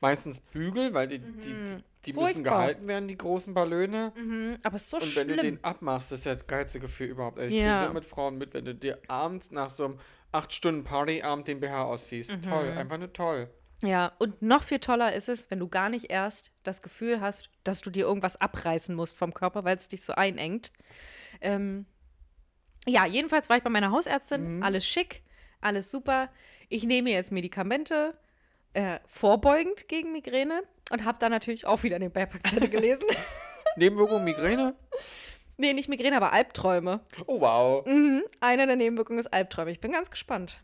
meistens 0.00 0.40
Bügel, 0.40 0.94
weil 0.94 1.08
die, 1.08 1.18
die, 1.18 1.54
die, 1.54 1.84
die 2.04 2.12
müssen 2.12 2.40
Mhm. 2.40 2.44
Gehalten 2.44 2.86
werden, 2.88 3.08
die 3.08 3.16
großen 3.16 3.54
Ballone. 3.54 4.12
Mhm, 4.16 4.58
aber 4.62 4.76
es 4.76 4.82
ist 4.84 4.90
so 4.90 4.96
Und 4.98 5.16
wenn 5.16 5.28
schlimm. 5.28 5.36
du 5.36 5.42
den 5.42 5.64
abmachst, 5.64 6.12
das 6.12 6.20
ist 6.20 6.24
ja 6.26 6.34
das 6.34 6.46
geilste 6.46 6.80
Gefühl 6.80 7.08
überhaupt. 7.08 7.38
Also 7.38 7.54
Ich 7.54 7.62
Ja. 7.62 7.78
fühle 7.78 7.88
so 7.88 7.94
mit 7.94 8.04
Frauen 8.04 8.38
mit, 8.38 8.54
wenn 8.54 8.64
du 8.64 8.74
dir 8.74 9.00
abends 9.08 9.50
nach 9.50 9.70
so 9.70 9.84
einem 9.86 9.98
8-Stunden-Partyabend 10.32 11.48
den 11.48 11.60
BH 11.60 11.84
ausziehst. 11.84 12.30
Mhm. 12.30 12.42
Toll, 12.42 12.72
einfach 12.76 12.98
nur 12.98 13.12
toll. 13.12 13.50
Ja, 13.82 14.12
und 14.18 14.40
noch 14.40 14.62
viel 14.62 14.78
toller 14.78 15.12
ist 15.14 15.28
es, 15.28 15.50
wenn 15.50 15.58
du 15.58 15.68
gar 15.68 15.90
nicht 15.90 16.10
erst 16.10 16.50
das 16.62 16.80
Gefühl 16.80 17.20
hast, 17.20 17.50
dass 17.62 17.82
du 17.82 17.90
dir 17.90 18.06
irgendwas 18.06 18.40
abreißen 18.40 18.94
musst 18.94 19.18
vom 19.18 19.34
Körper, 19.34 19.64
weil 19.64 19.76
es 19.76 19.88
dich 19.88 20.02
so 20.02 20.14
einengt. 20.14 20.72
Ähm, 21.42 21.84
ja, 22.86 23.04
jedenfalls 23.04 23.50
war 23.50 23.58
ich 23.58 23.62
bei 23.62 23.68
meiner 23.70 23.90
Hausärztin, 23.90 24.56
Mhm. 24.58 24.62
alles 24.62 24.86
schick, 24.86 25.22
alles 25.60 25.90
super. 25.90 26.30
Ich 26.68 26.84
nehme 26.84 27.10
jetzt 27.10 27.32
Medikamente, 27.32 28.16
äh, 28.76 29.00
vorbeugend 29.06 29.88
gegen 29.88 30.12
Migräne 30.12 30.62
und 30.90 31.06
habe 31.06 31.18
da 31.18 31.30
natürlich 31.30 31.66
auch 31.66 31.82
wieder 31.82 31.98
den 31.98 32.12
Beipackzettel 32.12 32.68
gelesen. 32.68 33.06
Nebenwirkung 33.76 34.22
Migräne? 34.22 34.76
nee, 35.56 35.72
nicht 35.72 35.88
Migräne, 35.88 36.16
aber 36.16 36.34
Albträume. 36.34 37.00
Oh 37.26 37.40
wow. 37.40 37.86
Mhm. 37.86 38.22
Eine 38.40 38.66
der 38.66 38.76
Nebenwirkungen 38.76 39.18
ist 39.18 39.32
Albträume. 39.32 39.70
Ich 39.70 39.80
bin 39.80 39.92
ganz 39.92 40.10
gespannt. 40.10 40.62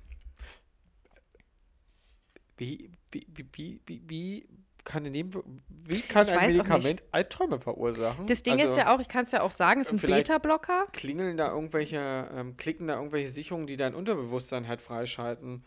Wie, 2.59 2.91
wie, 3.13 3.27
wie, 3.35 3.81
wie, 3.87 4.03
wie, 4.07 4.49
wie 4.85 4.91
kann, 4.91 5.03
eine 5.03 5.11
Nebenwir 5.11 5.43
wie 5.87 6.01
kann 6.01 6.26
Ich 6.26 6.33
ein 6.33 6.49
Medikament 6.53 7.03
Albträume 7.12 7.59
verursachen? 7.59 8.26
Das 8.26 8.43
Ding 8.43 8.55
also, 8.55 8.68
ist 8.68 8.76
ja 8.76 8.95
auch, 8.95 9.01
ich 9.01 9.09
kann 9.09 9.24
es 9.24 9.33
ja 9.33 9.43
auch 9.43 9.53
sagen, 9.53 9.80
es 9.80 9.93
ist 9.93 10.05
ein 10.05 10.11
Beta-Blocker. 10.11 10.87
Klingeln 10.93 11.37
da 11.37 11.53
irgendwelche, 11.53 12.28
ähm, 12.35 12.57
klicken 12.57 12.89
da 12.89 12.97
irgendwelche 12.97 13.28
Sicherungen, 13.28 13.66
die 13.66 13.76
dein 13.76 13.95
Unterbewusstsein 13.95 14.66
halt 14.66 14.83
freischalten? 14.83 15.62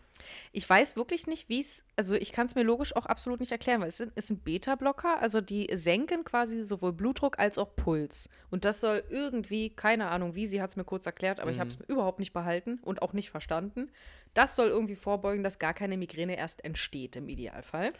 Ich 0.51 0.69
weiß 0.69 0.95
wirklich 0.95 1.27
nicht, 1.27 1.49
wie 1.49 1.59
es, 1.59 1.83
also 1.95 2.15
ich 2.15 2.31
kann 2.31 2.45
es 2.45 2.55
mir 2.55 2.63
logisch 2.63 2.95
auch 2.95 3.05
absolut 3.05 3.39
nicht 3.39 3.51
erklären, 3.51 3.81
weil 3.81 3.89
es 3.89 4.01
es 4.15 4.27
sind 4.27 4.43
Beta-Blocker, 4.43 5.19
also 5.21 5.41
die 5.41 5.69
senken 5.73 6.23
quasi 6.23 6.63
sowohl 6.63 6.93
Blutdruck 6.93 7.39
als 7.39 7.57
auch 7.57 7.75
Puls. 7.75 8.29
Und 8.49 8.65
das 8.65 8.81
soll 8.81 9.03
irgendwie, 9.09 9.69
keine 9.69 10.07
Ahnung 10.07 10.35
wie, 10.35 10.45
sie 10.45 10.61
hat 10.61 10.69
es 10.69 10.75
mir 10.75 10.85
kurz 10.85 11.05
erklärt, 11.05 11.39
aber 11.39 11.51
ich 11.51 11.59
habe 11.59 11.69
es 11.69 11.77
überhaupt 11.87 12.19
nicht 12.19 12.33
behalten 12.33 12.79
und 12.83 13.01
auch 13.01 13.13
nicht 13.13 13.29
verstanden. 13.29 13.91
Das 14.33 14.55
soll 14.55 14.67
irgendwie 14.67 14.95
vorbeugen, 14.95 15.43
dass 15.43 15.59
gar 15.59 15.73
keine 15.73 15.97
Migräne 15.97 16.37
erst 16.37 16.63
entsteht 16.63 17.15
im 17.15 17.29
Idealfall. 17.29 17.93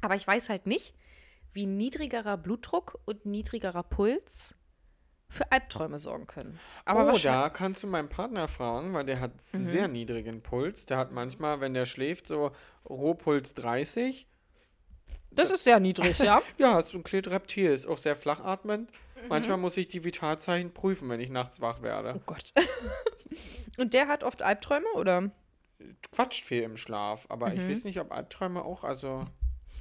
Aber 0.00 0.14
ich 0.16 0.26
weiß 0.26 0.48
halt 0.48 0.66
nicht, 0.66 0.94
wie 1.52 1.66
niedrigerer 1.66 2.36
Blutdruck 2.36 2.98
und 3.06 3.24
niedrigerer 3.26 3.82
Puls 3.82 4.54
für 5.28 5.50
Albträume 5.50 5.98
sorgen 5.98 6.26
können. 6.26 6.58
Aber 6.84 7.12
oh, 7.12 7.18
da 7.18 7.48
kannst 7.48 7.82
du 7.82 7.86
meinen 7.88 8.08
Partner 8.08 8.46
fragen, 8.46 8.92
weil 8.92 9.04
der 9.04 9.20
hat 9.20 9.32
Mhm. 9.52 9.68
sehr 9.70 9.88
niedrigen 9.88 10.42
Puls. 10.42 10.86
Der 10.86 10.98
hat 10.98 11.12
manchmal, 11.12 11.60
wenn 11.60 11.74
der 11.74 11.84
schläft, 11.86 12.26
so 12.26 12.52
Rohpuls 12.88 13.54
30. 13.54 14.28
Das 15.32 15.50
ist 15.50 15.64
sehr 15.64 15.80
niedrig, 15.80 16.18
ja. 16.20 16.40
Ja, 16.58 16.78
ist 16.78 16.94
ein 16.94 17.02
Kletreptil, 17.02 17.70
ist 17.72 17.86
auch 17.86 17.98
sehr 17.98 18.16
flachatmend. 18.16 18.90
Mhm. 19.22 19.28
Manchmal 19.28 19.56
muss 19.56 19.76
ich 19.76 19.88
die 19.88 20.04
Vitalzeichen 20.04 20.72
prüfen, 20.72 21.08
wenn 21.08 21.20
ich 21.20 21.30
nachts 21.30 21.60
wach 21.60 21.82
werde. 21.82 22.14
Oh 22.16 22.22
Gott. 22.26 22.52
Und 23.78 23.92
der 23.94 24.08
hat 24.08 24.22
oft 24.24 24.42
Albträume, 24.42 24.86
oder? 24.94 25.30
Quatscht 26.12 26.44
viel 26.44 26.62
im 26.62 26.76
Schlaf, 26.78 27.26
aber 27.28 27.52
ich 27.52 27.60
weiß 27.68 27.84
nicht, 27.84 28.00
ob 28.00 28.12
Albträume 28.12 28.64
auch, 28.64 28.84
also. 28.84 29.26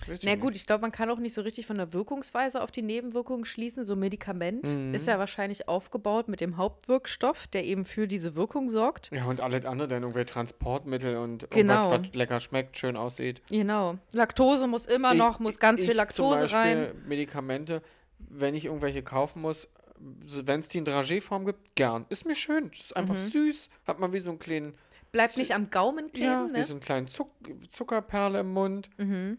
Mhm. 0.08 0.18
Na 0.24 0.32
nicht. 0.32 0.42
gut, 0.42 0.56
ich 0.56 0.66
glaube, 0.68 0.82
man 0.82 0.92
kann 0.92 1.10
auch 1.10 1.20
nicht 1.20 1.34
so 1.34 1.42
richtig 1.42 1.66
von 1.66 1.78
der 1.78 1.92
Wirkungsweise 1.94 2.62
auf 2.62 2.72
die 2.72 2.82
Nebenwirkungen 2.82 3.46
schließen. 3.46 3.84
So 3.86 3.96
Medikament 3.96 4.64
Mhm. 4.64 4.94
ist 4.94 5.08
ja 5.08 5.18
wahrscheinlich 5.20 5.68
aufgebaut 5.68 6.28
mit 6.28 6.42
dem 6.42 6.58
Hauptwirkstoff, 6.58 7.48
der 7.48 7.66
eben 7.66 7.86
für 7.86 8.08
diese 8.08 8.36
Wirkung 8.36 8.70
sorgt. 8.70 9.10
Ja, 9.12 9.26
und 9.26 9.42
alles 9.42 9.66
andere, 9.66 9.88
dann 9.88 10.04
irgendwelche 10.04 10.28
Transportmittel 10.34 11.18
und 11.18 11.50
Genau. 11.52 11.90
was 11.92 12.14
lecker 12.14 12.40
schmeckt, 12.40 12.78
schön 12.78 12.98
aussieht. 12.98 13.42
Genau. 13.50 13.98
Laktose 14.14 14.68
muss 14.68 14.86
immer 14.86 15.14
Ich- 15.14 15.18
noch, 15.18 15.40
muss 15.40 15.60
ganz 15.60 15.82
ich 15.82 15.88
viel 15.88 15.96
Laktose 15.98 16.46
zum 16.48 16.52
Beispiel 16.52 16.60
rein. 16.88 17.04
Medikamente, 17.08 17.82
wenn 18.20 18.54
ich 18.56 18.66
irgendwelche 18.66 19.02
kaufen 19.04 19.42
muss, 19.42 19.68
wenn 19.98 20.60
es 20.60 20.68
die 20.68 20.80
in 20.80 20.86
Dragé-Form 20.86 21.46
gibt, 21.46 21.76
gern. 21.76 22.06
Ist 22.10 22.26
mir 22.26 22.36
schön. 22.36 22.70
Ist 22.70 22.96
einfach 22.96 23.16
Mhm. 23.16 23.30
süß. 23.30 23.70
Hat 23.88 24.00
man 24.00 24.12
wie 24.14 24.20
so 24.20 24.30
einen 24.30 24.40
kleinen, 24.40 24.74
Bleibt 25.12 25.38
nicht 25.38 25.54
am 25.56 25.70
Gaumen 25.70 26.12
kleben, 26.12 26.26
ja, 26.28 26.48
wie 26.50 26.58
ne? 26.58 26.64
so 26.66 26.74
einen 26.74 26.82
kleinen 26.82 27.08
Zuck 27.08 27.30
Zuckerperle 27.70 28.42
im 28.42 28.52
Mund. 28.52 28.90
Mhm. 28.98 29.38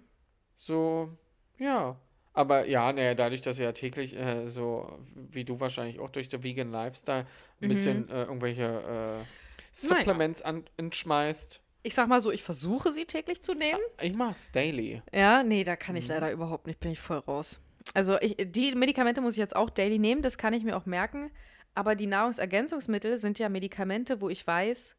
So, 0.57 1.11
ja. 1.59 1.97
Aber 2.33 2.67
ja, 2.67 2.93
naja, 2.93 3.15
dadurch, 3.15 3.41
dass 3.41 3.59
er 3.59 3.67
ja 3.67 3.73
täglich 3.73 4.15
äh, 4.17 4.47
so, 4.47 4.99
wie 5.15 5.45
du 5.45 5.59
wahrscheinlich 5.59 6.01
auch 6.01 6.11
durch 6.11 6.29
den 6.29 6.43
Vegan 6.43 6.71
Lifestyle, 6.71 7.27
ein 7.63 7.69
bisschen 7.69 8.11
äh, 8.11 8.25
irgendwelche 8.25 8.65
äh, 9.23 9.25
Supplements 9.73 10.43
an, 10.43 10.65
entschmeißt. 10.77 11.63
Ich 11.83 11.95
sag 11.95 12.09
mal 12.09 12.21
so, 12.21 12.31
ich 12.33 12.43
versuche 12.43 12.93
sie 12.93 13.05
täglich 13.07 13.43
zu 13.43 13.55
nehmen. 13.55 13.81
Ich 14.03 14.15
mach's 14.15 14.53
daily. 14.53 15.03
Ja, 15.15 15.43
nee, 15.43 15.65
da 15.65 15.77
kann 15.77 15.95
Mhm. 15.95 15.99
ich 16.01 16.09
leider 16.09 16.31
überhaupt 16.31 16.67
nicht, 16.67 16.81
bin 16.81 16.91
ich 16.93 16.99
voll 17.01 17.19
raus. 17.19 17.61
Also 17.95 18.19
ich, 18.21 18.37
die 18.39 18.75
Medikamente 18.75 19.21
muss 19.21 19.35
ich 19.35 19.39
jetzt 19.39 19.55
auch 19.57 19.71
daily 19.71 19.99
nehmen, 19.99 20.21
das 20.21 20.37
kann 20.37 20.53
ich 20.53 20.65
mir 20.65 20.77
auch 20.77 20.85
merken. 20.87 21.31
Aber 21.75 21.95
die 21.95 22.07
Nahrungsergänzungsmittel 22.07 23.17
sind 23.19 23.39
ja 23.39 23.49
Medikamente, 23.49 24.21
wo 24.21 24.29
ich 24.29 24.47
weiß, 24.47 24.97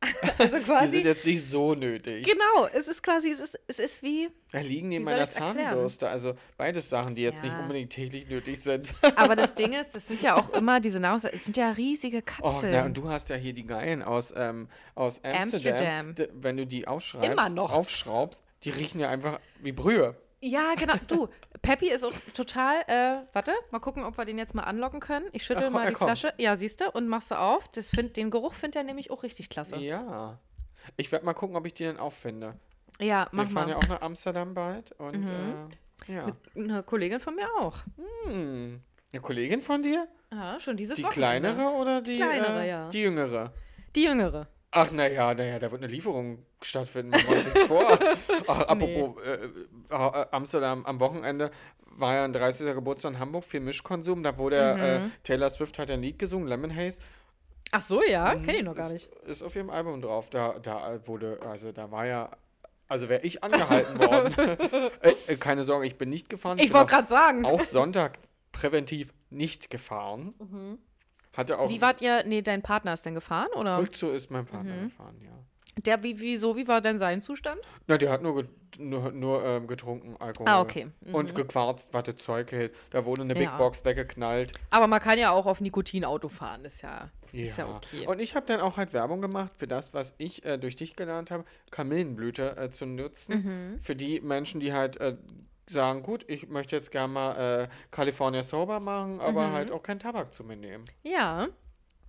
also 0.38 0.58
Die 0.58 0.62
quasi, 0.64 0.88
sind 0.98 1.06
jetzt 1.06 1.26
nicht 1.26 1.42
so 1.44 1.74
nötig. 1.74 2.24
genau, 2.24 2.68
es 2.72 2.86
ist 2.86 3.02
quasi, 3.02 3.30
es 3.30 3.40
ist, 3.40 3.58
es 3.66 3.78
ist 3.80 4.02
wie, 4.04 4.28
Da 4.52 4.60
liegen 4.60 4.88
neben 4.88 5.04
meiner? 5.04 5.28
Zahnbürste. 5.28 6.08
Also 6.08 6.34
beides 6.56 6.88
Sachen, 6.88 7.16
die 7.16 7.22
jetzt 7.22 7.42
nicht 7.42 7.52
Ja. 7.52 7.58
unbedingt 7.60 7.90
täglich 7.90 8.28
nötig 8.28 8.60
sind. 8.60 8.94
aber 9.16 9.34
das 9.34 9.54
Ding 9.56 9.72
ist, 9.72 9.94
das 9.96 10.06
sind 10.06 10.22
ja 10.22 10.36
auch 10.36 10.50
immer 10.50 10.78
diese 10.80 11.00
Nahrungs, 11.00 11.24
es 11.24 11.44
sind 11.44 11.56
ja 11.56 11.72
riesige 11.72 12.18
Oh, 12.18 12.22
Kapseln. 12.42 12.72
na, 12.72 12.84
und 12.84 12.96
du 12.96 13.08
hast 13.08 13.28
ja 13.28 13.36
hier 13.36 13.52
die 13.52 13.66
geilen 13.66 14.02
aus, 14.04 14.32
ähm, 14.36 14.68
aus 14.94 15.22
Amsterdam. 15.24 16.06
Amsterdam. 16.10 16.28
Wenn 16.42 16.56
du 16.56 16.66
die 16.66 16.86
aufschreibst, 16.86 17.58
aufschraubst, 17.58 18.44
die 18.62 18.70
riechen 18.70 19.00
ja 19.00 19.08
einfach 19.08 19.40
wie 19.60 19.72
Brühe. 19.72 20.14
Ja, 20.40 20.74
genau. 20.76 20.94
Du, 21.08 21.28
Peppy 21.62 21.90
ist 21.90 22.04
auch 22.04 22.12
total. 22.34 22.82
Äh, 22.86 23.22
warte, 23.32 23.52
mal 23.70 23.78
gucken, 23.80 24.04
ob 24.04 24.16
wir 24.18 24.24
den 24.24 24.38
jetzt 24.38 24.54
mal 24.54 24.62
anlocken 24.64 25.00
können. 25.00 25.26
Ich 25.32 25.44
schüttel 25.44 25.66
Ach, 25.68 25.70
mal 25.72 25.82
er 25.84 25.88
die 25.88 25.94
kommt. 25.94 26.08
Flasche. 26.18 26.34
Ja, 26.38 26.56
siehst 26.56 26.80
du, 26.80 26.90
und 26.90 27.08
machst 27.08 27.30
du 27.30 27.38
auf. 27.38 27.68
Das 27.68 27.90
find, 27.90 28.16
den 28.16 28.30
Geruch 28.30 28.54
findet 28.54 28.76
er 28.76 28.84
nämlich 28.84 29.10
auch 29.10 29.22
richtig 29.22 29.50
klasse. 29.50 29.76
Ja, 29.76 30.02
Ja. 30.02 30.38
Ich 30.96 31.10
werde 31.12 31.26
mal 31.26 31.34
gucken, 31.34 31.56
ob 31.56 31.66
ich 31.66 31.74
die 31.74 31.82
denn 31.84 31.98
auffinde. 31.98 32.54
mach 33.32 33.44
Wir 33.44 33.52
fahren 33.52 33.52
mal. 33.52 33.68
ja 33.70 33.76
auch 33.76 33.88
nach 33.88 34.00
Amsterdam 34.00 34.54
bald. 34.54 34.92
Und 34.92 35.24
äh, 35.26 36.12
ja. 36.12 36.32
Eine 36.56 36.82
Kollegin 36.84 37.20
von 37.20 37.34
mir 37.34 37.48
auch. 37.58 37.78
Hm. 38.24 38.80
Eine 39.12 39.22
Kollegin 39.22 39.60
von 39.60 39.82
dir? 39.82 40.06
Ja, 40.32 40.58
schon 40.60 40.76
dieses 40.76 40.96
Die 40.96 41.02
Wochenende. 41.04 41.50
kleinere 41.50 41.74
oder 41.76 42.00
die, 42.00 42.14
Kleinere, 42.14 42.62
äh, 42.62 42.68
ja. 42.68 42.88
die 42.90 43.00
jüngere? 43.02 43.52
Die 43.96 44.04
jüngere. 44.04 44.46
Ach, 44.70 44.90
naja, 44.90 45.32
naja, 45.34 45.58
da 45.58 45.70
wird 45.70 45.82
eine 45.82 45.90
Lieferung 45.90 46.44
stattfinden. 46.60 47.10
Machen 47.10 47.28
wir 47.28 47.36
uns 47.36 47.44
nichts 47.46 47.62
vor. 47.62 47.98
Ach, 48.48 48.60
apropos 48.68 49.22
äh, 49.24 49.46
äh, 49.90 50.26
Amsterdam 50.30 50.84
am 50.84 51.00
Wochenende 51.00 51.50
war 51.86 52.14
ja 52.14 52.24
ein 52.24 52.32
30. 52.32 52.74
Geburtstag 52.74 53.12
in 53.12 53.18
Hamburg, 53.18 53.44
viel 53.44 53.60
Mischkonsum. 53.60 54.22
Da 54.22 54.36
wurde 54.36 54.56
äh, 54.58 54.98
Mhm. 55.00 55.12
Taylor 55.24 55.50
Swift 55.50 55.78
hat 55.78 55.88
ja 55.88 55.94
ein 55.94 56.02
Lied 56.02 56.18
gesungen, 56.18 56.48
Lemon 56.48 56.74
Haze. 56.74 57.00
Ach 57.70 57.80
so, 57.80 58.02
ja, 58.02 58.34
kenne 58.34 58.58
ich 58.58 58.64
noch 58.64 58.74
gar 58.74 58.90
nicht. 58.92 59.06
Ist 59.26 59.42
auf 59.42 59.54
ihrem 59.56 59.70
Album 59.70 60.00
drauf. 60.00 60.30
Da, 60.30 60.58
da 60.58 61.06
wurde, 61.06 61.38
also 61.42 61.72
da 61.72 61.90
war 61.90 62.06
ja, 62.06 62.30
also 62.88 63.08
wäre 63.08 63.22
ich 63.22 63.42
angehalten 63.44 63.98
worden. 63.98 64.34
äh, 65.02 65.12
äh, 65.28 65.36
keine 65.36 65.64
Sorge, 65.64 65.86
ich 65.86 65.96
bin 65.98 66.08
nicht 66.08 66.28
gefahren. 66.28 66.58
Ich 66.58 66.66
bin 66.66 66.74
wollte 66.74 66.90
gerade 66.90 67.08
sagen. 67.08 67.44
auch 67.44 67.62
Sonntag 67.62 68.18
präventiv 68.52 69.12
nicht 69.30 69.70
gefahren. 69.70 70.34
Hatte 71.38 71.56
auch 71.60 71.70
Wie 71.70 71.80
wart 71.80 72.02
ihr, 72.02 72.24
nee, 72.26 72.42
dein 72.42 72.62
Partner 72.62 72.92
ist 72.94 73.06
denn 73.06 73.14
gefahren, 73.14 73.48
oder? 73.54 73.78
Rückzug 73.78 74.12
ist 74.12 74.28
mein 74.28 74.44
Partner 74.44 74.74
Mhm. 74.74 74.88
gefahren, 74.88 75.16
ja. 75.24 75.30
Der, 75.86 76.02
wie, 76.02 76.18
wieso, 76.18 76.56
wie 76.56 76.66
war 76.66 76.80
denn 76.80 76.98
sein 76.98 77.20
Zustand? 77.20 77.60
Na, 77.86 77.96
der 77.96 78.10
hat 78.10 78.20
nur, 78.24 78.44
nur, 78.80 79.12
nur 79.12 79.44
ähm, 79.44 79.68
getrunken, 79.68 80.16
Alkohol. 80.18 80.48
Ah, 80.48 80.60
okay. 80.60 80.88
Mhm. 81.02 81.14
Und 81.14 81.34
gequarzt, 81.36 81.94
was 81.94 82.02
das 82.02 82.16
Zeug 82.16 82.50
hält. 82.50 82.74
Da 82.90 83.04
wurde 83.04 83.22
eine 83.22 83.34
Big 83.34 83.44
Ja. 83.44 83.56
Box 83.56 83.84
weggeknallt. 83.84 84.52
Aber 84.70 84.88
man 84.88 85.00
kann 85.00 85.16
ja 85.20 85.30
auch 85.30 85.46
auf 85.46 85.60
Nikotin 85.60 86.04
Auto 86.04 86.28
fahren, 86.28 86.64
ist 86.64 86.82
ja, 86.82 87.08
Ja. 87.30 87.42
ist 87.44 87.56
ja 87.56 87.68
okay. 87.68 88.04
Und 88.08 88.20
ich 88.20 88.34
habe 88.34 88.44
dann 88.46 88.60
auch 88.60 88.76
halt 88.76 88.92
Werbung 88.92 89.22
gemacht 89.22 89.52
für 89.56 89.68
das, 89.68 89.94
was 89.94 90.14
ich 90.18 90.44
äh, 90.44 90.58
durch 90.58 90.74
dich 90.74 90.96
gelernt 90.96 91.30
habe, 91.30 91.44
Kamillenblüte 91.70 92.56
äh, 92.56 92.70
zu 92.70 92.84
nutzen. 92.84 93.74
Mhm. 93.76 93.80
Für 93.80 93.94
die 93.94 94.20
Menschen, 94.20 94.58
die 94.58 94.72
halt 94.72 94.96
äh, 95.00 95.16
sagen, 95.70 96.02
gut, 96.02 96.24
ich 96.28 96.48
möchte 96.48 96.76
jetzt 96.76 96.90
gerne 96.90 97.12
mal 97.12 97.62
äh, 97.64 97.68
California 97.90 98.42
Sober 98.42 98.80
machen, 98.80 99.20
aber 99.20 99.48
Mhm. 99.48 99.52
halt 99.52 99.70
auch 99.70 99.82
keinen 99.82 100.00
Tabak 100.00 100.32
zu 100.32 100.44
mir 100.44 100.56
nehmen. 100.56 100.84
Ja. 101.02 101.48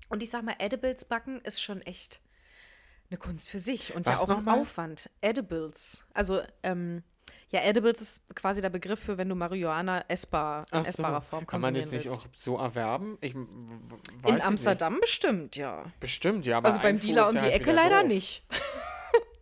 Und 0.09 0.23
ich 0.23 0.29
sag 0.29 0.43
mal, 0.43 0.55
Edibles 0.59 1.05
backen 1.05 1.39
ist 1.41 1.61
schon 1.61 1.81
echt 1.83 2.19
eine 3.09 3.17
Kunst 3.17 3.49
für 3.49 3.59
sich 3.59 3.95
und 3.95 4.05
Was 4.05 4.21
ja 4.21 4.27
auch 4.27 4.37
ein? 4.37 4.47
Aufwand. 4.47 5.09
Edibles. 5.21 6.03
Also, 6.13 6.41
ähm, 6.63 7.03
ja, 7.49 7.61
Edibles 7.61 8.01
ist 8.01 8.35
quasi 8.35 8.61
der 8.61 8.69
Begriff 8.69 8.99
für, 8.99 9.17
wenn 9.17 9.27
du 9.29 9.33
Marihuana 9.35 10.05
essbar, 10.07 10.61
in 10.71 10.77
Ach 10.79 10.83
so, 10.85 10.89
essbarer 10.89 11.21
Form 11.21 11.47
kann 11.47 11.61
man 11.61 11.73
konsumieren 11.73 12.03
das 12.05 12.13
nicht 12.13 12.27
auch 12.27 12.31
so 12.35 12.57
erwerben? 12.57 13.17
Ich 13.21 13.33
In 13.33 14.41
Amsterdam 14.41 14.99
bestimmt, 15.01 15.55
ja. 15.55 15.83
Nicht. 15.85 15.99
Bestimmt, 15.99 16.45
ja. 16.45 16.57
Aber 16.57 16.67
Also 16.67 16.79
beim 16.79 16.99
Dealer 16.99 17.27
um 17.27 17.33
die 17.33 17.39
halt 17.41 17.53
Ecke 17.53 17.71
leider 17.71 17.99
doof. 18.01 18.07
nicht. 18.07 18.45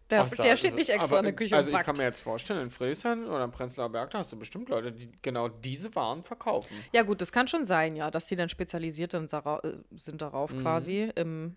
der, 0.10 0.28
so, 0.28 0.42
der 0.42 0.52
also 0.52 0.60
steht 0.68 0.76
nicht 0.76 0.90
extra 0.90 1.18
in 1.18 1.24
der 1.26 1.34
Küche 1.34 1.56
Also 1.56 1.72
ich 1.72 1.80
kann 1.82 1.98
mir 1.98 2.04
jetzt 2.04 2.22
vorstellen, 2.22 2.62
in 2.62 2.70
Friedrichshain 2.70 3.26
oder 3.26 3.44
im 3.44 3.52
Prenzlauer 3.52 3.90
Berg, 3.90 4.12
da 4.12 4.20
hast 4.20 4.32
du 4.32 4.38
bestimmt 4.40 4.70
Leute, 4.70 4.92
die 4.92 5.12
genau 5.22 5.50
diese 5.50 5.94
Waren 5.96 6.24
verkaufen. 6.24 6.74
Ja, 6.94 7.04
gut, 7.04 7.22
das 7.22 7.32
kann 7.32 7.48
schon 7.48 7.66
sein, 7.66 7.96
ja, 7.96 8.10
dass 8.12 8.28
die 8.28 8.36
dann 8.36 8.50
spezialisiert 8.50 9.12
sind, 9.12 9.32
dara- 9.34 9.62
äh, 9.64 10.12
darauf 10.14 10.56
quasi 10.56 11.12
im 11.16 11.56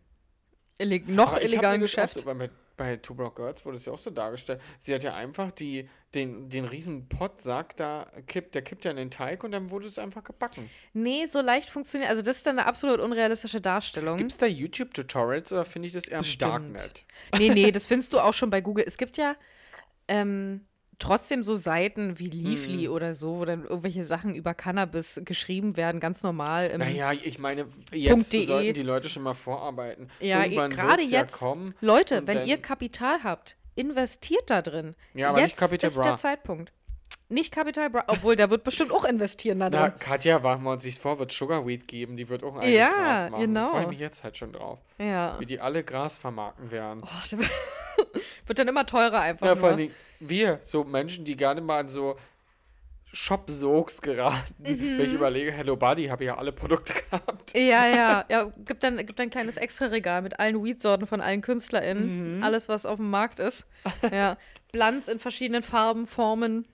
illeg 0.79 1.09
noch 1.09 1.31
Mhm. 1.31 1.37
Aber 1.37 1.43
illegalen 1.45 1.81
Geschäft. 1.81 2.15
So, 2.21 2.35
bei, 2.81 2.97
Two 2.97 3.15
Broke 3.15 3.43
Girls 3.43 3.67
wurde 3.67 3.77
es 3.77 3.85
ja 3.85 3.93
auch 3.93 3.99
so 3.99 4.11
dargestellt. 4.11 4.61
Sie 4.79 4.95
hat 4.95 5.05
ja 5.05 5.15
einfach 5.15 5.53
die, 5.53 5.87
den, 6.15 6.49
den 6.49 6.65
riesen 6.65 7.11
Pottsack 7.11 7.77
da 7.77 8.11
kippt, 8.27 8.55
der 8.55 8.63
kippt 8.63 8.87
ja 8.87 8.91
in 8.91 8.97
den 8.97 9.11
Teig 9.11 9.45
und 9.45 9.53
dann 9.53 9.71
wurde 9.71 9.87
es 9.87 9.99
einfach 9.99 10.25
gebacken. 10.25 10.71
Nee, 10.95 11.27
so 11.27 11.43
leicht 11.43 11.69
funktioniert. 11.69 12.09
Also, 12.09 12.23
das 12.23 12.39
ist 12.39 12.47
dann 12.47 12.59
eine 12.59 12.67
absolut 12.67 13.01
unrealistische 13.01 13.61
Darstellung. 13.61 14.17
Gibt 14.17 14.33
es 14.33 14.39
da 14.39 14.47
YouTube-Tutorials 14.47 15.53
oder 15.53 15.67
finde 15.67 15.89
ich 15.89 15.93
das 15.93 16.09
eher 16.09 16.19
im 16.19 16.23
Bestimmt. 16.23 16.53
Darknet? 16.53 17.05
Nee, 17.37 17.51
nee, 17.51 17.71
das 17.73 17.87
findest 17.87 18.15
du 18.15 18.21
auch 18.21 18.33
schon 18.33 18.49
bei 18.49 18.63
Google. 18.63 18.85
Es 18.87 18.97
gibt 18.97 19.19
ja 19.19 19.37
ähm, 20.09 20.67
trotzdem 21.01 21.43
so 21.43 21.55
Seiten 21.55 22.19
wie 22.21 22.29
Leafly 22.29 22.87
Mhm. 22.89 22.95
oder 22.95 23.13
so, 23.15 23.39
wo 23.41 23.45
dann 23.45 23.65
irgendwelche 23.65 24.05
Sachen 24.05 24.35
über 24.35 24.55
Cannabis 24.55 25.21
geschrieben 25.25 25.77
werden, 25.77 26.01
ganz 26.01 26.23
normal. 26.23 26.69
Im, 26.69 26.79
Naja, 26.81 27.13
ich 27.13 27.39
meine, 27.41 27.67
jetzt 27.93 28.33
.de. 28.33 28.45
sollten 28.45 28.75
die 28.75 28.83
Leute 28.83 29.09
schon 29.09 29.25
mal 29.25 29.35
vorarbeiten. 29.35 30.09
Ja, 30.21 30.45
Irgendwann 30.45 30.71
gerade 30.71 31.03
ja 31.03 31.23
jetzt. 31.23 31.33
kommen. 31.39 31.75
Leute, 31.81 32.27
wenn 32.27 32.47
ihr 32.47 32.59
Kapital 32.59 33.25
habt, 33.25 33.57
investiert 33.75 34.49
da 34.49 34.63
drin. 34.63 34.95
Ja, 35.15 35.31
aber 35.31 35.41
nicht 35.41 35.51
jetzt 35.51 35.59
Capital 35.59 35.89
ist 35.91 35.97
Bra. 35.97 36.05
der 36.05 36.17
Zeitpunkt. 36.19 36.73
Nicht 37.33 37.53
Capital 37.53 37.91
Bra, 37.91 38.05
obwohl 38.09 38.35
der 38.35 38.51
wird 38.51 38.65
bestimmt 38.65 38.93
auch 38.93 39.05
investieren 39.05 39.61
da 39.61 39.71
Na, 39.71 39.89
drin. 39.89 39.99
Katja, 40.01 40.41
machen 40.41 40.65
wir 40.65 40.73
uns 40.73 40.85
nicht 40.85 41.01
vor, 41.01 41.21
wird 41.21 41.31
Sugarweed 41.31 41.87
geben, 41.87 42.17
die 42.17 42.29
wird 42.29 42.43
auch 42.43 42.57
ein 42.57 42.69
Ja, 42.73 42.89
Gras 42.89 43.31
machen. 43.31 43.41
genau. 43.43 43.67
Freue 43.67 43.83
ich 43.83 43.89
mich 43.89 43.99
jetzt 44.01 44.25
halt 44.25 44.37
schon 44.37 44.53
drauf. 44.53 44.81
Ja. 44.99 45.39
Wie 45.39 45.47
die 45.47 45.61
alle 45.61 45.85
Gras 45.85 46.19
vermarkten 46.19 46.71
werden. 46.73 47.03
Oh, 47.05 47.37
wird 48.51 48.59
dann 48.59 48.67
immer 48.67 48.85
teurer 48.85 49.21
einfach. 49.21 49.47
Ja, 49.47 49.53
nur. 49.55 49.61
vor 49.61 49.69
allem 49.71 49.91
wir, 50.19 50.59
so 50.63 50.83
Menschen, 50.83 51.25
die 51.25 51.37
gerne 51.37 51.61
mal 51.61 51.79
an 51.79 51.89
so 51.89 52.17
Shop-Soaks 53.13 54.03
geraten. 54.03 54.55
Mhm. 54.59 54.99
Wenn 54.99 55.07
ich 55.07 55.13
überlege, 55.13 55.53
Hello 55.53 55.77
Buddy, 55.77 56.07
habe 56.09 56.25
ich 56.25 56.29
ja 56.29 56.37
alle 56.37 56.51
Produkte 56.51 56.93
gehabt. 57.11 57.57
Ja, 57.57 57.87
ja, 57.87 58.25
ja. 58.29 58.53
Gibt 58.67 58.83
dann, 58.83 58.97
gibt 59.07 59.21
dann 59.21 59.29
ein 59.29 59.31
kleines 59.31 59.57
Extra-Regal 59.57 60.23
mit 60.23 60.41
allen 60.41 60.65
Weed-Sorten 60.65 61.07
von 61.07 61.21
allen 61.21 61.39
Mhm. 61.39 61.43
KünstlerInnen. 61.43 62.43
Alles, 62.43 62.69
was 62.69 62.87
auf 62.87 62.97
dem 62.97 63.09
Markt 63.11 63.39
ist. 63.39 63.67
Ja. 64.13 64.37
Blanz 64.73 65.07
in 65.07 65.21
verschiedenen 65.21 65.63
Farben, 65.63 66.07
Formen. 66.09 66.67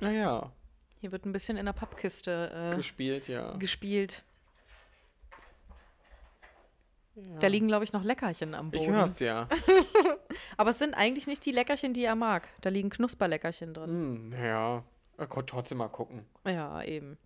Naja, 0.00 0.52
Hier 1.00 1.12
wird 1.12 1.26
ein 1.26 1.32
bisschen 1.32 1.56
in 1.56 1.66
der 1.66 1.72
Pappkiste 1.72 2.70
äh, 2.72 2.76
gespielt, 2.76 3.28
ja. 3.28 3.52
gespielt. 3.56 4.24
Da 7.40 7.46
liegen, 7.46 7.68
glaube 7.68 7.84
ich, 7.84 7.92
noch 7.92 8.04
Leckerchen 8.04 8.54
am 8.54 8.70
Boden. 8.70 8.84
Ich 8.84 8.90
hör's 8.90 9.18
ja. 9.20 9.48
Aber 10.56 10.70
es 10.70 10.78
sind 10.78 10.94
eigentlich 10.94 11.26
nicht 11.26 11.44
die 11.44 11.52
Leckerchen, 11.52 11.94
die 11.94 12.04
er 12.04 12.14
mag. 12.14 12.48
Da 12.60 12.70
liegen 12.70 12.90
Knusperleckerchen 12.90 13.74
drin. 13.74 13.90
Hm, 13.90 14.32
ja. 14.32 14.84
Ich 15.20 15.28
konnte 15.28 15.50
trotzdem 15.50 15.78
mal 15.78 15.88
gucken. 15.88 16.24
Ja, 16.46 16.82
eben. 16.82 17.18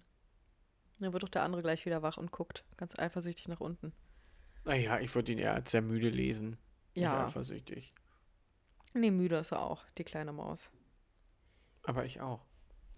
Dann 1.01 1.13
wird 1.13 1.23
doch 1.23 1.29
der 1.29 1.43
andere 1.43 1.63
gleich 1.63 1.85
wieder 1.85 2.03
wach 2.03 2.17
und 2.17 2.31
guckt 2.31 2.65
ganz 2.77 2.99
eifersüchtig 2.99 3.49
nach 3.49 3.61
unten. 3.61 3.93
Naja, 4.65 5.01
ich 5.01 5.15
würde 5.15 5.33
ihn 5.33 5.39
eher 5.39 5.55
als 5.55 5.71
sehr 5.71 5.83
müde 5.83 6.09
lesen. 6.09 6.57
Ja. 6.95 7.17
Nicht 7.17 7.27
eifersüchtig. 7.29 7.93
Nee, 8.95 9.11
müde 9.11 9.37
ist 9.37 9.53
er 9.53 9.63
auch, 9.63 9.85
die 9.99 10.05
kleine 10.05 10.33
Maus. 10.33 10.71
Aber 11.85 12.05
ich 12.05 12.21
auch. 12.21 12.41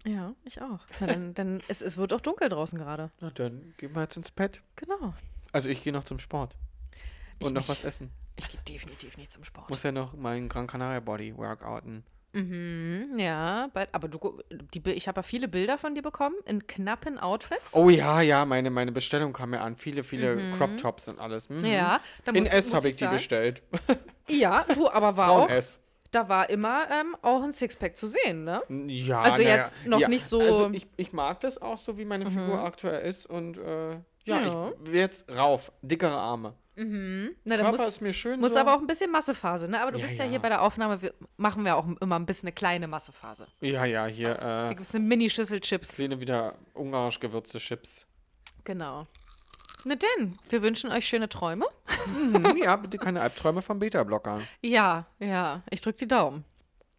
Ja, 0.05 0.35
ich 0.43 0.61
auch. 0.61 0.85
Na, 0.99 1.07
dann, 1.07 1.33
dann 1.33 1.63
es, 1.67 1.81
es 1.81 1.97
wird 1.97 2.13
auch 2.13 2.21
dunkel 2.21 2.49
draußen 2.49 2.77
gerade. 2.77 3.11
Na 3.19 3.31
dann 3.31 3.73
gehen 3.77 3.95
wir 3.95 4.03
jetzt 4.03 4.17
ins 4.17 4.31
Bett. 4.31 4.61
Genau. 4.75 5.13
Also 5.51 5.69
ich 5.69 5.83
gehe 5.83 5.93
noch 5.93 6.03
zum 6.03 6.19
Sport. 6.19 6.55
Ich 7.39 7.45
Und 7.47 7.53
noch 7.53 7.61
nicht. 7.61 7.69
was 7.69 7.83
essen. 7.83 8.11
Ich 8.37 8.47
gehe 8.49 8.59
definitiv 8.67 9.17
nicht 9.17 9.31
zum 9.31 9.43
Sport. 9.43 9.69
Muss 9.69 9.83
ja 9.83 9.91
noch 9.91 10.15
meinen 10.15 10.49
Gran 10.49 10.67
Canaria 10.67 10.99
Body 10.99 11.35
workouten. 11.37 12.03
Mhm, 12.33 13.17
ja, 13.17 13.69
aber 13.93 14.07
du, 14.09 14.41
die, 14.73 14.81
ich 14.91 15.07
habe 15.07 15.19
ja 15.19 15.23
viele 15.23 15.47
Bilder 15.47 15.77
von 15.77 15.95
dir 15.95 16.01
bekommen 16.01 16.35
in 16.45 16.67
knappen 16.67 17.17
Outfits. 17.17 17.73
Oh 17.75 17.89
ja, 17.89 18.19
ja, 18.19 18.43
meine, 18.43 18.69
meine 18.71 18.91
Bestellung 18.91 19.31
kam 19.31 19.51
mir 19.51 19.61
an. 19.61 19.77
Viele, 19.77 20.03
viele 20.03 20.51
Crop 20.57 20.77
Tops 20.77 21.07
und 21.07 21.19
alles. 21.19 21.47
Mhm. 21.49 21.65
Ja, 21.65 22.01
da 22.25 22.33
In 22.33 22.43
muss, 22.43 22.51
S 22.51 22.65
muss 22.65 22.73
habe 22.75 22.87
ich 22.89 22.95
die 22.95 22.99
sagen- 23.05 23.15
bestellt. 23.15 23.63
Ja, 24.27 24.65
du, 24.73 24.89
aber 24.89 25.15
war 25.17 25.29
auch, 25.29 25.49
S. 25.49 25.79
da 26.11 26.27
war 26.27 26.49
immer 26.49 26.89
ähm, 26.89 27.15
auch 27.21 27.43
ein 27.43 27.53
Sixpack 27.53 27.95
zu 27.95 28.07
sehen, 28.07 28.43
ne? 28.43 28.63
Ja, 28.87 29.21
Also 29.21 29.37
naja, 29.43 29.57
jetzt 29.57 29.85
noch 29.85 29.99
ja, 29.99 30.07
nicht 30.07 30.25
so- 30.25 30.41
Also 30.41 30.69
ich, 30.73 30.87
ich 30.97 31.13
mag 31.13 31.39
das 31.41 31.61
auch 31.61 31.77
so, 31.77 31.97
wie 31.99 32.05
meine 32.05 32.25
Figur 32.25 32.59
aktuell 32.63 33.07
ist. 33.07 33.27
Und 33.27 33.59
äh, 33.59 33.91
ja, 33.91 33.99
Ja. 34.25 34.71
ich 34.83 34.91
will 34.91 34.99
jetzt 34.99 35.29
rauf. 35.33 35.71
Dickere 35.83 36.17
Arme. 36.17 36.55
Na, 36.77 37.57
da 37.57 37.63
Körper 37.63 37.77
muss, 37.83 37.87
ist 37.87 38.01
mir 38.01 38.13
schön 38.13 38.39
muss 38.39 38.53
so. 38.53 38.59
aber 38.59 38.75
auch 38.75 38.79
ein 38.79 38.87
bisschen 38.87 39.09
Massephase, 39.11 39.67
ne? 39.69 39.79
Aber 39.81 39.91
du 39.93 39.99
Ja, 39.99 40.05
bist 40.05 40.17
ja, 40.19 40.25
ja. 40.25 40.31
hier 40.31 40.39
bei 40.39 40.49
der 40.49 40.61
Aufnahme, 40.61 41.01
wir 41.01 41.13
machen 41.37 41.63
wir 41.63 41.75
auch 41.77 41.87
immer 42.01 42.15
ein 42.17 42.25
bisschen 42.25 42.47
eine 42.47 42.53
kleine 42.53 42.87
Massephase. 42.87 43.47
Ja, 43.61 43.85
ja, 43.85 44.05
hier 44.07 44.35
Da 44.35 44.65
äh, 44.71 44.75
gibt 44.75 44.81
es 44.87 44.93
eine 44.93 45.05
Mini-Schüssel 45.05 45.61
Chips. 45.61 45.95
sehen 45.95 46.19
wieder 46.19 46.55
ungarisch 46.73 47.19
gewürzte 47.19 47.59
Chips. 47.59 48.07
Genau. 48.65 49.07
Na 49.85 49.95
denn, 49.95 50.37
wir 50.49 50.61
wünschen 50.63 50.91
euch 50.91 51.05
schöne 51.07 51.29
Träume. 51.29 51.65
Mhm, 52.17 52.57
ja, 52.57 52.75
bitte 52.75 52.97
keine 52.97 53.21
Albträume 53.21 53.61
vom 53.61 53.79
Beta-Blocker. 53.79 54.39
Ja, 54.61 55.05
ja, 55.19 55.61
ich 55.69 55.81
drück 55.81 55.97
die 55.97 56.07
Daumen. 56.07 56.43